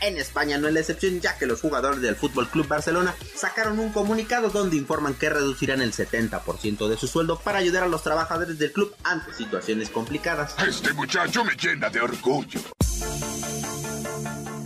En 0.00 0.18
España 0.18 0.58
no 0.58 0.68
es 0.68 0.74
la 0.74 0.80
excepción, 0.80 1.20
ya 1.20 1.38
que 1.38 1.46
los 1.46 1.60
jugadores 1.60 2.00
del 2.00 2.16
Fútbol 2.16 2.48
Club 2.48 2.68
Barcelona 2.68 3.14
sacaron 3.34 3.78
un 3.78 3.90
comunicado 3.92 4.50
donde 4.50 4.76
informan 4.76 5.14
que 5.14 5.30
reducirán 5.30 5.80
el 5.80 5.92
70% 5.92 6.88
de 6.88 6.96
su 6.96 7.06
sueldo 7.06 7.38
para 7.38 7.58
ayudar 7.58 7.84
a 7.84 7.88
los 7.88 8.02
trabajadores 8.02 8.58
del 8.58 8.72
club 8.72 8.94
ante 9.02 9.32
situaciones 9.32 9.90
complicadas. 9.90 10.54
Este 10.66 10.92
muchacho 10.92 11.44
me 11.44 11.54
llena 11.54 11.88
de 11.88 12.00
orgullo. 12.00 12.60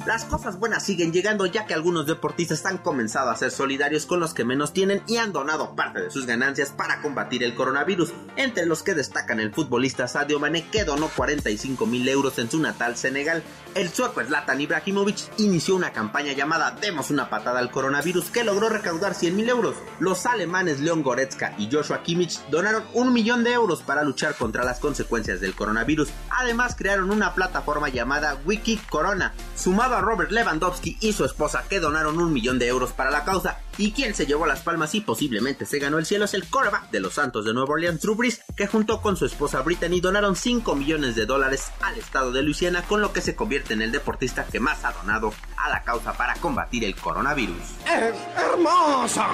Las 0.08 0.24
cosas 0.24 0.58
buenas 0.58 0.86
siguen 0.86 1.12
llegando 1.12 1.44
ya 1.44 1.66
que 1.66 1.74
algunos 1.74 2.06
deportistas 2.06 2.64
han 2.64 2.78
comenzado 2.78 3.28
a 3.28 3.36
ser 3.36 3.50
solidarios 3.50 4.06
con 4.06 4.20
los 4.20 4.32
que 4.32 4.42
menos 4.42 4.72
tienen 4.72 5.02
y 5.06 5.18
han 5.18 5.34
donado 5.34 5.76
parte 5.76 6.00
de 6.00 6.10
sus 6.10 6.24
ganancias 6.24 6.70
para 6.70 7.02
combatir 7.02 7.44
el 7.44 7.54
coronavirus, 7.54 8.14
entre 8.36 8.64
los 8.64 8.82
que 8.82 8.94
destacan 8.94 9.38
el 9.38 9.52
futbolista 9.52 10.08
Sadio 10.08 10.40
Mané 10.40 10.66
que 10.70 10.84
donó 10.84 11.10
45 11.14 11.84
mil 11.84 12.08
euros 12.08 12.38
en 12.38 12.50
su 12.50 12.58
natal 12.58 12.96
Senegal. 12.96 13.42
El 13.78 13.90
sueco 13.90 14.20
Zlatan 14.24 14.60
Ibrahimovic 14.60 15.38
inició 15.38 15.76
una 15.76 15.92
campaña 15.92 16.32
llamada 16.32 16.72
Demos 16.72 17.12
una 17.12 17.30
patada 17.30 17.60
al 17.60 17.70
coronavirus 17.70 18.24
que 18.24 18.42
logró 18.42 18.68
recaudar 18.68 19.14
100 19.14 19.36
mil 19.36 19.48
euros. 19.48 19.76
Los 20.00 20.26
alemanes 20.26 20.80
Leon 20.80 21.04
Goretzka 21.04 21.54
y 21.58 21.70
Joshua 21.70 22.02
Kimmich 22.02 22.40
donaron 22.50 22.82
un 22.92 23.12
millón 23.12 23.44
de 23.44 23.52
euros 23.52 23.84
para 23.84 24.02
luchar 24.02 24.34
contra 24.34 24.64
las 24.64 24.80
consecuencias 24.80 25.40
del 25.40 25.54
coronavirus. 25.54 26.08
Además 26.28 26.74
crearon 26.76 27.12
una 27.12 27.36
plataforma 27.36 27.88
llamada 27.88 28.36
Wiki 28.44 28.78
Corona, 28.90 29.32
sumado 29.54 29.94
a 29.94 30.00
Robert 30.00 30.32
Lewandowski 30.32 30.96
y 31.00 31.12
su 31.12 31.24
esposa 31.24 31.62
que 31.68 31.78
donaron 31.78 32.18
un 32.18 32.32
millón 32.32 32.58
de 32.58 32.66
euros 32.66 32.90
para 32.90 33.12
la 33.12 33.24
causa. 33.24 33.60
Y 33.78 33.92
quien 33.92 34.12
se 34.12 34.26
llevó 34.26 34.44
las 34.44 34.62
palmas 34.62 34.96
y 34.96 35.00
posiblemente 35.00 35.64
se 35.64 35.78
ganó 35.78 35.98
el 35.98 36.04
cielo 36.04 36.24
es 36.24 36.34
el 36.34 36.44
quarterback 36.44 36.90
de 36.90 36.98
los 36.98 37.14
Santos 37.14 37.44
de 37.44 37.54
Nueva 37.54 37.74
Orleans, 37.74 38.00
Drew 38.00 38.16
Brees, 38.16 38.40
que 38.56 38.66
junto 38.66 39.00
con 39.00 39.16
su 39.16 39.24
esposa 39.24 39.62
Brittany 39.62 40.00
donaron 40.00 40.34
5 40.34 40.74
millones 40.74 41.14
de 41.14 41.26
dólares 41.26 41.70
al 41.80 41.96
estado 41.96 42.32
de 42.32 42.42
Luisiana, 42.42 42.82
con 42.82 43.00
lo 43.00 43.12
que 43.12 43.20
se 43.20 43.36
convierte 43.36 43.74
en 43.74 43.82
el 43.82 43.92
deportista 43.92 44.44
que 44.46 44.58
más 44.58 44.84
ha 44.84 44.92
donado 44.92 45.32
a 45.56 45.68
la 45.68 45.84
causa 45.84 46.12
para 46.14 46.34
combatir 46.34 46.82
el 46.82 46.96
coronavirus. 46.96 47.62
¡Es 47.86 48.14
hermosa! 48.36 49.28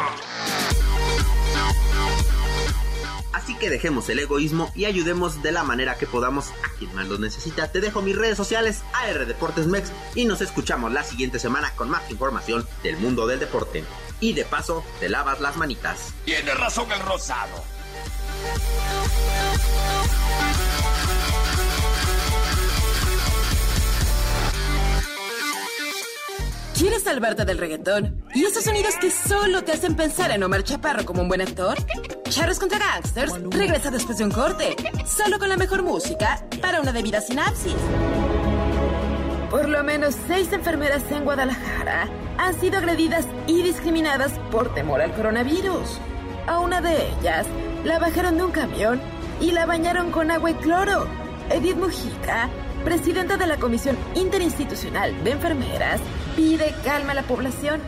Así 3.33 3.55
que 3.57 3.69
dejemos 3.69 4.09
el 4.11 4.21
egoísmo 4.21 4.71
y 4.75 4.85
ayudemos 4.85 5.43
de 5.43 5.53
la 5.53 5.65
manera 5.65 5.97
que 5.97 6.07
podamos 6.07 6.51
a 6.51 6.79
quien 6.79 6.95
más 6.95 7.09
lo 7.09 7.19
necesita. 7.19 7.71
Te 7.71 7.81
dejo 7.81 8.01
mis 8.01 8.17
redes 8.17 8.37
sociales, 8.37 8.83
AR 8.93 9.27
Deportes 9.27 9.67
Mex, 9.67 9.91
y 10.15 10.25
nos 10.25 10.41
escuchamos 10.41 10.93
la 10.93 11.03
siguiente 11.03 11.39
semana 11.39 11.71
con 11.77 11.91
más 11.91 12.11
información 12.11 12.67
del 12.83 12.97
mundo 12.97 13.27
del 13.27 13.41
deporte. 13.41 13.85
Y 14.21 14.33
de 14.33 14.45
paso, 14.45 14.85
te 15.01 15.09
lavas 15.09 15.41
las 15.41 15.57
manitas. 15.57 16.13
Tiene 16.25 16.55
razón 16.55 16.91
el 16.93 17.01
rosado. 17.01 17.65
¿Quieres 26.77 27.05
salvarte 27.05 27.45
del 27.45 27.59
reggaetón? 27.59 28.25
¿Y 28.35 28.45
esos 28.45 28.65
sonidos 28.65 28.95
que 29.01 29.11
solo 29.11 29.63
te 29.63 29.73
hacen 29.73 29.95
pensar 29.95 30.31
en 30.33 30.43
Omar 30.43 30.65
Chaparro 30.65 31.05
como 31.05 31.23
un 31.23 31.29
buen 31.29 31.41
actor? 31.41 31.79
Charros 32.29 32.59
contra 32.59 32.79
Gangsters 32.79 33.33
regresa 33.51 33.91
después 33.91 34.19
de 34.19 34.25
un 34.25 34.31
corte, 34.31 34.77
solo 35.07 35.39
con 35.39 35.49
la 35.49 35.57
mejor 35.57 35.83
música 35.83 36.45
para 36.61 36.81
una 36.81 36.93
debida 36.93 37.21
sinapsis. 37.21 37.77
Por 39.55 39.69
lo 39.69 39.85
menos 39.85 40.17
seis 40.27 40.53
enfermeras 40.53 41.05
en 41.13 41.23
Guadalajara 41.23 42.09
han 42.39 42.59
sido 42.59 42.79
agredidas 42.79 43.25
y 43.47 43.63
discriminadas 43.63 44.33
por 44.51 44.75
temor 44.75 45.01
al 45.01 45.15
coronavirus. 45.15 46.01
A 46.49 46.59
una 46.59 46.81
de 46.81 47.11
ellas 47.11 47.47
la 47.85 48.01
bajaron 48.01 48.37
de 48.37 48.43
un 48.43 48.51
camión 48.51 49.01
y 49.41 49.53
la 49.53 49.65
bañaron 49.65 50.11
con 50.11 50.33
agua 50.33 50.51
y 50.51 50.55
cloro. 50.55 51.07
Edith 51.51 51.77
Mujica, 51.77 52.49
presidenta 52.85 53.37
de 53.37 53.47
la 53.47 53.57
Comisión 53.57 53.97
Interinstitucional 54.17 55.23
de 55.23 55.31
Enfermeras, 55.31 56.01
pide 56.35 56.75
calma 56.83 57.13
a 57.13 57.15
la 57.15 57.23
población. 57.23 57.81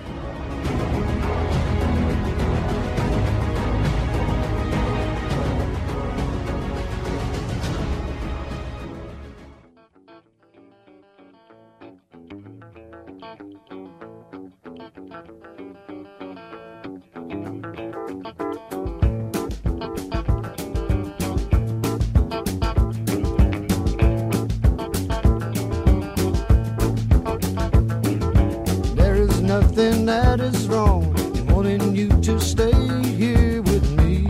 Is 29.76 29.98
nothing 29.98 30.06
that 30.06 30.40
is 30.40 30.68
wrong 30.68 31.14
in 31.36 31.46
wanting 31.48 31.94
you 31.94 32.08
to 32.22 32.40
stay 32.40 32.72
here 33.16 33.62
with 33.62 33.84
me. 33.96 34.26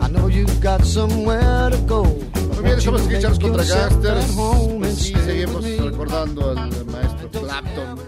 I 0.00 0.08
know 0.08 0.28
you've 0.28 0.60
got 0.60 0.84
somewhere 0.84 1.70
to 1.70 1.78
go. 1.86 2.04
Muy 2.04 2.62
bien, 2.62 2.78
estamos 2.78 3.02
aquí 3.02 3.14
en 3.16 3.20
Charlos 3.20 3.38
contra 3.38 3.64
Gangsters. 3.64 4.36
Pues 4.78 4.98
sí, 4.98 5.14
seguimos 5.24 5.64
recordando 5.64 6.50
al 6.50 6.86
maestro 6.86 7.30
Clapton. 7.30 7.98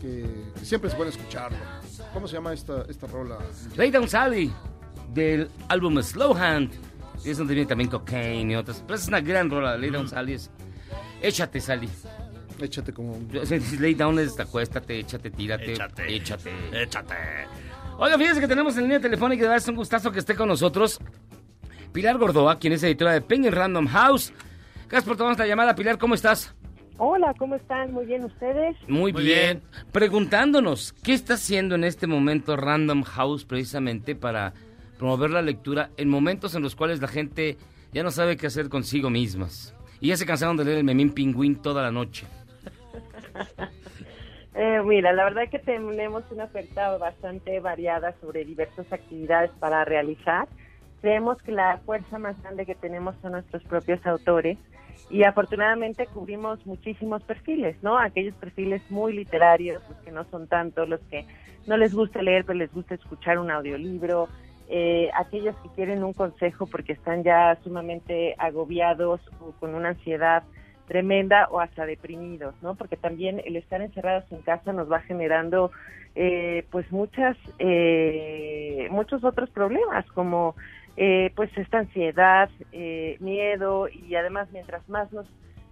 Que, 0.00 0.26
que 0.58 0.64
siempre 0.64 0.90
es 0.90 0.96
bueno 0.96 1.10
escucharlo. 1.10 1.58
¿Cómo 2.12 2.28
se 2.28 2.34
llama 2.34 2.52
esta, 2.52 2.84
esta 2.88 3.06
rola? 3.08 3.38
Lay 3.76 3.90
Down 3.90 4.08
Sally, 4.08 4.52
del 5.12 5.50
álbum 5.68 6.00
Slow 6.00 6.34
Hand. 6.34 6.70
Es 7.24 7.38
donde 7.38 7.54
viene 7.54 7.66
también 7.66 7.90
Cocaine 7.90 8.52
y 8.52 8.56
otras. 8.56 8.82
Pero 8.86 8.96
es 8.96 9.08
una 9.08 9.20
gran 9.20 9.50
rola, 9.50 9.76
Lay 9.76 9.90
Down 9.90 10.08
Sally. 10.08 10.34
Es, 10.34 10.50
échate, 11.22 11.60
Sally. 11.60 11.88
Échate 12.60 12.92
como... 12.92 13.18
Lay 13.80 13.94
down 13.94 14.18
es 14.18 14.38
acuéstate, 14.38 15.00
échate, 15.00 15.30
tírate, 15.30 15.72
Échate. 15.72 16.14
échate. 16.14 16.50
Échate. 16.72 17.14
Oiga, 17.98 18.18
fíjense 18.18 18.40
que 18.40 18.48
tenemos 18.48 18.76
en 18.76 18.84
línea 18.84 19.00
telefónica 19.00 19.44
y 19.44 19.56
es 19.56 19.68
un 19.68 19.76
gustazo 19.76 20.10
que 20.10 20.18
esté 20.18 20.34
con 20.34 20.48
nosotros 20.48 21.00
Pilar 21.92 22.18
Gordoa, 22.18 22.58
quien 22.58 22.72
es 22.72 22.82
editora 22.82 23.12
de 23.12 23.20
Penguin 23.20 23.52
Random 23.52 23.86
House. 23.86 24.32
Gracias 24.88 25.04
por 25.04 25.16
tomar 25.16 25.32
esta 25.32 25.46
llamada, 25.46 25.74
Pilar, 25.74 25.96
¿cómo 25.96 26.14
estás? 26.14 26.54
Hola, 26.98 27.34
¿cómo 27.38 27.56
están? 27.56 27.92
Muy 27.92 28.06
bien, 28.06 28.24
¿ustedes? 28.24 28.76
Muy, 28.88 29.12
bien. 29.12 29.62
Preguntándonos, 29.90 30.92
¿qué 30.92 31.12
está 31.12 31.34
haciendo 31.34 31.74
en 31.74 31.84
este 31.84 32.06
momento 32.06 32.56
Random 32.56 33.02
House 33.02 33.44
precisamente 33.44 34.14
para 34.14 34.54
promover 34.98 35.30
la 35.30 35.42
lectura 35.42 35.90
en 35.96 36.08
momentos 36.08 36.54
en 36.54 36.62
los 36.62 36.76
cuales 36.76 37.00
la 37.00 37.08
gente 37.08 37.58
ya 37.92 38.02
no 38.04 38.10
sabe 38.12 38.36
qué 38.36 38.46
hacer 38.46 38.68
consigo 38.68 39.10
mismas? 39.10 39.74
Y 40.00 40.08
ya 40.08 40.16
se 40.16 40.26
cansaron 40.26 40.56
de 40.56 40.64
leer 40.64 40.78
el 40.78 40.84
memín 40.84 41.12
pingüín 41.12 41.56
toda 41.56 41.82
la 41.82 41.90
noche. 41.90 42.26
Eh, 44.56 44.80
mira, 44.84 45.12
la 45.12 45.24
verdad 45.24 45.48
que 45.50 45.58
tenemos 45.58 46.22
una 46.30 46.44
oferta 46.44 46.96
bastante 46.96 47.58
variada 47.58 48.14
sobre 48.20 48.44
diversas 48.44 48.92
actividades 48.92 49.50
para 49.58 49.84
realizar. 49.84 50.46
Creemos 51.00 51.42
que 51.42 51.50
la 51.50 51.78
fuerza 51.78 52.18
más 52.20 52.40
grande 52.40 52.64
que 52.64 52.76
tenemos 52.76 53.16
son 53.20 53.32
nuestros 53.32 53.64
propios 53.64 54.06
autores 54.06 54.56
y 55.10 55.24
afortunadamente 55.24 56.06
cubrimos 56.06 56.64
muchísimos 56.66 57.22
perfiles, 57.24 57.76
¿no? 57.82 57.98
Aquellos 57.98 58.34
perfiles 58.36 58.80
muy 58.90 59.12
literarios, 59.12 59.82
los 59.88 59.98
que 59.98 60.12
no 60.12 60.24
son 60.30 60.46
tanto, 60.46 60.86
los 60.86 61.00
que 61.10 61.26
no 61.66 61.76
les 61.76 61.92
gusta 61.92 62.22
leer, 62.22 62.44
pero 62.44 62.58
les 62.58 62.72
gusta 62.72 62.94
escuchar 62.94 63.40
un 63.40 63.50
audiolibro, 63.50 64.28
eh, 64.68 65.10
aquellos 65.14 65.56
que 65.56 65.68
quieren 65.70 66.04
un 66.04 66.12
consejo 66.12 66.66
porque 66.66 66.92
están 66.92 67.22
ya 67.22 67.58
sumamente 67.64 68.34
agobiados 68.38 69.20
o 69.40 69.52
con 69.58 69.74
una 69.74 69.90
ansiedad 69.90 70.44
tremenda 70.86 71.48
o 71.50 71.60
hasta 71.60 71.86
deprimidos, 71.86 72.54
¿no? 72.62 72.74
Porque 72.74 72.96
también 72.96 73.40
el 73.44 73.56
estar 73.56 73.80
encerrados 73.80 74.24
en 74.30 74.42
casa 74.42 74.72
nos 74.72 74.90
va 74.90 75.00
generando 75.00 75.70
eh, 76.14 76.64
pues 76.70 76.90
muchas 76.92 77.36
eh, 77.58 78.86
muchos 78.90 79.24
otros 79.24 79.50
problemas 79.50 80.06
como 80.12 80.54
eh, 80.96 81.32
pues 81.34 81.50
esta 81.56 81.78
ansiedad, 81.78 82.48
eh, 82.72 83.16
miedo 83.20 83.88
y 83.88 84.14
además 84.14 84.48
mientras 84.52 84.88
más 84.88 85.12
nos, 85.12 85.26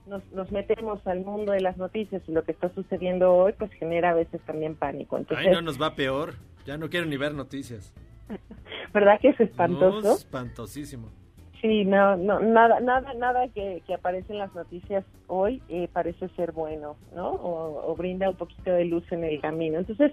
nos 0.06 0.24
nos 0.32 0.50
metemos 0.50 1.06
al 1.06 1.24
mundo 1.24 1.52
de 1.52 1.60
las 1.60 1.76
noticias 1.76 2.22
y 2.26 2.32
lo 2.32 2.42
que 2.42 2.52
está 2.52 2.70
sucediendo 2.70 3.32
hoy 3.32 3.52
pues 3.52 3.72
genera 3.74 4.10
a 4.10 4.14
veces 4.14 4.40
también 4.42 4.74
pánico. 4.74 5.16
Entonces, 5.16 5.46
Ay, 5.46 5.52
no 5.52 5.62
nos 5.62 5.80
va 5.80 5.94
peor. 5.94 6.34
Ya 6.66 6.76
no 6.76 6.88
quiero 6.88 7.06
ni 7.06 7.16
ver 7.16 7.34
noticias. 7.34 7.92
¿verdad 8.92 9.18
que 9.20 9.28
es 9.30 9.40
espantoso? 9.40 10.00
No, 10.00 10.14
espantosísimo. 10.14 11.10
Sí, 11.62 11.84
no, 11.84 12.16
no, 12.16 12.40
nada, 12.40 12.80
nada, 12.80 13.14
nada 13.14 13.46
que, 13.48 13.82
que 13.86 13.94
aparece 13.94 14.32
en 14.32 14.40
las 14.40 14.52
noticias 14.52 15.04
hoy 15.28 15.62
eh, 15.68 15.88
parece 15.92 16.28
ser 16.30 16.50
bueno, 16.50 16.96
¿no? 17.14 17.28
O, 17.30 17.88
o 17.90 17.94
brinda 17.94 18.28
un 18.28 18.34
poquito 18.34 18.72
de 18.72 18.84
luz 18.84 19.04
en 19.12 19.22
el 19.22 19.40
camino. 19.40 19.78
Entonces, 19.78 20.10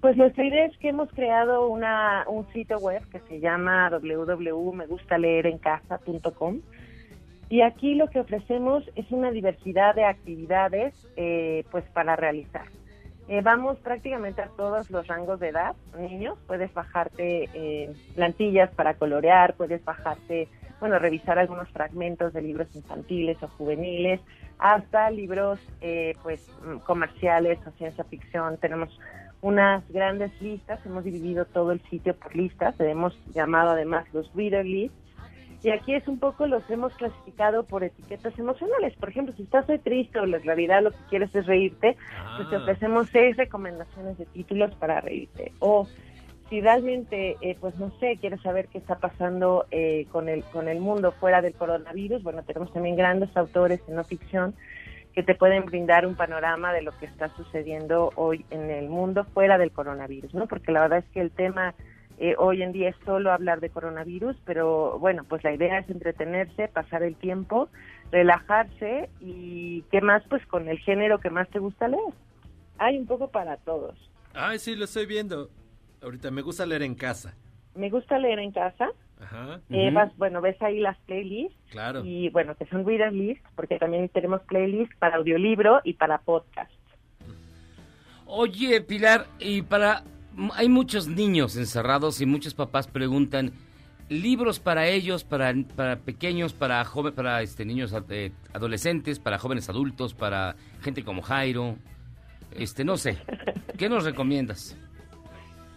pues 0.00 0.16
nuestra 0.16 0.44
idea 0.44 0.66
es 0.66 0.78
que 0.78 0.90
hemos 0.90 1.10
creado 1.10 1.66
una, 1.66 2.24
un 2.28 2.46
sitio 2.52 2.78
web 2.78 3.02
que 3.10 3.18
se 3.28 3.40
llama 3.40 3.90
www.megustaleerencasa.com 3.90 6.60
y 7.52 7.60
aquí 7.60 7.96
lo 7.96 8.08
que 8.08 8.20
ofrecemos 8.20 8.82
es 8.94 9.04
una 9.10 9.30
diversidad 9.30 9.94
de 9.94 10.04
actividades, 10.04 10.94
eh, 11.16 11.64
pues 11.70 11.84
para 11.92 12.16
realizar. 12.16 12.64
Eh, 13.28 13.42
vamos 13.42 13.76
prácticamente 13.78 14.40
a 14.40 14.48
todos 14.56 14.90
los 14.90 15.06
rangos 15.06 15.38
de 15.38 15.48
edad, 15.48 15.76
niños, 15.98 16.38
puedes 16.46 16.72
bajarte 16.72 17.50
eh, 17.52 17.92
plantillas 18.14 18.70
para 18.74 18.94
colorear, 18.94 19.54
puedes 19.54 19.84
bajarte 19.84 20.48
bueno, 20.82 20.98
revisar 20.98 21.38
algunos 21.38 21.68
fragmentos 21.68 22.32
de 22.32 22.42
libros 22.42 22.66
infantiles 22.74 23.40
o 23.40 23.46
juveniles, 23.46 24.20
hasta 24.58 25.12
libros 25.12 25.60
eh, 25.80 26.16
pues 26.24 26.44
mm, 26.66 26.78
comerciales 26.78 27.60
o 27.64 27.70
ciencia 27.78 28.02
ficción. 28.02 28.56
Tenemos 28.56 28.98
unas 29.42 29.88
grandes 29.92 30.32
listas, 30.42 30.84
hemos 30.84 31.04
dividido 31.04 31.44
todo 31.44 31.70
el 31.70 31.80
sitio 31.82 32.16
por 32.16 32.34
listas, 32.34 32.74
hemos 32.80 33.16
llamado 33.32 33.70
además 33.70 34.06
los 34.12 34.28
reader 34.34 34.66
lists, 34.66 34.98
y 35.62 35.70
aquí 35.70 35.94
es 35.94 36.08
un 36.08 36.18
poco 36.18 36.48
los 36.48 36.68
hemos 36.68 36.92
clasificado 36.94 37.62
por 37.62 37.84
etiquetas 37.84 38.36
emocionales. 38.36 38.92
Por 38.96 39.10
ejemplo, 39.10 39.32
si 39.36 39.44
estás 39.44 39.68
muy 39.68 39.78
triste 39.78 40.18
o 40.18 40.24
en 40.24 40.32
realidad 40.42 40.82
lo 40.82 40.90
que 40.90 41.04
quieres 41.10 41.32
es 41.32 41.46
reírte, 41.46 41.96
pues 42.36 42.50
te 42.50 42.56
Ah. 42.56 42.58
ofrecemos 42.58 43.08
seis 43.12 43.36
recomendaciones 43.36 44.18
de 44.18 44.26
títulos 44.26 44.74
para 44.74 45.00
reírte. 45.00 45.52
O 45.60 45.86
si 46.52 46.58
eh, 46.60 47.56
pues 47.58 47.74
no 47.76 47.90
sé, 47.98 48.18
quieres 48.20 48.42
saber 48.42 48.68
qué 48.68 48.76
está 48.76 48.96
pasando 48.96 49.64
eh, 49.70 50.06
con, 50.12 50.28
el, 50.28 50.44
con 50.44 50.68
el 50.68 50.80
mundo 50.80 51.12
fuera 51.12 51.40
del 51.40 51.54
coronavirus, 51.54 52.22
bueno, 52.22 52.42
tenemos 52.42 52.70
también 52.74 52.94
grandes 52.94 53.34
autores 53.38 53.80
en 53.88 53.94
no 53.94 54.04
ficción 54.04 54.54
que 55.14 55.22
te 55.22 55.34
pueden 55.34 55.64
brindar 55.64 56.06
un 56.06 56.14
panorama 56.14 56.74
de 56.74 56.82
lo 56.82 56.92
que 56.98 57.06
está 57.06 57.34
sucediendo 57.36 58.10
hoy 58.16 58.44
en 58.50 58.70
el 58.70 58.90
mundo 58.90 59.24
fuera 59.32 59.56
del 59.56 59.70
coronavirus, 59.70 60.34
¿no? 60.34 60.46
Porque 60.46 60.72
la 60.72 60.82
verdad 60.82 60.98
es 60.98 61.06
que 61.14 61.22
el 61.22 61.30
tema 61.30 61.74
eh, 62.18 62.34
hoy 62.36 62.62
en 62.62 62.72
día 62.72 62.90
es 62.90 62.96
solo 63.06 63.32
hablar 63.32 63.60
de 63.60 63.70
coronavirus, 63.70 64.36
pero 64.44 64.98
bueno, 64.98 65.24
pues 65.26 65.42
la 65.44 65.54
idea 65.54 65.78
es 65.78 65.88
entretenerse, 65.88 66.68
pasar 66.68 67.02
el 67.02 67.16
tiempo, 67.16 67.70
relajarse 68.10 69.08
y 69.20 69.84
qué 69.90 70.02
más, 70.02 70.22
pues 70.28 70.44
con 70.46 70.68
el 70.68 70.78
género 70.80 71.18
que 71.18 71.30
más 71.30 71.48
te 71.48 71.60
gusta 71.60 71.88
leer. 71.88 72.12
Hay 72.76 72.98
un 72.98 73.06
poco 73.06 73.28
para 73.28 73.56
todos. 73.56 73.96
Ay, 74.34 74.58
sí, 74.58 74.76
lo 74.76 74.84
estoy 74.84 75.06
viendo. 75.06 75.48
Ahorita 76.02 76.30
me 76.30 76.42
gusta 76.42 76.66
leer 76.66 76.82
en 76.82 76.94
casa. 76.94 77.34
Me 77.74 77.88
gusta 77.90 78.18
leer 78.18 78.38
en 78.40 78.52
casa. 78.52 78.90
Ajá. 79.20 79.60
Eh, 79.70 79.90
vas- 79.92 80.14
bueno, 80.16 80.40
ves 80.40 80.60
ahí 80.60 80.80
las 80.80 80.98
playlists 81.06 81.56
Claro. 81.70 82.04
y 82.04 82.28
bueno, 82.30 82.56
que 82.56 82.66
son 82.66 82.84
reader 82.84 83.12
lists, 83.12 83.48
porque 83.54 83.78
también 83.78 84.08
tenemos 84.08 84.40
playlists 84.42 84.96
para 84.98 85.16
audiolibro 85.16 85.80
y 85.84 85.92
para 85.94 86.18
podcast. 86.18 86.72
Oye, 88.26 88.80
Pilar, 88.80 89.26
y 89.38 89.62
para 89.62 90.04
hay 90.54 90.68
muchos 90.68 91.06
niños 91.08 91.56
encerrados 91.56 92.20
y 92.20 92.26
muchos 92.26 92.54
papás 92.54 92.86
preguntan 92.86 93.52
libros 94.08 94.58
para 94.60 94.88
ellos, 94.88 95.24
para, 95.24 95.54
para 95.76 95.96
pequeños, 95.96 96.52
para 96.52 96.84
jóvenes, 96.84 97.14
para 97.16 97.42
este 97.42 97.64
niños 97.64 97.94
eh, 98.08 98.32
adolescentes, 98.52 99.18
para 99.18 99.38
jóvenes 99.38 99.68
adultos, 99.68 100.14
para 100.14 100.56
gente 100.80 101.04
como 101.04 101.22
Jairo. 101.22 101.76
Este, 102.52 102.84
no 102.84 102.96
sé. 102.96 103.18
¿Qué 103.78 103.88
nos 103.88 104.04
recomiendas? 104.04 104.76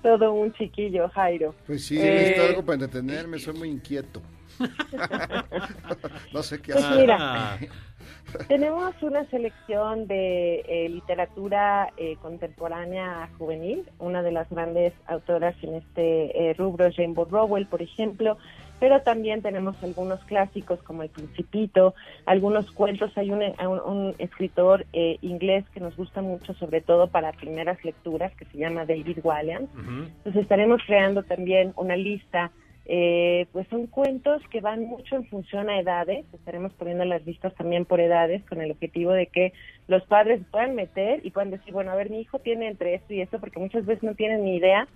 Todo 0.06 0.34
un 0.34 0.53
chiquillo, 0.53 1.10
Jairo. 1.10 1.56
Pues 1.65 1.84
sí, 1.86 1.98
Eh, 1.98 2.03
necesito 2.03 2.44
algo 2.44 2.61
para 2.64 2.76
entretenerme, 2.76 3.40
soy 3.40 3.56
muy 3.57 3.69
inquieto. 3.69 4.22
no 6.32 6.44
sé 6.44 6.61
qué 6.61 6.73
Pues 6.73 6.86
hacer. 6.86 7.02
mira, 7.02 7.57
tenemos 8.48 8.94
una 9.02 9.26
selección 9.32 10.06
de 10.07 10.60
eh, 10.68 10.90
literatura 10.90 11.91
eh, 11.98 12.18
contemporánea 12.22 13.30
juvenil. 13.40 13.90
Una 13.98 14.22
de 14.22 14.32
las 14.32 14.48
grandes 14.49 14.94
autoras 15.07 15.56
en 15.64 15.73
este 15.76 16.49
eh, 16.52 16.53
rubro 16.53 16.86
es 16.86 16.95
Rainbow 16.98 17.26
Rowell, 17.26 17.65
por 17.65 17.82
ejemplo. 17.82 18.38
Pero 18.80 19.02
también 19.02 19.42
tenemos 19.42 19.82
algunos 19.82 20.24
clásicos 20.26 20.82
como 20.84 21.02
El 21.04 21.10
Principito, 21.10 21.96
algunos 22.26 22.70
cuentos. 22.72 23.18
Hay 23.18 23.32
un, 23.32 23.42
un- 23.42 23.80
un 23.80 24.16
escritor 24.18 24.86
eh, 24.94 25.18
inglés 25.22 25.64
que 25.74 25.80
nos 25.80 25.96
gusta 25.96 26.22
mucho, 26.22 26.54
sobre 26.56 26.82
todo 26.82 27.08
para 27.08 27.32
primeras 27.32 27.84
lecturas, 27.86 28.36
que 28.36 28.46
se 28.46 28.58
llama 28.58 28.86
David 28.86 29.20
Walliams. 29.24 29.70
Entonces 30.18 30.42
estaremos 30.42 30.82
creando 30.86 31.24
también 31.24 31.74
una 31.78 31.96
lista, 31.96 32.52
eh, 32.88 33.48
pues 33.52 33.68
son 33.70 33.88
cuentos 33.88 34.42
que 34.52 34.62
van 34.62 34.84
mucho 34.84 35.16
en 35.16 35.26
función 35.26 35.70
a 35.70 35.80
edades, 35.80 36.26
estaremos 36.34 36.72
poniendo 36.74 37.04
las 37.06 37.26
listas 37.26 37.56
también 37.56 37.86
por 37.86 38.00
edades 38.00 38.44
con 38.46 38.62
el 38.62 38.72
objetivo 38.72 39.12
de 39.12 39.28
que 39.28 39.54
los 39.88 40.04
padres 40.06 40.42
puedan 40.52 40.76
meter 40.76 41.26
y 41.26 41.32
puedan 41.32 41.50
decir, 41.50 41.74
bueno, 41.74 41.92
a 41.92 41.96
ver, 41.96 42.10
mi 42.12 42.20
hijo 42.20 42.38
tiene 42.40 42.68
entre 42.68 42.94
esto 42.96 43.14
y 43.14 43.22
esto, 43.22 43.40
porque 43.40 43.60
muchas 43.60 43.86
veces 43.86 44.04
no 44.04 44.14
tienen 44.16 44.44
ni 44.44 44.58
idea 44.58 44.88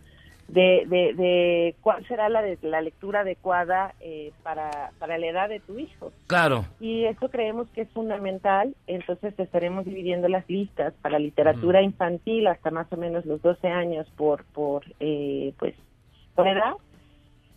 de, 0.50 0.86
de, 0.88 1.14
de 1.14 1.76
cuál 1.82 2.06
será 2.08 2.30
la, 2.30 2.42
de, 2.42 2.58
la 2.62 2.82
lectura 2.82 3.22
adecuada 3.22 3.94
eh, 4.00 4.32
para, 4.44 4.92
para 5.00 5.18
la 5.18 5.28
edad 5.28 5.50
de 5.50 5.60
tu 5.60 5.78
hijo. 5.78 6.12
Claro. 6.28 6.66
Y 6.80 7.06
eso 7.06 7.30
creemos 7.30 7.70
que 7.70 7.82
es 7.82 7.90
fundamental, 7.90 8.76
entonces 8.88 9.34
estaremos 9.38 9.86
dividiendo 9.86 10.28
las 10.28 10.48
listas 10.50 10.94
para 11.02 11.20
literatura 11.20 11.82
infantil 11.82 12.48
hasta 12.48 12.72
más 12.72 12.92
o 12.92 12.98
menos 12.98 13.26
los 13.26 13.42
12 13.42 13.68
años 13.68 14.08
por, 14.16 14.44
por 14.46 14.84
eh, 15.00 15.54
pues, 15.58 15.76
por 16.36 16.48
edad. 16.48 16.74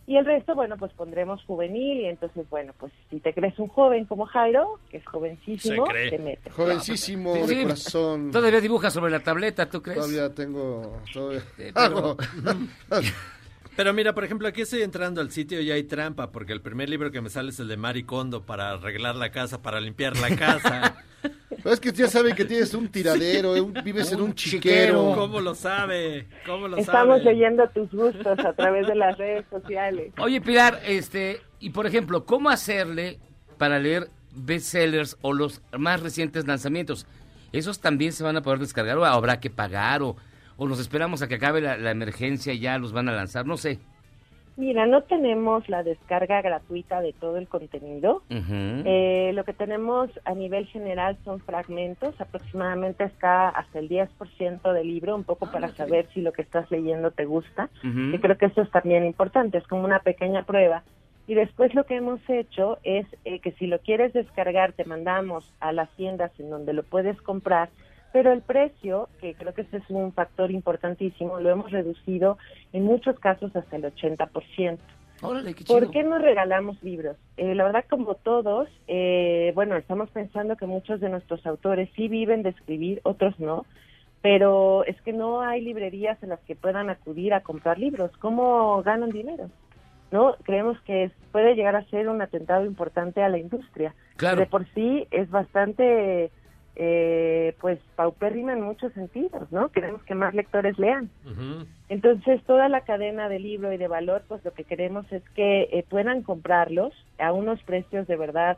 Y 0.05 0.17
el 0.17 0.25
resto, 0.25 0.53
bueno, 0.53 0.75
pues 0.77 0.91
pondremos 0.93 1.41
juvenil 1.45 2.01
y 2.01 2.05
entonces, 2.07 2.45
bueno, 2.49 2.73
pues 2.77 2.91
si 3.09 3.19
te 3.21 3.33
crees 3.33 3.57
un 3.57 3.69
joven 3.69 4.03
como 4.05 4.25
Jairo, 4.25 4.79
que 4.91 4.97
es 4.97 5.05
jovencísimo, 5.05 5.85
te 5.85 6.17
metes. 6.19 6.51
Jovencísimo 6.53 7.33
Sí, 7.35 7.41
de 7.41 7.47
sí. 7.47 7.63
corazón. 7.63 8.31
Todavía 8.31 8.59
dibuja 8.59 8.89
sobre 8.91 9.11
la 9.11 9.21
tableta, 9.21 9.69
¿tú 9.69 9.81
crees? 9.81 9.99
Todavía 9.99 10.33
tengo... 10.33 10.99
Todavía... 11.13 11.41
pero- 11.73 12.17
Pero 13.75 13.91
mira, 13.91 14.13
por 14.13 14.23
ejemplo, 14.23 14.47
aquí 14.47 14.61
estoy 14.61 14.83
entrando 14.83 15.19
al 15.19 15.31
sitio 15.31 15.59
y 15.59 15.71
hay 15.71 15.81
trampa, 15.85 16.31
porque 16.31 16.53
el 16.53 16.61
primer 16.61 16.89
libro 16.89 17.09
que 17.09 17.21
me 17.21 17.29
sale 17.31 17.49
es 17.49 17.59
el 17.59 17.67
de 17.67 17.75
Mari 17.75 18.03
Kondo 18.03 18.43
para 18.45 18.69
arreglar 18.69 19.15
la 19.15 19.31
casa, 19.31 19.63
para 19.63 19.81
limpiar 19.81 20.15
la 20.17 20.35
casa. 20.35 20.95
Pero 21.63 21.73
es 21.73 21.79
que 21.79 21.91
ya 21.93 22.07
saben 22.07 22.35
que 22.35 22.43
tienes 22.45 22.73
un 22.73 22.87
tiradero, 22.91 23.55
eh, 23.55 23.61
un- 23.61 23.73
vives 23.83 24.11
en 24.11 24.21
un 24.21 24.33
chiquero. 24.35 25.13
¿Cómo 25.15 25.39
lo 25.39 25.55
sabe? 25.55 26.27
¿Cómo 26.45 26.67
lo 26.67 26.77
Estamos 26.77 27.19
sabe? 27.19 27.33
leyendo 27.33 27.67
tus 27.69 27.89
gustos 27.91 28.37
a 28.39 28.53
través 28.53 28.85
de 28.87 28.95
las 28.95 29.17
redes 29.17 29.45
sociales. 29.49 30.11
Oye, 30.19 30.41
Pilar, 30.41 30.81
este, 30.85 31.39
y 31.59 31.69
por 31.69 31.87
ejemplo, 31.87 32.25
¿cómo 32.25 32.49
hacerle 32.49 33.17
para 33.57 33.79
leer 33.79 34.09
bestsellers 34.35 35.17
o 35.21 35.31
los 35.33 35.61
más 35.77 36.01
recientes 36.01 36.45
lanzamientos? 36.47 37.05
¿Esos 37.53 37.79
también 37.79 38.11
se 38.13 38.23
van 38.23 38.35
a 38.35 38.41
poder 38.41 38.59
descargar 38.59 38.97
o 38.97 39.05
habrá 39.05 39.39
que 39.39 39.49
pagar 39.49 40.01
o, 40.01 40.15
o 40.57 40.67
nos 40.67 40.79
esperamos 40.79 41.21
a 41.21 41.27
que 41.27 41.35
acabe 41.35 41.61
la, 41.61 41.77
la 41.77 41.91
emergencia 41.91 42.51
y 42.51 42.59
ya 42.59 42.77
los 42.77 42.91
van 42.93 43.07
a 43.09 43.13
lanzar? 43.13 43.45
No 43.45 43.57
sé. 43.57 43.79
Mira, 44.55 44.85
no 44.85 45.01
tenemos 45.01 45.67
la 45.67 45.81
descarga 45.81 46.41
gratuita 46.43 47.01
de 47.01 47.13
todo 47.13 47.37
el 47.37 47.47
contenido. 47.47 48.21
Eh, 48.29 49.31
lo 49.33 49.43
que 49.45 49.53
tenemos 49.53 50.11
a 50.25 50.33
nivel 50.35 50.67
general 50.67 51.17
son 51.25 51.39
fragmentos, 51.39 52.19
aproximadamente 52.21 53.03
está 53.03 53.49
hasta 53.49 53.79
el 53.79 53.89
10% 53.89 54.73
del 54.73 54.87
libro, 54.87 55.15
un 55.15 55.23
poco 55.23 55.51
para 55.51 55.69
saber 55.69 56.07
si 56.13 56.21
lo 56.21 56.33
que 56.33 56.43
estás 56.43 56.69
leyendo 56.69 57.09
te 57.09 57.25
gusta. 57.25 57.69
Y 57.83 58.17
creo 58.19 58.37
que 58.37 58.45
eso 58.45 58.61
es 58.61 58.69
también 58.69 59.05
importante, 59.05 59.57
es 59.57 59.67
como 59.67 59.85
una 59.85 59.99
pequeña 59.99 60.43
prueba. 60.43 60.83
Y 61.25 61.35
después 61.35 61.73
lo 61.73 61.85
que 61.85 61.95
hemos 61.95 62.19
hecho 62.29 62.77
es 62.83 63.07
eh, 63.25 63.39
que 63.39 63.53
si 63.53 63.65
lo 63.65 63.79
quieres 63.79 64.13
descargar, 64.13 64.73
te 64.73 64.85
mandamos 64.85 65.51
a 65.61 65.71
las 65.71 65.89
tiendas 65.95 66.31
en 66.39 66.49
donde 66.49 66.73
lo 66.73 66.83
puedes 66.83 67.19
comprar, 67.21 67.69
pero 68.13 68.31
el 68.31 68.41
precio, 68.41 69.09
que 69.19 69.33
creo 69.33 69.53
que 69.53 69.63
ese 69.63 69.77
es 69.77 69.89
un 69.89 70.13
factor 70.13 70.51
importantísimo, 70.51 71.39
lo 71.39 71.49
hemos 71.49 71.71
reducido 71.71 72.37
en 72.71 72.83
muchos 72.83 73.19
casos 73.19 73.53
hasta 73.55 73.75
el 73.75 73.83
80%. 73.83 74.77
Órale, 75.21 75.53
qué 75.53 75.63
¿Por 75.63 75.89
qué 75.89 76.03
no 76.03 76.19
regalamos 76.19 76.81
libros? 76.83 77.17
Eh, 77.37 77.55
la 77.55 77.63
verdad, 77.63 77.85
como 77.89 78.15
todos, 78.15 78.69
eh, 78.87 79.51
bueno, 79.55 79.75
estamos 79.77 80.09
pensando 80.11 80.55
que 80.57 80.65
muchos 80.65 80.99
de 80.99 81.09
nuestros 81.09 81.45
autores 81.45 81.89
sí 81.95 82.07
viven 82.07 82.43
de 82.43 82.49
escribir, 82.49 83.01
otros 83.03 83.39
no, 83.39 83.65
pero 84.21 84.85
es 84.85 84.99
que 85.01 85.11
no 85.11 85.41
hay 85.41 85.61
librerías 85.61 86.21
en 86.23 86.29
las 86.29 86.39
que 86.41 86.55
puedan 86.55 86.89
acudir 86.89 87.33
a 87.33 87.41
comprar 87.41 87.79
libros. 87.79 88.11
¿Cómo 88.19 88.81
ganan 88.83 89.09
dinero? 89.09 89.49
¿No? 90.11 90.35
Creemos 90.43 90.79
que 90.81 91.11
puede 91.31 91.55
llegar 91.55 91.75
a 91.75 91.85
ser 91.89 92.07
un 92.07 92.21
atentado 92.21 92.65
importante 92.65 93.23
a 93.23 93.29
la 93.29 93.37
industria. 93.37 93.95
Claro. 94.15 94.39
De 94.39 94.45
por 94.45 94.65
sí 94.73 95.07
es 95.11 95.29
bastante, 95.29 96.31
eh, 96.75 97.55
pues, 97.61 97.79
paupérrima 97.95 98.53
en 98.53 98.61
muchos 98.61 98.91
sentidos, 98.93 99.51
¿no? 99.51 99.69
Queremos 99.69 100.01
que 100.03 100.15
más 100.15 100.33
lectores 100.33 100.77
lean. 100.79 101.09
Entonces, 101.87 102.41
toda 102.45 102.67
la 102.67 102.81
cadena 102.81 103.29
de 103.29 103.39
libro 103.39 103.71
y 103.71 103.77
de 103.77 103.87
valor, 103.87 104.23
pues 104.27 104.43
lo 104.43 104.53
que 104.53 104.63
queremos 104.63 105.05
es 105.11 105.21
que 105.35 105.69
eh, 105.71 105.85
puedan 105.87 106.23
comprarlos 106.23 106.93
a 107.19 107.31
unos 107.31 107.61
precios 107.61 108.07
de 108.07 108.15
verdad, 108.15 108.57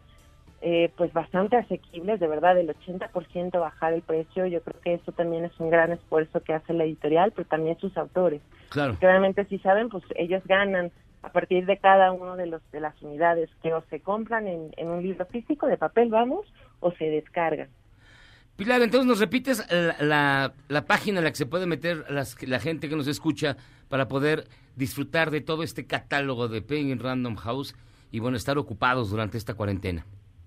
eh, 0.62 0.92
pues 0.96 1.12
bastante 1.12 1.58
asequibles, 1.58 2.22
de 2.22 2.28
verdad, 2.28 2.58
el 2.58 2.70
80% 2.70 3.60
bajar 3.60 3.94
el 3.94 4.02
precio. 4.02 4.46
Yo 4.46 4.62
creo 4.62 4.80
que 4.80 4.94
eso 4.94 5.12
también 5.12 5.44
es 5.44 5.60
un 5.60 5.70
gran 5.70 5.92
esfuerzo 5.92 6.40
que 6.42 6.54
hace 6.54 6.74
la 6.74 6.86
editorial, 6.86 7.34
pero 7.36 7.48
también 7.50 7.78
sus 7.80 7.98
autores. 7.98 8.42
Claro. 8.70 8.94
Obviamente, 8.94 9.44
si 9.46 9.60
saben, 9.60 9.90
pues 9.90 10.06
ellos 10.16 10.42
ganan 10.46 10.92
a 11.22 11.30
partir 11.30 11.66
de 11.66 11.78
cada 11.78 12.14
uno 12.14 12.38
de 12.38 12.46
los 12.46 12.62
de 12.72 12.80
las 12.80 13.00
unidades 13.02 13.50
que 13.62 13.74
o 13.74 13.82
se 13.90 14.00
compran 14.00 14.48
en, 14.48 14.72
en 14.78 14.88
un 14.88 15.04
libro 15.04 15.26
físico 15.26 15.68
de 15.68 15.76
papel, 15.76 16.10
vamos, 16.10 16.46
o 16.80 16.92
se 16.92 17.10
descargan. 17.10 17.68
Pilar, 18.57 18.82
entonces 18.82 19.06
nos 19.06 19.19
repites 19.19 19.65
la, 19.99 20.53
la- 20.69 20.86
página 20.86 21.18
en 21.19 21.26
la 21.26 21.30
que 21.32 21.36
se 21.36 21.45
puede 21.45 21.65
meter 21.65 22.06
las- 22.10 22.41
la 22.48 22.60
gente 22.60 22.88
que 22.88 22.95
nos 22.95 23.07
escucha 23.07 23.57
para 23.90 24.07
poder 24.07 24.45
disfrutar 24.77 25.30
de 25.30 25.41
todo 25.41 25.61
este 25.64 25.86
catálogo 25.86 26.48
de 26.48 26.61
Penguin 26.61 26.99
Random 26.99 27.36
House 27.36 27.76
y 28.11 28.19
bueno, 28.19 28.38
estar 28.38 28.57
ocupados 28.57 29.10
durante 29.10 29.38
esta 29.38 29.56
cuarentena. 29.56 30.06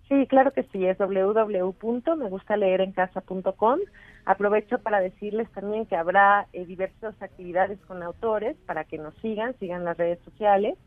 Sí, 0.09 0.27
claro 0.27 0.53
que 0.55 0.63
sí, 0.73 0.87
es 0.87 0.97
www.megustaleerencasa.com. 0.97 3.79
Aprovecho 4.25 4.79
para 4.79 5.01
decirles 5.01 5.51
también 5.53 5.85
que 5.85 5.97
habrá 5.97 6.47
eh, 6.55 6.65
diversas 6.65 7.15
actividades 7.21 7.79
con 7.87 8.03
autores 8.03 8.57
para 8.67 8.85
que 8.85 8.97
nos 8.97 9.15
sigan, 9.17 9.55
sigan 9.59 9.85
las 9.85 9.99
redes 9.99 10.19
sociales. 10.25 10.79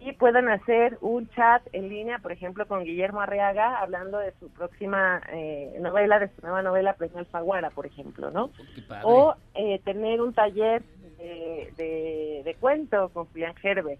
Y 0.00 0.12
puedan 0.12 0.48
hacer 0.48 0.96
un 1.02 1.28
chat 1.30 1.62
en 1.72 1.88
línea, 1.90 2.18
por 2.20 2.32
ejemplo, 2.32 2.66
con 2.66 2.84
Guillermo 2.84 3.20
Arriaga, 3.20 3.78
hablando 3.80 4.18
de 4.18 4.32
su 4.40 4.48
próxima 4.48 5.20
eh, 5.32 5.76
novela, 5.80 6.18
de 6.18 6.28
su 6.28 6.40
nueva 6.42 6.62
novela 6.62 6.94
Premio 6.94 7.18
Alfaguara, 7.18 7.70
por 7.70 7.84
ejemplo, 7.86 8.30
¿no? 8.30 8.50
padre. 8.88 9.02
O 9.04 9.34
eh, 9.54 9.80
tener 9.84 10.20
un 10.22 10.32
taller 10.32 10.82
de, 11.18 11.72
de, 11.76 12.42
de 12.44 12.54
cuento 12.54 13.10
con 13.10 13.26
Julián 13.26 13.54
Gerbe. 13.56 13.98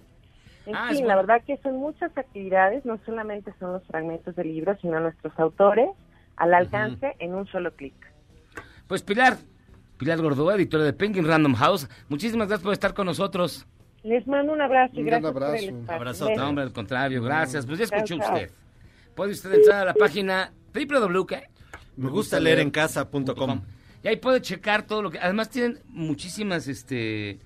En 0.66 0.74
Ah, 0.74 0.88
fin, 0.88 1.06
la 1.06 1.14
bueno. 1.16 1.28
verdad 1.28 1.44
que 1.46 1.56
son 1.58 1.76
muchas 1.76 2.16
actividades, 2.16 2.84
no 2.84 2.98
solamente 3.04 3.52
son 3.58 3.72
los 3.74 3.82
fragmentos 3.86 4.34
del 4.36 4.48
libro, 4.48 4.76
sino 4.80 5.00
nuestros 5.00 5.38
autores 5.38 5.90
al 6.36 6.54
alcance 6.54 7.14
en 7.18 7.34
un 7.34 7.46
solo 7.46 7.72
clic. 7.72 7.94
Pues 8.86 9.02
Pilar, 9.02 9.36
Pilar 9.98 10.20
Gordoa, 10.20 10.54
editora 10.54 10.84
de 10.84 10.92
Penguin 10.94 11.26
Random 11.26 11.54
House, 11.54 11.88
muchísimas 12.08 12.48
gracias 12.48 12.64
por 12.64 12.72
estar 12.72 12.94
con 12.94 13.06
nosotros. 13.06 13.66
Les 14.02 14.26
mando 14.26 14.52
un 14.52 14.60
abrazo 14.60 14.94
y 14.96 15.00
Un 15.00 15.06
gracias 15.06 15.22
gran 15.22 15.34
por 15.34 15.42
el 15.42 15.48
abrazo. 15.48 15.66
espacio. 15.66 15.94
Abrazo. 15.94 16.24
Besos. 16.26 16.42
No, 16.42 16.48
hombre, 16.48 16.64
al 16.64 16.72
contrario, 16.72 17.22
gracias. 17.22 17.66
Pues 17.66 17.78
ya 17.78 17.84
escuchó 17.84 18.16
chao. 18.18 18.34
usted. 18.34 18.50
Puede 19.14 19.32
usted 19.32 19.52
entrar 19.52 19.82
a 19.82 19.84
la 19.84 19.94
página 19.94 20.52
www. 20.72 21.26
Me 21.96 22.08
gusta 22.08 22.40
leer 22.40 22.60
en 22.60 22.70
casa.com. 22.70 23.60
Y 24.02 24.08
ahí 24.08 24.16
puede 24.16 24.40
checar 24.40 24.86
todo 24.86 25.02
lo 25.02 25.10
que... 25.10 25.18
Además 25.18 25.50
tienen 25.50 25.80
muchísimas 25.88 26.66
este 26.68 27.38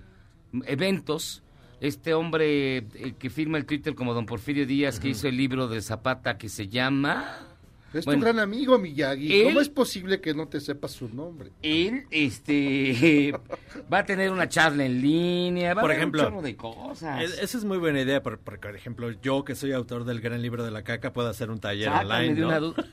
eventos. 0.67 1.43
Este 1.81 2.15
hombre 2.15 2.77
eh, 2.79 3.15
que 3.19 3.29
firma 3.31 3.59
el 3.59 3.67
Twitter 3.67 3.95
como 3.95 4.15
don 4.15 4.25
Porfirio 4.25 4.65
Díaz, 4.65 5.01
que 5.01 5.09
hizo 5.09 5.27
el 5.27 5.37
libro 5.37 5.67
de 5.67 5.81
Zapata 5.83 6.39
que 6.39 6.49
se 6.49 6.69
llama... 6.69 7.49
Es 7.95 8.05
Bueno, 8.05 8.21
tu 8.21 8.25
gran 8.25 8.39
amigo, 8.41 8.79
Miyagi. 8.79 9.41
él- 9.41 9.45
¿Cómo 9.49 9.61
es 9.61 9.69
posible 9.69 10.21
que 10.21 10.35
no 10.35 10.49
te 10.49 10.61
sepas 10.61 10.93
su 10.93 11.09
nombre? 11.09 11.51
Él 11.63 12.05
este, 12.11 13.33
va 13.93 13.99
a 13.99 14.05
tener 14.05 14.31
una 14.31 14.49
charla 14.49 14.85
en 14.85 15.01
línea, 15.01 15.75
va 15.75 15.81
Por 15.83 15.91
a 15.91 15.95
ejemplo, 15.95 16.23
un 16.23 16.29
chorro 16.29 16.43
de 16.43 16.57
cosas. 16.57 17.23
Es- 17.23 17.39
Esa 17.39 17.59
es 17.59 17.65
muy 17.65 17.79
buena 17.79 18.01
idea, 18.01 18.23
por- 18.23 18.39
porque, 18.39 18.67
por 18.69 18.77
ejemplo, 18.77 19.11
yo 19.23 19.45
que 19.45 19.55
soy 19.55 19.73
autor 19.73 20.05
del 20.05 20.21
gran 20.21 20.43
libro 20.43 20.65
de 20.65 20.71
la 20.71 20.83
caca, 20.83 21.13
puedo 21.13 21.29
hacer 21.29 21.51
un 21.51 21.61
taller 21.61 21.89
Sácame 21.91 22.05
online, 22.15 22.35
de 22.35 22.41
¿no? 22.41 22.49
una 22.49 22.59
duda. 22.61 22.85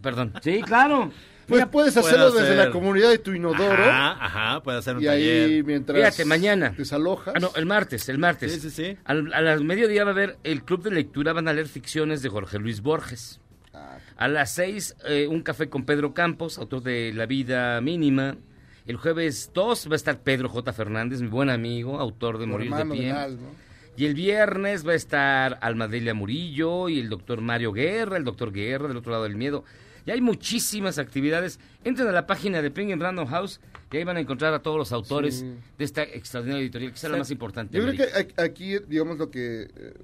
Perdón. 0.00 0.32
Sí, 0.42 0.60
claro. 0.62 1.10
Pues 1.42 1.58
Mira, 1.58 1.70
puedes 1.72 1.96
hacerlo 1.96 2.30
desde 2.30 2.52
hacer- 2.52 2.56
la 2.66 2.70
comunidad 2.70 3.10
de 3.10 3.18
tu 3.18 3.32
inodoro. 3.32 3.72
Ajá, 3.82 4.12
ajá, 4.24 4.62
puede 4.62 4.78
hacer 4.78 4.96
un 4.96 5.02
y 5.02 5.06
taller. 5.06 5.50
ahí 5.50 5.62
mientras 5.64 5.98
Fíjate, 5.98 6.24
mañana. 6.24 6.72
desalojas. 6.78 7.34
Ah, 7.36 7.40
no, 7.40 7.50
el 7.56 7.66
martes, 7.66 8.08
el 8.08 8.18
martes. 8.18 8.52
Sí, 8.54 8.60
sí, 8.60 8.70
sí. 8.70 8.96
Al, 9.04 9.34
a 9.34 9.40
las 9.42 9.60
mediodía 9.60 10.04
va 10.04 10.10
a 10.10 10.12
haber 10.14 10.38
el 10.44 10.62
club 10.62 10.84
de 10.84 10.92
lectura, 10.92 11.32
van 11.32 11.48
a 11.48 11.52
leer 11.52 11.66
ficciones 11.66 12.22
de 12.22 12.28
Jorge 12.28 12.60
Luis 12.60 12.80
Borges. 12.80 13.40
A 14.22 14.28
las 14.28 14.52
seis, 14.52 14.94
eh, 15.08 15.26
un 15.28 15.42
café 15.42 15.68
con 15.68 15.84
Pedro 15.84 16.14
Campos, 16.14 16.56
autor 16.58 16.84
de 16.84 17.12
La 17.12 17.26
vida 17.26 17.80
mínima. 17.80 18.36
El 18.86 18.94
jueves 18.94 19.50
2 19.52 19.88
va 19.88 19.94
a 19.94 19.96
estar 19.96 20.20
Pedro 20.20 20.48
J. 20.48 20.72
Fernández, 20.72 21.20
mi 21.20 21.26
buen 21.26 21.50
amigo, 21.50 21.98
autor 21.98 22.38
de 22.38 22.46
Morir 22.46 22.72
de 22.72 22.84
Pie. 22.86 23.12
Y 23.96 24.04
el 24.04 24.14
viernes 24.14 24.86
va 24.86 24.92
a 24.92 24.94
estar 24.94 25.58
Almadelia 25.60 26.14
Murillo 26.14 26.88
y 26.88 27.00
el 27.00 27.08
doctor 27.08 27.40
Mario 27.40 27.72
Guerra, 27.72 28.16
el 28.16 28.22
doctor 28.22 28.52
Guerra 28.52 28.86
del 28.86 28.96
otro 28.98 29.10
lado 29.10 29.24
del 29.24 29.34
miedo. 29.34 29.64
Y 30.06 30.12
hay 30.12 30.20
muchísimas 30.20 30.98
actividades. 30.98 31.58
Entren 31.82 32.06
a 32.06 32.12
la 32.12 32.24
página 32.28 32.62
de 32.62 32.70
Penguin 32.70 33.00
Random 33.00 33.26
House 33.26 33.60
y 33.90 33.96
ahí 33.96 34.04
van 34.04 34.18
a 34.18 34.20
encontrar 34.20 34.54
a 34.54 34.62
todos 34.62 34.78
los 34.78 34.92
autores 34.92 35.40
Sí. 35.40 35.52
de 35.78 35.84
esta 35.84 36.04
extraordinaria 36.04 36.62
editorial, 36.62 36.92
que 36.92 36.96
es 36.96 37.02
la 37.10 37.18
más 37.18 37.30
importante. 37.32 37.76
Yo 37.76 37.84
creo 37.88 37.96
que 37.96 38.40
aquí, 38.40 38.78
digamos, 38.86 39.18
lo 39.18 39.32
que 39.32 39.62
eh, 39.62 39.94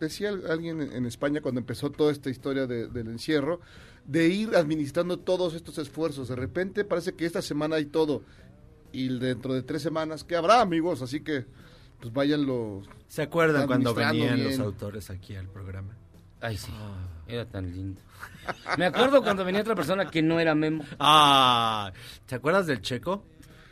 decía 0.00 0.30
alguien 0.48 0.80
en, 0.80 1.06
España 1.06 1.40
cuando 1.40 1.60
empezó 1.60 1.90
toda 1.90 2.12
esta 2.12 2.30
historia 2.30 2.66
de- 2.66 2.88
del 2.88 3.08
encierro, 3.08 3.60
de 4.04 4.28
ir 4.28 4.56
administrando 4.56 5.18
todos 5.18 5.54
estos 5.54 5.78
esfuerzos. 5.78 6.28
De 6.28 6.36
repente 6.36 6.84
parece 6.84 7.14
que 7.14 7.26
esta 7.26 7.42
semana 7.42 7.76
hay 7.76 7.86
todo 7.86 8.22
y 8.92 9.08
dentro 9.18 9.52
de 9.54 9.62
tres 9.62 9.82
semanas, 9.82 10.24
que 10.24 10.34
habrá, 10.36 10.60
amigos? 10.60 11.02
Así 11.02 11.20
que, 11.20 11.44
pues 12.00 12.12
váyanlo. 12.12 12.82
¿Se 13.06 13.22
acuerdan 13.22 13.66
cuando 13.66 13.92
venían 13.94 14.42
los 14.44 14.58
autores 14.58 15.10
aquí 15.10 15.34
al 15.36 15.48
programa? 15.48 15.94
Ay, 16.40 16.56
sí. 16.56 16.72
Era 17.26 17.44
tan 17.44 17.70
lindo. 17.70 18.00
Me 18.78 18.86
acuerdo 18.86 19.22
cuando 19.22 19.44
venía 19.44 19.60
otra 19.60 19.74
persona 19.74 20.08
que 20.10 20.22
no 20.22 20.38
era 20.40 20.54
Memo. 20.54 20.84
Ah, 20.98 21.92
¿te 22.26 22.36
acuerdas 22.36 22.66
del 22.66 22.80
checo? 22.80 23.24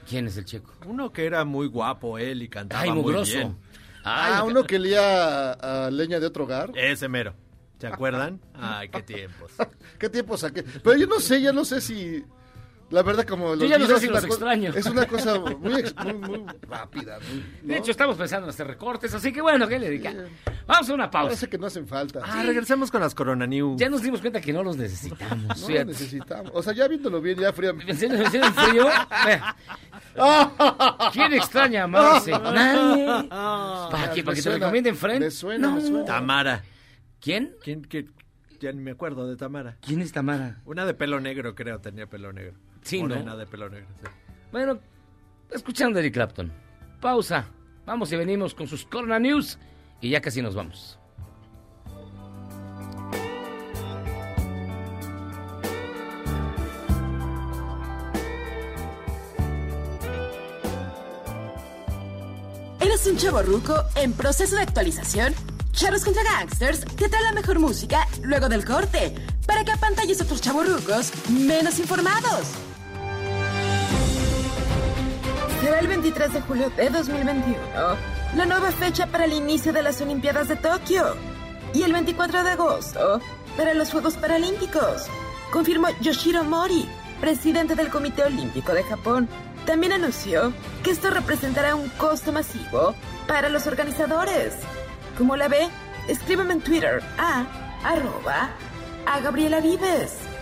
¿Quién 0.09 0.27
es 0.27 0.37
el 0.37 0.45
checo? 0.45 0.73
Uno 0.87 1.13
que 1.13 1.25
era 1.27 1.45
muy 1.45 1.67
guapo 1.69 2.19
él 2.19 2.43
y 2.43 2.49
cantaba 2.49 2.83
Ay, 2.83 2.91
muy 2.91 3.03
mugroso. 3.03 3.33
bien. 3.33 3.57
Ah, 4.07 4.45
uno 4.47 4.65
que 4.65 4.79
lía 4.79 5.53
a, 5.53 5.87
a 5.87 5.91
leña 5.91 6.21
de 6.21 6.27
otro 6.27 6.45
hogar. 6.45 6.71
Ese 6.75 7.09
mero. 7.09 7.35
¿Se 7.79 7.87
acuerdan? 7.87 8.41
Ay, 8.55 8.89
qué 8.89 9.03
tiempos. 9.03 9.53
¿Qué 9.99 10.09
tiempo 10.09 10.37
saqué? 10.37 10.63
Pero 10.63 10.97
yo 10.97 11.07
no 11.07 11.21
sé, 11.21 11.41
ya 11.43 11.53
no 11.53 11.65
sé 11.65 11.81
si... 11.81 12.25
La 12.91 13.03
verdad, 13.03 13.25
como... 13.27 13.57
Yo 13.57 13.67
ya 13.67 13.79
no 13.79 13.87
sé 13.87 13.95
olvido 13.95 13.99
si 13.99 14.07
es 14.07 14.11
los 14.13 14.21
una 14.23 14.29
co- 14.29 14.35
extraño. 14.35 14.73
Es 14.75 14.87
una 14.87 15.07
cosa 15.07 15.41
muy, 15.59 15.75
ex- 15.81 15.95
muy, 15.97 16.15
muy 16.15 16.45
rápida. 16.69 17.19
muy- 17.19 17.45
De 17.69 17.77
hecho, 17.79 17.91
estamos 17.91 18.17
pensando 18.17 18.47
en 18.47 18.51
hacer 18.51 18.67
recortes, 18.69 19.13
así 19.13 19.33
que 19.33 19.41
bueno, 19.41 19.67
¿qué 19.67 19.79
le 19.81 19.91
diga? 19.91 20.15
Vamos 20.69 20.89
a 20.89 20.95
una 20.95 21.11
pausa. 21.11 21.27
Parece 21.31 21.49
que 21.49 21.59
no 21.59 21.67
hacen 21.67 21.89
falta. 21.89 22.21
Ah, 22.25 22.45
regresemos 22.45 22.93
con 22.93 23.01
las 23.01 23.13
Corona 23.15 23.45
News. 23.47 23.81
Ya 23.81 23.89
nos 23.89 24.03
dimos 24.03 24.21
cuenta 24.21 24.41
que 24.41 24.53
no 24.53 24.63
los 24.63 24.77
necesitamos. 24.77 25.49
No 25.49 25.55
fíjate. 25.67 25.79
lo 25.81 25.85
necesitamos. 25.87 26.53
O 26.55 26.63
sea, 26.63 26.73
ya 26.75 26.87
viéndolo 26.87 27.21
bien, 27.21 27.39
ya 27.41 27.53
fríamente. 27.53 27.91
¿En 27.91 27.99
serio, 27.99 28.17
en 28.25 28.31
serio, 28.31 28.47
en 28.47 28.55
serio? 28.55 28.87
Vea. 29.27 29.57
¿Quién 31.13 31.33
extraña 31.35 31.85
a 31.85 31.87
Marce? 31.89 32.31
Nadie. 32.31 33.07
¿Para 33.29 34.13
qué? 34.13 34.23
¿Para 34.23 34.35
Me 34.35 34.35
que 34.35 34.35
te 34.35 34.43
suena, 34.43 34.59
recomienden 34.59 34.95
me 34.95 35.31
suena, 35.31 35.71
me 35.71 35.81
suena. 35.81 36.05
Tamara. 36.05 36.63
¿Quién? 37.21 37.55
¿Quién? 37.63 37.83
que 37.83 38.07
Ya 38.61 38.73
ni 38.73 38.81
me 38.83 38.93
acuerdo 38.93 39.27
de 39.29 39.37
Tamara. 39.37 39.77
¿Quién 39.81 40.01
es 40.03 40.13
Tamara? 40.13 40.61
Una 40.65 40.87
de 40.87 40.95
pelo 40.95 41.21
negro, 41.21 41.55
creo, 41.55 41.81
tenía 41.81 42.07
pelo 42.07 42.33
negro. 42.33 42.55
Sí, 42.87 43.03
¿no? 43.03 43.09
Morena 43.09 43.35
de 43.35 43.47
pelo 43.47 43.69
negro, 43.69 43.89
sí. 44.01 44.07
Bueno, 44.53 44.79
escuchando 45.51 45.99
a 45.99 46.01
Eric 46.01 46.15
Clapton. 46.15 46.53
Pausa. 47.01 47.47
Vamos 47.85 48.13
y 48.13 48.17
venimos 48.17 48.55
con 48.55 48.69
sus 48.69 48.87
Corona 48.87 49.19
News 49.19 49.59
y 50.01 50.11
ya 50.11 50.21
casi 50.21 50.41
nos 50.41 50.55
vamos. 50.55 50.99
¿Eres 62.81 63.07
un 63.09 63.17
chavo 63.17 63.43
ruco 63.43 63.75
en 63.97 64.13
proceso 64.13 64.55
de 64.55 64.63
actualización? 64.63 65.35
Charros 65.73 66.05
contra 66.05 66.23
Gangsters 66.23 66.85
te 66.85 67.09
trae 67.09 67.23
la 67.25 67.33
mejor 67.33 67.59
música 67.59 68.07
luego 68.23 68.49
del 68.49 68.65
corte 68.65 69.13
para 69.45 69.65
que 69.65 69.73
apantalles 69.73 70.21
a 70.21 70.25
otros 70.25 70.41
chavorrucos 70.41 71.13
menos 71.29 71.81
informados. 71.81 72.53
Será 75.67 75.81
el 75.81 75.89
23 75.89 76.33
de 76.33 76.41
julio 76.43 76.71
de 76.77 76.91
2021, 76.91 77.59
la 78.37 78.47
nueva 78.47 78.71
fecha 78.71 79.09
para 79.09 79.25
el 79.25 79.33
inicio 79.33 79.73
de 79.73 79.83
las 79.83 80.01
Olimpiadas 80.01 80.47
de 80.47 80.55
Tokio. 80.55 81.17
Y 81.75 81.83
el 81.83 81.93
24 81.93 82.45
de 82.45 82.51
agosto, 82.51 83.21
para 83.57 83.75
los 83.75 83.91
Juegos 83.91 84.15
Paralímpicos. 84.15 85.09
Confirmó 85.51 85.89
Yoshiro 86.01 86.45
Mori, 86.45 86.89
presidente 87.21 87.75
del 87.75 87.89
Comité 87.89 88.23
Olímpico 88.23 88.73
de 88.75 88.85
Japón. 88.85 89.29
También 89.67 89.93
anunció 89.93 90.53
que 90.85 90.93
esto 90.93 91.11
representará 91.11 91.75
un 91.75 91.89
costo 91.89 92.31
masivo 92.31 92.95
para 93.27 93.49
los 93.49 93.67
organizadores. 93.67 94.55
¿Cómo 95.19 95.35
la 95.35 95.49
ve? 95.49 95.69
Escríbeme 96.07 96.53
en 96.53 96.61
Twitter 96.61 97.03
a 97.19 97.45
arroba 97.83 98.51
a 99.05 99.19
Gabriela 99.19 99.59
Vives. 99.61 100.36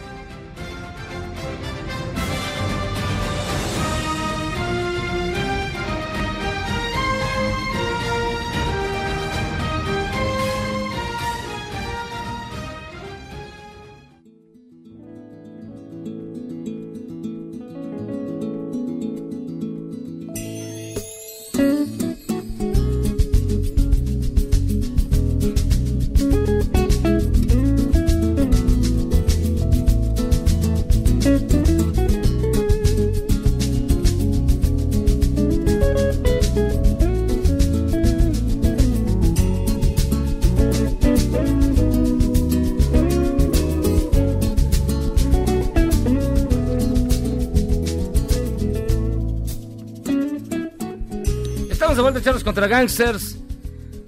Charlos 52.25 52.43
contra 52.43 52.67
gangsters. 52.67 53.37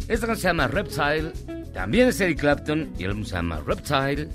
Esta 0.08 0.26
canción 0.26 0.36
se 0.36 0.48
llama 0.48 0.66
Reptile. 0.68 1.32
También 1.74 2.08
es 2.08 2.18
Eric 2.18 2.40
Clapton. 2.40 2.90
Y 2.98 3.04
el 3.04 3.10
álbum 3.10 3.26
se 3.26 3.34
llama 3.34 3.60
Reptile. 3.66 4.26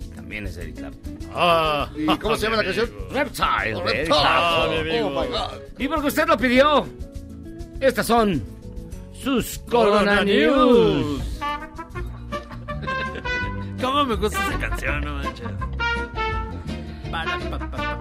Y 0.00 0.08
también 0.14 0.46
es 0.46 0.56
Eric 0.56 0.76
Clapton. 0.76 1.18
Ah, 1.34 1.90
¿Y 1.94 2.06
cómo 2.06 2.36
se 2.36 2.44
llama 2.44 2.56
la 2.56 2.64
canción? 2.64 2.90
Reptile. 3.10 3.74
Oh, 3.74 3.84
Reptile. 3.84 4.06
Clapton. 4.06 5.02
Oh, 5.02 5.10
my 5.10 5.26
God. 5.26 5.60
Y 5.78 5.88
porque 5.88 6.06
usted 6.06 6.26
lo 6.26 6.38
pidió, 6.38 6.88
estas 7.80 8.06
son 8.06 8.42
sus 9.12 9.58
Corona 9.58 10.24
News. 10.24 11.20
¿Cómo 13.82 14.06
me 14.06 14.14
gusta 14.14 14.38
esa 14.48 14.58
canción, 14.58 15.04
no 15.04 15.16
manches? 15.16 15.48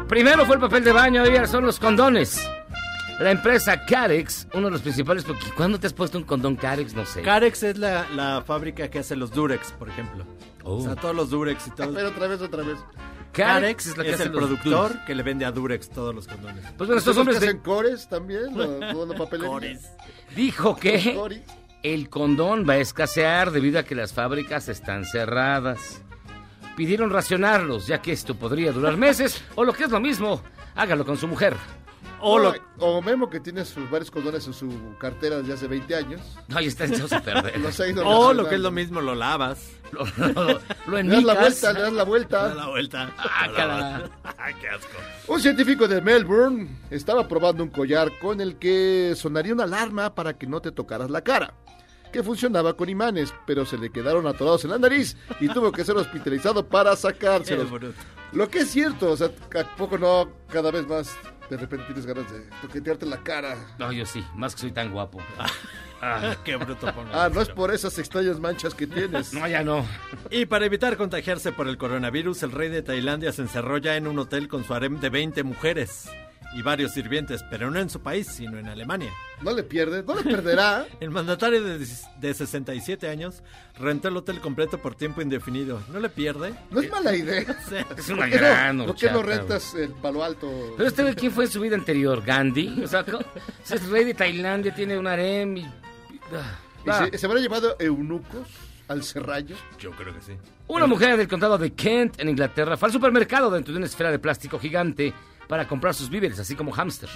Primero 0.08 0.46
fue 0.46 0.56
el 0.56 0.62
papel 0.62 0.86
de 0.86 0.94
baño, 0.94 1.22
ahora 1.22 1.48
son 1.48 1.66
los 1.66 1.78
condones. 1.80 2.50
La 3.20 3.32
empresa 3.32 3.84
Carex, 3.86 4.48
uno 4.54 4.66
de 4.68 4.72
los 4.72 4.82
principales, 4.82 5.24
porque 5.24 5.46
¿cuándo 5.56 5.80
te 5.80 5.88
has 5.88 5.94
puesto 5.94 6.18
un 6.20 6.24
condón 6.24 6.56
Carex? 6.56 6.94
No 6.94 7.04
sé. 7.06 7.24
Carex 7.24 7.64
es 7.64 7.78
la, 7.78 8.08
la 8.16 8.44
fábrica 8.46 8.88
que 8.90 9.00
hace 9.00 9.16
los 9.16 9.32
Durex, 9.32 9.72
por 9.72 9.90
ejemplo. 9.90 10.24
Oh. 10.64 10.76
O 10.78 10.82
sea, 10.82 10.96
todos 10.96 11.16
los 11.16 11.30
Durex 11.32 11.66
y 11.68 11.72
todo. 11.72 11.94
Pero 11.94 12.10
otra 12.10 12.28
vez, 12.28 12.42
otra 12.42 12.64
vez. 12.64 12.78
Carex 13.34 13.88
es, 13.88 13.98
la 13.98 14.04
que 14.04 14.14
hace 14.14 14.24
el 14.24 14.32
productor 14.32 14.90
Durex. 14.90 15.06
que 15.06 15.16
le 15.16 15.24
vende 15.24 15.46
a 15.46 15.52
Durex 15.52 15.90
todos 15.90 16.14
los 16.14 16.28
condones. 16.28 16.64
Pues 16.78 16.88
bueno, 16.88 16.98
estos 16.98 17.16
¿Son 17.16 17.26
los 17.26 17.36
hombres 17.36 17.40
que 17.40 17.46
de- 17.46 17.52
hacen 17.52 17.62
cores 17.62 18.08
también? 18.08 18.60
¿O 18.60 18.94
toda 18.94 19.06
la 19.08 19.16
papelería? 19.18 19.80
dijo 20.36 20.76
que 20.76 21.20
el 21.84 22.10
condón 22.10 22.68
va 22.70 22.74
a 22.74 22.78
escasear 22.78 23.50
debido 23.52 23.80
a 23.80 23.84
que 23.84 23.96
las 23.96 24.14
fábricas 24.14 24.70
están 24.70 25.06
cerradas. 25.06 26.02
Pidieron 26.76 27.10
racionarlos, 27.10 27.88
ya 27.88 28.00
que 28.02 28.12
esto 28.12 28.36
podría 28.36 28.72
durar 28.72 28.96
meses, 28.98 29.44
o 29.56 29.64
lo 29.66 29.74
que 29.74 29.86
es 29.86 29.90
lo 29.90 30.00
mismo, 30.00 30.44
hágalo 30.76 31.04
con 31.06 31.18
su 31.18 31.28
mujer. 31.28 31.56
O, 32.20 32.54
o 32.80 33.02
Memo 33.02 33.30
que 33.30 33.40
tiene 33.40 33.64
sus 33.66 33.90
varios 33.90 34.10
condones 34.12 34.46
en 34.48 34.54
su 34.54 34.70
cartera 35.00 35.38
desde 35.38 35.54
hace 35.54 35.68
20 35.68 35.96
años. 35.96 36.22
No, 36.48 36.60
ya 36.60 36.68
está 36.68 36.86
echados 36.86 37.14
a 37.14 37.22
perder. 37.22 37.60
Los 37.62 37.80
O 38.04 38.34
lo 38.34 38.48
que 38.50 38.56
es 38.56 38.62
lo 38.62 38.72
mismo, 38.72 39.02
lo 39.02 39.14
lavas. 39.16 39.72
Lo, 39.92 40.04
lo- 40.18 40.34
lo 40.34 40.48
Le 40.54 40.60
das 40.60 40.64
la 40.88 41.00
enmicas. 41.00 41.40
vuelta, 41.40 41.74
le 41.74 41.82
das 41.82 41.94
la 41.94 42.04
vuelta. 42.04 42.48
Da 42.50 42.54
la 42.56 42.68
vuelta. 42.68 43.14
Ah, 43.18 43.48
cara. 43.56 44.10
Ay, 44.38 44.54
qué 44.60 44.70
asco. 44.70 44.90
Un 45.28 45.40
científico 45.42 45.88
de 45.88 46.02
Melbourne 46.02 46.70
estaba 46.90 47.28
probando 47.28 47.64
un 47.64 47.70
collar 47.70 48.12
con 48.20 48.42
el 48.42 48.58
que 48.58 49.14
sonaría 49.16 49.54
una 49.54 49.64
alarma 49.66 50.14
para 50.16 50.38
que 50.38 50.48
no 50.48 50.62
te 50.62 50.72
tocaras 50.72 51.10
la 51.10 51.22
cara, 51.22 51.54
que 52.12 52.24
funcionaba 52.24 52.76
con 52.76 52.90
imanes, 52.90 53.34
pero 53.46 53.66
se 53.66 53.78
le 53.78 53.92
quedaron 53.92 54.26
atorados 54.28 54.64
en 54.66 54.72
la 54.72 54.78
nariz 54.80 55.16
y 55.40 55.48
tuvo 55.50 55.72
que 55.72 55.84
ser 55.86 55.96
hospitalizado 55.98 56.68
para 56.68 56.96
sacárselos. 56.96 57.68
Lo 58.34 58.50
que 58.50 58.60
es 58.60 58.70
cierto, 58.72 59.12
o 59.12 59.18
sea, 59.18 59.28
¿a 59.28 59.76
poco 59.78 59.98
no 59.98 60.30
cada 60.52 60.70
vez 60.72 60.86
más 60.88 61.16
de 61.50 61.58
repente 61.58 61.86
tienes 61.86 62.06
ganas 62.06 62.32
de 62.32 62.42
toquetearte 62.62 63.06
la 63.06 63.18
cara? 63.18 63.56
No, 63.80 63.92
yo 63.92 64.06
sí, 64.06 64.24
más 64.36 64.56
que 64.56 64.62
soy 64.62 64.72
tan 64.72 64.92
guapo. 64.92 65.20
Qué 66.44 66.56
bruto 66.58 66.94
pongo. 66.94 67.10
Ah, 67.12 67.30
no 67.34 67.42
es 67.42 67.50
por 67.50 67.74
esas 67.74 67.98
extrañas 67.98 68.40
manchas 68.40 68.74
que 68.74 68.88
tienes. 68.88 69.34
No, 69.38 69.48
ya 69.48 69.64
no. 69.64 69.86
Y 70.32 70.46
para 70.46 70.66
evitar 70.66 70.98
contagiarse 70.98 71.52
por 71.52 71.68
el 71.68 71.78
coronavirus, 71.78 72.44
el 72.44 72.52
rey 72.52 72.70
de 72.70 72.82
Tailandia 72.82 73.32
se 73.32 73.42
encerró 73.42 73.78
ya 73.78 73.96
en 73.96 74.08
un 74.08 74.18
hotel 74.20 74.48
con 74.48 74.64
su 74.64 74.74
harem 74.74 75.00
de 75.00 75.10
20 75.10 75.44
mujeres 75.44 76.10
y 76.58 76.64
varios 76.64 76.92
sirvientes, 76.92 77.44
pero 77.52 77.70
no 77.70 77.80
en 77.80 77.88
su 77.88 78.00
país, 78.02 78.26
sino 78.26 78.58
en 78.58 78.68
Alemania. 78.68 79.12
No 79.44 79.52
le 79.54 79.62
pierde, 79.62 80.02
no 80.02 80.16
le 80.16 80.24
perderá. 80.24 80.88
El 81.00 81.12
mandatario 81.12 81.64
de, 81.64 81.78
de 81.78 82.34
67 82.34 83.08
años 83.08 83.44
rentó 83.78 84.08
el 84.08 84.18
hotel 84.18 84.40
completo 84.40 84.80
por 84.80 84.96
tiempo 84.96 85.22
indefinido. 85.22 85.80
¿No 85.94 86.00
le 86.00 86.10
pierde? 86.10 86.56
No 86.72 86.82
es 86.82 86.90
mala 86.90 87.16
idea. 87.16 87.42
Es 87.96 88.10
una 88.10 88.24
¿Por 88.24 88.30
qué 88.32 88.38
gran 88.38 88.78
no, 88.78 88.86
¿Por 88.88 88.96
qué 88.96 89.12
no 89.12 89.22
rentas 89.22 89.76
el 89.76 89.92
palo 89.92 90.24
alto? 90.24 90.74
Pero 90.76 90.90
este 90.90 91.14
¿quién 91.14 91.32
fue 91.32 91.46
en 91.46 91.52
su 91.52 91.62
vida 91.62 91.76
anterior? 91.76 92.24
¿Gandhi? 92.26 92.82
O 92.84 92.88
sea, 92.88 93.06
es 93.70 93.88
rey 93.90 94.06
de 94.06 94.16
Tailandia, 94.16 94.74
tiene 94.74 94.98
un 94.98 95.06
harem 95.06 95.58
y... 95.58 95.66
ah, 96.34 96.60
¿Y 96.88 97.12
se, 97.12 97.18
se 97.20 97.26
habrá 97.28 97.40
llevado 97.40 97.76
eunucos 97.78 98.48
al 98.88 99.04
serrallo? 99.04 99.56
Yo 99.78 99.92
creo 99.92 100.12
que 100.12 100.22
sí. 100.22 100.32
Una 100.66 100.88
mujer 100.88 101.18
del 101.18 101.28
condado 101.28 101.60
de 101.60 101.72
Kent, 101.74 102.20
en 102.20 102.30
Inglaterra, 102.30 102.78
fue 102.78 102.88
al 102.88 102.94
supermercado 102.94 103.52
dentro 103.52 103.74
de 103.74 103.78
una 103.78 103.86
esfera 103.86 104.10
de 104.10 104.18
plástico 104.18 104.58
gigante 104.58 105.14
para 105.48 105.68
comprar 105.68 105.94
sus 105.94 106.10
víveres, 106.10 106.40
así 106.40 106.56
como 106.56 106.72
hámster. 106.72 107.10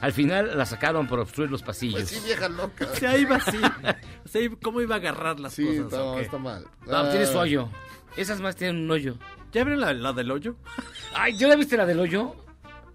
Al 0.00 0.12
final 0.12 0.58
la 0.58 0.66
sacaron 0.66 1.06
por 1.06 1.20
obstruir 1.20 1.50
los 1.50 1.62
pasillos. 1.62 1.94
Pues 2.00 2.08
sí, 2.10 2.20
vieja 2.24 2.48
loca. 2.48 2.88
O 2.92 2.96
sea, 2.96 3.16
iba 3.16 3.36
así. 3.36 3.58
O 4.24 4.28
sea, 4.28 4.48
¿cómo 4.62 4.80
iba 4.80 4.94
a 4.94 4.98
agarrar 4.98 5.38
las 5.40 5.52
Sí, 5.54 5.66
cosas? 5.78 5.92
no, 5.98 6.18
está 6.18 6.38
mal. 6.38 6.64
No, 6.86 7.08
tiene 7.10 7.26
su 7.26 7.38
Ah, 7.38 7.42
hoyo. 7.42 7.68
Esas 8.16 8.40
más 8.40 8.56
tienen 8.56 8.84
un 8.84 8.90
hoyo. 8.90 9.16
¿Ya 9.52 9.64
vieron 9.64 9.80
la, 9.80 9.92
la 9.92 10.12
del 10.12 10.30
hoyo? 10.30 10.56
Ay, 11.14 11.36
¿ya 11.36 11.48
la 11.48 11.56
viste 11.56 11.76
la 11.76 11.86
del 11.86 12.00
hoyo? 12.00 12.34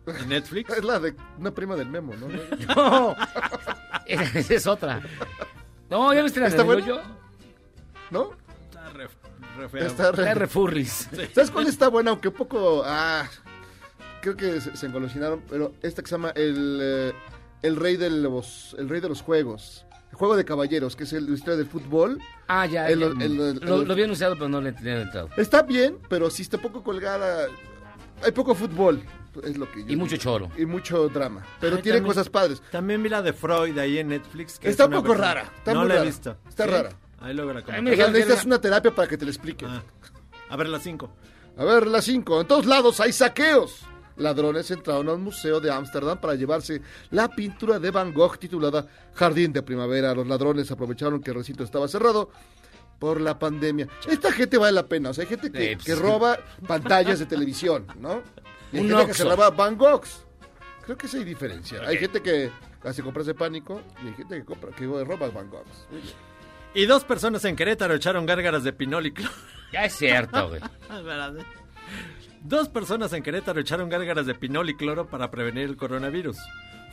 ¿En 0.08 0.30
Netflix? 0.30 0.70
Es 0.72 0.84
la 0.84 1.00
de 1.00 1.16
una 1.38 1.52
prima 1.52 1.76
del 1.76 1.88
memo, 1.90 2.14
¿no? 2.16 2.28
No, 2.76 3.16
esa 4.06 4.54
es 4.54 4.66
otra. 4.68 5.02
No, 5.90 6.14
¿ya 6.14 6.24
viste 6.24 6.40
la 6.40 6.48
¿Está 6.48 6.64
del 6.64 6.66
buena? 6.66 6.84
hoyo? 6.84 7.02
¿No? 8.10 8.32
Está 8.70 8.90
re. 8.94 9.08
Está. 9.86 10.14
¿Sabes 11.34 11.52
cuál 11.52 11.68
está 11.68 11.90
buena? 11.90 12.12
Aunque 12.12 12.30
un 12.30 12.34
poco. 12.36 12.84
Ah, 12.86 13.28
creo 14.22 14.36
que 14.38 14.62
se, 14.62 14.76
se 14.76 14.86
engolosinaron, 14.86 15.42
pero 15.50 15.74
esta 15.82 16.02
que 16.02 16.08
se 16.10 16.16
llama 16.16 16.32
el, 16.36 16.80
eh, 16.82 17.14
el 17.62 17.76
rey 17.76 17.98
de 17.98 18.10
los 18.10 18.76
el 18.78 18.90
rey 18.90 19.02
de 19.02 19.10
los 19.10 19.22
juegos. 19.22 19.86
El 20.12 20.16
juego 20.18 20.36
de 20.38 20.46
caballeros, 20.46 20.96
que 20.96 21.04
es 21.04 21.12
el- 21.14 21.26
la 21.28 21.34
historia 21.36 21.58
del 21.58 21.68
fútbol. 21.68 22.20
Ah, 22.48 22.66
ya. 22.66 22.88
El- 22.90 23.00
ya. 23.02 23.06
el- 23.08 23.22
el- 23.22 23.36
lo, 23.60 23.76
el- 23.82 23.88
lo 23.88 23.94
había 23.94 24.06
anunciado, 24.06 24.36
pero 24.36 24.48
no 24.48 24.62
le 24.62 24.72
tenía 24.72 25.02
entrado. 25.02 25.30
Está 25.38 25.64
bien, 25.64 25.98
pero 26.10 26.30
sí 26.30 26.42
está 26.44 26.58
poco 26.58 26.82
colgada. 26.84 27.48
Hay 28.24 28.32
poco 28.32 28.56
fútbol, 28.56 29.04
es 29.44 29.58
lo 29.58 29.70
que 29.70 29.84
yo 29.84 29.92
Y 29.92 29.96
mucho 29.96 30.16
choro. 30.18 30.50
Y 30.58 30.66
mucho 30.66 31.08
drama. 31.10 31.46
Pero 31.60 31.76
Ay, 31.76 31.82
tiene 31.82 31.98
también- 31.98 32.14
cosas 32.16 32.30
padres. 32.30 32.62
También 32.72 33.04
vi 33.04 33.10
la 33.10 33.22
de 33.22 33.34
Freud 33.34 33.78
ahí 33.78 34.00
en 34.00 34.08
Netflix. 34.08 34.58
que 34.58 34.70
Está 34.70 34.84
es 34.84 34.88
un 34.90 34.96
poco 34.96 35.10
versión- 35.10 35.22
rara, 35.28 35.52
está 35.58 35.74
no 35.74 35.80
muy 35.82 35.90
la 35.90 35.94
he 35.96 35.98
rara. 35.98 36.10
visto. 36.10 36.38
Está 36.48 36.64
¿Sí? 36.66 36.70
rara. 36.72 36.90
Ahí 37.20 37.34
luego 37.34 37.52
la 37.54 37.60
Ay, 37.60 37.66
comento. 37.66 37.84
mira, 37.84 37.94
O 37.94 37.98
sea, 37.98 38.06
que- 38.08 38.12
necesitas 38.20 38.46
una 38.46 38.62
terapia 38.62 38.96
para 38.96 39.08
que 39.08 39.18
te 39.18 39.26
la 39.26 39.32
explique. 39.32 39.66
Ah. 39.68 39.84
A 40.50 40.56
ver, 40.56 40.70
la 40.70 40.80
5. 40.80 41.12
A 41.58 41.64
ver, 41.66 41.86
la 41.86 42.02
5. 42.02 42.42
En 42.42 42.48
todos 42.48 42.66
lados 42.66 43.00
hay 43.02 43.12
saqueos. 43.12 43.82
Ladrones 44.18 44.70
entraron 44.72 45.10
a 45.10 45.14
un 45.14 45.24
museo 45.24 45.60
de 45.60 45.72
Ámsterdam 45.72 46.20
para 46.20 46.36
llevarse 46.36 46.82
la 47.12 47.30
pintura 47.30 47.80
de 47.80 47.92
Van 47.92 48.14
Gogh 48.14 48.38
titulada 48.38 48.88
Jardín 49.14 49.54
de 49.54 49.62
Primavera. 49.62 50.14
Los 50.14 50.28
ladrones 50.28 50.70
aprovecharon 50.72 51.22
que 51.22 51.32
el 51.32 51.38
recinto 51.38 51.64
estaba 51.64 51.88
cerrado 51.88 52.32
por 53.00 53.22
la 53.22 53.38
pandemia. 53.38 53.88
Esta 54.08 54.32
gente 54.32 54.58
vale 54.58 54.74
la 54.74 54.88
pena. 54.88 55.12
O 55.12 55.14
sea, 55.14 55.24
hay 55.24 55.30
gente 55.30 55.52
que, 55.52 55.76
pues, 55.76 55.86
que 55.86 55.96
roba 55.96 56.40
pantallas 56.66 57.20
de 57.20 57.26
televisión, 57.26 57.86
¿no? 58.00 58.24
Y 58.72 58.78
hay 58.78 58.84
Un 58.84 58.90
gente 58.90 59.08
que 59.08 59.14
se 59.14 59.24
roba 59.24 59.50
Van 59.52 59.78
Goghs. 59.78 60.26
Creo 60.84 60.98
que 60.98 61.08
sí 61.08 61.18
hay 61.18 61.24
diferencia. 61.24 61.82
Hay 61.86 61.98
gente 61.98 62.22
que 62.22 62.50
hace 62.84 63.04
compras 63.04 63.26
de 63.26 63.34
pánico 63.34 63.82
y 64.04 64.08
hay 64.08 64.14
gente 64.14 64.38
que 64.38 64.46
compra 64.46 64.72
que 64.72 64.86
roba 64.86 65.30
Van 65.30 65.50
bien. 65.50 66.04
Y 66.74 66.86
dos 66.86 67.04
personas 67.04 67.44
en 67.46 67.56
Querétaro 67.56 67.94
echaron 67.96 68.26
gárgaras 68.26 68.64
de 68.64 68.74
pinol 68.74 69.06
y 69.06 69.12
cloro. 69.12 69.34
Ya 69.72 69.86
es 69.86 69.94
cierto, 69.94 70.50
güey. 70.50 70.62
Dos 72.48 72.70
personas 72.70 73.12
en 73.12 73.24
Querétaro 73.24 73.60
echaron 73.60 73.90
gárgaras 73.90 74.26
de 74.26 74.34
pinol 74.34 74.70
y 74.70 74.76
cloro 74.78 75.08
para 75.08 75.30
prevenir 75.30 75.66
el 75.66 75.76
coronavirus. 75.76 76.38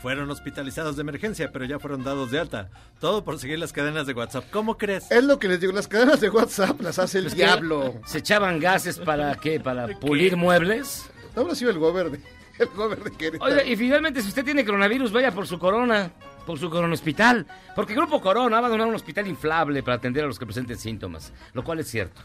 Fueron 0.02 0.28
hospitalizados 0.28 0.96
de 0.96 1.02
emergencia, 1.02 1.52
pero 1.52 1.64
ya 1.64 1.78
fueron 1.78 2.02
dados 2.02 2.32
de 2.32 2.40
alta. 2.40 2.70
Todo 2.98 3.22
por 3.22 3.38
seguir 3.38 3.60
las 3.60 3.72
cadenas 3.72 4.08
de 4.08 4.14
WhatsApp. 4.14 4.46
¿Cómo 4.50 4.76
crees? 4.76 5.08
Es 5.12 5.22
lo 5.22 5.38
que 5.38 5.46
les 5.46 5.60
digo, 5.60 5.72
las 5.72 5.86
cadenas 5.86 6.20
de 6.20 6.28
WhatsApp 6.28 6.80
las 6.80 6.98
hace 6.98 7.18
el 7.18 7.26
Pues 7.26 7.36
diablo. 7.36 7.94
¿Se 8.04 8.18
echaban 8.18 8.58
gases 8.58 8.98
para 8.98 9.32
qué? 9.36 9.60
¿Para 9.60 9.86
pulir 10.00 10.36
muebles? 10.36 11.08
No 11.36 11.42
habrá 11.42 11.54
sido 11.54 11.70
el 11.70 11.78
gober 11.78 12.10
de, 12.10 12.20
el 12.58 12.66
gober 12.70 13.04
de 13.04 13.12
Querétaro. 13.12 13.48
Oiga, 13.48 13.64
y 13.64 13.76
finalmente, 13.76 14.22
si 14.22 14.28
usted 14.30 14.44
tiene 14.44 14.64
coronavirus, 14.64 15.12
vaya 15.12 15.30
por 15.30 15.46
su 15.46 15.60
corona, 15.60 16.10
por 16.44 16.58
su 16.58 16.68
corona 16.68 16.92
hospital. 16.94 17.46
Porque 17.76 17.94
Grupo 17.94 18.20
Corona 18.20 18.60
va 18.60 18.66
a 18.66 18.70
donar 18.70 18.88
un 18.88 18.94
hospital 18.96 19.28
inflable 19.28 19.84
para 19.84 19.98
atender 19.98 20.24
a 20.24 20.26
los 20.26 20.36
que 20.36 20.46
presenten 20.46 20.76
síntomas, 20.78 21.32
lo 21.52 21.62
cual 21.62 21.78
es 21.78 21.88
cierto. 21.88 22.20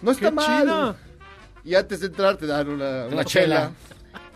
No 0.00 0.12
está 0.12 0.28
¡Qué 0.28 0.34
mal. 0.36 0.62
chido! 0.62 1.07
Y 1.68 1.74
antes 1.74 2.00
de 2.00 2.06
entrar 2.06 2.38
te 2.38 2.46
dan 2.46 2.66
una, 2.66 3.08
Una 3.08 3.26
chela, 3.26 3.72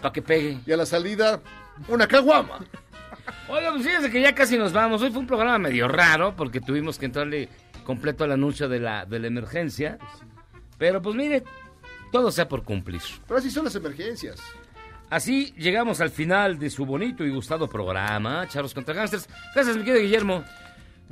para 0.03 0.13
que 0.13 0.21
pegue. 0.21 0.59
Y 0.67 0.73
a 0.73 0.77
la 0.77 0.85
salida, 0.85 1.41
una 1.89 2.07
caguama. 2.07 2.59
Oiga, 3.49 3.71
pues 3.73 3.87
fíjense 3.87 4.11
que 4.11 4.21
ya 4.21 4.35
casi 4.35 4.59
nos 4.59 4.75
vamos. 4.75 5.01
Hoy 5.01 5.11
fue 5.11 5.21
un 5.21 5.27
programa 5.27 5.59
medio 5.59 5.89
raro 5.89 6.37
porque 6.37 6.61
tuvimos 6.61 6.99
que 6.99 7.07
entrarle 7.07 7.49
completo 7.85 8.25
al 8.25 8.33
anuncio 8.33 8.69
de 8.69 8.81
la, 8.81 9.07
de 9.07 9.19
la 9.19 9.29
emergencia. 9.29 9.97
Pero 10.77 11.01
pues 11.01 11.17
mire, 11.17 11.43
todo 12.13 12.31
sea 12.31 12.47
por 12.49 12.65
cumplir. 12.65 13.01
Pero 13.27 13.39
así 13.39 13.51
son 13.51 13.65
las 13.65 13.77
emergencias. 13.77 14.39
Así 15.09 15.55
llegamos 15.57 16.03
al 16.03 16.11
final 16.11 16.59
de 16.59 16.69
su 16.69 16.85
bonito 16.85 17.25
y 17.25 17.31
gustado 17.31 17.67
programa, 17.67 18.47
Charlos 18.47 18.75
contra 18.75 18.93
Gangsters. 18.93 19.27
Gracias, 19.55 19.75
mi 19.79 19.85
querido 19.85 20.03
Guillermo. 20.03 20.45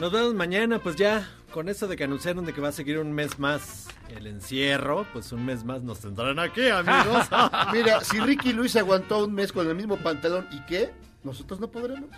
Nos 0.00 0.10
vemos 0.12 0.32
mañana, 0.32 0.78
pues 0.78 0.96
ya, 0.96 1.28
con 1.52 1.68
eso 1.68 1.86
de 1.86 1.94
que 1.94 2.04
anunciaron 2.04 2.46
de 2.46 2.54
que 2.54 2.60
va 2.62 2.68
a 2.68 2.72
seguir 2.72 2.98
un 2.98 3.12
mes 3.12 3.38
más 3.38 3.86
el 4.08 4.26
encierro, 4.26 5.06
pues 5.12 5.30
un 5.32 5.44
mes 5.44 5.62
más 5.62 5.82
nos 5.82 6.00
tendrán 6.00 6.38
aquí, 6.38 6.68
amigos. 6.68 7.28
Mira, 7.72 8.00
si 8.02 8.18
Ricky 8.18 8.54
Luis 8.54 8.76
aguantó 8.76 9.24
un 9.24 9.34
mes 9.34 9.52
con 9.52 9.68
el 9.68 9.74
mismo 9.74 9.98
pantalón, 9.98 10.48
¿y 10.52 10.60
qué? 10.64 10.90
¿Nosotros 11.22 11.60
no 11.60 11.70
podremos? 11.70 12.08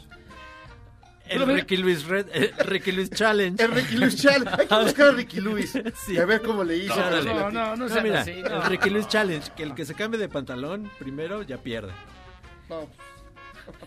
el 1.26 1.46
Ricky 1.46 1.76
Luis 1.76 2.04
Red, 2.04 2.26
eh, 2.32 2.52
Ricky 2.66 2.92
Luis 2.92 3.10
Challenge. 3.10 3.60
El 3.62 3.72
Ricky 3.72 3.96
Luis 3.96 4.16
Challenge. 4.16 4.50
Hay 4.59 4.66
que 4.68 4.74
buscar 4.84 5.09
a 5.09 5.12
Ricky 5.12 5.40
Luis. 5.40 5.72
Sí. 5.96 6.14
Y 6.14 6.18
a 6.18 6.24
ver 6.24 6.42
cómo 6.42 6.62
le 6.62 6.76
hizo. 6.76 6.94
No, 6.94 7.10
no, 7.10 7.50
no, 7.50 7.76
no, 7.76 7.88
no 7.88 8.02
mira, 8.02 8.20
así, 8.20 8.42
no. 8.42 8.62
el 8.62 8.62
Ricky 8.64 8.90
Luis 8.90 9.09
Challenge, 9.09 9.50
que 9.56 9.62
el 9.64 9.74
que 9.74 9.84
se 9.84 9.94
cambie 9.94 10.20
de 10.20 10.28
pantalón 10.28 10.90
primero 10.98 11.42
ya 11.42 11.59
pierde. 11.59 11.92
No. 12.68 12.88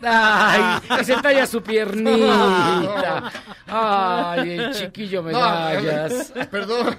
Ay, 0.01 0.79
que 0.97 1.03
se 1.03 1.15
talla 1.21 1.45
su 1.47 1.61
piernita. 1.63 3.31
Ay, 3.67 4.51
el 4.59 4.73
chiquillo 4.73 5.21
No, 5.21 5.27
medallas. 5.29 6.31
Perdón. 6.51 6.97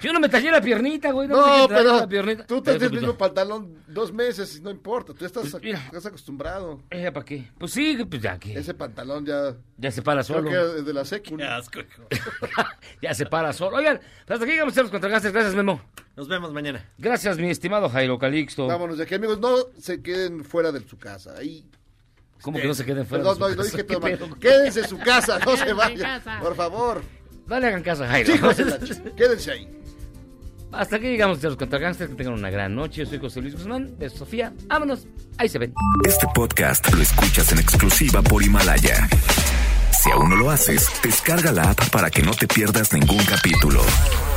Yo 0.00 0.12
no 0.12 0.18
me 0.18 0.28
tallé 0.28 0.50
la 0.50 0.60
piernita, 0.60 1.12
güey. 1.12 1.28
No, 1.28 1.36
me 1.36 1.58
No, 1.58 1.68
pero 1.68 1.96
la 2.00 2.08
piernita. 2.08 2.44
tú 2.44 2.60
Pero, 2.60 2.76
tienes 2.76 2.82
el 2.82 2.88
pues, 2.90 3.00
mismo 3.02 3.16
pantalón 3.16 3.76
dos 3.86 4.12
meses 4.12 4.56
y 4.56 4.60
no 4.60 4.70
importa. 4.70 5.14
Tú 5.14 5.24
estás, 5.24 5.48
Pues, 5.48 5.62
mira. 5.62 5.78
estás 5.78 6.06
acostumbrado. 6.06 6.80
¿Ya 6.90 7.12
para 7.12 7.24
qué? 7.24 7.48
Pues 7.56 7.70
sí, 7.72 7.96
pues 8.10 8.20
ya 8.20 8.36
que. 8.36 8.58
Ese 8.58 8.74
pantalón 8.74 9.24
ya... 9.24 9.54
Ya 9.76 9.92
se 9.92 10.02
para 10.02 10.24
Creo 10.24 10.36
solo. 10.38 10.50
que 10.50 10.78
es 10.80 10.84
de 10.86 10.92
la 10.92 11.04
secu. 11.04 11.36
Qué 11.36 11.44
asco, 11.44 11.78
hijo. 11.80 12.02
ya 13.02 13.14
se 13.14 13.26
para 13.26 13.52
solo. 13.52 13.76
Oigan, 13.76 13.98
pues 13.98 14.30
hasta 14.30 14.44
aquí 14.44 14.52
llegamos 14.54 14.76
a 14.76 14.82
los 14.82 14.90
contragastes. 14.90 15.32
Gracias, 15.32 15.54
Memo. 15.54 15.80
Nos 16.16 16.26
vemos 16.28 16.52
mañana. 16.52 16.84
Gracias, 16.98 17.38
mi 17.38 17.48
estimado 17.50 17.88
Jairo 17.88 18.18
Calixto. 18.18 18.66
Vámonos 18.66 18.98
de 18.98 19.04
aquí, 19.04 19.14
amigos. 19.14 19.38
No 19.38 19.54
se 19.78 20.02
queden 20.02 20.44
fuera 20.44 20.72
de 20.72 20.80
su 20.80 20.98
casa. 20.98 21.34
Ahí. 21.38 21.64
¿Cómo 22.42 22.58
que 22.58 22.66
no 22.66 22.74
se 22.74 22.84
queden 22.84 23.06
fuera 23.06 23.24
Perdón, 23.24 23.38
de 23.38 23.44
su 23.44 23.50
no, 23.50 23.56
no 23.56 23.64
dije 23.64 23.84
todo 23.84 24.00
¿Qué 24.00 24.16
mal. 24.16 24.38
Quédense 24.38 24.80
en 24.80 24.88
su 24.88 24.98
casa, 24.98 25.38
no 25.38 25.56
se 25.56 25.72
vayan. 25.72 26.22
Por 26.40 26.56
favor. 26.56 27.02
No 27.46 27.60
le 27.60 27.66
hagan 27.66 27.82
caso 27.82 28.04
a 28.04 28.08
Jairo. 28.08 28.52
De 28.52 29.12
quédense 29.16 29.52
ahí. 29.52 29.68
Hasta 30.72 30.96
aquí 30.96 31.06
llegamos 31.06 31.44
a 31.44 31.48
los 31.48 31.56
contragastes. 31.56 32.08
Que 32.08 32.14
tengan 32.14 32.34
una 32.34 32.50
gran 32.50 32.74
noche. 32.74 33.04
Yo 33.04 33.06
soy 33.06 33.18
José 33.18 33.40
Luis 33.42 33.54
Guzmán 33.54 33.98
de 33.98 34.08
Sofía. 34.10 34.52
Vámonos. 34.66 35.06
Ahí 35.38 35.48
se 35.48 35.58
ven. 35.58 35.74
Este 36.04 36.26
podcast 36.34 36.92
lo 36.92 37.02
escuchas 37.02 37.52
en 37.52 37.58
exclusiva 37.58 38.22
por 38.22 38.42
Himalaya. 38.42 39.08
Si 40.02 40.10
aún 40.10 40.30
no 40.30 40.36
lo 40.36 40.50
haces, 40.50 40.88
descarga 41.02 41.52
la 41.52 41.70
app 41.70 41.90
para 41.90 42.10
que 42.10 42.22
no 42.22 42.32
te 42.32 42.48
pierdas 42.48 42.92
ningún 42.92 43.24
capítulo. 43.24 43.82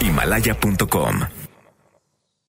Himalaya.com 0.02 1.22